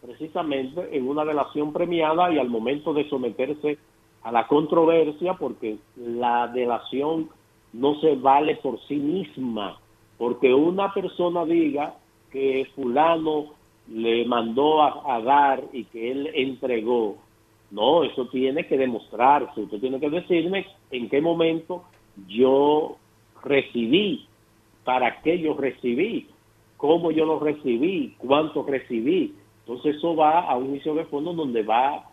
precisamente 0.05 0.95
en 0.95 1.09
una 1.09 1.25
delación 1.25 1.73
premiada 1.73 2.31
y 2.31 2.37
al 2.37 2.47
momento 2.47 2.93
de 2.93 3.09
someterse 3.09 3.79
a 4.21 4.31
la 4.31 4.45
controversia, 4.45 5.33
porque 5.33 5.77
la 5.97 6.47
delación 6.47 7.29
no 7.73 7.99
se 7.99 8.15
vale 8.15 8.57
por 8.57 8.79
sí 8.87 8.97
misma, 8.97 9.79
porque 10.19 10.53
una 10.53 10.93
persona 10.93 11.43
diga 11.43 11.95
que 12.31 12.69
fulano 12.75 13.47
le 13.89 14.25
mandó 14.25 14.83
a, 14.83 15.19
dar 15.21 15.63
y 15.73 15.85
que 15.85 16.11
él 16.11 16.29
entregó, 16.35 17.17
no, 17.71 18.03
eso 18.03 18.27
tiene 18.27 18.67
que 18.67 18.77
demostrarse, 18.77 19.59
usted 19.59 19.79
tiene 19.79 19.99
que 19.99 20.11
decirme 20.11 20.67
en 20.91 21.09
qué 21.09 21.19
momento 21.19 21.83
yo 22.27 22.97
recibí, 23.43 24.27
para 24.83 25.19
qué 25.23 25.39
yo 25.39 25.55
recibí, 25.55 26.27
cómo 26.81 27.11
yo 27.11 27.25
lo 27.25 27.39
recibí, 27.39 28.15
cuánto 28.17 28.63
recibí. 28.63 29.35
Entonces 29.59 29.97
eso 29.97 30.15
va 30.15 30.39
a 30.39 30.57
un 30.57 30.69
juicio 30.69 30.95
de 30.95 31.05
fondo 31.05 31.31
donde 31.31 31.61
va 31.61 32.09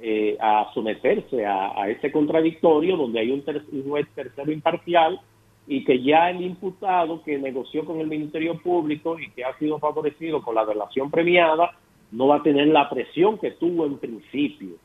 eh, 0.00 0.36
a 0.40 0.70
someterse 0.72 1.44
a, 1.44 1.88
ese 1.88 2.12
contradictorio, 2.12 2.96
donde 2.96 3.18
hay 3.18 3.32
un, 3.32 3.42
ter 3.42 3.60
un 3.72 3.82
juez 3.82 4.06
tercero 4.14 4.52
imparcial 4.52 5.20
y 5.66 5.84
que 5.84 6.00
ya 6.04 6.30
el 6.30 6.40
imputado 6.40 7.20
que 7.24 7.36
negoció 7.36 7.84
con 7.84 7.98
el 7.98 8.06
Ministerio 8.06 8.56
Público 8.60 9.18
y 9.18 9.28
que 9.30 9.44
ha 9.44 9.58
sido 9.58 9.80
favorecido 9.80 10.40
con 10.40 10.54
la 10.54 10.64
delación 10.64 11.10
premiada, 11.10 11.76
no 12.12 12.28
va 12.28 12.36
a 12.36 12.42
tener 12.44 12.68
la 12.68 12.88
presión 12.88 13.38
que 13.38 13.50
tuvo 13.50 13.86
en 13.86 13.98
principio, 13.98 14.76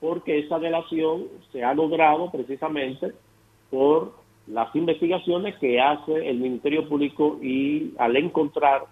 porque 0.00 0.38
esa 0.40 0.58
delación 0.58 1.28
se 1.50 1.64
ha 1.64 1.72
logrado 1.72 2.30
precisamente 2.30 3.12
por 3.70 4.12
las 4.46 4.74
investigaciones 4.74 5.56
que 5.56 5.80
hace 5.80 6.28
el 6.28 6.38
Ministerio 6.38 6.88
Público 6.88 7.38
y 7.42 7.92
al 7.98 8.16
encontrar 8.16 8.82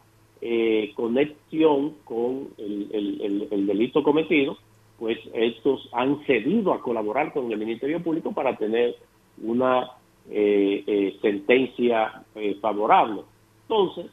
eh, 0.43 0.93
conexión 0.95 1.95
con 2.05 2.49
el, 2.57 2.89
el- 2.93 3.21
el- 3.21 3.49
el 3.51 3.67
delito 3.67 4.03
cometido, 4.03 4.57
pues 4.99 5.19
estos 5.35 5.89
han 5.93 6.25
cedido 6.25 6.73
a 6.73 6.81
colaborar 6.81 7.33
con 7.33 7.51
el 7.53 7.59
Ministerio 7.59 8.03
Público 8.03 8.33
para 8.33 8.57
tener 8.57 8.95
una 9.43 9.91
eh, 10.31 10.85
eh, 10.87 11.17
sentencia 11.21 12.23
eh, 12.37 12.57
favorable. 12.61 13.23
Entonces, 13.63 14.07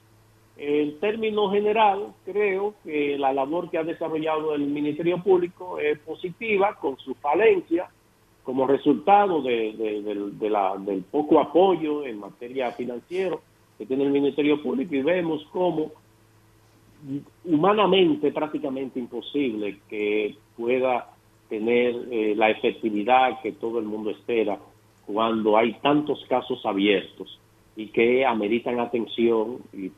en 0.57 0.99
términos 0.99 1.51
general, 1.53 2.07
creo 2.25 2.73
que 2.83 3.17
la 3.19 3.31
labor 3.31 3.69
que 3.69 3.77
ha 3.77 3.83
desarrollado 3.83 4.55
el 4.55 4.65
Ministerio 4.67 5.21
Público 5.21 5.77
es 5.79 5.99
positiva 5.99 6.75
con 6.81 6.97
su 6.97 7.13
falencia 7.15 7.87
como 8.47 8.65
resultado 8.65 9.41
de, 9.41 9.73
la- 10.49 10.77
del 10.77 11.01
poco 11.03 11.41
apoyo 11.41 12.05
en 12.05 12.17
materia 12.17 12.71
financiera 12.71 13.37
que 13.77 13.85
tiene 13.85 14.05
el 14.05 14.09
Ministerio 14.09 14.63
Público 14.63 14.95
y 14.95 15.01
vemos 15.01 15.45
cómo 15.51 15.91
humanamente 17.43 18.31
prácticamente 18.31 18.99
imposible 18.99 19.79
que 19.89 20.37
pueda 20.55 21.09
tener 21.49 22.07
eh, 22.09 22.35
la 22.37 22.49
efectividad 22.49 23.41
que 23.41 23.51
todo 23.51 23.79
el 23.79 23.85
mundo 23.85 24.11
espera 24.11 24.57
cuando 25.05 25.57
hay 25.57 25.73
tantos 25.81 26.23
casos 26.29 26.65
abiertos 26.65 27.37
y 27.75 27.87
que 27.87 28.25
ameritan 28.25 28.79
atención 28.79 29.57
y 29.73 29.91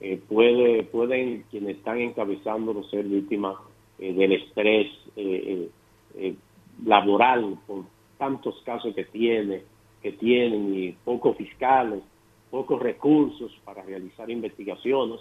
eh, 0.00 0.20
puede, 0.28 0.84
pueden 0.84 1.44
quienes 1.50 1.78
están 1.78 1.98
encabezándolo 1.98 2.84
ser 2.84 3.04
víctimas 3.04 3.56
eh, 3.98 4.12
del 4.12 4.30
estrés 4.30 4.86
eh, 5.16 5.42
eh, 5.66 5.68
eh, 6.14 6.34
laboral 6.84 7.58
por 7.66 7.84
tantos 8.18 8.60
casos 8.64 8.94
que 8.94 9.04
tiene 9.04 9.62
que 10.02 10.12
tienen 10.12 10.74
y 10.74 10.92
pocos 10.92 11.36
fiscales, 11.36 12.00
pocos 12.50 12.80
recursos 12.80 13.52
para 13.64 13.82
realizar 13.82 14.30
investigaciones. 14.30 15.20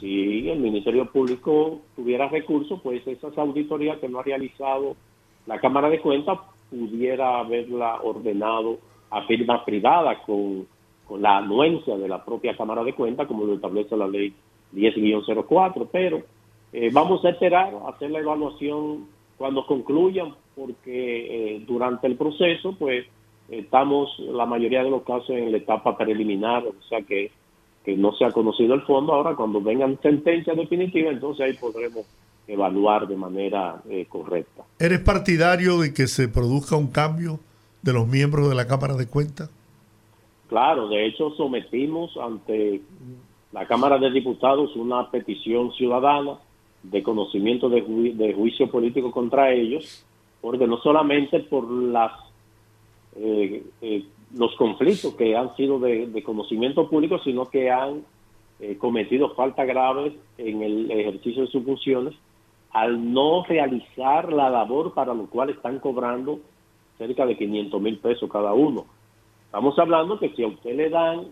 Si 0.00 0.48
el 0.48 0.58
Ministerio 0.58 1.10
Público 1.10 1.80
tuviera 1.94 2.28
recursos, 2.28 2.80
pues 2.82 3.06
esas 3.06 3.36
auditorías 3.36 3.98
que 3.98 4.08
no 4.08 4.20
ha 4.20 4.22
realizado 4.22 4.96
la 5.46 5.60
Cámara 5.60 5.88
de 5.88 6.00
Cuentas 6.00 6.38
pudiera 6.70 7.38
haberla 7.38 8.00
ordenado 8.02 8.78
a 9.10 9.22
firma 9.26 9.64
privada 9.64 10.22
con, 10.24 10.66
con 11.06 11.22
la 11.22 11.38
anuencia 11.38 11.96
de 11.96 12.08
la 12.08 12.24
propia 12.24 12.56
Cámara 12.56 12.82
de 12.82 12.94
Cuentas, 12.94 13.26
como 13.26 13.44
lo 13.44 13.54
establece 13.54 13.96
la 13.96 14.08
ley 14.08 14.34
10-04, 14.74 15.88
pero 15.90 16.22
eh, 16.72 16.90
vamos 16.92 17.24
a 17.24 17.30
esperar 17.30 17.74
a 17.74 17.90
hacer 17.90 18.10
la 18.10 18.18
evaluación 18.18 19.06
cuando 19.38 19.64
concluyan, 19.66 20.34
porque 20.56 21.56
eh, 21.56 21.64
durante 21.66 22.06
el 22.08 22.16
proceso, 22.16 22.74
pues 22.78 23.04
estamos 23.50 24.18
la 24.18 24.46
mayoría 24.46 24.82
de 24.82 24.90
los 24.90 25.02
casos 25.02 25.30
en 25.30 25.52
la 25.52 25.58
etapa 25.58 25.96
preliminar, 25.96 26.64
o 26.66 26.74
sea 26.88 27.02
que, 27.02 27.30
que 27.84 27.96
no 27.96 28.12
se 28.14 28.24
ha 28.24 28.32
conocido 28.32 28.74
el 28.74 28.82
fondo. 28.82 29.12
Ahora, 29.12 29.36
cuando 29.36 29.60
vengan 29.60 29.98
sentencias 30.02 30.56
definitivas, 30.56 31.12
entonces 31.12 31.46
ahí 31.46 31.52
podremos 31.52 32.06
evaluar 32.48 33.06
de 33.06 33.16
manera 33.16 33.82
eh, 33.88 34.06
correcta. 34.08 34.64
¿Eres 34.78 35.00
partidario 35.00 35.78
de 35.78 35.92
que 35.92 36.06
se 36.06 36.26
produzca 36.28 36.76
un 36.76 36.88
cambio 36.88 37.38
de 37.82 37.92
los 37.92 38.08
miembros 38.08 38.48
de 38.48 38.54
la 38.54 38.66
Cámara 38.66 38.94
de 38.94 39.06
Cuentas? 39.06 39.50
Claro, 40.48 40.88
de 40.88 41.06
hecho 41.06 41.30
sometimos 41.30 42.16
ante 42.16 42.80
la 43.52 43.66
Cámara 43.66 43.98
de 43.98 44.10
Diputados 44.10 44.74
una 44.76 45.10
petición 45.10 45.72
ciudadana 45.72 46.38
de 46.84 47.02
conocimiento 47.02 47.68
de, 47.68 47.84
ju- 47.84 48.14
de 48.14 48.32
juicio 48.32 48.70
político 48.70 49.10
contra 49.10 49.52
ellos, 49.52 50.06
porque 50.40 50.66
no 50.66 50.78
solamente 50.78 51.40
por 51.40 51.70
las 51.70 52.12
eh, 53.16 53.64
eh, 53.80 54.04
los 54.34 54.54
conflictos 54.56 55.14
que 55.14 55.36
han 55.36 55.54
sido 55.56 55.78
de, 55.78 56.22
conocimiento 56.22 56.88
público, 56.88 57.18
sino 57.20 57.46
que 57.46 57.70
han 57.70 58.04
eh, 58.60 58.76
cometido 58.78 59.30
faltas 59.34 59.66
graves 59.66 60.12
en 60.38 60.62
el 60.62 60.90
ejercicio 60.90 61.42
de 61.42 61.48
sus 61.48 61.64
funciones 61.64 62.14
al 62.72 63.12
no 63.12 63.44
realizar 63.44 64.32
la 64.32 64.50
labor 64.50 64.92
para 64.92 65.14
lo 65.14 65.26
cual 65.26 65.50
están 65.50 65.78
cobrando 65.78 66.40
cerca 66.98 67.24
de 67.24 67.36
500 67.36 67.80
mil 67.80 67.98
pesos 67.98 68.30
cada 68.30 68.52
uno. 68.52 68.84
Estamos 69.46 69.78
hablando 69.78 70.18
que 70.18 70.30
si 70.30 70.42
a 70.42 70.48
usted 70.48 70.74
le 70.74 70.90
dan, 70.90 71.26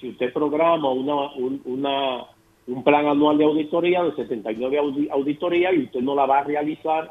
si 0.00 0.10
usted 0.10 0.32
programa 0.32 0.90
una, 0.90 1.32
un, 1.34 1.60
una, 1.66 2.24
un 2.66 2.84
plan 2.84 3.06
anual 3.06 3.36
de 3.36 3.44
auditoría 3.44 4.02
de 4.04 4.14
79 4.14 4.78
audi- 4.80 5.10
auditorías 5.10 5.74
y 5.74 5.84
usted 5.84 6.00
no 6.00 6.14
la 6.14 6.24
va 6.24 6.38
a 6.38 6.44
realizar 6.44 7.10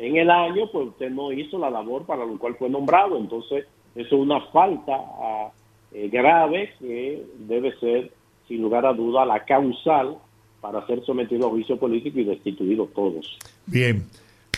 en 0.00 0.16
el 0.16 0.30
año, 0.30 0.70
pues 0.72 0.88
usted 0.88 1.10
no 1.10 1.30
hizo 1.30 1.58
la 1.58 1.68
labor 1.68 2.06
para 2.06 2.24
lo 2.24 2.38
cual 2.38 2.56
fue 2.56 2.70
nombrado. 2.70 3.18
Entonces, 3.18 3.66
eso 3.94 4.16
es 4.16 4.20
una 4.20 4.40
falta 4.46 4.94
ah, 4.96 5.50
eh, 5.92 6.08
grave 6.08 6.72
que 6.78 7.22
debe 7.40 7.78
ser, 7.78 8.10
sin 8.48 8.62
lugar 8.62 8.86
a 8.86 8.94
duda, 8.94 9.26
la 9.26 9.44
causal 9.44 10.16
para 10.62 10.86
ser 10.86 11.04
sometido 11.04 11.46
a 11.46 11.50
juicio 11.50 11.78
político 11.78 12.18
y 12.18 12.24
destituidos 12.24 12.92
todos. 12.94 13.38
Bien. 13.66 14.06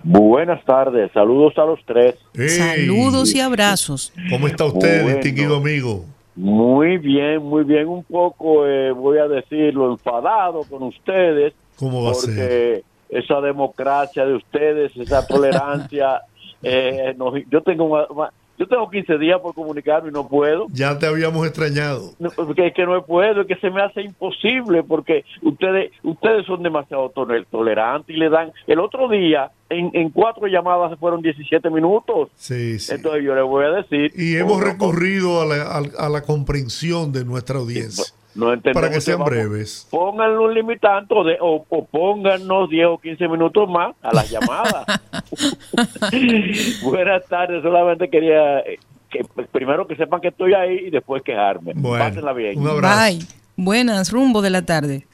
Buenas 0.03 0.63
tardes, 0.63 1.11
saludos 1.13 1.53
a 1.57 1.65
los 1.65 1.79
tres. 1.85 2.15
Saludos 2.55 3.33
y 3.35 3.41
abrazos. 3.41 4.13
¿Cómo 4.29 4.47
está 4.47 4.63
usted, 4.65 5.03
Bueno. 5.03 5.17
distinguido 5.17 5.57
amigo? 5.57 6.05
Muy 6.35 6.97
bien, 6.97 7.43
muy 7.43 7.63
bien, 7.65 7.87
un 7.87 8.03
poco, 8.05 8.65
eh, 8.65 8.91
voy 8.91 9.17
a 9.17 9.27
decirlo, 9.27 9.91
enfadado 9.91 10.61
con 10.69 10.83
ustedes. 10.83 11.53
¿Cómo 11.75 12.03
va 12.03 12.11
a 12.11 12.13
porque 12.13 12.27
ser? 12.27 12.83
esa 13.09 13.41
democracia 13.41 14.25
de 14.25 14.35
ustedes, 14.35 14.95
esa 14.95 15.27
tolerancia, 15.27 16.21
eh, 16.63 17.13
no- 17.17 17.35
yo 17.35 17.61
tengo 17.61 17.83
una- 17.85 18.31
yo 18.59 18.67
tengo 18.67 18.89
15 18.89 19.17
días 19.17 19.39
por 19.39 19.55
comunicarme 19.55 20.09
y 20.09 20.11
no 20.11 20.27
puedo. 20.27 20.67
Ya 20.71 20.99
te 20.99 21.07
habíamos 21.07 21.47
extrañado. 21.47 22.11
No, 22.19 22.29
porque 22.31 22.67
es 22.67 22.73
que 22.73 22.85
no 22.85 23.03
puedo, 23.05 23.41
es 23.41 23.47
que 23.47 23.55
se 23.55 23.71
me 23.71 23.81
hace 23.81 24.01
imposible 24.01 24.83
porque 24.83 25.23
ustedes 25.41 25.91
ustedes 26.03 26.45
son 26.45 26.61
demasiado 26.61 27.09
tole- 27.09 27.45
tolerantes 27.49 28.15
y 28.15 28.19
le 28.19 28.29
dan 28.29 28.51
el 28.67 28.79
otro 28.79 29.07
día 29.09 29.49
en, 29.69 29.89
en 29.93 30.09
cuatro 30.09 30.47
llamadas 30.47 30.91
se 30.91 30.97
fueron 30.97 31.21
17 31.21 31.69
minutos. 31.69 32.29
Sí, 32.35 32.77
sí. 32.79 32.93
Entonces 32.95 33.23
yo 33.23 33.33
le 33.33 33.41
voy 33.43 33.65
a 33.65 33.69
decir 33.69 34.11
Y 34.15 34.35
hemos 34.35 34.61
recurrido 34.61 35.41
a 35.41 35.45
la, 35.45 35.63
a- 35.63 36.05
a 36.05 36.09
la 36.09 36.21
comprensión 36.23 37.11
de 37.13 37.23
nuestra 37.23 37.59
audiencia. 37.59 38.03
No 38.39 38.53
entendemos 38.53 38.81
para 38.81 38.93
que 38.93 39.01
sean 39.01 39.19
vamos- 39.19 39.31
breves. 39.33 39.87
Pónganlo 39.91 40.43
un 40.45 40.53
limitante 40.53 41.13
o, 41.13 41.23
de- 41.23 41.37
o, 41.39 41.65
o 41.69 41.85
pónganos 41.85 42.69
10 42.69 42.87
o 42.87 42.97
15 42.97 43.27
minutos 43.27 43.69
más 43.69 43.95
a 44.01 44.13
las 44.13 44.29
llamadas. 44.29 44.85
Buenas 46.83 47.25
tardes, 47.27 47.61
solamente 47.61 48.09
quería 48.09 48.59
eh, 48.59 48.79
que 49.09 49.21
pues, 49.35 49.47
primero 49.47 49.87
que 49.87 49.95
sepan 49.95 50.21
que 50.21 50.29
estoy 50.29 50.53
ahí 50.53 50.85
y 50.87 50.89
después 50.89 51.21
quejarme. 51.23 51.73
Pásenla 51.75 52.33
bien. 52.33 52.61
Bye. 52.63 53.19
Buenas, 53.55 54.11
rumbo 54.11 54.41
de 54.41 54.49
la 54.49 54.61
tarde. 54.65 55.05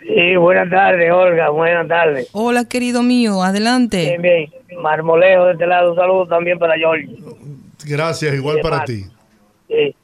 Sí, 0.00 0.36
buenas 0.36 0.70
tardes, 0.70 1.10
Olga, 1.12 1.48
buenas 1.50 1.88
tardes. 1.88 2.28
Hola, 2.32 2.64
querido 2.64 3.02
mío, 3.02 3.42
adelante. 3.42 4.16
Bien, 4.18 4.22
bien. 4.22 4.80
Marmolejo 4.80 5.46
de 5.46 5.52
este 5.52 5.66
lado, 5.66 5.90
un 5.90 5.96
saludo 5.96 6.26
también 6.26 6.58
para 6.58 6.76
George. 6.76 7.08
Gracias, 7.84 8.34
igual 8.34 8.58
para 8.62 8.84
ti. 8.84 9.04
Sí. 9.68 9.94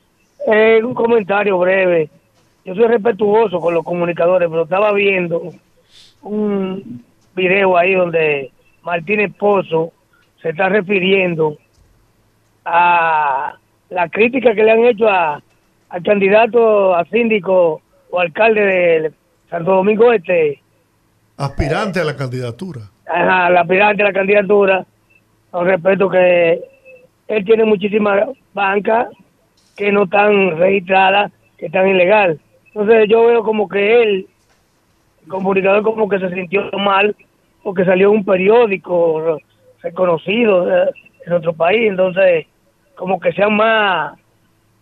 Eh, 0.53 0.81
un 0.83 0.93
comentario 0.95 1.57
breve. 1.59 2.11
Yo 2.65 2.75
soy 2.75 2.87
respetuoso 2.87 3.61
con 3.61 3.75
los 3.75 3.85
comunicadores, 3.85 4.49
pero 4.49 4.63
estaba 4.63 4.93
viendo 4.93 5.53
un 6.23 7.05
video 7.35 7.77
ahí 7.77 7.95
donde 7.95 8.53
Martínez 8.83 9.33
Pozo 9.37 9.93
se 10.41 10.51
está 10.51 10.69
refiriendo 10.69 11.57
a 12.65 13.55
la 13.91 14.09
crítica 14.09 14.55
que 14.55 14.63
le 14.63 14.71
han 14.71 14.85
hecho 14.85 15.09
a, 15.09 15.43
al 15.89 16.03
candidato 16.03 16.95
a 16.95 17.05
síndico 17.07 17.83
o 18.11 18.21
alcalde 18.21 18.61
de 18.61 19.13
Santo 19.51 19.73
Domingo 19.73 20.13
Este, 20.13 20.61
Aspirante 21.37 22.01
a 22.01 22.05
la 22.05 22.17
candidatura. 22.17 22.83
Ajá, 23.07 23.51
la 23.51 23.63
aspirante 23.63 24.03
a 24.03 24.07
la 24.07 24.13
candidatura, 24.13 24.87
con 25.51 25.67
respeto 25.67 26.09
que 26.09 26.61
él 27.29 27.45
tiene 27.45 27.65
muchísimas 27.65 28.29
bancas 28.55 29.09
que 29.77 29.91
no 29.91 30.05
están 30.05 30.57
registradas, 30.57 31.33
que 31.59 31.67
están 31.67 31.89
ilegal. 31.89 32.41
Entonces 32.75 33.07
yo 33.09 33.27
veo 33.27 33.43
como 33.43 33.69
que 33.69 34.03
él, 34.03 34.27
el 35.23 35.29
comunicador 35.29 35.83
como 35.83 36.09
que 36.09 36.19
se 36.19 36.31
sintió 36.31 36.71
mal 36.79 37.15
porque 37.63 37.85
salió 37.85 38.11
en 38.11 38.19
un 38.19 38.25
periódico 38.25 39.39
reconocido 39.83 40.65
de, 40.65 40.77
de 40.77 41.29
nuestro 41.29 41.53
país, 41.53 41.91
entonces 41.91 42.47
como 42.95 43.21
que 43.21 43.33
sean 43.33 43.55
más, 43.55 44.19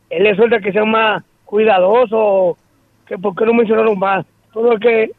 él 0.08 0.24
le 0.24 0.36
suelta 0.36 0.60
que 0.60 0.72
sean 0.72 0.90
más 0.90 1.22
cuidadosos, 1.44 2.56
que 3.06 3.18
por 3.18 3.34
qué 3.34 3.44
no 3.44 3.54
mencionaron 3.54 3.98
más, 3.98 4.24
todo 4.52 4.72
el 4.72 4.80
que 4.80 5.10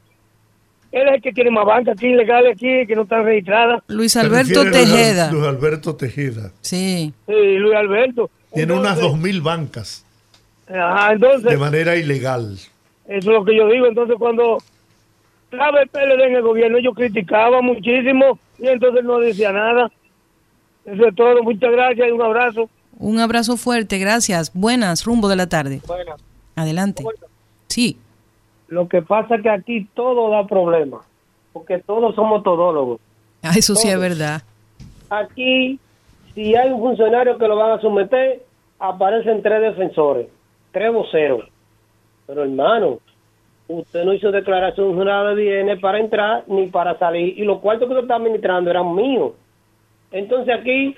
él 0.92 1.08
es 1.08 1.16
el 1.16 1.22
que 1.22 1.32
tiene 1.32 1.52
más 1.52 1.66
bancas 1.66 1.96
aquí 1.98 2.08
ilegales 2.08 2.54
aquí 2.54 2.86
que 2.86 2.96
no 2.96 3.04
están 3.04 3.24
registradas. 3.24 3.82
Luis 3.88 4.14
¿Te 4.14 4.20
Alberto 4.20 4.70
Tejeda. 4.70 5.32
Luis 5.32 5.46
Alberto 5.46 5.96
Tejeda. 5.96 6.52
Sí. 6.60 7.14
Sí, 7.28 7.58
Luis 7.58 7.76
Alberto. 7.76 8.30
Tiene 8.54 8.74
unas 8.74 9.00
dos 9.00 9.18
mil 9.18 9.42
bancas 9.42 10.06
Ajá, 10.74 11.14
entonces, 11.14 11.44
de 11.52 11.58
manera 11.58 11.96
ilegal. 11.96 12.54
Eso 12.54 12.70
es 13.08 13.26
lo 13.26 13.44
que 13.44 13.56
yo 13.58 13.68
digo. 13.68 13.88
Entonces, 13.88 14.16
cuando 14.18 14.58
estaba 15.52 15.82
el 15.82 15.90
PLD 15.90 16.22
en 16.28 16.36
el 16.36 16.42
gobierno, 16.42 16.80
yo 16.80 16.94
criticaba 16.94 17.62
muchísimo 17.62 18.40
y 18.58 18.68
entonces 18.68 19.04
no 19.04 19.20
decía 19.20 19.52
nada. 19.52 19.92
Eso 20.86 21.08
es 21.08 21.16
todo. 21.16 21.44
Muchas 21.44 21.72
gracias 21.72 22.08
y 22.08 22.12
un 22.12 22.22
abrazo. 22.22 22.70
Un 22.98 23.20
abrazo 23.20 23.58
fuerte, 23.58 23.98
gracias. 23.98 24.52
Buenas, 24.54 25.06
rumbo 25.06 25.28
de 25.28 25.36
la 25.36 25.48
tarde. 25.50 25.82
Bueno, 25.88 26.16
Adelante. 26.56 27.04
Sí. 27.68 27.98
lo 28.68 28.88
que 28.88 29.02
pasa 29.02 29.36
es 29.36 29.42
que 29.42 29.50
aquí 29.50 29.88
todo 29.94 30.30
da 30.30 30.46
problemas, 30.46 31.02
porque 31.54 31.80
todos 31.80 32.14
somos 32.16 32.44
todólogos. 32.44 33.00
Ah, 33.42 33.54
eso 33.58 33.76
sí 33.76 33.88
es 33.90 34.00
verdad. 34.00 34.44
Aquí, 35.10 35.80
si 36.36 36.56
hay 36.56 36.70
un 36.70 36.80
funcionario 36.80 37.38
que 37.38 37.48
lo 37.48 37.56
van 37.56 37.72
a 37.72 37.82
someter, 37.82 38.46
aparecen 38.80 39.42
tres 39.42 39.62
defensores, 39.62 40.28
tres 40.72 40.92
voceros. 40.92 41.50
Pero 42.28 42.44
hermano, 42.44 43.00
usted 43.68 44.04
no 44.04 44.14
hizo 44.14 44.32
declaración 44.32 44.96
jurada 44.96 45.34
de 45.34 45.42
bienes 45.42 45.80
para 45.80 46.00
entrar 46.00 46.44
ni 46.48 46.68
para 46.68 46.98
salir, 46.98 47.38
y 47.38 47.44
los 47.44 47.60
cuartos 47.60 47.88
que 47.88 47.94
usted 47.94 48.04
está 48.04 48.16
administrando 48.16 48.70
eran 48.70 48.96
míos. 48.96 49.34
Entonces 50.12 50.54
aquí, 50.60 50.96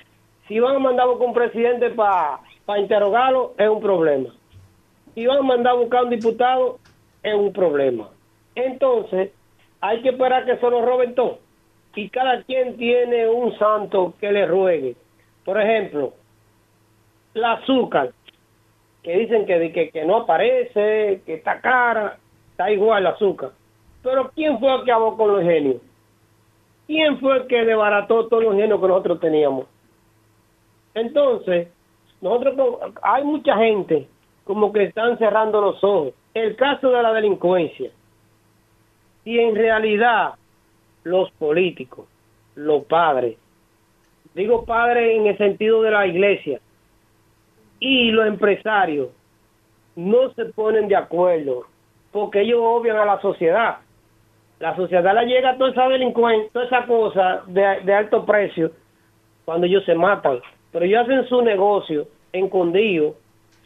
si 0.48 0.60
van 0.60 0.76
a 0.76 0.80
mandar 0.80 1.08
buscar 1.08 1.28
un 1.28 1.34
presidente 1.34 1.90
para 1.92 2.80
interrogarlo, 2.80 3.54
es 3.58 3.70
un 3.70 3.82
problema. 3.82 4.30
Si 5.14 5.26
van 5.26 5.38
a 5.38 5.44
mandar 5.44 5.74
a 5.74 5.78
buscar 5.78 6.04
un 6.06 6.10
diputado, 6.10 6.80
es 7.22 7.34
un 7.34 7.54
problema. 7.54 8.10
Entonces, 8.56 9.32
hay 9.82 10.02
que 10.02 10.10
esperar 10.10 10.46
que 10.46 10.58
se 10.58 10.70
lo 10.70 10.84
roben 10.84 11.14
todo. 11.14 11.40
Y 11.96 12.10
cada 12.10 12.42
quien 12.44 12.78
tiene 12.78 13.28
un 13.28 13.56
santo 13.58 14.14
que 14.20 14.32
le 14.32 14.48
ruegue. 14.48 14.96
Por 15.46 15.62
ejemplo, 15.62 16.14
el 17.36 17.44
azúcar, 17.44 18.12
que 19.04 19.18
dicen 19.18 19.46
que, 19.46 19.72
que, 19.72 19.90
que 19.90 20.06
no 20.06 20.18
aparece, 20.18 21.22
que 21.26 21.36
está 21.36 21.60
cara, 21.60 22.18
está 22.52 22.72
igual 22.72 23.04
el 23.04 23.08
azúcar. 23.08 23.52
Pero 24.02 24.32
¿quién 24.34 24.60
fue 24.60 24.74
el 24.74 24.84
que 24.84 24.92
acabó 24.92 25.18
con 25.18 25.34
los 25.34 25.44
genios? 25.44 25.82
¿Quién 26.88 27.20
fue 27.20 27.38
el 27.38 27.48
que 27.48 27.66
desbarató 27.66 28.28
todos 28.28 28.44
los 28.44 28.56
genios 28.56 28.80
que 28.80 28.88
nosotros 28.88 29.20
teníamos? 29.20 29.66
Entonces, 30.94 31.70
nosotros 32.22 32.80
hay 33.02 33.24
mucha 33.24 33.58
gente 33.58 34.08
como 34.44 34.72
que 34.72 34.84
están 34.84 35.18
cerrando 35.18 35.62
los 35.62 35.84
ojos. 35.84 36.14
El 36.34 36.56
caso 36.56 36.90
de 36.90 37.04
la 37.04 37.14
delincuencia. 37.14 37.92
Y 39.26 39.40
en 39.40 39.56
realidad 39.56 40.34
los 41.04 41.32
políticos, 41.32 42.08
los 42.56 42.86
padres, 42.86 43.38
digo 44.34 44.66
padres 44.66 45.16
en 45.16 45.28
el 45.28 45.38
sentido 45.38 45.82
de 45.82 45.92
la 45.92 46.08
iglesia, 46.08 46.60
y 47.84 48.12
los 48.12 48.26
empresarios 48.28 49.10
no 49.98 50.32
se 50.36 50.46
ponen 50.46 50.88
de 50.88 50.96
acuerdo 50.96 51.64
porque 52.14 52.40
ellos 52.40 52.60
obvian 52.62 52.96
a 52.96 53.04
la 53.04 53.20
sociedad. 53.20 53.80
La 54.60 54.74
sociedad 54.78 55.14
la 55.14 55.24
llega 55.24 55.50
a 55.50 55.58
toda 55.58 55.72
esa 55.72 55.90
delincuencia, 55.90 56.50
toda 56.54 56.66
esa 56.66 56.86
cosa 56.86 57.44
de, 57.46 57.82
de 57.84 57.94
alto 57.94 58.26
precio 58.26 58.72
cuando 59.44 59.68
ellos 59.68 59.84
se 59.84 59.96
matan. 59.96 60.40
Pero 60.72 60.86
ellos 60.86 61.04
hacen 61.04 61.28
su 61.28 61.42
negocio 61.42 62.08
escondido, 62.32 63.16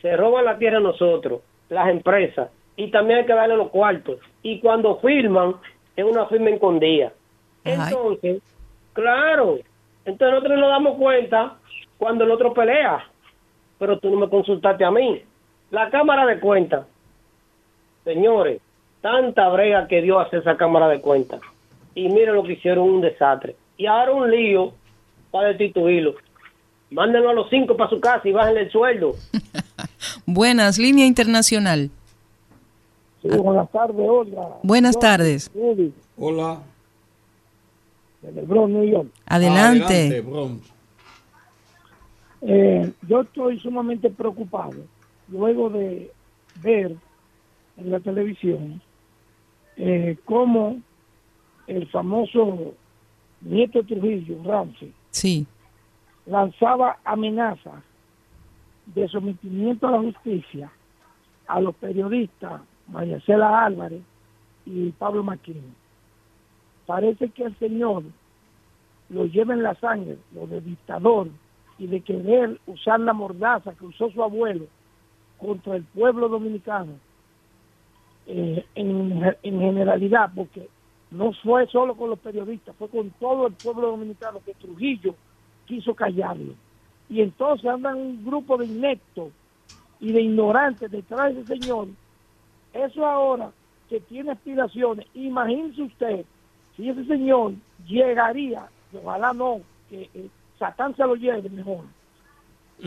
se 0.01 0.17
roban 0.17 0.45
la 0.45 0.57
tierra 0.57 0.77
a 0.77 0.81
nosotros, 0.81 1.41
las 1.69 1.87
empresas, 1.89 2.49
y 2.75 2.89
también 2.89 3.19
hay 3.19 3.25
que 3.27 3.33
darle 3.33 3.55
los 3.55 3.69
cuartos. 3.69 4.17
Y 4.41 4.59
cuando 4.59 4.97
firman, 4.97 5.57
es 5.95 6.05
una 6.05 6.25
firma 6.25 6.49
escondida. 6.49 7.11
Entonces, 7.63 8.41
claro, 8.93 9.59
entonces 10.05 10.33
nosotros 10.33 10.59
nos 10.59 10.69
damos 10.69 10.97
cuenta 10.97 11.57
cuando 11.99 12.23
el 12.23 12.31
otro 12.31 12.53
pelea, 12.53 13.05
pero 13.79 13.99
tú 13.99 14.09
no 14.09 14.17
me 14.17 14.29
consultaste 14.29 14.83
a 14.83 14.91
mí. 14.91 15.21
La 15.71 15.89
Cámara 15.89 16.25
de 16.25 16.39
Cuentas, 16.39 16.85
señores, 18.03 18.61
tanta 19.01 19.49
brega 19.49 19.87
que 19.87 20.01
dio 20.01 20.19
hacer 20.19 20.39
esa 20.39 20.57
Cámara 20.57 20.87
de 20.87 21.01
Cuentas. 21.01 21.41
Y 21.95 22.09
miren 22.09 22.35
lo 22.35 22.43
que 22.43 22.53
hicieron, 22.53 22.89
un 22.89 23.01
desastre. 23.01 23.55
Y 23.77 23.85
ahora 23.85 24.11
un 24.11 24.31
lío 24.31 24.73
para 25.31 25.49
destituirlo. 25.49 26.15
Mándenlo 26.89 27.29
a 27.29 27.33
los 27.33 27.49
cinco 27.49 27.75
para 27.75 27.89
su 27.89 27.99
casa 27.99 28.27
y 28.27 28.31
bájenle 28.31 28.61
el 28.61 28.71
sueldo. 28.71 29.15
Buenas, 30.25 30.77
línea 30.77 31.05
internacional. 31.05 31.89
Sí, 33.21 33.29
buenas 33.29 33.69
tardes, 33.71 34.07
Olga. 34.07 34.47
Buenas 34.63 34.97
tardes. 34.97 35.51
Hola. 36.17 36.59
Desde 38.21 38.39
el 38.39 38.45
Bronx, 38.45 38.69
New 38.69 38.83
York. 38.83 39.07
Adelante. 39.25 40.23
Eh, 42.41 42.91
yo 43.07 43.21
estoy 43.21 43.59
sumamente 43.59 44.09
preocupado 44.09 44.75
luego 45.27 45.69
de 45.69 46.11
ver 46.61 46.95
en 47.77 47.91
la 47.91 47.99
televisión 47.99 48.81
eh, 49.75 50.17
cómo 50.25 50.79
el 51.67 51.87
famoso 51.89 52.73
Nieto 53.41 53.83
Trujillo, 53.83 54.37
Ramsey, 54.43 54.93
Sí. 55.11 55.45
lanzaba 56.25 56.97
amenazas 57.03 57.83
de 58.87 59.07
sometimiento 59.07 59.87
a 59.87 59.91
la 59.91 59.99
justicia 59.99 60.71
a 61.47 61.59
los 61.59 61.75
periodistas 61.75 62.61
María 62.87 63.19
Cela 63.21 63.65
Álvarez 63.65 64.01
y 64.65 64.89
Pablo 64.91 65.23
Maquín. 65.23 65.61
Parece 66.85 67.29
que 67.29 67.43
el 67.43 67.57
señor 67.59 68.03
lo 69.09 69.25
lleva 69.25 69.53
en 69.53 69.63
la 69.63 69.75
sangre, 69.75 70.17
lo 70.33 70.47
de 70.47 70.61
dictador 70.61 71.27
y 71.77 71.87
de 71.87 72.01
querer 72.01 72.59
usar 72.67 72.99
la 72.99 73.13
mordaza 73.13 73.73
que 73.73 73.85
usó 73.85 74.09
su 74.11 74.23
abuelo 74.23 74.65
contra 75.37 75.75
el 75.75 75.83
pueblo 75.83 76.27
dominicano 76.27 76.93
eh, 78.25 78.65
en, 78.75 79.35
en 79.43 79.59
generalidad, 79.59 80.31
porque 80.35 80.67
no 81.11 81.31
fue 81.43 81.67
solo 81.67 81.95
con 81.95 82.09
los 82.09 82.19
periodistas, 82.19 82.75
fue 82.75 82.89
con 82.89 83.09
todo 83.11 83.47
el 83.47 83.53
pueblo 83.53 83.91
dominicano 83.91 84.41
que 84.45 84.53
Trujillo 84.55 85.15
quiso 85.65 85.93
callarlo. 85.93 86.53
Y 87.09 87.21
entonces 87.21 87.69
andan 87.69 87.97
un 87.97 88.25
grupo 88.25 88.57
de 88.57 88.65
ineptos 88.65 89.31
y 89.99 90.11
de 90.11 90.21
ignorantes 90.21 90.91
detrás 90.91 91.33
de 91.33 91.41
ese 91.41 91.59
señor. 91.59 91.87
Eso 92.73 93.05
ahora 93.05 93.51
que 93.89 93.99
tiene 94.01 94.31
aspiraciones, 94.31 95.07
imagínese 95.13 95.83
usted 95.83 96.25
si 96.75 96.89
ese 96.89 97.05
señor 97.05 97.53
llegaría, 97.87 98.69
ojalá 98.93 99.33
no, 99.33 99.61
que 99.89 100.09
eh, 100.57 100.59
Satán 100.59 100.95
se 100.95 101.03
lo 101.03 101.15
lleve 101.15 101.49
mejor. 101.49 101.85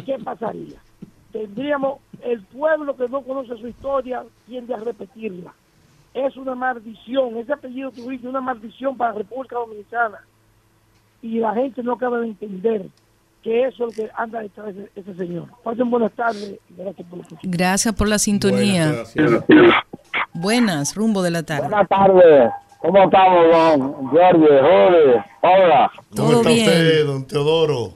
¿Qué 0.04 0.18
pasaría? 0.22 0.78
Tendríamos 1.32 2.00
el 2.22 2.42
pueblo 2.42 2.96
que 2.96 3.08
no 3.08 3.22
conoce 3.22 3.56
su 3.56 3.68
historia 3.68 4.24
tiende 4.46 4.74
a 4.74 4.78
repetirla. 4.78 5.52
Es 6.12 6.36
una 6.36 6.56
maldición, 6.56 7.36
ese 7.36 7.52
apellido 7.52 7.90
es 7.90 8.24
una 8.24 8.40
maldición 8.40 8.96
para 8.96 9.12
la 9.12 9.18
República 9.18 9.56
Dominicana 9.56 10.18
y 11.22 11.38
la 11.38 11.54
gente 11.54 11.82
no 11.82 11.92
acaba 11.92 12.18
de 12.18 12.28
entender 12.28 12.86
que 13.42 13.66
eso 13.66 13.86
es 13.86 13.96
lo 13.96 14.04
que 14.04 14.10
anda 14.16 14.40
detrás 14.40 14.74
de 14.74 14.90
ese 14.94 15.14
señor. 15.14 15.46
Pasen 15.62 15.88
buenas 15.88 16.12
tardes. 16.12 16.58
y 16.68 16.74
Gracias 16.74 17.08
por. 17.08 17.20
Gracias 17.42 17.94
por 17.94 18.08
la 18.08 18.18
sintonía. 18.18 19.04
Buenas, 20.34 20.94
rumbo 20.94 21.22
de 21.22 21.30
la 21.30 21.42
tarde. 21.42 21.68
Buenas 21.68 21.88
tardes. 21.88 22.50
¿Cómo 22.82 23.02
estamos, 23.02 23.46
don 23.50 24.06
Jorge, 24.08 24.60
Jorge? 24.60 25.24
Hola. 25.42 25.90
¿Cómo 26.16 26.32
está 26.32 26.50
usted, 26.50 27.06
don 27.06 27.26
Teodoro? 27.26 27.90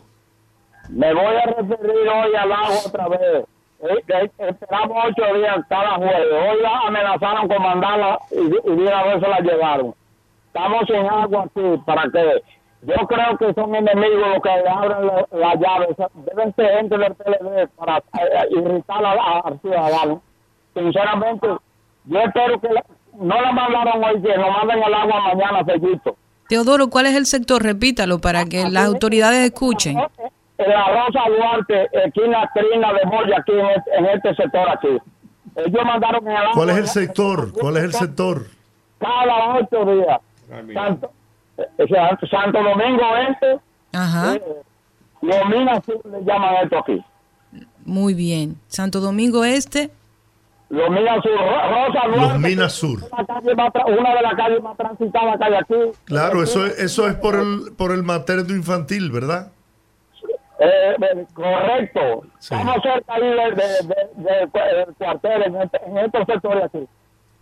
Me 0.90 1.14
voy 1.14 1.24
a 1.36 1.46
referir 1.46 2.08
hoy 2.08 2.34
al 2.38 2.52
agua 2.52 2.76
otra 2.86 3.08
vez. 3.08 3.44
Eh, 3.80 4.02
que 4.06 4.46
Esperamos 4.48 4.96
ocho 5.08 5.34
días 5.34 5.56
cada 5.68 5.94
jueves. 5.96 6.26
Hoy 6.32 6.62
la 6.62 6.78
amenazaron 6.86 7.48
con 7.48 7.62
mandarla 7.62 8.18
y, 8.30 8.40
y 8.40 8.50
de 8.76 8.82
una 8.82 9.02
vez 9.04 9.20
se 9.22 9.28
la 9.28 9.40
llevaron. 9.40 9.94
Estamos 10.48 10.82
sin 10.86 11.06
agua 11.06 11.44
aquí 11.44 11.82
para 11.86 12.02
que 12.10 12.42
yo 12.82 12.94
creo 13.06 13.38
que 13.38 13.54
son 13.54 13.74
enemigos 13.74 14.28
los 14.34 14.42
que 14.42 14.48
le 14.62 14.68
abren 14.68 15.06
la, 15.06 15.26
la 15.32 15.54
llave. 15.54 15.88
Deben 16.14 16.54
ser 16.54 16.76
gente 16.76 16.98
del 16.98 17.14
PLD 17.14 17.68
para 17.76 17.98
eh, 17.98 18.46
irritar 18.50 19.04
a- 19.04 19.12
a- 19.12 19.40
al 19.44 19.60
ciudadano. 19.60 20.22
Sinceramente, 20.74 21.48
yo 22.04 22.18
espero 22.20 22.60
que 22.60 22.68
la- 22.68 22.84
no 23.18 23.40
la 23.40 23.52
mandaron 23.52 24.02
hoy, 24.04 24.20
que 24.22 24.36
nos 24.36 24.50
manden 24.50 24.82
el 24.82 24.94
agua 24.94 25.20
mañana, 25.34 25.64
sellito. 25.64 26.16
Teodoro, 26.48 26.88
¿cuál 26.90 27.06
es 27.06 27.14
el 27.16 27.26
sector? 27.26 27.62
Repítalo 27.62 28.18
para 28.20 28.44
que 28.44 28.68
las 28.68 28.86
autoridades 28.86 29.44
escuchen. 29.44 29.98
Eh, 29.98 30.08
en 30.58 30.70
la 30.70 30.86
Rosa 30.88 31.20
Duarte, 31.36 31.88
esquina 32.04 32.48
Trina 32.54 32.92
de 32.92 33.06
Moya, 33.06 33.36
aquí 33.38 33.52
en 33.52 33.66
este, 33.66 33.90
en 33.98 34.06
este 34.06 34.34
sector 34.34 34.68
aquí. 34.68 34.88
Ellos 35.56 35.84
mandaron 35.84 36.26
el 36.28 36.36
¿Cuál 36.52 36.70
es 36.70 36.76
el 36.76 36.82
agua- 36.82 36.92
sector? 36.92 37.52
¿Cuál 37.52 37.76
es 37.78 37.82
el 37.84 37.92
sector? 37.94 38.46
Cada 38.98 39.56
ocho 39.58 39.84
días. 39.84 40.20
Santo, 40.74 41.10
eh, 41.58 41.86
Santo 42.30 42.62
Domingo 42.62 43.02
Este, 43.28 43.58
Ajá. 43.92 44.34
eh, 44.34 44.42
Lomina 45.22 45.82
le 46.04 46.24
llaman 46.24 46.54
esto 46.62 46.78
aquí. 46.78 47.02
Muy 47.84 48.14
bien. 48.14 48.56
Santo 48.68 49.00
Domingo 49.00 49.44
Este. 49.44 49.90
Lomina 50.74 51.14
Sur, 51.22 51.32
Ro- 51.32 51.86
Rosa 51.86 52.00
Duarte. 52.08 52.32
Los 52.32 52.38
Minas 52.40 52.72
Sur. 52.72 52.98
una 53.02 54.14
de 54.14 54.22
las 54.22 54.34
calles 54.34 54.62
más 54.62 54.76
transitadas 54.76 55.38
que 55.38 55.44
hay 55.44 55.54
aquí. 55.54 55.98
Claro, 56.04 56.42
eso 56.42 56.66
es, 56.66 56.78
eso 56.78 57.08
es 57.08 57.14
por 57.14 57.34
el 57.36 57.72
por 57.76 57.92
el 57.92 58.02
materno 58.02 58.54
infantil, 58.54 59.10
¿verdad? 59.10 59.52
Eh, 60.60 60.66
eh, 61.00 61.26
correcto. 61.34 62.22
Estamos 62.40 62.76
cerca 62.82 63.14
ahí 63.14 63.22
de- 63.22 63.34
de- 63.34 64.22
de- 64.22 64.46
de- 64.46 64.76
del 64.76 64.94
cuartel 64.96 65.42
en, 65.42 65.56
este, 65.62 65.78
en 65.86 65.98
estos 65.98 66.26
sectores 66.26 66.64
aquí. 66.64 66.86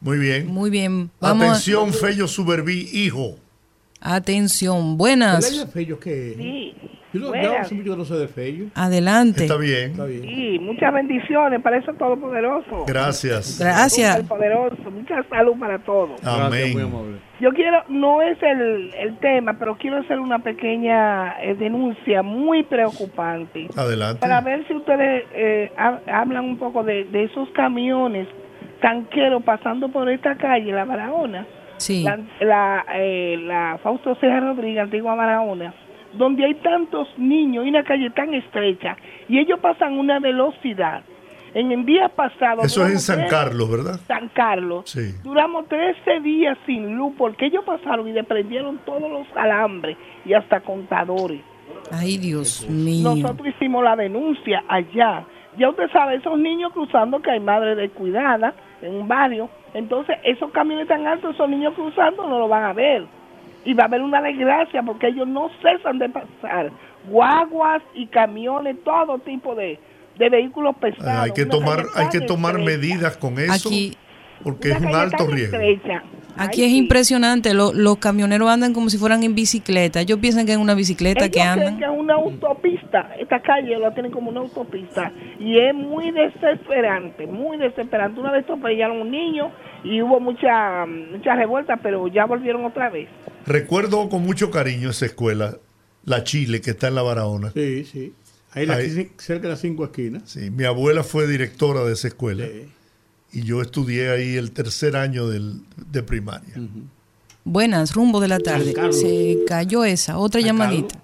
Muy 0.01 0.19
bien. 0.19 0.47
Muy 0.49 0.71
bien. 0.71 1.11
Vamos. 1.21 1.43
a- 1.43 1.47
Atención, 1.51 1.93
Fello 1.93 2.27
Suberví, 2.27 2.89
hijo. 2.93 3.37
Atención. 4.01 4.97
Buenas. 4.97 5.51
¿El 5.53 5.61
de 5.61 5.67
Fello 5.73 6.01
qué 6.01 6.31
es? 6.33 6.37
Sí. 6.37 6.75
Yo, 7.12 7.28
Buenas. 7.28 7.44
yo 7.47 7.59
hace 7.59 7.74
mucho 7.74 7.90
que 7.93 7.97
no 7.98 8.05
sé 8.05 8.14
de 8.14 8.28
Fello. 8.28 8.64
Adelante. 8.74 9.43
Está 9.44 9.56
bien. 9.59 9.90
Está 9.93 10.05
bien. 10.06 10.22
Sí, 10.22 10.59
muchas 10.60 10.93
bendiciones 10.94 11.60
para 11.62 11.76
eso 11.78 11.93
todopoderoso. 11.94 12.84
Gracias. 12.86 13.59
Gracias. 13.60 14.22
Poderoso, 14.22 14.90
mucha 14.90 15.22
salud 15.28 15.59
para 15.59 15.78
todos. 15.80 16.24
Amén. 16.26 16.74
Yo 17.40 17.51
quiero, 17.52 17.82
no 17.89 18.22
es 18.22 18.40
el, 18.43 18.94
el 18.94 19.18
tema, 19.18 19.59
pero 19.59 19.76
quiero 19.76 19.98
hacer 19.98 20.20
una 20.20 20.39
pequeña 20.39 21.34
eh, 21.43 21.55
denuncia 21.55 22.22
muy 22.22 22.62
preocupante. 22.62 23.66
Adelante. 23.76 24.20
Para 24.20 24.40
ver 24.40 24.66
si 24.68 24.74
ustedes 24.74 25.24
eh, 25.34 25.72
ha- 25.76 26.01
hablan 26.06 26.44
un 26.44 26.56
poco 26.59 26.82
de, 26.84 27.05
de 27.05 27.24
esos 27.24 27.48
camiones 27.51 28.28
tanqueros 28.80 29.43
pasando 29.43 29.89
por 29.89 30.09
esta 30.09 30.36
calle, 30.36 30.72
la 30.72 30.84
Barahona. 30.84 31.47
Sí. 31.78 32.05
La, 32.05 32.18
la, 32.40 32.84
eh, 32.94 33.36
la 33.43 33.78
Fausto 33.82 34.14
Ceja 34.20 34.39
Rodríguez, 34.40 34.82
antigua 34.84 35.14
Barahona, 35.16 35.74
donde 36.14 36.44
hay 36.44 36.55
tantos 36.56 37.09
niños 37.18 37.64
y 37.64 37.68
una 37.68 37.82
calle 37.84 38.10
tan 38.10 38.34
estrecha, 38.34 38.97
y 39.28 39.39
ellos 39.39 39.59
pasan 39.60 39.98
una 39.98 40.18
velocidad. 40.20 41.02
En 41.55 41.70
el 41.70 41.84
día 41.84 42.09
pasado... 42.09 42.62
Eso 42.62 42.86
es 42.86 42.86
en 42.86 42.86
duramos 42.86 43.02
San 43.02 43.18
tres- 43.18 43.30
Carlos, 43.30 43.70
¿verdad? 43.70 44.01
San 44.06 44.28
Carlos. 44.30 44.84
Sí. 44.90 45.14
Duramos 45.22 45.68
13 45.68 46.20
días 46.20 46.56
sin 46.64 46.97
luz 46.97 47.12
porque 47.18 47.44
ellos 47.47 47.62
pasaron 47.64 48.09
y 48.09 48.12
desprendieron 48.12 48.78
todos 48.86 49.10
los 49.10 49.26
alambres 49.36 49.98
y 50.24 50.32
hasta 50.32 50.60
contadores. 50.60 51.43
Ay, 51.90 52.16
Dios 52.16 52.66
mío. 52.70 53.14
Nosotros 53.14 53.48
hicimos 53.48 53.84
la 53.84 53.97
denuncia 53.97 54.64
allá. 54.66 55.24
Ya 55.59 55.68
usted 55.68 55.90
sabe, 55.93 56.14
esos 56.16 56.39
niños 56.39 56.72
cruzando 56.72 57.20
que 57.20 57.30
hay 57.32 57.40
madres 57.40 57.76
descuidadas 57.76 58.55
en 58.80 58.94
un 58.94 59.06
barrio. 59.06 59.51
Entonces, 59.74 60.16
esos 60.24 60.51
camiones 60.52 60.89
tan 60.89 61.06
altos, 61.06 61.34
esos 61.34 61.51
niños 61.51 61.74
cruzando 61.74 62.26
no 62.26 62.39
lo 62.39 62.48
van 62.48 62.64
a 62.64 62.72
ver. 62.72 63.05
Y 63.64 63.74
va 63.74 63.84
a 63.84 63.86
haber 63.86 64.02
una 64.02 64.20
desgracia 64.20 64.82
porque 64.82 65.09
ellos 65.09 65.28
no 65.28 65.51
cesan 65.62 65.98
de 65.98 66.09
pasar. 66.09 66.70
Guaguas 67.09 67.82
y 67.94 68.06
camiones, 68.06 68.76
todo 68.84 69.18
tipo 69.18 69.55
de, 69.55 69.78
de 70.18 70.28
vehículos 70.28 70.76
pesados. 70.76 71.24
Hay 71.24 71.32
que 71.32 71.47
tomar, 71.47 71.84
hay 71.94 72.09
que 72.09 72.20
tomar 72.20 72.59
medidas 72.59 73.16
con 73.16 73.39
eso, 73.39 73.68
Aquí, 73.68 73.97
porque 74.43 74.70
es 74.73 74.81
un 74.81 74.94
alto 74.94 75.27
riesgo. 75.27 75.56
estrecha. 75.59 76.02
aquí 76.36 76.62
Ay, 76.62 76.66
es 76.66 76.73
sí. 76.73 76.78
impresionante. 76.78 77.52
Lo- 77.55 77.73
los 77.73 77.98
camioneros 77.98 78.48
andan 78.48 78.73
como 78.73 78.89
si 78.90 78.97
fueran 78.98 79.23
en 79.23 79.35
bicicleta. 79.35 80.01
Ellos 80.01 80.19
piensan 80.19 80.47
que 80.47 80.52
es 80.52 80.59
una 80.59 80.74
bicicleta 80.74 81.27
Ellos 81.27 81.31
que 81.31 81.40
creen 81.40 81.48
andan. 81.48 81.78
que 81.78 81.85
es 81.85 81.90
una 81.90 82.14
autopista. 82.14 83.14
Esta 83.20 83.40
calle 83.43 83.78
la 83.78 83.93
tienen 83.94 84.10
como 84.12 84.31
una 84.31 84.40
autopista. 84.40 85.12
Y 85.39 85.59
es 85.59 85.74
muy 85.74 86.10
desesperante, 86.10 87.27
muy 87.27 87.59
desesperante. 87.59 88.20
Una 88.20 88.32
vez 88.32 88.44
atropellaron 88.44 88.98
a 88.98 89.02
un 89.02 89.10
niño 89.10 89.51
y 89.85 90.01
hubo 90.02 90.20
mucha, 90.20 90.86
mucha 90.86 91.35
revuelta, 91.35 91.77
pero 91.82 92.09
ya 92.09 92.24
volvieron 92.27 92.64
otra 92.64 92.89
vez. 92.90 93.09
Recuerdo 93.47 94.09
con 94.09 94.23
mucho 94.23 94.51
cariño 94.51 94.90
esa 94.90 95.06
escuela, 95.06 95.56
la 96.05 96.24
Chile, 96.24 96.60
que 96.60 96.70
está 96.70 96.89
en 96.89 96.94
la 96.94 97.02
Barahona. 97.02 97.51
Sí, 97.52 97.85
sí. 97.85 98.12
Ahí, 98.55 98.66
la- 98.66 98.74
Ahí. 98.77 98.90
cerca 99.19 99.43
de 99.44 99.48
las 99.51 99.60
cinco 99.60 99.85
esquinas. 99.85 100.23
Sí, 100.31 100.51
mi 100.51 100.64
abuela 100.64 101.02
fue 101.02 101.27
directora 101.27 101.85
de 101.85 101.93
esa 101.94 102.09
escuela 102.09 102.44
Sí. 102.47 102.69
Y 103.33 103.43
yo 103.45 103.61
estudié 103.63 104.11
ahí 104.11 104.37
el 104.37 104.53
tercer 104.53 104.97
año 104.97 105.27
del- 105.29 105.61
de 105.91 106.03
primaria. 106.03 106.55
Buenas, 107.45 107.95
rumbo 107.95 108.21
de 108.21 108.29
la 108.29 108.39
tarde. 108.39 108.73
Se 108.93 109.39
cayó 109.47 109.85
esa. 109.85 110.19
Otra 110.19 110.41
San 110.41 110.49
llamadita. 110.49 110.95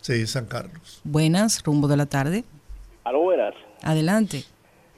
Sí, 0.00 0.26
San 0.26 0.46
Carlos. 0.46 1.00
Buenas, 1.04 1.62
rumbo 1.64 1.88
de 1.88 1.96
la 1.96 2.06
tarde. 2.06 2.44
Aló, 3.04 3.20
buenas. 3.22 3.54
Adelante. 3.82 4.44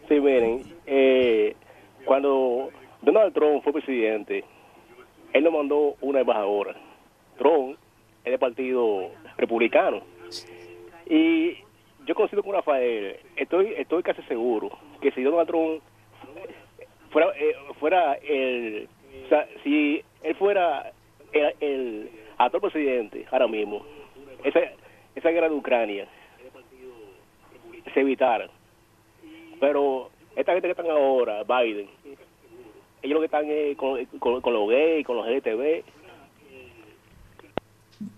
Sí, 0.08 0.20
miren, 0.20 0.62
eh, 0.86 1.54
cuando 2.04 2.70
Donald 3.02 3.32
Trump 3.34 3.62
fue 3.64 3.72
presidente, 3.72 4.44
él 5.32 5.44
nos 5.44 5.52
mandó 5.52 5.96
una 6.00 6.20
embajadora. 6.20 6.74
Trump 7.38 7.76
es 8.24 8.30
del 8.30 8.38
Partido 8.38 9.10
Republicano. 9.38 10.02
Y 11.08 11.54
yo 12.06 12.14
coincido 12.14 12.42
con 12.42 12.52
Rafael, 12.54 13.16
estoy 13.36 13.74
estoy 13.76 14.02
casi 14.02 14.22
seguro 14.22 14.70
que 15.00 15.10
si 15.12 15.22
Donald 15.22 15.48
Trump 15.48 15.82
fuera, 17.10 17.32
eh, 17.36 17.54
fuera 17.78 18.14
el... 18.14 18.88
Si 19.62 20.02
él 20.22 20.34
fuera 20.36 20.92
el, 21.32 21.54
el 21.60 22.10
actual 22.38 22.62
presidente 22.62 23.26
ahora 23.30 23.46
mismo, 23.46 23.84
esa, 24.44 24.60
esa 25.14 25.30
guerra 25.30 25.48
de 25.48 25.54
Ucrania 25.54 26.08
se 27.92 28.00
evitara. 28.00 28.48
Pero 29.60 30.10
esta 30.36 30.52
gente 30.52 30.68
que 30.68 30.72
están 30.72 30.90
ahora, 30.90 31.44
Biden, 31.44 31.88
ellos 33.02 33.14
lo 33.14 33.20
que 33.20 33.26
están 33.26 33.46
es 33.48 33.76
con, 33.76 34.04
con, 34.18 34.40
con 34.40 34.52
los 34.52 34.68
gays, 34.68 35.06
con 35.06 35.16
los 35.16 35.26
LGTB. 35.26 35.82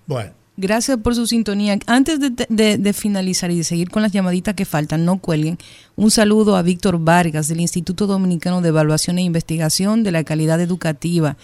Bueno, 0.07 0.33
Gracias 0.57 0.99
por 0.99 1.15
su 1.15 1.27
sintonía. 1.27 1.79
Antes 1.87 2.21
de, 2.21 2.31
de- 2.49 2.77
de 2.79 2.93
finalizar 2.93 3.51
y 3.51 3.57
de 3.59 3.65
seguir 3.65 3.91
con 3.91 4.03
las 4.03 4.13
llamaditas 4.13 4.55
que 4.55 4.65
faltan, 4.67 5.05
no 5.05 5.19
cuelguen. 5.19 5.57
Un 5.97 6.11
saludo 6.11 6.57
a 6.57 6.63
Víctor 6.63 6.99
Vargas 6.99 7.49
del 7.49 7.61
Instituto 7.61 8.07
Dominicano 8.07 8.61
de 8.61 8.69
Evaluación 8.69 9.19
e 9.19 9.23
Investigación 9.23 10.03
de 10.05 10.13
la 10.13 10.25
Calidad 10.25 10.61
Educativa. 10.61 11.37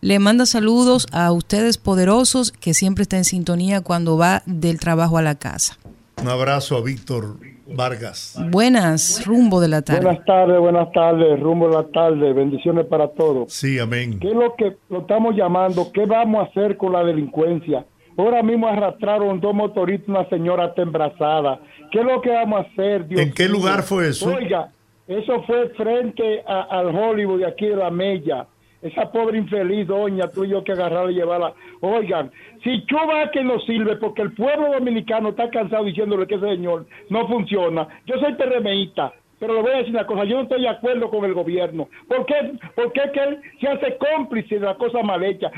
Le 0.00 0.18
manda 0.18 0.46
saludos 0.46 1.06
a 1.12 1.30
ustedes 1.32 1.76
poderosos 1.78 2.52
que 2.52 2.74
siempre 2.74 3.02
está 3.02 3.16
en 3.16 3.24
sintonía 3.24 3.80
cuando 3.80 4.16
va 4.16 4.42
del 4.46 4.78
trabajo 4.80 5.18
a 5.18 5.22
la 5.22 5.34
casa. 5.36 5.76
un 6.20 6.28
abrazo 6.28 6.76
a 6.76 6.82
Víctor 6.82 7.38
Vargas. 7.74 8.36
Buenas, 8.50 9.24
rumbo 9.24 9.60
de 9.60 9.68
la 9.68 9.82
tarde. 9.82 10.02
Buenas 10.04 10.24
tardes, 10.24 10.58
buenas 10.60 10.92
tardes, 10.92 11.40
rumbo 11.40 11.68
de 11.68 11.74
la 11.74 11.88
tarde, 11.88 12.32
bendiciones 12.32 12.86
para 12.86 13.08
todos. 13.08 13.52
Sí, 13.52 13.78
amén. 13.78 14.18
¿Qué 14.20 14.28
es 14.28 14.34
lo 14.34 14.54
que 14.56 14.76
lo 14.88 15.00
estamos 15.00 15.34
llamando? 15.36 15.90
¿Qué 15.92 16.04
vamos 16.06 16.46
a 16.46 16.50
hacer 16.50 16.76
con 16.76 16.92
la 16.92 17.02
delincuencia? 17.04 17.86
Ahora 18.16 18.42
mismo 18.42 18.66
arrastraron 18.68 19.40
dos 19.40 19.54
motoristas, 19.54 20.08
una 20.08 20.28
señora 20.28 20.66
está 20.66 20.82
embarazada. 20.82 21.60
¿Qué 21.90 22.00
es 22.00 22.04
lo 22.04 22.20
que 22.20 22.30
vamos 22.30 22.60
a 22.66 22.68
hacer? 22.70 23.06
Dios 23.06 23.20
¿En 23.20 23.32
qué 23.32 23.48
lugar 23.48 23.82
fue 23.82 24.08
eso? 24.08 24.34
Oiga, 24.34 24.68
eso 25.08 25.42
fue 25.44 25.68
frente 25.70 26.42
a- 26.46 26.62
al 26.62 26.94
Hollywood 26.94 27.40
de 27.40 27.46
aquí 27.46 27.66
de 27.66 27.76
la 27.76 27.90
Mella. 27.90 28.46
Esa 28.82 29.12
pobre 29.12 29.38
infeliz 29.38 29.86
doña, 29.86 30.28
tú 30.28 30.44
y 30.44 30.48
yo 30.48 30.64
que 30.64 30.72
agarrarla 30.72 31.12
y 31.12 31.14
llevarla. 31.14 31.52
Oigan, 31.80 32.32
si 32.64 32.84
Cuba 32.86 33.30
que 33.32 33.44
no 33.44 33.60
sirve 33.60 33.94
porque 33.96 34.22
el 34.22 34.32
pueblo 34.32 34.72
dominicano 34.72 35.28
está 35.30 35.48
cansado 35.50 35.84
diciéndole 35.84 36.26
que 36.26 36.34
ese 36.34 36.48
señor 36.48 36.86
no 37.08 37.28
funciona. 37.28 37.86
Yo 38.06 38.16
soy 38.18 38.34
PRMista, 38.34 39.12
pero 39.42 39.54
le 39.54 39.62
voy 39.62 39.72
a 39.72 39.78
decir 39.78 39.90
una 39.90 40.06
cosa, 40.06 40.22
yo 40.22 40.36
no 40.36 40.42
estoy 40.42 40.60
de 40.60 40.68
acuerdo 40.68 41.10
con 41.10 41.24
el 41.24 41.34
gobierno. 41.34 41.88
¿Por 42.06 42.24
qué? 42.26 42.52
Porque 42.76 43.00
es 43.00 43.10
que 43.10 43.20
él 43.24 43.40
se 43.60 43.66
hace 43.66 43.96
cómplice 43.96 44.60
de 44.60 44.66
la 44.66 44.76
cosa 44.76 45.02
mal 45.02 45.20
hecha. 45.24 45.50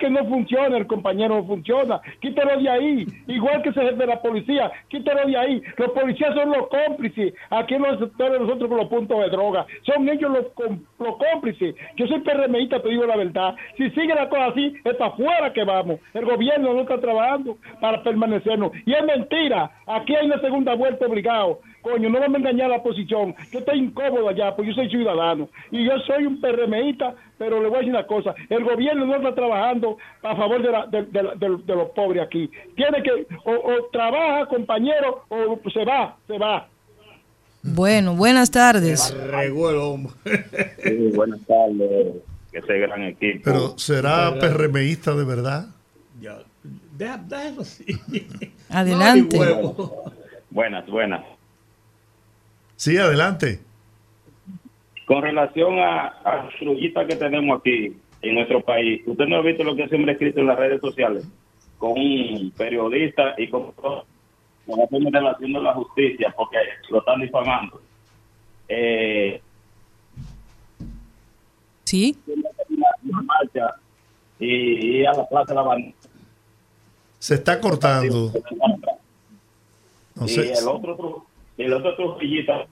Que 0.00 0.08
no 0.08 0.24
funciona, 0.24 0.78
el 0.78 0.86
compañero 0.86 1.34
no 1.34 1.44
funciona. 1.44 2.00
Quítalo 2.20 2.58
de 2.58 2.70
ahí. 2.70 3.06
Igual 3.26 3.60
que 3.60 3.68
ese 3.68 3.82
jefe 3.82 3.96
de 3.96 4.06
la 4.06 4.22
policía, 4.22 4.72
quítalo 4.88 5.26
de 5.26 5.36
ahí. 5.36 5.62
Los 5.76 5.90
policías 5.90 6.34
son 6.34 6.52
los 6.52 6.68
cómplices. 6.68 7.34
Aquí 7.50 7.74
en 7.74 7.82
los 7.82 7.98
sectores 7.98 8.40
nosotros 8.40 8.66
con 8.70 8.78
los 8.78 8.88
puntos 8.88 9.20
de 9.20 9.28
droga. 9.28 9.66
Son 9.82 10.08
ellos 10.08 10.30
los 10.30 11.16
cómplices. 11.18 11.74
Yo 11.96 12.06
soy 12.06 12.20
PRMista, 12.20 12.80
te 12.80 12.88
digo 12.88 13.04
la 13.04 13.16
verdad. 13.16 13.56
Si 13.76 13.90
sigue 13.90 14.14
la 14.14 14.30
cosa 14.30 14.46
así, 14.46 14.72
es 14.84 14.94
para 14.96 15.10
afuera 15.10 15.52
que 15.52 15.64
vamos. 15.64 16.00
El 16.14 16.24
gobierno 16.24 16.72
no 16.72 16.80
está 16.80 16.98
trabajando 16.98 17.58
para 17.78 18.02
permanecernos. 18.02 18.72
Y 18.86 18.94
es 18.94 19.04
mentira. 19.04 19.70
Aquí 19.86 20.14
hay 20.14 20.24
una 20.24 20.40
segunda 20.40 20.74
vuelta 20.74 21.04
obligado. 21.04 21.60
Coño, 21.82 22.08
no 22.10 22.18
vamos 22.20 22.34
a 22.36 22.38
engañar 22.38 22.70
a 22.72 22.76
la 22.78 22.82
posición. 22.82 23.34
Yo 23.52 23.60
estoy 23.60 23.78
incómodo 23.78 24.28
allá, 24.28 24.54
porque 24.54 24.70
yo 24.70 24.74
soy 24.74 24.88
ciudadano. 24.90 25.48
Y 25.70 25.84
yo 25.84 25.92
soy 26.06 26.26
un 26.26 26.40
PRMista, 26.40 27.14
pero 27.38 27.62
le 27.62 27.68
voy 27.68 27.76
a 27.76 27.78
decir 27.80 27.94
una 27.94 28.06
cosa. 28.06 28.34
El 28.50 28.64
gobierno 28.64 29.06
no 29.06 29.16
está 29.16 29.34
trabajando 29.34 29.96
a 30.22 30.36
favor 30.36 30.60
de, 30.62 30.70
la- 30.72 30.86
de- 30.86 31.04
de 31.04 31.22
la- 31.22 31.34
de- 31.34 31.62
de 31.64 31.74
los 31.74 31.90
pobres 31.90 32.22
aquí. 32.24 32.50
Tiene 32.76 33.02
que, 33.02 33.26
o, 33.44 33.52
o 33.52 33.84
trabaja, 33.92 34.46
compañero, 34.46 35.24
o 35.28 35.58
se 35.72 35.84
va, 35.84 36.16
se 36.26 36.36
va. 36.38 36.68
Bueno, 37.62 38.14
buenas 38.14 38.50
tardes. 38.50 39.14
Regó 39.30 39.70
el 39.70 39.76
hombre. 39.76 40.12
Sí, 40.82 41.10
buenas 41.14 41.40
tardes, 41.46 42.14
ese 42.52 42.78
gran 42.78 43.02
equipo. 43.02 43.40
Pero 43.44 43.78
¿será 43.78 44.34
PRMista 44.38 45.14
de 45.14 45.24
verdad? 45.24 45.66
Ya, 46.20 46.38
eso 47.48 47.60
así. 47.60 47.84
Adelante. 48.68 49.38
No. 49.38 49.90
Buenas, 50.50 50.86
buenas. 50.88 51.24
Sí, 52.78 52.96
adelante. 52.96 53.58
Con 55.04 55.20
relación 55.22 55.80
a, 55.80 56.06
a 56.24 56.44
la 56.44 56.50
crullita 56.60 57.04
que 57.08 57.16
tenemos 57.16 57.58
aquí 57.58 57.92
en 58.22 58.34
nuestro 58.36 58.60
país, 58.60 59.02
¿usted 59.04 59.26
no 59.26 59.36
ha 59.36 59.42
visto 59.42 59.64
lo 59.64 59.74
que 59.74 59.82
ese 59.82 59.96
hombre 59.96 60.12
ha 60.12 60.14
escrito 60.14 60.38
en 60.38 60.46
las 60.46 60.56
redes 60.58 60.80
sociales? 60.80 61.26
Con 61.76 61.92
un 61.98 62.52
periodista 62.56 63.34
y 63.36 63.48
con, 63.48 63.72
con 63.72 64.04
la 64.66 64.86
relación 65.10 65.52
de 65.54 65.60
la 65.60 65.74
justicia, 65.74 66.32
porque 66.36 66.58
lo 66.90 67.00
están 67.00 67.20
difamando. 67.20 67.82
Eh, 68.68 69.42
Sí. 71.82 72.16
una 72.26 73.22
marcha 73.22 73.74
y, 74.38 74.98
y 75.00 75.06
a 75.06 75.12
la 75.14 75.26
plaza 75.26 75.46
de 75.48 75.54
la 75.54 75.62
bandera. 75.62 75.94
Se 77.18 77.34
está 77.34 77.58
cortando. 77.60 78.30
No 80.14 80.26
y 80.26 80.34
el 80.38 80.68
otro, 80.68 81.24
tru- 81.58 81.64
el 81.64 81.72
otro 81.72 81.94
trujillita 81.96 82.66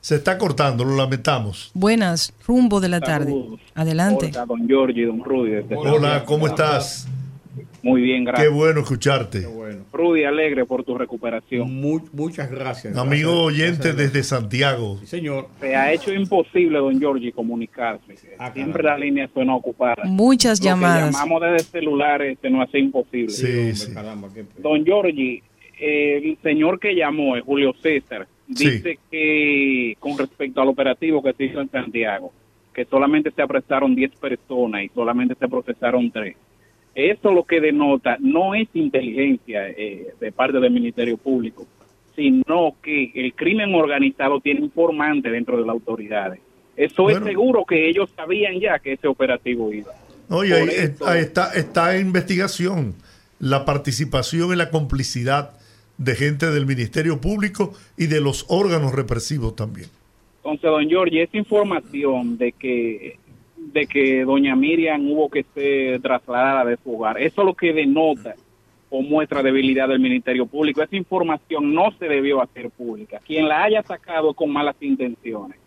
se 0.00 0.16
está 0.16 0.36
cortando, 0.36 0.84
lo 0.84 0.96
lamentamos. 0.96 1.70
Buenas, 1.74 2.34
rumbo 2.44 2.80
de 2.80 2.88
la 2.88 3.00
tarde. 3.00 3.26
Saludos. 3.26 3.60
Adelante. 3.74 4.30
Hola, 4.34 4.46
don 4.46 4.66
Giorgi, 4.66 5.02
don 5.04 5.22
Rudy. 5.22 5.50
desde 5.52 5.76
Hola, 5.76 5.90
Santiago. 5.92 6.24
¿cómo 6.26 6.46
estás? 6.48 7.08
Muy 7.84 8.00
bien, 8.02 8.24
Qué 8.24 8.30
gracias. 8.32 8.52
bueno 8.52 8.80
escucharte. 8.80 9.46
Rudy, 9.92 10.24
alegre 10.24 10.64
por 10.64 10.82
tu 10.84 10.96
recuperación. 10.98 11.72
muchas 12.12 12.50
gracias. 12.50 12.96
Amigo 12.96 13.42
oyente 13.44 13.92
desde 13.92 14.22
Santiago. 14.24 14.98
señor. 15.04 15.48
Se 15.60 15.76
ha 15.76 15.92
hecho 15.92 16.12
imposible, 16.12 16.78
don 16.78 16.98
Giorgi, 16.98 17.30
comunicarse. 17.30 18.16
Siempre 18.54 18.82
la 18.82 18.98
línea 18.98 19.28
suena 19.32 19.54
ocupada. 19.54 20.02
Muchas 20.04 20.58
Lo 20.58 20.62
que 20.64 20.68
llamadas. 20.70 21.12
llamamos 21.14 21.42
desde 21.42 21.58
celulares 21.70 22.38
se 22.42 22.50
nos 22.50 22.68
hace 22.68 22.78
imposible. 22.80 23.28
Sí, 23.30 23.74
sí. 23.74 23.92
Don 24.58 24.84
Giorgi, 24.84 25.42
el 25.82 26.38
señor 26.42 26.78
que 26.78 26.94
llamó 26.94 27.36
es 27.36 27.42
Julio 27.42 27.74
César. 27.82 28.26
Dice 28.46 28.98
que 29.10 29.96
con 29.98 30.16
respecto 30.16 30.60
al 30.60 30.68
operativo 30.68 31.22
que 31.22 31.32
se 31.32 31.44
hizo 31.44 31.60
en 31.60 31.70
Santiago, 31.70 32.32
que 32.72 32.84
solamente 32.84 33.30
se 33.30 33.42
apresaron 33.42 33.94
10 33.94 34.12
personas 34.16 34.84
y 34.84 34.88
solamente 34.88 35.34
se 35.34 35.48
procesaron 35.48 36.10
3. 36.10 36.36
Eso 36.94 37.32
lo 37.32 37.44
que 37.44 37.60
denota 37.60 38.16
no 38.20 38.54
es 38.54 38.68
inteligencia 38.74 39.68
eh, 39.68 40.08
de 40.20 40.32
parte 40.32 40.60
del 40.60 40.70
Ministerio 40.70 41.16
Público, 41.16 41.66
sino 42.14 42.76
que 42.82 43.10
el 43.14 43.32
crimen 43.34 43.74
organizado 43.74 44.40
tiene 44.40 44.60
informantes 44.60 45.32
dentro 45.32 45.56
de 45.56 45.62
las 45.62 45.70
autoridades. 45.70 46.40
Eso 46.76 47.04
Bueno. 47.04 47.18
es 47.18 47.24
seguro 47.24 47.64
que 47.64 47.88
ellos 47.88 48.10
sabían 48.14 48.60
ya 48.60 48.78
que 48.78 48.92
ese 48.94 49.08
operativo 49.08 49.72
iba. 49.72 49.92
Oye, 50.28 50.54
ahí, 50.54 50.68
eh, 50.68 50.94
está, 51.20 51.52
está 51.54 51.96
en 51.96 52.06
investigación 52.06 52.94
la 53.38 53.64
participación 53.64 54.52
y 54.52 54.56
la 54.56 54.70
complicidad 54.70 55.54
de 55.98 56.14
gente 56.14 56.50
del 56.50 56.66
Ministerio 56.66 57.20
Público 57.20 57.72
y 57.96 58.06
de 58.06 58.20
los 58.20 58.46
órganos 58.48 58.92
represivos 58.92 59.54
también. 59.56 59.88
Entonces, 60.38 60.62
don 60.62 60.88
Giorgi, 60.88 61.20
esa 61.20 61.36
información 61.36 62.36
de 62.36 62.52
que 62.52 63.18
de 63.56 63.86
que 63.86 64.24
doña 64.24 64.56
Miriam 64.56 65.08
hubo 65.08 65.30
que 65.30 65.44
ser 65.54 66.00
trasladada 66.02 66.64
de 66.64 66.76
su 66.82 66.94
hogar, 66.94 67.20
eso 67.20 67.42
es 67.42 67.46
lo 67.46 67.54
que 67.54 67.72
denota 67.72 68.34
o 68.90 69.00
muestra 69.02 69.42
debilidad 69.42 69.88
del 69.88 70.00
Ministerio 70.00 70.46
Público. 70.46 70.82
Esa 70.82 70.96
información 70.96 71.72
no 71.72 71.92
se 71.92 72.06
debió 72.06 72.42
hacer 72.42 72.70
pública. 72.70 73.20
Quien 73.24 73.48
la 73.48 73.64
haya 73.64 73.82
sacado 73.82 74.34
con 74.34 74.52
malas 74.52 74.76
intenciones. 74.80 75.58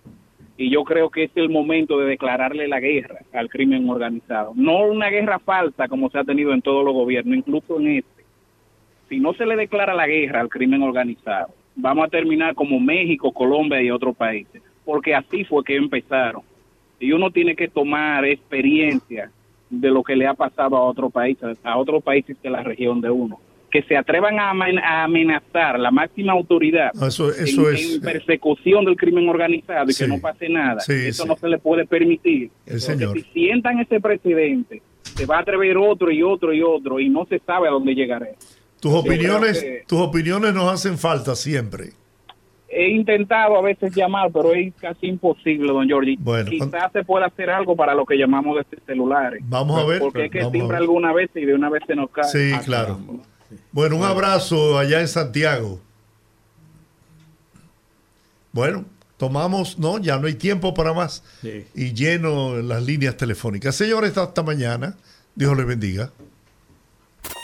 Y 0.58 0.70
yo 0.70 0.84
creo 0.84 1.10
que 1.10 1.24
es 1.24 1.32
el 1.36 1.50
momento 1.50 2.00
de 2.00 2.06
declararle 2.06 2.68
la 2.68 2.80
guerra 2.80 3.22
al 3.34 3.50
crimen 3.50 3.90
organizado. 3.90 4.54
No 4.56 4.86
una 4.86 5.10
guerra 5.10 5.40
falsa 5.40 5.88
como 5.88 6.10
se 6.10 6.20
ha 6.20 6.24
tenido 6.24 6.54
en 6.54 6.62
todos 6.62 6.86
los 6.86 6.94
gobiernos, 6.94 7.36
incluso 7.36 7.80
en 7.80 7.98
este. 7.98 8.15
Si 9.10 9.20
no 9.20 9.34
se 9.34 9.46
le 9.46 9.56
declara 9.56 9.94
la 9.94 10.08
guerra 10.08 10.42
al 10.42 10.50
crimen 10.50 10.82
organizado, 10.82 11.50
vamos 11.76 12.06
a 12.06 12.10
terminar 12.10 12.56
como 12.56 12.80
México, 12.80 13.32
Colombia 13.32 13.82
y 13.82 13.92
otros 13.92 14.16
países. 14.16 14.62
Porque 14.84 15.14
así 15.16 15.44
fue 15.44 15.64
que 15.64 15.76
empezaron. 15.76 16.42
Y 17.00 17.12
uno 17.12 17.30
tiene 17.32 17.56
que 17.56 17.68
tomar 17.68 18.26
experiencia 18.26 19.32
de 19.70 19.90
lo 19.92 20.04
que 20.04 20.16
le 20.16 20.28
ha 20.28 20.34
pasado 20.34 20.78
a 20.78 20.82
otros 20.84 21.12
países, 21.12 21.58
a 21.64 21.78
otros 21.78 22.04
países 22.04 22.42
de 22.42 22.50
la 22.50 22.64
región 22.64 23.02
de 23.02 23.10
uno. 23.10 23.40
Que 23.70 23.82
se 23.82 23.98
atrevan 23.98 24.40
a, 24.40 24.52
amen- 24.54 24.80
a 24.82 25.04
amenazar 25.04 25.78
la 25.80 25.92
máxima 25.92 26.32
autoridad 26.32 26.92
Eso, 26.96 27.30
eso 27.32 27.70
en, 27.70 27.76
es. 27.76 27.96
en 27.96 28.02
persecución 28.02 28.86
del 28.86 28.96
crimen 28.96 29.28
organizado 29.28 29.90
y 29.90 29.94
Sí. 29.94 30.06
que 30.06 30.10
no 30.10 30.20
pase 30.22 30.48
nada. 30.48 30.80
Sí, 30.80 30.94
Eso 30.94 31.24
sí. 31.24 31.30
no 31.30 31.36
se 31.36 31.50
le 31.50 31.58
puede 31.58 31.86
permitir. 31.86 32.52
El 32.66 32.80
señor. 32.80 33.18
Si 33.18 33.24
sientan 33.34 33.80
ese 33.80 34.00
precedente, 34.00 34.82
se 35.02 35.26
va 35.26 35.38
a 35.38 35.42
atrever 35.42 35.78
otro 35.78 36.10
y 36.12 36.24
otro 36.24 36.54
y 36.54 36.62
otro 36.62 37.00
y 37.00 37.10
no 37.10 37.26
se 37.26 37.40
sabe 37.40 37.68
a 37.68 37.72
dónde 37.72 37.94
llegará. 37.96 38.28
Tus 38.80 38.94
opiniones, 38.94 39.62
que- 39.62 39.84
tus 39.88 40.00
opiniones 40.00 40.54
nos 40.54 40.72
hacen 40.72 40.98
falta 40.98 41.36
siempre. 41.36 41.92
He 42.70 42.90
intentado 42.90 43.58
a 43.58 43.62
veces 43.62 43.96
llamar, 43.96 44.30
pero 44.34 44.54
es 44.54 44.74
casi 44.76 45.08
imposible, 45.08 45.68
don 45.72 45.90
Jordi. 45.90 46.18
Bueno, 46.20 46.50
Quizás 46.50 46.92
se 46.92 47.04
pueda 47.06 47.28
hacer 47.28 47.50
algo 47.50 47.76
para 47.76 47.94
lo 47.96 48.06
que 48.06 48.16
llamamos 48.18 48.58
desde 48.58 48.84
celulares. 48.86 49.42
Vamos 49.48 49.82
a 49.82 49.86
ver, 49.86 50.00
Porque 50.00 50.26
es 50.26 50.32
que 50.32 50.40
vamos 50.40 50.50
a 50.52 50.56
siempre 50.56 50.74
ver. 50.76 50.82
alguna 50.82 51.14
vez 51.14 51.30
y 51.36 51.46
de 51.46 51.54
una 51.56 51.70
vez 51.70 51.84
se 51.88 51.96
nos 51.96 52.10
cae. 52.10 52.26
Sí, 52.26 52.52
Ah, 52.54 52.62
claro. 52.66 53.00
Bueno, 53.72 53.96
un 53.96 54.04
abrazo 54.04 54.78
allá 54.78 55.00
en 55.00 55.08
Santiago. 55.08 55.80
Bueno, 58.52 58.86
tomamos, 59.18 59.78
no, 59.80 59.98
ya 60.00 60.18
no 60.18 60.28
hay 60.28 60.34
tiempo 60.36 60.74
para 60.74 60.94
más. 60.94 61.24
Y 61.74 61.94
lleno 61.94 62.58
las 62.58 62.84
líneas 62.84 63.16
telefónicas. 63.18 63.76
Señores, 63.76 64.18
hasta 64.18 64.44
mañana. 64.44 64.96
Dios 65.36 65.56
les 65.58 65.66
bendiga. 65.66 66.12